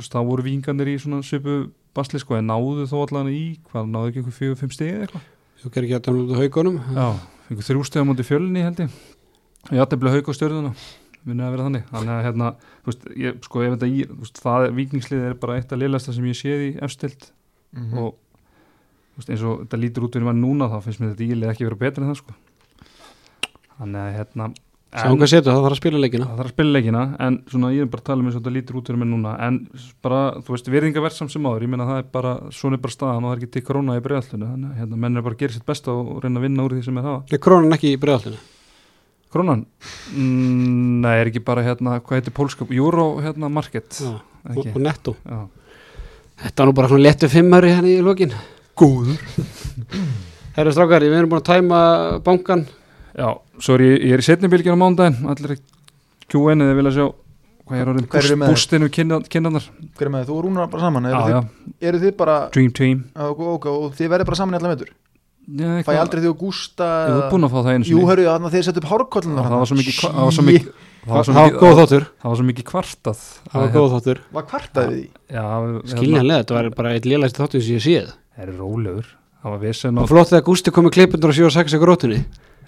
þá 0.00 0.18
voru 0.24 0.44
vinganir 0.46 0.88
í 0.88 0.96
svona 1.00 1.20
svipu 1.24 1.70
basli 1.96 2.20
sko, 2.22 2.36
en 2.38 2.48
náðu 2.48 2.86
þó 2.88 2.96
allan 3.06 3.28
í 3.32 3.58
hvað, 3.70 3.88
náðu 3.92 4.10
ekki 4.10 4.20
einhver 4.22 4.36
fjögur, 4.36 4.58
fimm 4.60 4.72
stegi 4.74 4.94
eða 4.94 5.06
eitthvað? 5.08 5.28
Þú 5.60 5.70
gerir 5.74 5.86
ekki 5.88 5.96
að 5.98 6.04
dæmla 6.06 6.24
út 6.24 6.32
á 6.32 6.40
haugunum 6.40 6.76
Já, 6.96 7.06
einhver 7.50 7.66
þrjú 7.68 7.84
stegi 7.88 8.04
á 8.04 8.08
móti 8.08 8.24
fjölni 8.28 8.62
held 8.64 8.80
ég. 8.84 8.98
Ég 9.74 9.82
ætti 9.84 9.96
að 9.98 10.02
bli 10.04 10.12
hauk 10.14 10.30
á 10.30 10.32
stjörðuna 10.38 10.72
minnið 11.28 11.44
að 11.44 11.52
vera 11.52 11.64
þannig, 11.66 11.82
þannig 11.90 12.12
að 12.14 12.22
hérna 12.24 12.46
þú 12.80 12.88
veist, 12.88 13.02
ég, 13.20 13.40
sko, 13.44 13.60
ef 13.66 13.74
þetta 13.74 13.88
í, 13.92 13.98
þú 14.08 14.20
veist, 14.22 14.38
það 14.40 14.64
er 14.70 14.76
vikningslið 14.78 15.24
er 15.28 15.34
bara 15.42 15.56
eitt 15.60 15.74
af 15.76 15.80
liðlasta 15.82 16.14
sem 16.16 16.28
ég 16.30 16.38
séð 16.38 16.62
í 16.64 16.70
efstild 16.86 17.26
Mhm. 17.76 17.98
og 18.00 18.14
þú 18.16 19.20
veist, 19.20 19.28
eins 19.34 19.42
og 19.46 19.58
þetta 19.66 19.78
lítur 19.82 20.06
út 20.06 20.16
fyrir 20.16 20.24
maður 20.30 20.40
núna 20.46 20.70
þá 20.72 20.78
finnst 20.86 21.00
mér 21.04 21.12
þetta 21.12 21.26
ílið 21.28 21.50
ekki 21.52 21.66
vera 21.68 21.76
betra 21.82 22.02
en 22.06 22.10
það 22.14 22.18
sko 22.22 22.34
þannig 23.80 24.04
að 24.04 24.18
hérna 24.18 24.52
Sjáum 24.90 25.20
hvað 25.20 25.28
setur, 25.30 25.52
það 25.54 25.60
þarf 25.62 25.74
að 25.76 25.78
spila 25.78 25.98
leikina 26.02 26.26
það 26.26 26.38
þarf 26.40 26.48
að 26.48 26.54
spila 26.56 26.72
leikina 26.74 27.00
en 27.22 27.34
svona 27.46 27.68
ég 27.70 27.84
er 27.84 27.90
bara 27.92 28.02
að 28.02 28.06
tala 28.08 28.22
um 28.24 28.26
eins 28.26 28.34
og 28.34 28.40
þetta 28.40 28.52
lítur 28.56 28.78
út 28.80 28.88
fyrir 28.90 28.98
mér 28.98 29.08
núna 29.12 29.34
en 29.46 29.58
bara, 30.02 30.22
þú 30.42 30.54
veist, 30.56 30.70
virðingaversam 30.74 31.28
sem 31.30 31.44
áður 31.46 31.62
ég 31.62 31.70
meina 31.70 31.86
það 31.86 32.00
er 32.00 32.08
bara, 32.16 32.32
svona 32.50 32.74
er 32.74 32.82
bara 32.82 32.94
staðan 32.96 33.28
og 33.28 33.30
það 33.30 33.36
er 33.36 33.44
ekki 33.44 33.52
til 33.54 33.62
korona 33.68 33.94
í 33.94 34.02
bregðallinu, 34.02 34.48
þannig 34.50 34.72
að 34.72 34.80
hérna, 34.82 34.98
menn 35.04 35.20
er 35.20 35.26
bara 35.28 35.38
að 35.38 35.44
gera 35.44 35.54
sitt 35.54 35.68
besta 35.70 35.94
og 35.94 36.08
reyna 36.24 36.42
að 36.42 36.46
vinna 36.48 36.64
úr 36.66 36.74
því 36.74 36.82
sem 36.88 36.98
er 36.98 37.06
hafa 37.06 37.36
Er 37.38 37.42
krónan 37.46 37.76
ekki 37.76 37.92
í 37.92 38.00
bregðallinu? 38.02 38.40
Krónan? 39.30 39.62
Mm, 40.10 40.98
nei, 41.04 41.14
er 41.20 41.30
ekki 41.30 41.44
bara 41.46 41.62
hérna, 41.68 42.00
hvað 42.02 42.18
heitir 42.18 42.34
pólska? 42.34 42.66
Euro 42.74 43.06
hérna 43.22 43.52
market 43.60 44.00
Já, 44.02 44.16
og, 44.56 44.60
og 44.64 44.80
netto 44.82 45.14
Já. 45.22 45.44
Þetta 46.48 46.64
er 46.64 46.66
nú 46.66 46.74
bara 46.80 46.90
svona 46.90 47.06
lettu 47.06 47.30
fimmari 47.30 47.70
henni 47.76 47.94
í 48.00 48.02
lokin 48.02 48.34
Góður 48.74 49.22
Herra 50.56 50.74
strákar, 50.74 51.06
við 51.06 51.20
erum 51.20 51.30
búin 51.30 51.44
að 51.44 51.50
tæma 51.52 51.80
bankan 52.26 52.66
Já, 53.14 53.38
svo 53.60 53.76
er 53.76 53.84
ég, 53.86 53.96
ég 54.08 54.16
er 54.16 54.22
í 54.22 54.26
setni 54.26 54.50
bylgjum 54.52 54.76
á 54.76 54.82
mándaginn, 54.82 55.18
allir 55.30 55.56
að 55.56 55.60
Q1 56.30 56.64
eða 56.66 56.78
vilja 56.78 56.94
sjá 56.96 57.06
hvað 57.70 57.80
er 57.80 57.90
orðin 57.92 58.08
bústinu 58.48 58.88
kinnarnar 58.90 59.68
Hver 59.94 60.08
er 60.08 60.12
með 60.14 60.24
þið? 60.24 60.30
Þú 60.30 60.36
og 60.36 60.42
Rúnar 60.46 60.70
bara 60.72 60.82
saman 60.86 61.06
eru, 61.06 61.20
já, 61.20 61.40
þið, 61.42 61.76
eru 61.90 62.00
þið 62.02 62.16
bara 62.18 62.36
Dream 62.54 62.72
Team. 62.74 63.04
Og, 63.14 63.44
og, 63.46 63.68
og 63.70 63.94
þið 63.98 64.10
verður 64.14 64.30
bara 64.30 64.40
saman 64.40 64.56
í 64.56 64.60
allan 64.60 64.74
veitur 64.74 64.90
já, 64.90 65.70
Fæ 65.86 65.90
ég 65.94 66.00
aldrei 66.02 66.22
þið 66.24 66.30
og 66.32 66.38
Gústa 66.40 66.88
Ég 67.06 67.16
var 67.20 67.30
búin 67.32 67.46
að 67.46 67.54
fá 67.54 67.58
það 67.60 67.70
einu 67.74 67.90
Jú, 67.90 68.00
hörðu, 68.10 68.26
þannig 68.30 68.48
að 68.50 68.56
þið 68.56 68.66
setja 68.68 68.82
upp 68.82 68.90
hárkollin 68.90 69.38
það 69.40 69.54
var 69.56 69.70
svo 69.70 69.78
mikið, 69.80 70.00
það 70.00 70.20
var 70.20 70.34
svo 70.36 70.44
mikið, 70.46 70.68
það 71.04 71.14
var 71.16 71.28
svo 71.28 71.36
mikið- 71.36 71.60
góð 71.60 71.78
þáttur. 71.80 72.04
það 72.20 72.28
var 72.30 72.40
svo 72.40 72.46
mikið 72.50 72.66
kvartað. 72.70 73.22
Það 73.50 73.56
var 73.60 73.68
að- 73.70 73.74
góð 73.76 73.94
þáttur. 73.94 74.20
Var 74.36 74.44
kvartaði 74.50 74.98
því? 74.98 75.06
já, 75.30 75.42
hérna, 75.46 75.80
skiljanlega, 75.94 76.42
þetta 76.44 76.54
var 76.58 76.70
bara 76.76 76.92
eitt 76.94 77.08
lélægst 77.08 77.40
þáttur 77.40 77.64
sem 77.64 77.78
ég 77.78 77.84
séð. 77.86 78.12
Það 78.36 78.44
er 78.44 78.52
rólegur. 78.60 79.06
Það 79.40 79.50
var 79.54 79.60
vesen 79.64 79.98
og 79.98 80.08
flott 80.10 80.28
þegar 80.28 80.44
Gústi 80.44 80.70
kom 80.70 80.84
með 80.84 80.94
klippundur 80.98 81.32
og 81.32 81.34
7 81.40 81.46
og 81.48 81.54
6 81.56 81.72
í 81.72 81.80
grótunni 81.80 82.20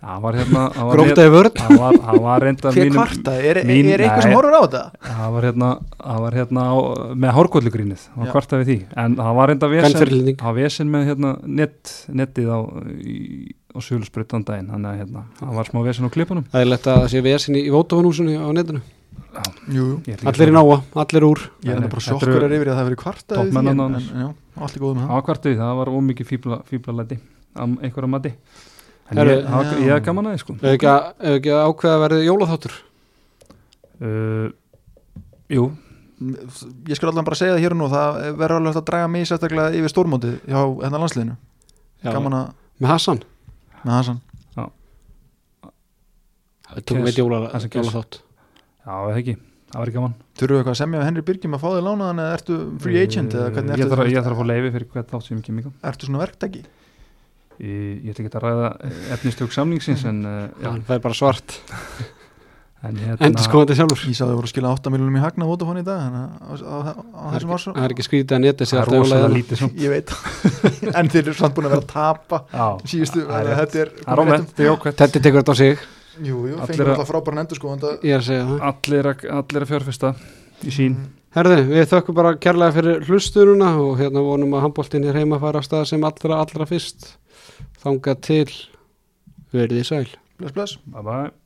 það 0.03 0.23
var 0.25 0.37
hérna 0.41 0.63
grótaði 0.93 1.31
vörn. 1.33 1.53
það 1.59 1.81
var, 1.83 1.97
það 2.07 2.21
var 2.27 2.45
reynda 2.47 2.73
mínum? 2.77 3.03
Er, 3.33 3.61
mín- 3.69 3.91
er 3.95 4.03
eitthvað 4.03 4.23
sem 4.27 4.35
horfur 4.37 4.57
á 4.59 4.63
þetta? 4.63 4.83
það 5.09 5.35
var 5.37 5.47
hérna, 5.49 5.69
það 6.03 6.23
var 6.27 6.37
hérna 6.39 6.65
á, 6.67 6.77
með 7.25 7.35
hárkóllugrínið, 7.39 8.07
það 8.09 8.23
var 8.23 8.31
Já. 8.31 8.33
kvartað 8.37 8.63
við 8.63 8.71
því. 8.73 8.79
En 9.05 9.17
það 9.21 9.37
var 9.39 9.53
reynda 9.53 9.71
vesen 9.73 10.35
var 10.43 10.57
vesen 10.59 10.91
með 10.93 11.07
hérna 11.13 11.35
net, 11.61 11.93
nettið 12.23 12.51
á, 12.51 12.59
í, 12.99 13.17
á 13.73 13.79
sölusbryttan 13.79 14.45
daginn. 14.49 14.73
Þannig 14.75 14.91
að 14.91 14.99
hérna, 15.05 15.23
það 15.39 15.55
var 15.61 15.71
smá 15.71 15.83
vesen 15.87 16.09
á 16.09 16.11
klipunum 16.13 16.49
það 16.51 16.65
er 16.67 16.73
lett 16.75 16.91
að 16.93 17.07
sé 17.15 17.23
vesin 17.25 17.61
í 17.63 17.69
Vótafanhúsinu 17.73 18.37
á 18.43 18.49
netinu. 18.53 18.83
Jú, 19.73 19.85
jú. 20.05 20.13
Ekki 20.13 20.27
allir 20.29 20.51
í 20.51 20.53
náa, 20.53 20.77
allir 21.05 21.25
úr. 21.25 21.41
Ég 21.65 21.73
er 21.79 21.87
bara 21.89 22.03
sjokkur 22.05 22.45
að 22.45 22.53
yfir 22.59 22.69
að 22.69 22.77
það 22.77 22.83
hefur 22.83 22.99
kvartaði 23.01 23.39
því 23.39 23.41
en, 23.41 23.53
toppmenn 23.53 23.71
en, 23.73 23.81
annars. 23.87 24.09
en 24.13 24.21
já, 24.27 24.29
allt 24.61 24.77
er 24.77 24.83
góð 24.83 24.93
með 24.99 25.07
það 25.07 25.15
var 25.17 25.25
kvartað 25.29 25.53
við, 25.53 25.63
það 25.63 25.79
var 25.79 25.91
ómikið 25.97 26.29
fíbla, 26.33 26.59
fíblalæti 26.69 27.19
á 27.57 27.63
einhverja 27.65 28.11
mati 28.13 28.33
en 29.13 29.21
Herru, 29.21 29.37
ég, 29.37 29.47
það 29.47 29.69
já. 29.69 29.79
ég 29.83 29.93
hef 29.93 30.05
gaman 30.09 30.29
að 30.31 30.35
því 30.35 30.43
sko. 30.43 30.57
Ef 30.59 30.69
ekki 30.73 30.91
að, 30.91 31.07
ef 31.21 31.39
ekki 31.39 31.55
ákveða 31.59 31.95
að 31.95 32.03
verði 32.07 32.27
jólaþáttur? 32.27 32.77
Uh, 34.03 34.51
jú, 35.53 35.71
Ég 36.23 36.95
skal 36.95 37.11
allan 37.11 37.27
bara 37.27 37.39
segja 37.39 37.57
það 37.57 37.65
hér 37.65 37.75
og 37.75 37.79
nú 37.81 37.87
það 37.91 38.19
verður 38.39 38.61
alveg 38.61 38.77
að 38.79 38.85
draga 38.91 39.07
mig 39.11 39.25
sérstaklega 39.27 39.79
yfir 39.79 39.91
stórmótið 39.91 40.37
hjá 40.47 40.59
hérna 40.61 41.01
landsliðinu. 41.03 41.33
Já. 42.03 42.11
Gaman 42.13 42.37
að 42.39 42.53
með 42.79 42.93
Hassan? 42.93 43.23
Með 43.83 43.97
Hassan. 43.97 44.21
Við 46.73 47.19
jóla, 47.19 47.41
Hassan 47.53 47.73
Kes. 47.73 47.81
jólaþátt. 47.83 48.21
Já 48.87 48.95
eða 48.97 49.17
ekki. 49.21 49.35
Það 49.73 49.81
var 49.83 49.91
gaman. 49.97 50.15
Þurfum 50.37 50.53
við 50.53 50.61
eitthvað 50.61 50.75
að 50.75 50.81
semja 50.83 51.01
við 51.01 51.07
Henry 51.09 51.25
Birgjum 51.29 51.57
að 51.57 51.63
fá 51.63 51.69
þig 51.73 51.85
lánaðan 51.87 52.23
eða 52.23 52.37
ertu 52.37 52.57
free 52.85 53.03
agent 53.03 53.37
eða 53.37 53.51
hvernig 53.57 53.73
Uh, 53.73 53.79
ég 53.83 54.13
ég 54.13 54.25
þarf 54.27 54.35
að 54.35 54.41
fá 54.41 54.49
leifi 54.51 54.73
fyrir 54.75 54.89
hvert 54.93 55.13
þátt 55.13 55.27
sem 55.27 55.39
ég 55.39 55.45
kemur 55.47 55.69
ertu 55.91 56.09
svona 56.09 56.23
verktaki? 56.23 56.63
Ég, 57.61 58.11
ætla 58.13 58.25
ekki 58.25 58.33
að 58.39 58.45
ræða 58.47 58.71
efnistök 59.17 59.53
samningsins 59.55 60.05
en, 60.09 60.25
uh, 60.25 60.49
já, 60.63 60.71
Já, 60.71 60.83
það 60.89 60.97
er 60.97 61.03
bara 61.05 61.15
svart, 61.19 61.57
en 62.89 62.97
hérna, 62.99 63.19
endur 63.29 63.45
skoðandi 63.47 63.77
sjálfur. 63.79 64.01
Ég 64.11 64.17
sá 64.19 64.25
þau 64.27 64.35
voru 64.35 64.49
að 64.49 64.53
skila 64.55 64.73
8 64.75 64.91
miljonum 64.91 65.19
í 65.21 65.23
hagna 65.23 65.47
í 65.79 65.85
dag 65.87 66.01
að 66.03 66.17
á, 66.19 66.51
á, 66.67 66.77
á, 66.83 66.93
á 67.15 67.23
það 67.23 67.37
er 67.37 67.45
þessum 67.45 67.55
ekki, 67.55 67.75
það 67.79 67.85
er 67.85 67.95
skrítið 68.09 68.37
að 68.39 68.45
neti 68.47 68.69
það 68.73 68.81
er 68.83 68.93
rosalega 68.97 69.33
lítið 69.37 69.65
Ég 69.85 69.93
veit. 69.95 70.15
En 70.99 71.09
þeir 71.13 71.23
eru 71.29 71.35
samt 71.39 71.55
búin 71.55 71.69
að 71.69 71.75
vera 71.77 71.85
að 71.85 71.91
tapa 71.93 72.43
síðustu 72.91 73.23
það. 73.29 73.51
Þetta 73.63 73.83
er 73.85 73.93
það 74.03 74.23
er 74.23 74.33
þetta 74.33 74.67
er 74.67 74.97
Þetta 75.03 75.23
tekur 75.29 75.43
þetta 75.45 75.55
á 75.55 75.61
sig, 75.63 75.85
Jú, 76.23 76.43
jú, 76.45 76.57
Allir 76.61 76.69
fengur 76.69 76.89
að- 76.91 76.93
alltaf 76.93 77.09
frábæran 77.09 77.41
endur 77.41 77.57
sko 77.57 77.71
er 78.13 78.21
að 78.21 78.51
það. 78.51 78.65
Allir, 78.69 79.07
að- 79.13 79.23
allir 79.39 79.65
að 79.65 79.71
fjárfesta 79.71 80.11
í 80.67 80.73
sín. 80.75 80.97
Herði, 81.33 81.63
við 81.71 81.87
þökkum 81.89 82.15
bara 82.19 82.35
kærlega 82.37 82.75
fyrir 82.77 83.07
hlustununa 83.09 83.71
og 83.81 83.95
hérna 84.03 84.21
vonum 84.21 84.53
að 84.53 84.67
handbóltinn 84.67 85.07
er 85.09 85.17
heima 85.17 85.39
að 85.39 85.47
fara 85.47 85.63
á 85.63 85.65
stað 85.65 85.87
sem 85.89 86.05
allra 86.05 86.43
allra 86.43 86.67
fyrst 86.69 87.15
þangað 87.83 88.25
til 88.29 88.49
verið 89.53 89.83
í 89.83 89.87
sæl. 89.87 90.09
Bless, 90.39 90.57
bless. 90.57 90.79
Bye 90.89 91.07
bye 91.07 91.42